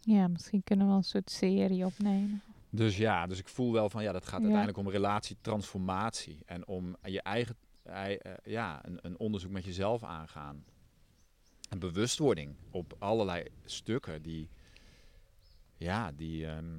Ja, 0.00 0.28
misschien 0.28 0.62
kunnen 0.62 0.88
we 0.88 0.92
een 0.92 1.02
soort 1.02 1.30
serie 1.30 1.84
opnemen. 1.84 2.42
Dus 2.70 2.96
ja, 2.96 3.26
dus 3.26 3.38
ik 3.38 3.48
voel 3.48 3.72
wel 3.72 3.90
van 3.90 4.02
ja, 4.02 4.12
dat 4.12 4.22
gaat 4.26 4.32
Ja. 4.38 4.44
uiteindelijk 4.44 4.78
om 4.78 4.88
relatietransformatie 4.88 6.38
en 6.46 6.66
om 6.66 6.96
je 7.02 7.22
eigen, 7.22 7.56
ei- 7.82 8.16
eh, 8.16 8.32
ja, 8.44 8.86
een, 8.86 8.98
een 9.02 9.18
onderzoek 9.18 9.50
met 9.50 9.64
jezelf 9.64 10.02
aangaan. 10.04 10.64
En 11.70 11.78
bewustwording 11.78 12.54
op 12.70 12.96
allerlei 12.98 13.44
stukken 13.64 14.22
die, 14.22 14.48
ja, 15.76 16.12
die, 16.12 16.46
ehm, 16.46 16.78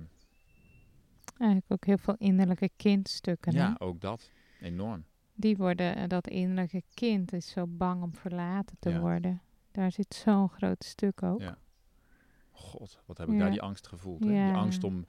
Eigenlijk 1.38 1.72
ook 1.72 1.86
heel 1.86 1.98
veel 1.98 2.16
innerlijke 2.18 2.70
kindstukken. 2.76 3.56
hè? 3.56 3.62
ja, 3.62 3.76
ook 3.80 4.02
dat, 4.02 4.32
enorm. 4.62 5.04
Die 5.36 5.58
worden, 5.58 5.96
eh, 5.96 6.08
dat 6.08 6.28
innerlijke 6.28 6.84
kind 6.94 7.34
is 7.34 7.50
zo 7.50 7.66
bang 7.68 8.02
om 8.04 8.16
verlaten 8.16 8.76
te 8.80 8.90
Ja. 8.90 9.00
worden. 9.00 9.42
Daar 9.74 9.92
zit 9.92 10.14
zo'n 10.14 10.50
groot 10.50 10.84
stuk 10.84 11.24
ook. 11.24 11.40
Ja. 11.42 11.58
God, 12.52 13.00
wat 13.06 13.18
heb 13.18 13.28
ik 13.28 13.34
Ja. 13.34 13.40
daar 13.40 13.52
die 13.52 13.62
angst 13.62 13.88
gevoeld. 13.88 14.24
Hè? 14.24 14.32
Ja. 14.32 14.48
Die 14.48 14.56
angst 14.58 14.84
om 14.84 15.06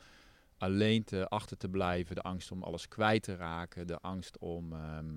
alleen 0.59 1.05
te, 1.05 1.29
achter 1.29 1.57
te 1.57 1.69
blijven, 1.69 2.15
de 2.15 2.23
angst 2.23 2.51
om 2.51 2.63
alles 2.63 2.89
kwijt 2.89 3.23
te 3.23 3.37
raken, 3.37 3.87
de 3.87 4.01
angst 4.01 4.39
om 4.39 4.73
ehm, 4.73 5.15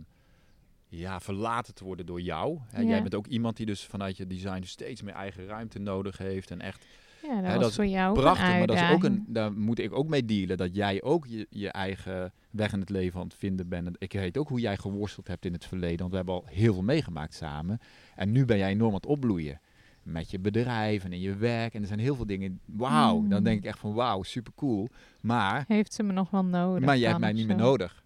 ja, 0.88 1.20
verlaten 1.20 1.74
te 1.74 1.84
worden 1.84 2.06
door 2.06 2.22
jou. 2.22 2.60
Hè? 2.68 2.82
Jij 2.82 3.02
bent 3.02 3.16
ook 3.16 3.28
iemand 3.28 3.58
die 3.58 3.66
dus 3.66 3.86
vanuit 3.86 4.18
je 4.18 4.28
design 4.28 4.64
steeds 4.64 5.02
meer 5.02 5.14
eigen 5.14 5.45
ruimte 5.45 5.80
nodig 5.80 6.18
heeft. 6.18 6.52
En 6.52 6.62
echt 6.62 6.86
Ja, 7.28 7.57
dat 7.57 7.69
is 7.69 7.75
voor 7.75 7.86
jou 7.86 8.13
prachtig, 8.19 8.47
maar 8.47 8.67
dat 8.67 8.75
is 8.75 8.91
ook 8.91 9.03
een, 9.03 9.25
daar 9.28 9.53
moet 9.53 9.80
ik 9.80 9.93
ook 9.93 10.07
mee 10.07 10.25
dealen. 10.25 10.57
Dat 10.57 10.75
jij 10.75 11.01
ook 11.03 11.25
je, 11.25 11.47
je 11.49 11.69
eigen 11.69 12.34
weg 12.51 12.73
in 12.73 12.80
het 12.80 12.89
leven 12.89 13.19
aan 13.19 13.25
het 13.25 13.36
vinden 13.36 13.67
bent. 13.67 13.88
En 13.88 13.95
Ik 13.97 14.13
weet 14.13 14.38
ook 14.38 14.49
hoe 14.49 14.59
jij 14.59 14.78
geworsteld 14.78 15.28
hebt 15.28 15.45
in 15.45 15.53
het 15.53 15.65
verleden. 15.65 15.97
Want 15.97 16.09
we 16.09 16.15
hebben 16.15 16.36
al 16.36 16.43
heel 16.45 16.73
veel 16.73 16.84
meegemaakt 16.84 17.34
samen. 17.34 17.80
En 18.15 18.32
nu 18.32 18.45
ben 18.45 18.57
jij 18.57 18.69
enorm 18.69 18.89
aan 18.89 18.95
het 18.95 19.05
opbloeien. 19.05 19.59
Met 20.03 20.32
je 20.32 20.39
bedrijf 20.39 21.03
en 21.03 21.13
in 21.13 21.19
je 21.19 21.36
werk. 21.36 21.73
En 21.73 21.82
er 21.82 21.88
zijn 21.88 21.99
heel 21.99 22.15
veel 22.15 22.25
dingen. 22.25 22.59
Wauw. 22.65 23.17
Mm. 23.17 23.30
Dan 23.30 23.43
denk 23.43 23.57
ik 23.57 23.65
echt 23.65 23.80
van 23.80 23.93
wauw, 23.93 24.23
super 24.23 24.53
cool. 24.55 24.89
Maar, 25.21 25.65
Heeft 25.67 25.93
ze 25.93 26.03
me 26.03 26.13
nog 26.13 26.30
wel 26.30 26.45
nodig? 26.45 26.86
maar 26.86 26.97
jij 26.97 27.07
hebt 27.07 27.19
mij 27.19 27.34
niet 27.34 27.47
meer 27.47 27.55
nodig. 27.55 28.03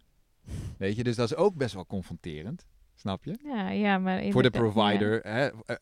Weet 0.78 0.96
je, 0.96 1.04
dus 1.04 1.16
dat 1.16 1.32
is 1.32 1.38
ook 1.38 1.56
best 1.56 1.74
wel 1.74 1.86
confronterend. 1.86 2.66
Snap 2.96 3.24
je? 3.24 3.38
Ja, 3.44 3.70
ja, 3.70 3.98
maar 3.98 4.24
Voor 4.30 4.44
de 4.44 4.50
ja. 4.54 4.60
provider. 4.60 5.20
Hè? 5.24 5.48
eh, 5.66 5.76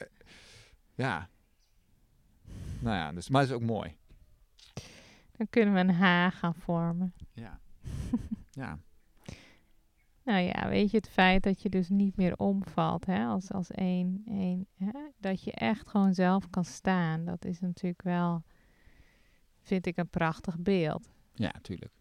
ja. 0.96 1.30
Nou 2.80 2.96
ja, 2.96 3.12
dus, 3.12 3.30
maar 3.30 3.42
het 3.42 3.50
is 3.50 3.56
ook 3.56 3.62
mooi. 3.62 3.96
Dan 5.32 5.48
kunnen 5.50 5.74
we 5.74 5.80
een 5.80 5.94
H 5.94 6.30
gaan 6.38 6.56
vormen. 6.56 7.14
Ja. 7.34 7.60
ja. 8.52 8.80
Nou 10.24 10.42
ja, 10.42 10.70
weet 10.70 10.92
je, 10.92 10.98
het 10.98 11.10
feit 11.10 11.44
dat 11.44 11.62
je 11.62 11.70
dus 11.70 11.90
niet 11.90 12.16
meer 12.16 12.38
omvalt 12.38 13.06
hè, 13.06 13.26
als, 13.26 13.52
als 13.52 13.72
één, 13.72 14.22
één 14.26 14.68
hè, 14.76 15.10
dat 15.18 15.44
je 15.44 15.52
echt 15.52 15.88
gewoon 15.88 16.14
zelf 16.14 16.50
kan 16.50 16.66
staan, 16.66 17.26
dat 17.26 17.46
is 17.46 17.60
natuurlijk 17.60 18.02
wel, 18.02 18.44
vind 19.62 19.86
ik 19.86 19.98
een 19.98 20.10
prachtig 20.10 20.60
beeld. 20.60 21.10
Ja, 21.34 21.54
tuurlijk. 21.62 21.92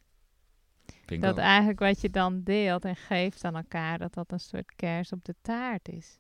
Vind 1.07 1.23
Dat 1.23 1.39
eigenlijk 1.39 1.79
wat 1.79 2.01
je 2.01 2.11
dan 2.11 2.43
deelt 2.43 2.85
en 2.85 2.97
geeft 2.97 3.45
aan 3.45 3.57
elkaar, 3.57 3.99
dat 3.99 4.15
dat 4.15 4.33
een 4.33 4.41
soort 4.41 4.75
kers 4.75 5.13
op 5.13 5.25
de 5.25 5.35
taart 5.43 5.89
is. 5.89 6.19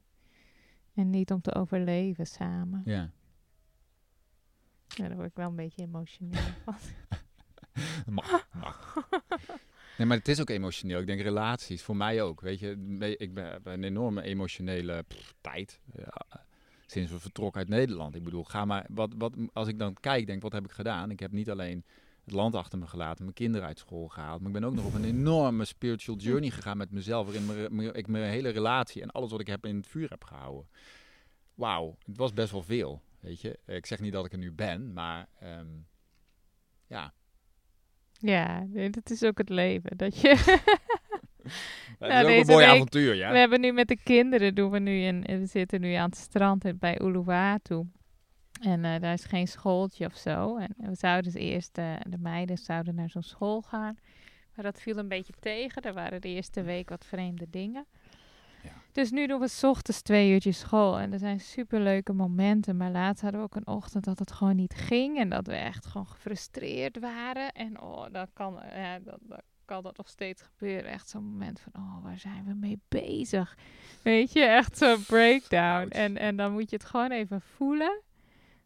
En 0.94 1.10
niet 1.10 1.32
om 1.32 1.40
te 1.40 1.54
overleven 1.54 2.26
samen. 2.26 2.82
Ja. 2.84 3.10
Ja, 4.88 5.08
daar 5.08 5.16
word 5.16 5.28
ik 5.28 5.36
wel 5.36 5.48
een 5.48 5.56
beetje 5.56 5.82
emotioneel 5.82 6.40
van. 6.64 6.76
Mag, 8.14 8.48
mag. 8.52 9.08
Nee, 9.98 10.06
maar 10.06 10.16
het 10.16 10.28
is 10.28 10.40
ook 10.40 10.50
emotioneel. 10.50 11.00
Ik 11.00 11.06
denk 11.06 11.20
relaties, 11.20 11.82
voor 11.82 11.96
mij 11.96 12.22
ook. 12.22 12.40
Weet 12.40 12.58
je, 12.58 12.70
ik 13.18 13.34
ben, 13.34 13.60
een 13.62 13.84
enorme 13.84 14.22
emotionele 14.22 15.04
tijd. 15.40 15.80
Ja, 15.92 16.46
sinds 16.86 17.10
we 17.10 17.18
vertrokken 17.18 17.60
uit 17.60 17.68
Nederland. 17.68 18.14
Ik 18.14 18.24
bedoel, 18.24 18.44
ga 18.44 18.64
maar, 18.64 18.86
wat, 18.88 19.14
wat, 19.18 19.34
als 19.52 19.68
ik 19.68 19.78
dan 19.78 19.94
kijk, 20.00 20.26
denk 20.26 20.42
wat 20.42 20.52
heb 20.52 20.64
ik 20.64 20.70
gedaan? 20.70 21.10
Ik 21.10 21.20
heb 21.20 21.32
niet 21.32 21.50
alleen 21.50 21.84
het 22.24 22.34
land 22.34 22.54
achter 22.54 22.78
me 22.78 22.86
gelaten, 22.86 23.24
mijn 23.24 23.36
kinderen 23.36 23.66
uit 23.66 23.78
school 23.78 24.08
gehaald. 24.08 24.38
Maar 24.38 24.48
ik 24.48 24.60
ben 24.60 24.64
ook 24.64 24.74
nog 24.74 24.84
op 24.84 24.94
een 24.94 25.04
enorme 25.04 25.64
spiritual 25.64 26.18
journey 26.18 26.50
gegaan 26.50 26.76
met 26.76 26.90
mezelf. 26.90 27.26
Waarin 27.26 27.94
ik 27.94 28.06
mijn 28.06 28.30
hele 28.30 28.48
relatie 28.48 29.02
en 29.02 29.10
alles 29.10 29.30
wat 29.30 29.40
ik 29.40 29.46
heb 29.46 29.66
in 29.66 29.76
het 29.76 29.86
vuur 29.86 30.10
heb 30.10 30.24
gehouden. 30.24 30.68
Wauw, 31.54 31.96
het 32.06 32.16
was 32.16 32.32
best 32.32 32.52
wel 32.52 32.62
veel. 32.62 33.02
Weet 33.20 33.40
je, 33.40 33.58
ik 33.66 33.86
zeg 33.86 34.00
niet 34.00 34.12
dat 34.12 34.24
ik 34.24 34.32
er 34.32 34.38
nu 34.38 34.52
ben, 34.52 34.92
maar 34.92 35.28
ehm, 35.40 35.66
ja. 36.86 37.12
Ja, 38.12 38.66
nee, 38.68 38.90
dat 38.90 39.10
is 39.10 39.22
ook 39.22 39.38
het 39.38 39.48
leven. 39.48 39.96
Dat 39.96 40.20
je 40.20 40.28
is 41.98 42.08
ook 42.08 42.10
een 42.10 42.46
mooi 42.46 42.66
week- 42.66 42.66
avontuur, 42.66 43.14
ja. 43.14 43.32
We 43.32 43.38
hebben 43.38 43.60
nu 43.60 43.72
met 43.72 43.88
de 43.88 43.98
kinderen, 44.02 44.54
doen 44.54 44.70
we 44.70 44.78
nu 44.78 45.00
in, 45.00 45.20
we 45.20 45.46
zitten 45.46 45.80
nu 45.80 45.92
aan 45.92 46.08
het 46.08 46.18
strand 46.18 46.78
bij 46.78 47.00
Uluwatu. 47.00 47.82
En 48.60 48.84
eh, 48.84 49.00
daar 49.00 49.12
is 49.12 49.24
geen 49.24 49.48
schooltje 49.48 50.06
of 50.06 50.16
zo. 50.16 50.56
En 50.56 50.74
we 50.76 50.94
zouden 50.94 51.32
dus 51.32 51.42
eerst, 51.42 51.78
eh, 51.78 51.94
de 52.08 52.18
meiden 52.18 52.58
zouden 52.58 52.94
naar 52.94 53.10
zo'n 53.10 53.22
school 53.22 53.62
gaan. 53.62 53.98
Maar 54.54 54.64
dat 54.64 54.80
viel 54.80 54.96
een 54.96 55.08
beetje 55.08 55.32
tegen. 55.40 55.82
Er 55.82 55.92
waren 55.94 56.20
de 56.20 56.28
eerste 56.28 56.62
week 56.62 56.88
wat 56.88 57.04
vreemde 57.04 57.46
dingen. 57.50 57.86
Dus 58.92 59.10
nu 59.10 59.26
doen 59.26 59.40
we 59.40 59.48
's 59.48 59.64
ochtends 59.64 60.02
twee 60.02 60.30
uurtjes 60.32 60.58
school. 60.58 60.98
En 60.98 61.12
er 61.12 61.18
zijn 61.18 61.40
superleuke 61.40 62.12
momenten. 62.12 62.76
Maar 62.76 62.90
laatst 62.90 63.22
hadden 63.22 63.40
we 63.40 63.46
ook 63.46 63.54
een 63.54 63.66
ochtend 63.74 64.04
dat 64.04 64.18
het 64.18 64.32
gewoon 64.32 64.56
niet 64.56 64.74
ging. 64.74 65.18
En 65.18 65.28
dat 65.28 65.46
we 65.46 65.54
echt 65.54 65.86
gewoon 65.86 66.06
gefrustreerd 66.06 66.98
waren. 66.98 67.52
En 67.52 67.80
oh, 67.80 68.06
dan 68.12 68.26
kan, 68.32 68.58
ja, 68.74 68.98
dat, 68.98 69.18
dat 69.20 69.42
kan 69.64 69.82
dat 69.82 69.96
nog 69.96 70.08
steeds 70.08 70.42
gebeuren. 70.42 70.90
Echt 70.90 71.08
zo'n 71.08 71.24
moment 71.24 71.60
van, 71.60 71.72
oh, 71.82 72.02
waar 72.04 72.18
zijn 72.18 72.44
we 72.44 72.54
mee 72.54 72.80
bezig? 72.88 73.56
Weet 74.02 74.32
je, 74.32 74.40
echt 74.44 74.78
zo'n 74.78 75.04
breakdown. 75.06 75.88
En, 75.88 76.16
en 76.16 76.36
dan 76.36 76.52
moet 76.52 76.70
je 76.70 76.76
het 76.76 76.84
gewoon 76.84 77.10
even 77.10 77.40
voelen. 77.40 78.00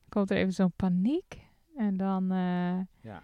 Komt 0.09 0.31
er 0.31 0.37
even 0.37 0.53
zo'n 0.53 0.73
paniek. 0.77 1.41
En 1.77 1.97
dan 1.97 2.31
eh, 2.31 2.79
Ja. 3.01 3.23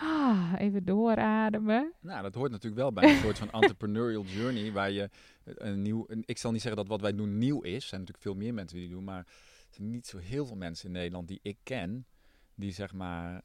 Ah, 0.00 0.52
even 0.58 0.84
doorademen. 0.84 1.92
Nou, 2.00 2.22
dat 2.22 2.34
hoort 2.34 2.50
natuurlijk 2.50 2.80
wel 2.80 2.92
bij 2.92 3.10
een 3.10 3.16
soort 3.16 3.38
van 3.38 3.50
entrepreneurial 3.50 4.24
journey, 4.24 4.72
waar 4.72 4.90
je 4.90 5.10
een 5.44 5.82
nieuw, 5.82 6.04
een, 6.08 6.22
ik 6.26 6.38
zal 6.38 6.52
niet 6.52 6.60
zeggen 6.62 6.80
dat 6.80 6.90
wat 6.90 7.00
wij 7.00 7.14
doen 7.14 7.38
nieuw 7.38 7.60
is, 7.60 7.74
er 7.74 7.88
zijn 7.88 8.00
natuurlijk 8.00 8.26
veel 8.26 8.34
meer 8.36 8.54
mensen 8.54 8.76
die 8.76 8.86
het 8.86 8.94
doen, 8.96 9.04
maar 9.04 9.18
er 9.18 9.66
zijn 9.76 9.90
niet 9.90 10.06
zo 10.06 10.18
heel 10.18 10.46
veel 10.46 10.56
mensen 10.56 10.86
in 10.86 10.92
Nederland 10.92 11.28
die 11.28 11.38
ik 11.42 11.56
ken, 11.62 12.06
die 12.54 12.72
zeg 12.72 12.92
maar, 12.92 13.42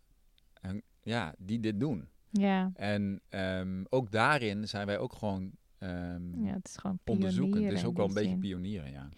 een- 0.61 0.83
ja, 1.01 1.35
die 1.37 1.59
dit 1.59 1.79
doen. 1.79 2.07
Ja. 2.29 2.71
En 2.73 3.21
ehm, 3.29 3.83
ook 3.89 4.11
daarin 4.11 4.67
zijn 4.67 4.85
wij 4.85 4.97
ook 4.99 5.13
gewoon 5.13 5.51
ehm, 5.77 6.43
ja, 6.45 6.53
het 6.53 6.67
is 6.67 6.77
gewoon 6.77 6.99
onderzoekend, 7.05 7.51
pionieren 7.51 7.73
dus 7.73 7.81
in 7.81 7.87
ook 7.87 7.97
wel 7.97 8.07
een 8.07 8.13
beetje 8.13 8.37
pionieren, 8.37 8.91
ja. 8.91 9.09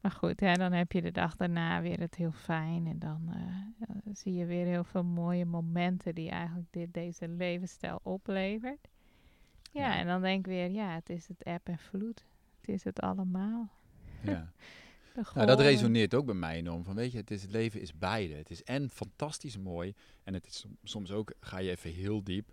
Maar 0.00 0.10
goed, 0.10 0.40
ja, 0.40 0.54
dan 0.54 0.72
heb 0.72 0.92
je 0.92 1.02
de 1.02 1.10
dag 1.10 1.36
daarna 1.36 1.80
weer 1.82 2.00
het 2.00 2.14
heel 2.14 2.32
fijn. 2.32 2.86
En 2.86 2.98
dan 2.98 3.28
eh, 3.28 3.86
ja, 3.88 4.12
zie 4.14 4.34
je 4.34 4.44
weer 4.46 4.66
heel 4.66 4.84
veel 4.84 5.04
mooie 5.04 5.44
momenten 5.44 6.14
die 6.14 6.30
eigenlijk 6.30 6.66
dit, 6.70 6.94
deze 6.94 7.28
levensstijl 7.28 8.00
oplevert. 8.02 8.88
Ja, 9.72 9.86
Ja. 9.92 9.98
en 9.98 10.06
dan 10.06 10.22
denk 10.22 10.38
ik 10.38 10.52
weer, 10.52 10.70
ja, 10.70 10.94
het 10.94 11.10
is 11.10 11.28
het 11.28 11.44
app 11.44 11.68
en 11.68 11.78
vloed. 11.78 12.24
Het 12.60 12.68
is 12.68 12.84
het 12.84 13.00
allemaal. 13.00 13.70
ja. 14.22 14.52
Nou, 15.34 15.46
dat 15.46 15.60
resoneert 15.60 16.14
ook 16.14 16.26
bij 16.26 16.34
mij 16.34 16.56
enorm. 16.56 16.84
Van 16.84 16.94
weet 16.94 17.12
je, 17.12 17.18
het, 17.18 17.30
is, 17.30 17.42
het 17.42 17.50
leven 17.50 17.80
is 17.80 17.98
beide. 17.98 18.34
Het 18.34 18.50
is 18.50 18.62
en 18.62 18.90
fantastisch 18.90 19.58
mooi. 19.58 19.94
En 20.24 20.34
het 20.34 20.46
is 20.46 20.58
som- 20.60 20.76
soms 20.82 21.10
ook, 21.12 21.32
ga 21.40 21.58
je 21.58 21.70
even 21.70 21.90
heel 21.92 22.24
diep. 22.24 22.52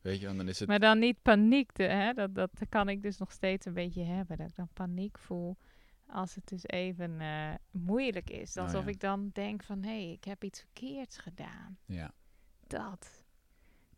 Weet 0.00 0.20
je, 0.20 0.26
en 0.26 0.36
dan 0.36 0.48
is 0.48 0.58
het. 0.58 0.68
Maar 0.68 0.78
dan 0.80 0.98
niet 0.98 1.22
paniek, 1.22 1.70
hè? 1.76 2.12
Dat, 2.12 2.34
dat 2.34 2.50
kan 2.68 2.88
ik 2.88 3.02
dus 3.02 3.18
nog 3.18 3.32
steeds 3.32 3.66
een 3.66 3.72
beetje 3.72 4.02
hebben. 4.02 4.36
Dat 4.36 4.46
ik 4.48 4.54
dan 4.56 4.68
paniek 4.72 5.18
voel 5.18 5.56
als 6.14 6.34
het 6.34 6.46
dus 6.48 6.66
even 6.66 7.20
eh, 7.20 7.54
moeilijk 7.70 8.30
is. 8.30 8.56
Oh, 8.56 8.62
Alsof 8.64 8.84
ja. 8.84 8.90
ik 8.90 9.00
dan 9.00 9.30
denk 9.32 9.62
van, 9.62 9.82
hé, 9.82 9.88
hey, 9.88 10.12
ik 10.12 10.24
heb 10.24 10.44
iets 10.44 10.60
verkeerds 10.60 11.18
gedaan. 11.18 11.78
ja. 11.86 12.12
Dat. 12.66 13.24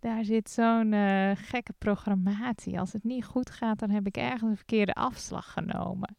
Daar 0.01 0.25
zit 0.25 0.51
zo'n 0.51 0.93
eh, 0.93 1.31
gekke 1.35 1.73
programmatie. 1.79 2.79
Als 2.81 2.93
het 2.93 3.05
niet 3.05 3.25
goed 3.25 3.51
gaat, 3.51 3.79
dan 3.79 3.91
heb 3.91 4.07
ik 4.07 4.17
ergens 4.17 4.51
een 4.51 4.57
verkeerde 4.57 4.95
afslag 4.95 5.53
genomen. 5.53 6.17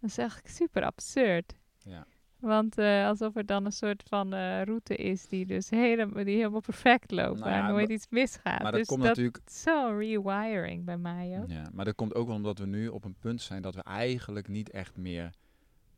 Dat 0.00 0.10
is 0.10 0.18
echt 0.18 0.54
super 0.54 0.84
absurd. 0.84 1.54
Ja. 1.78 2.06
Want 2.44 2.78
eh, 2.78 3.06
alsof 3.06 3.36
er 3.36 3.46
dan 3.46 3.64
een 3.64 3.72
soort 3.72 4.02
van 4.08 4.32
eh, 4.34 4.62
route 4.62 4.96
is 4.96 5.26
die 5.28 5.46
dus 5.46 5.70
helemaal, 5.70 6.24
die 6.24 6.36
helemaal 6.36 6.60
perfect 6.60 7.10
loopt. 7.10 7.38
Nou 7.38 7.50
waar 7.50 7.68
nooit 7.72 7.88
iets 7.90 8.06
misgaat. 8.10 8.62
Maar 8.62 8.70
dat 8.70 8.80
dus 8.80 8.86
komt 8.88 9.00
dat 9.02 9.08
natuurlijk. 9.08 9.40
zo'n 9.50 9.98
rewiring 9.98 10.84
bij 10.84 10.98
mij 10.98 11.38
ook. 11.42 11.50
Ja, 11.50 11.70
maar 11.72 11.84
dat 11.84 11.94
komt 11.94 12.14
ook 12.14 12.26
wel 12.26 12.36
omdat 12.36 12.58
we 12.58 12.66
nu 12.66 12.88
op 12.88 13.04
een 13.04 13.16
punt 13.18 13.40
zijn 13.42 13.62
dat 13.62 13.74
we 13.74 13.82
eigenlijk 13.82 14.48
niet 14.48 14.70
echt 14.70 14.96
meer 14.96 15.30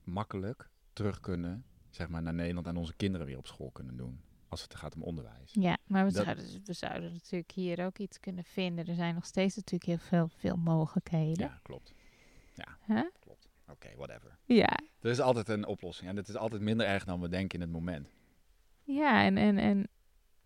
makkelijk 0.04 0.68
terug 0.92 1.20
kunnen, 1.20 1.64
zeg 1.90 2.08
maar, 2.08 2.22
naar 2.22 2.34
Nederland 2.34 2.66
en 2.66 2.76
onze 2.76 2.94
kinderen 2.96 3.26
weer 3.26 3.38
op 3.38 3.46
school 3.46 3.70
kunnen 3.70 3.96
doen. 3.96 4.20
Als 4.48 4.62
het 4.62 4.74
gaat 4.74 4.94
om 4.94 5.02
onderwijs. 5.02 5.50
Ja, 5.52 5.76
maar 5.86 6.06
we, 6.06 6.12
Dat- 6.12 6.24
zouden, 6.24 6.44
we 6.64 6.72
zouden 6.72 7.12
natuurlijk 7.12 7.50
hier 7.50 7.84
ook 7.84 7.98
iets 7.98 8.20
kunnen 8.20 8.44
vinden. 8.44 8.86
Er 8.86 8.94
zijn 8.94 9.14
nog 9.14 9.24
steeds 9.26 9.56
natuurlijk 9.56 9.84
heel 9.84 9.98
veel, 10.08 10.28
veel 10.36 10.56
mogelijkheden. 10.56 11.46
Ja, 11.46 11.58
klopt. 11.62 11.94
Ja, 12.54 12.76
Huh? 12.86 13.02
Oké, 13.70 13.88
whatever. 13.96 14.38
Ja, 14.44 14.78
Er 15.00 15.10
is 15.10 15.20
altijd 15.20 15.48
een 15.48 15.66
oplossing 15.66 16.10
en 16.10 16.16
het 16.16 16.28
is 16.28 16.36
altijd 16.36 16.62
minder 16.62 16.86
erg 16.86 17.04
dan 17.04 17.20
we 17.20 17.28
denken 17.28 17.58
in 17.58 17.64
het 17.64 17.74
moment. 17.74 18.08
ja 18.82 19.24
en, 19.24 19.36
en, 19.36 19.58
en 19.58 19.88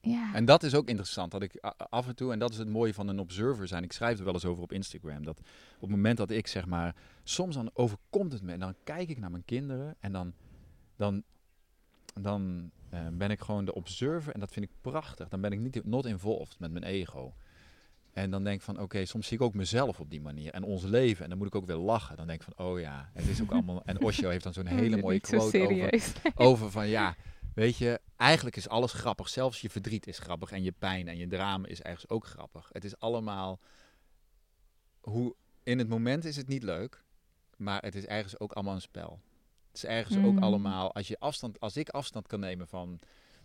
ja. 0.00 0.34
En 0.34 0.44
dat 0.44 0.62
is 0.62 0.74
ook 0.74 0.88
interessant, 0.88 1.30
dat 1.30 1.42
ik 1.42 1.56
af 1.76 2.08
en 2.08 2.16
toe, 2.16 2.32
en 2.32 2.38
dat 2.38 2.50
is 2.50 2.58
het 2.58 2.68
mooie 2.68 2.94
van 2.94 3.08
een 3.08 3.18
observer 3.18 3.68
zijn, 3.68 3.82
ik 3.82 3.92
schrijf 3.92 4.18
er 4.18 4.24
wel 4.24 4.34
eens 4.34 4.44
over 4.44 4.62
op 4.62 4.72
Instagram, 4.72 5.24
dat 5.24 5.38
op 5.74 5.80
het 5.80 5.90
moment 5.90 6.16
dat 6.16 6.30
ik 6.30 6.46
zeg 6.46 6.66
maar, 6.66 6.94
soms 7.22 7.54
dan 7.54 7.70
overkomt 7.72 8.32
het 8.32 8.42
me 8.42 8.52
en 8.52 8.60
dan 8.60 8.74
kijk 8.84 9.08
ik 9.08 9.18
naar 9.18 9.30
mijn 9.30 9.44
kinderen 9.44 9.96
en 10.00 10.12
dan, 10.12 10.32
dan, 10.96 11.22
dan 12.20 12.70
eh, 12.90 13.06
ben 13.12 13.30
ik 13.30 13.40
gewoon 13.40 13.64
de 13.64 13.74
observer 13.74 14.34
en 14.34 14.40
dat 14.40 14.52
vind 14.52 14.64
ik 14.66 14.72
prachtig. 14.80 15.28
Dan 15.28 15.40
ben 15.40 15.52
ik 15.52 15.58
niet 15.58 15.84
not 15.84 16.06
involved 16.06 16.58
met 16.58 16.70
mijn 16.70 16.84
ego. 16.84 17.34
En 18.12 18.30
dan 18.30 18.44
denk 18.44 18.56
ik 18.56 18.62
van, 18.62 18.80
oké, 18.80 19.04
soms 19.04 19.26
zie 19.26 19.36
ik 19.36 19.42
ook 19.42 19.54
mezelf 19.54 20.00
op 20.00 20.10
die 20.10 20.20
manier 20.20 20.52
en 20.52 20.62
ons 20.62 20.82
leven. 20.82 21.22
En 21.22 21.28
dan 21.28 21.38
moet 21.38 21.46
ik 21.46 21.54
ook 21.54 21.66
weer 21.66 21.76
lachen. 21.76 22.16
Dan 22.16 22.26
denk 22.26 22.42
ik 22.42 22.48
van, 22.54 22.66
oh 22.66 22.80
ja, 22.80 23.10
het 23.12 23.26
is 23.26 23.42
ook 23.42 23.50
allemaal... 23.56 23.82
En 23.84 24.02
Osho 24.02 24.28
heeft 24.28 24.44
dan 24.44 24.52
zo'n 24.52 24.66
hele 24.66 24.96
mooie 24.96 25.14
Niet 25.14 25.26
zo 25.26 25.38
quote 25.38 25.58
over, 25.58 26.32
over 26.48 26.70
van, 26.70 26.88
ja, 26.88 27.16
weet 27.54 27.76
je, 27.76 28.00
eigenlijk 28.16 28.56
is 28.56 28.68
alles 28.68 28.92
grappig. 28.92 29.28
Zelfs 29.28 29.60
je 29.60 29.70
verdriet 29.70 30.06
is 30.06 30.18
grappig 30.18 30.50
en 30.50 30.62
je 30.62 30.72
pijn 30.72 31.08
en 31.08 31.16
je 31.16 31.26
drama 31.26 31.68
is 31.68 31.82
ergens 31.82 32.08
ook 32.08 32.26
grappig. 32.26 32.68
Het 32.72 32.84
is 32.84 32.98
allemaal, 32.98 33.60
hoe, 35.00 35.34
in 35.62 35.78
het 35.78 35.88
moment 35.88 36.24
is 36.24 36.36
het 36.36 36.48
niet 36.48 36.62
leuk, 36.62 37.04
maar 37.56 37.82
het 37.82 37.94
is 37.94 38.06
ergens 38.06 38.40
ook 38.40 38.52
allemaal 38.52 38.74
een 38.74 38.80
spel. 38.80 39.20
Het 39.66 39.76
is 39.76 39.84
ergens 39.84 40.16
ook 40.24 40.34
Mm. 40.34 40.42
allemaal, 40.42 40.94
als, 40.94 41.08
je 41.08 41.18
afstand, 41.18 41.60
als 41.60 41.76
ik 41.76 41.88
afstand 41.88 42.26
kan 42.26 42.40
nemen 42.40 42.68
van 42.68 42.98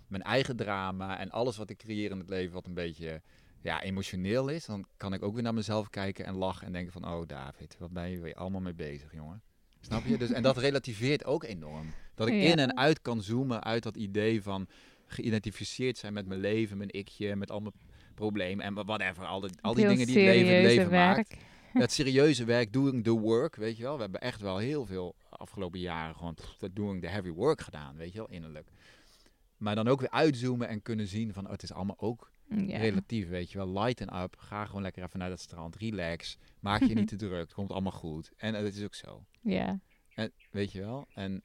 mijn 0.08 0.24
eigen 0.24 0.56
drama 0.56 1.20
en 1.20 1.30
alles 1.32 1.58
wat 1.58 1.70
ik 1.70 1.78
creëer 1.78 2.12
in 2.12 2.18
het 2.18 2.30
leven 2.30 2.54
wat 2.54 2.66
een 2.66 2.74
beetje 2.74 3.22
ja, 3.66 3.82
emotioneel 3.82 4.48
is, 4.48 4.66
dan 4.66 4.86
kan 4.98 5.14
ik 5.14 5.24
ook 5.24 5.34
weer 5.34 5.44
naar 5.44 5.54
mezelf 5.54 5.90
kijken 5.90 6.26
en 6.26 6.36
lachen 6.36 6.68
en 6.68 6.74
denken 6.74 6.92
van, 6.92 7.08
oh 7.08 7.28
David, 7.28 7.76
wat 7.80 7.92
ben 7.92 8.10
je 8.10 8.20
weer 8.20 8.36
allemaal 8.36 8.62
mee 8.62 8.74
bezig, 8.74 9.14
jongen. 9.14 9.42
Snap 9.82 10.06
je? 10.06 10.18
Dus, 10.18 10.32
en 10.32 10.44
dat 10.44 10.58
relativeert 10.58 11.26
ook 11.26 11.44
enorm. 11.44 11.94
Dat 12.16 12.28
ik 12.28 12.34
Ja. 12.34 12.52
in 12.52 12.60
en 12.60 12.78
uit 12.78 13.02
kan 13.02 13.22
zoomen 13.22 13.64
uit 13.64 13.84
dat 13.84 13.96
idee 13.96 14.42
van 14.42 14.68
geïdentificeerd 15.08 15.98
zijn 15.98 16.14
met 16.14 16.26
mijn 16.28 16.40
leven, 16.40 16.78
mijn 16.78 16.90
ikje, 16.90 17.36
met 17.36 17.52
al 17.52 17.60
mijn 17.60 17.74
problemen 18.16 18.66
en 18.66 18.74
whatever. 18.74 19.26
Al 19.26 19.40
die, 19.40 19.50
al 19.62 19.74
die 19.74 19.86
Heel 19.86 19.94
dingen 19.94 20.08
die 20.08 20.18
het 20.18 20.36
leven 20.36 20.56
het 20.56 20.64
leven 20.64 20.92
maakt 20.92 21.36
het 21.82 21.92
serieuze 21.92 22.46
werk, 22.46 22.74
doing 22.74 23.04
the 23.04 23.12
work, 23.12 23.56
weet 23.56 23.78
je 23.78 23.84
wel. 23.84 23.96
We 23.96 24.02
hebben 24.02 24.22
echt 24.22 24.42
wel 24.42 24.58
heel 24.58 24.86
veel 24.86 25.16
afgelopen 25.30 25.80
jaren 25.80 26.16
gewoon 26.16 26.38
dat 26.58 26.76
doing 26.76 27.02
the 27.02 27.08
heavy 27.08 27.30
work 27.30 27.62
gedaan, 27.62 27.96
weet 27.96 28.12
je 28.12 28.18
wel, 28.18 28.30
innerlijk. 28.30 28.70
Maar 29.58 29.76
dan 29.76 29.88
ook 29.88 30.00
weer 30.00 30.10
uitzoomen 30.10 30.68
en 30.68 30.82
kunnen 30.82 31.08
zien 31.08 31.34
van, 31.34 31.46
oh, 31.46 31.52
het 31.52 31.64
is 31.64 31.74
allemaal 31.74 32.00
ook 32.00 32.32
Ja. 32.50 32.78
relatief, 32.78 33.28
weet 33.30 33.52
je 33.52 33.58
wel. 33.58 33.80
Lighten 33.80 34.22
up, 34.22 34.36
ga 34.38 34.66
gewoon 34.66 34.82
lekker 34.82 35.04
even 35.04 35.20
naar 35.20 35.30
dat 35.30 35.40
strand, 35.40 35.76
relax, 35.76 36.38
maak 36.60 36.84
je 36.84 36.94
niet 36.96 37.08
te 37.08 37.16
druk, 37.26 37.40
het 37.40 37.54
komt 37.54 37.72
allemaal 37.72 37.92
goed. 37.92 38.32
En 38.38 38.54
dat 38.54 38.64
is 38.64 38.84
ook 38.84 38.94
zo, 38.96 39.26
ja. 39.42 39.80
en, 40.16 40.32
weet 40.52 40.72
je 40.72 40.80
wel. 40.82 41.08
En, 41.14 41.42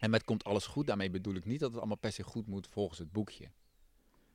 en 0.00 0.10
met 0.10 0.24
komt 0.24 0.44
alles 0.44 0.66
goed, 0.66 0.86
daarmee 0.86 1.10
bedoel 1.10 1.34
ik 1.34 1.44
niet 1.44 1.60
dat 1.60 1.68
het 1.70 1.78
allemaal 1.78 1.96
per 1.96 2.12
se 2.12 2.22
goed 2.22 2.46
moet 2.46 2.66
volgens 2.66 2.98
het 2.98 3.12
boekje. 3.12 3.46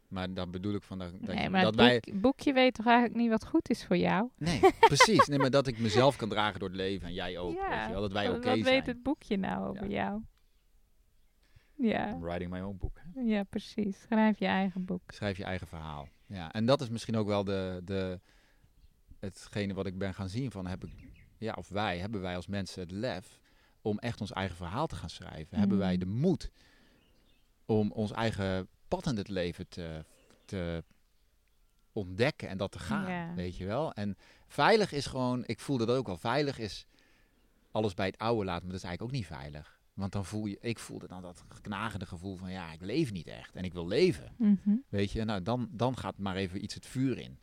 Maar 0.07 0.34
dan 0.34 0.51
bedoel 0.51 0.73
ik 0.73 0.84
van 0.84 0.99
dat, 0.99 1.11
dat, 1.21 1.36
Nee, 1.36 1.49
maar 1.49 1.61
dat 1.61 1.71
het 1.71 1.82
wij... 1.82 1.99
boek- 1.99 2.21
boekje 2.21 2.53
weet 2.53 2.73
toch 2.73 2.86
eigenlijk 2.86 3.17
niet 3.17 3.29
wat 3.29 3.45
goed 3.47 3.69
is 3.69 3.86
voor 3.86 3.97
jou? 3.97 4.29
Nee, 4.38 4.59
precies. 4.79 5.25
Nee, 5.27 5.39
maar 5.39 5.49
dat 5.49 5.67
ik 5.67 5.79
mezelf 5.79 6.15
kan 6.15 6.29
dragen 6.29 6.59
door 6.59 6.67
het 6.67 6.77
leven 6.77 7.07
en 7.07 7.13
jij 7.13 7.38
ook. 7.38 7.53
weet 7.69 7.86
je 7.88 7.91
wel, 7.91 8.01
dat 8.01 8.11
wij 8.11 8.27
wat- 8.27 8.38
oké 8.38 8.45
Wat 8.49 8.57
zijn. 8.57 8.63
weet 8.75 8.86
het 8.86 9.03
boekje 9.03 9.38
nou 9.38 9.69
over 9.69 9.89
jou? 9.89 10.21
Ja, 11.82 12.09
I'm 12.09 12.19
writing 12.21 12.51
my 12.51 12.59
own 12.59 12.77
book. 12.77 12.99
hè. 13.13 13.21
ja, 13.21 13.43
precies. 13.43 14.01
Schrijf 14.01 14.39
je 14.39 14.45
eigen 14.45 14.86
boek. 14.86 15.11
Schrijf 15.11 15.38
je 15.38 15.43
eigen 15.43 15.67
verhaal. 15.67 16.07
Ja, 16.25 16.51
en 16.53 16.65
dat 16.65 16.82
is 16.82 16.89
misschien 16.89 17.15
ook 17.17 17.27
wel 17.27 17.43
de, 17.43 17.82
de, 17.84 18.19
hetgene 19.19 19.73
wat 19.73 19.86
ik 19.86 19.97
ben 19.97 20.13
gaan 20.13 20.29
zien 20.29 20.51
van, 20.51 20.67
heb 20.67 20.84
ik, 20.84 20.91
ja, 21.38 21.53
of 21.57 21.69
wij, 21.69 21.99
hebben 21.99 22.21
wij 22.21 22.36
als 22.36 22.47
mensen 22.47 22.82
het 22.82 22.91
lef 22.91 23.39
om 23.82 23.99
echt 23.99 24.21
ons 24.21 24.32
eigen 24.32 24.55
verhaal 24.55 24.88
te 24.88 24.95
gaan 24.95 25.09
schrijven? 25.09 25.57
Hebben 25.57 25.77
wij 25.77 25.93
Mm. 25.93 25.99
de 25.99 26.05
moed 26.05 26.51
om 27.65 27.91
ons 27.91 28.11
eigen 28.11 28.67
pad 28.88 29.05
in 29.07 29.17
het 29.17 29.27
leven 29.27 29.67
te, 29.67 30.05
te 30.45 30.84
ontdekken 31.91 32.49
en 32.49 32.57
dat 32.57 32.71
te 32.71 32.79
gaan, 32.79 33.36
weet 33.36 33.57
je 33.57 33.65
wel? 33.65 33.93
En 33.93 34.17
veilig 34.47 34.91
is 34.91 35.05
gewoon, 35.05 35.43
ik 35.45 35.59
voelde 35.59 35.86
dat 35.86 35.97
ook 35.97 36.07
al, 36.07 36.17
veilig 36.17 36.59
is 36.59 36.86
alles 37.71 37.93
bij 37.93 38.05
het 38.05 38.17
oude 38.17 38.45
laten, 38.45 38.61
maar 38.63 38.71
dat 38.71 38.82
is 38.84 38.88
eigenlijk 38.88 39.13
ook 39.13 39.19
niet 39.19 39.27
veilig. 39.39 39.79
Want 40.02 40.14
dan 40.14 40.26
voel 40.26 40.45
je, 40.45 40.58
ik 40.62 40.80
voelde 40.80 41.08
dan 41.08 41.22
dat 41.22 41.43
knagende 41.62 42.06
gevoel 42.06 42.36
van, 42.38 42.52
ja, 42.52 42.72
ik 42.72 42.82
leef 42.82 43.12
niet 43.12 43.28
echt 43.28 43.56
en 43.56 43.64
ik 43.64 43.74
wil 43.74 43.88
leven. 43.88 44.32
Mhm. 44.38 44.76
Weet 44.89 45.12
je, 45.12 45.24
nou 45.24 45.41
dan, 45.41 45.68
dan 45.72 45.97
gaat 45.97 46.18
maar 46.18 46.36
even 46.36 46.64
iets 46.64 46.74
het 46.74 46.86
vuur 46.86 47.18
in. 47.18 47.38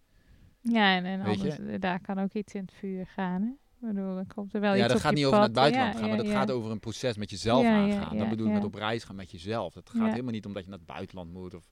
Ja, 0.61 0.97
en, 0.97 1.39
je? 1.39 1.53
eh, 1.53 1.81
daar 1.81 2.01
kan 2.01 2.19
ook 2.19 2.33
iets 2.33 2.55
in 2.55 2.61
het 2.61 2.73
vuur 2.73 3.07
gaan. 3.07 3.43
Hè? 3.43 3.49
Ik 3.49 3.95
bedoel, 3.95 4.15
dan 4.15 4.27
komt 4.27 4.55
er 4.55 4.61
wel 4.61 4.75
ja, 4.75 4.85
iets 4.85 4.93
dat 4.93 5.03
gaat 5.03 5.15
niet 5.15 5.25
over 5.25 5.37
naar 5.37 5.47
het 5.47 5.57
buitenland 5.57 5.93
Ja, 5.95 5.99
gaan, 6.01 6.09
maar 6.09 6.19
dat 6.19 6.29
gaat 6.29 6.51
over 6.51 6.71
een 6.71 6.81
proces 6.81 7.17
met 7.17 7.31
jezelf 7.31 7.65
aangaan. 7.67 8.17
dat 8.17 8.29
bedoel 8.29 8.47
ik 8.47 8.53
met 8.53 8.65
op 8.65 8.75
reis 8.75 9.05
gaan 9.05 9.17
met 9.17 9.31
jezelf. 9.31 9.73
Dat 9.75 9.91
gaat 9.91 10.11
helemaal 10.11 10.33
niet 10.33 10.47
omdat 10.47 10.63
je 10.65 10.69
naar 10.71 10.79
het 10.79 10.87
buitenland 10.89 11.33
moet 11.33 11.55
of 11.55 11.69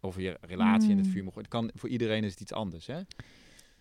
over 0.00 0.20
je 0.22 0.38
relatie 0.40 0.90
in 0.90 0.96
het 0.96 1.06
Mm. 1.06 1.12
vuur 1.12 1.24
moet. 1.24 1.34
Het 1.34 1.48
kan, 1.48 1.70
voor 1.74 1.88
iedereen 1.88 2.24
is 2.24 2.30
het 2.30 2.40
iets 2.40 2.52
anders, 2.52 2.86
hè? 2.86 3.00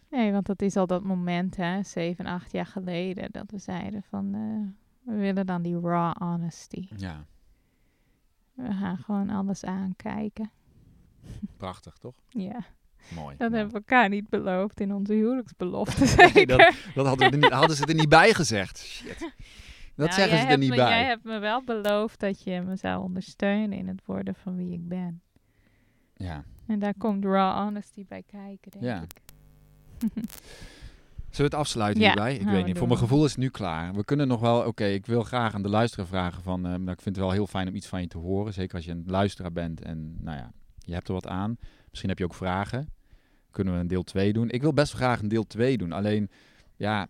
Nee, 0.10 0.32
want 0.32 0.45
dat 0.45 0.62
is 0.62 0.76
al 0.76 0.88
dat 0.88 1.04
moment, 1.04 1.56
hè, 1.56 1.84
zeven, 1.84 2.26
acht 2.26 2.52
jaar 2.52 2.66
geleden, 2.66 3.32
dat 3.32 3.52
we 3.52 3.58
zeiden 3.58 4.04
van, 4.04 4.34
eh, 4.34 4.89
we 5.10 5.16
willen 5.16 5.45
dan 5.45 5.62
die 5.62 5.80
raw 5.80 6.16
honesty. 6.18 6.88
Ja, 6.95 7.26
We 8.53 8.74
gaan 8.74 8.97
gewoon 8.97 9.30
alles 9.30 9.64
aankijken. 9.64 10.51
prachtig, 11.57 11.97
toch? 11.97 12.16
Ja, 12.30 12.60
Mooi. 13.16 13.38
dat 13.38 13.49
Nou, 13.49 13.53
hebben 13.53 13.68
we 13.68 13.74
elkaar 13.80 14.10
niet 14.10 14.30
beloofd 14.30 14.80
in 14.80 14.93
onze 14.93 15.14
huwelijksbelofte, 15.14 15.99
Nee, 16.18 16.30
zeker. 16.32 16.47
dat, 16.47 16.74
dat 16.95 17.05
hadden, 17.05 17.30
we 17.32 17.36
niet, 17.38 17.51
hadden 17.51 17.76
ze 17.76 17.86
er 17.86 17.93
niet 17.95 18.10
bij 18.10 18.34
gezegd. 18.34 18.78
Shit. 18.80 19.20
Dat 19.20 20.07
Nou, 20.07 20.12
zeggen 20.12 20.39
ze 20.39 20.45
er 20.45 20.57
niet 20.57 20.70
me, 20.70 20.76
bij. 20.76 20.89
Jij 20.89 21.05
hebt 21.05 21.24
me 21.24 21.39
wel 21.39 21.64
beloofd 21.64 22.20
dat 22.20 22.43
je 22.43 22.62
me 22.62 22.76
zou 22.76 23.03
ondersteunen 23.03 23.78
in 23.78 23.88
het 23.88 24.01
worden 24.05 24.36
van 24.36 24.55
wie 24.55 24.74
ik 24.74 24.88
ben. 24.88 25.22
Ja. 26.14 26.43
En 26.68 26.80
daar 26.80 26.93
komt 26.97 27.26
raw 27.26 27.57
honesty 27.57 28.05
bij 28.07 28.24
kijken, 28.24 28.72
denk 28.72 28.84
Ja. 28.84 29.01
ik. 29.01 29.22
Zullen 31.30 31.51
we 31.51 31.57
het 31.57 31.65
afsluiten 31.65 32.01
Ja, 32.01 32.07
hierbij? 32.07 32.34
Ik 32.34 32.41
gaan 32.41 32.51
weet 32.51 32.61
we 32.61 32.67
niet. 32.67 32.77
Voor 32.77 32.88
mijn 32.88 32.99
gevoel 32.99 33.25
is 33.25 33.32
het 33.32 33.39
nu 33.39 33.49
klaar. 33.49 33.93
We 33.93 34.03
kunnen 34.03 34.27
nog 34.27 34.39
wel... 34.39 34.65
Oké, 34.65 34.86
ik 34.86 35.05
wil 35.05 35.23
graag 35.23 35.53
aan 35.53 35.61
de 35.61 35.69
luisteraar 35.69 36.07
vragen 36.07 36.43
van... 36.43 36.65
eh, 36.65 36.71
nou, 36.71 36.91
ik 36.91 37.01
vind 37.01 37.15
het 37.15 37.25
wel 37.25 37.32
heel 37.32 37.47
fijn 37.47 37.67
om 37.67 37.75
iets 37.75 37.88
van 37.88 38.01
je 38.01 38.07
te 38.07 38.17
horen. 38.17 38.53
Zeker 38.53 38.75
als 38.75 38.86
je 38.86 38.91
een 38.91 39.03
luisteraar 39.07 39.51
bent 39.51 39.82
en 39.82 40.17
nou 40.21 40.38
ja, 40.38 40.51
je 40.77 40.93
hebt 40.93 41.07
er 41.07 41.13
wat 41.13 41.27
aan. 41.27 41.57
Misschien 41.89 42.09
heb 42.09 42.17
je 42.17 42.23
ook 42.23 42.34
vragen. 42.34 42.93
Kunnen 43.51 43.73
we 43.73 43.80
een 43.80 43.88
deel 43.88 44.03
2 44.03 44.34
doen? 44.34 44.49
Ik 44.49 44.61
wil 44.61 44.73
best 44.73 44.93
graag 44.93 45.21
een 45.21 45.27
deel 45.27 45.47
2 45.47 45.77
doen. 45.77 45.91
Alleen, 45.91 46.30
ja, 46.75 47.07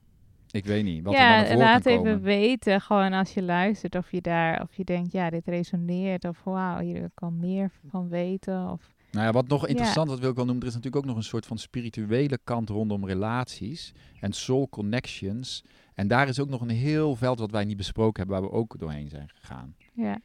ik 0.52 0.66
weet 0.66 0.84
niet 0.84 1.04
wat 1.04 1.14
er 1.14 1.20
dan 1.20 1.28
ja, 1.28 1.56
laat 1.58 1.84
kan 1.84 1.92
even 1.92 2.04
komen. 2.04 2.22
weten, 2.22 2.82
gewoon 2.82 3.14
als 3.14 3.34
je 3.34 3.44
luistert, 3.44 3.96
of 3.96 4.12
je 4.12 4.22
daar, 4.22 4.62
of 4.62 4.76
je 4.76 4.84
denkt, 4.84 5.12
ja, 5.12 5.30
dit 5.30 5.48
resoneert, 5.48 6.26
of 6.26 6.44
wauw, 6.44 6.80
hier 6.80 7.10
kan 7.14 7.40
meer 7.40 7.72
van 7.90 8.10
weten, 8.10 8.70
of 8.70 8.94
Nou 9.12 9.26
ja, 9.26 9.32
wat 9.32 9.48
nog 9.48 9.62
Ja. 9.62 9.68
interessant, 9.68 10.10
wat 10.10 10.20
wil 10.20 10.30
ik 10.30 10.36
wel 10.36 10.46
noemen, 10.46 10.64
er 10.64 10.70
is 10.70 10.76
natuurlijk 10.76 11.04
ook 11.04 11.10
nog 11.10 11.18
een 11.20 11.30
soort 11.30 11.46
van 11.46 11.58
spirituele 11.58 12.40
kant 12.44 12.70
rondom 12.70 13.06
relaties 13.06 13.92
en 14.20 14.32
soul 14.34 14.70
connections. 14.70 15.64
En 15.94 16.08
daar 16.08 16.28
is 16.28 16.40
ook 16.40 16.50
nog 16.50 16.62
een 16.62 16.70
heel 16.70 17.16
veld 17.16 17.40
wat 17.40 17.52
wij 17.52 17.66
niet 17.66 17.78
besproken 17.78 18.24
hebben, 18.24 18.42
waar 18.42 18.50
we 18.50 18.56
ook 18.58 18.80
doorheen 18.80 19.10
zijn 19.10 19.30
gegaan. 19.34 19.76
ja, 19.94 20.20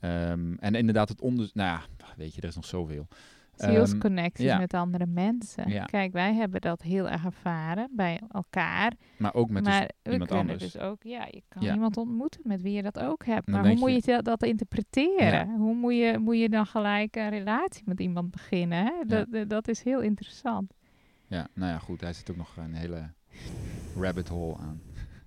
Ehm, 0.00 0.54
en 0.54 0.74
inderdaad, 0.74 1.08
het 1.08 1.20
onder... 1.20 1.50
Nou 1.54 1.68
ja, 1.68 2.06
weet 2.16 2.34
je, 2.34 2.40
er 2.40 2.48
is 2.48 2.54
nog 2.54 2.64
zoveel. 2.64 3.06
Zielsconnecties 3.62 4.44
ja. 4.46 4.58
met 4.58 4.74
andere 4.74 5.06
mensen. 5.06 5.68
Ja. 5.68 5.84
Kijk, 5.84 6.12
wij 6.12 6.34
hebben 6.34 6.60
dat 6.60 6.82
heel 6.82 7.08
erg 7.08 7.24
ervaren 7.24 7.88
bij 7.92 8.20
elkaar, 8.30 8.92
Maar 9.18 9.34
ook 9.34 9.50
met 9.50 9.64
dus 9.64 9.72
maar 9.74 9.90
we 10.02 10.12
iemand 10.12 10.32
anders. 10.32 10.58
dus 10.72 10.78
ook, 10.78 11.02
ja, 11.02 11.26
je 11.30 11.42
kan 11.48 11.62
Ja. 11.62 11.72
iemand 11.74 11.96
ontmoeten 11.96 12.40
met 12.44 12.62
wie 12.62 12.72
je 12.72 12.82
dat 12.82 12.98
ook 12.98 13.24
hebt. 13.24 13.46
Dan 13.46 13.60
Maar 13.60 13.70
hoe 13.70 13.78
moet 13.78 14.04
je- 14.04 14.12
dat- 14.12 14.24
dat 14.24 14.42
interpreteren? 14.42 15.56
Hoe 15.56 15.74
moet 15.74 15.94
je, 15.94 16.18
moet 16.18 16.38
je 16.38 16.48
dan 16.48 16.66
gelijk 16.66 17.16
een 17.16 17.28
relatie 17.30 17.82
met 17.84 18.00
iemand 18.00 18.30
beginnen? 18.30 18.84
Hè? 18.84 18.92
Dat, 19.06 19.26
dat- 19.30 19.48
dat 19.48 19.68
is 19.68 19.82
heel 19.82 20.00
interessant. 20.00 20.74
Ja, 21.26 21.48
nou 21.54 21.72
ja, 21.72 21.78
goed, 21.78 22.00
hij 22.00 22.12
zit 22.12 22.30
ook 22.30 22.36
nog 22.36 22.56
een 22.56 22.74
hele 22.74 23.10
rabbit 24.02 24.28
hole 24.28 24.56
aan. 24.56 24.80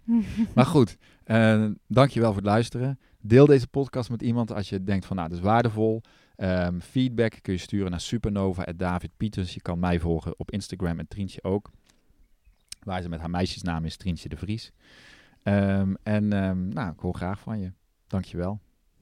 Maar 0.56 0.66
goed, 0.66 0.98
eh 1.24 1.66
dankjewel 1.88 2.28
voor 2.34 2.42
het 2.42 2.50
luisteren. 2.52 3.00
Deel 3.22 3.46
deze 3.46 3.68
podcast 3.68 4.10
met 4.10 4.22
iemand 4.22 4.52
als 4.54 4.70
je 4.70 4.84
denkt 4.84 5.06
van, 5.06 5.16
nou, 5.16 5.30
dat 5.30 5.38
is 5.38 5.44
waardevol. 5.44 6.02
Ehm, 6.36 6.80
feedback 6.80 7.40
kun 7.42 7.54
je 7.54 7.60
sturen 7.60 7.92
naar 7.92 8.02
supernova.davidpieters. 8.02 9.54
Je 9.54 9.62
kan 9.62 9.80
mij 9.80 10.00
volgen 10.00 10.40
op 10.40 10.52
Instagram 10.52 11.00
en 11.00 11.08
Trientje 11.08 11.44
ook. 11.44 11.72
Waar 12.80 13.02
ze 13.02 13.10
met 13.10 13.20
haar 13.20 13.30
meisjesnaam 13.30 13.86
is 13.86 13.98
Trientje 13.98 14.30
de 14.30 14.38
Vries. 14.38 14.72
Ehm, 15.44 15.94
en 16.04 16.34
ehm, 16.34 16.68
nou, 16.68 16.92
ik 16.92 17.00
hoor 17.00 17.16
graag 17.16 17.40
van 17.40 17.60
je. 17.60 17.72
Dankjewel. 18.08 18.60